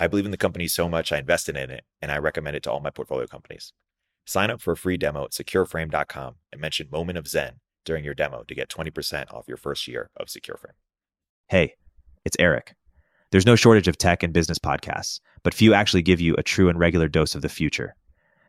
I 0.00 0.08
believe 0.08 0.24
in 0.24 0.32
the 0.32 0.36
company 0.36 0.66
so 0.66 0.88
much 0.88 1.12
I 1.12 1.18
invested 1.18 1.56
in 1.56 1.70
it, 1.70 1.84
and 2.00 2.10
I 2.10 2.18
recommend 2.18 2.56
it 2.56 2.64
to 2.64 2.72
all 2.72 2.80
my 2.80 2.90
portfolio 2.90 3.28
companies. 3.28 3.72
Sign 4.24 4.50
up 4.50 4.60
for 4.60 4.72
a 4.72 4.76
free 4.76 4.96
demo 4.96 5.24
at 5.24 5.32
secureframe.com 5.32 6.34
and 6.52 6.60
mention 6.60 6.88
Moment 6.90 7.18
of 7.18 7.26
Zen 7.26 7.54
during 7.84 8.04
your 8.04 8.14
demo 8.14 8.44
to 8.44 8.54
get 8.54 8.68
20% 8.68 9.32
off 9.32 9.48
your 9.48 9.56
first 9.56 9.88
year 9.88 10.10
of 10.16 10.28
SecureFrame. 10.28 10.76
Hey, 11.48 11.74
it's 12.24 12.36
Erik. 12.38 12.74
There's 13.30 13.46
no 13.46 13.56
shortage 13.56 13.88
of 13.88 13.98
tech 13.98 14.22
and 14.22 14.32
business 14.32 14.58
podcasts, 14.58 15.20
but 15.42 15.54
few 15.54 15.74
actually 15.74 16.02
give 16.02 16.20
you 16.20 16.34
a 16.36 16.42
true 16.42 16.68
and 16.68 16.78
regular 16.78 17.08
dose 17.08 17.34
of 17.34 17.42
the 17.42 17.48
future. 17.48 17.96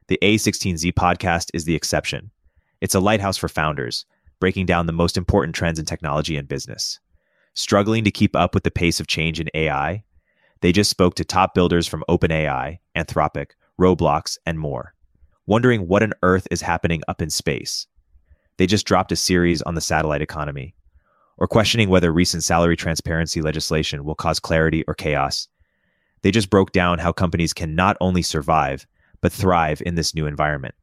The 0.08 0.20
A16Z 0.22 0.94
podcast 0.94 1.50
is 1.54 1.66
the 1.66 1.76
exception. 1.76 2.30
It's 2.82 2.96
a 2.96 3.00
lighthouse 3.00 3.38
for 3.38 3.48
founders, 3.48 4.06
breaking 4.40 4.66
down 4.66 4.86
the 4.86 4.94
most 4.94 5.16
important 5.16 5.56
trends 5.56 5.80
in 5.80 5.86
technology 5.86 6.36
and 6.36 6.48
business. 6.48 7.00
Struggling 7.56 8.04
to 8.04 8.12
keep 8.12 8.36
up 8.36 8.54
with 8.54 8.64
the 8.64 8.72
pace 8.72 9.00
of 9.00 9.08
change 9.08 9.40
in 9.40 9.50
AI? 9.54 10.04
They 10.62 10.72
just 10.72 10.90
spoke 10.90 11.16
to 11.16 11.24
top 11.24 11.54
builders 11.54 11.88
from 11.88 12.04
OpenAI, 12.10 12.80
Anthropic, 12.96 13.52
Roblox, 13.80 14.38
and 14.46 14.60
more, 14.60 14.94
wondering 15.46 15.88
what 15.88 16.04
on 16.04 16.14
earth 16.22 16.48
is 16.52 16.62
happening 16.62 17.02
up 17.08 17.22
in 17.22 17.30
space. 17.30 17.88
They 18.58 18.68
just 18.68 18.86
dropped 18.86 19.12
a 19.12 19.16
series 19.16 19.62
on 19.64 19.76
the 19.76 19.82
satellite 19.82 20.22
economy, 20.22 20.76
or 21.38 21.48
questioning 21.48 21.90
whether 21.90 22.12
recent 22.12 22.44
salary 22.44 22.78
transparency 22.78 23.42
legislation 23.42 24.04
will 24.04 24.16
cause 24.16 24.40
clarity 24.40 24.84
or 24.88 24.94
chaos. 24.94 25.48
They 26.22 26.32
just 26.32 26.50
broke 26.50 26.72
down 26.72 27.00
how 27.00 27.12
companies 27.12 27.54
can 27.54 27.76
not 27.76 27.98
only 28.00 28.22
survive, 28.22 28.86
but 29.22 29.34
thrive 29.34 29.82
in 29.86 29.96
this 29.96 30.16
new 30.16 30.26
environment. 30.26 30.76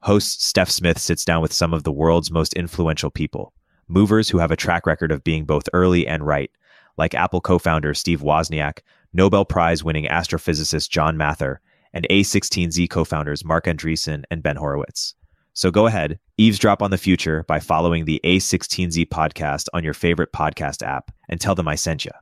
Host 0.00 0.42
Steph 0.42 0.70
Smith 0.70 0.98
sits 0.98 1.24
down 1.24 1.42
with 1.42 1.52
some 1.52 1.72
of 1.72 1.84
the 1.84 1.92
world's 1.92 2.30
most 2.30 2.54
influential 2.54 3.10
people, 3.10 3.52
movers 3.86 4.28
who 4.28 4.38
have 4.38 4.50
a 4.50 4.56
track 4.56 4.86
record 4.86 5.12
of 5.12 5.22
being 5.22 5.44
both 5.44 5.68
early 5.72 6.06
and 6.06 6.26
right, 6.26 6.50
like 6.98 7.14
Apple 7.14 7.40
co 7.40 7.58
founder 7.58 7.94
Steve 7.94 8.20
Wozniak, 8.20 8.80
Nobel 9.12 9.44
Prize 9.44 9.84
winning 9.84 10.06
astrophysicist 10.06 10.88
John 10.88 11.16
Mather, 11.16 11.60
and 11.92 12.06
A16Z 12.10 12.90
co 12.90 13.04
founders 13.04 13.44
Marc 13.44 13.64
Andreessen 13.66 14.24
and 14.30 14.42
Ben 14.42 14.56
Horowitz. 14.56 15.14
So 15.54 15.70
go 15.70 15.86
ahead, 15.86 16.18
eavesdrop 16.38 16.82
on 16.82 16.90
the 16.90 16.98
future 16.98 17.44
by 17.46 17.60
following 17.60 18.04
the 18.04 18.20
A16Z 18.24 19.08
podcast 19.08 19.68
on 19.74 19.84
your 19.84 19.94
favorite 19.94 20.32
podcast 20.32 20.82
app 20.82 21.10
and 21.28 21.40
tell 21.40 21.54
them 21.54 21.68
I 21.68 21.74
sent 21.74 22.04
you. 22.04 22.12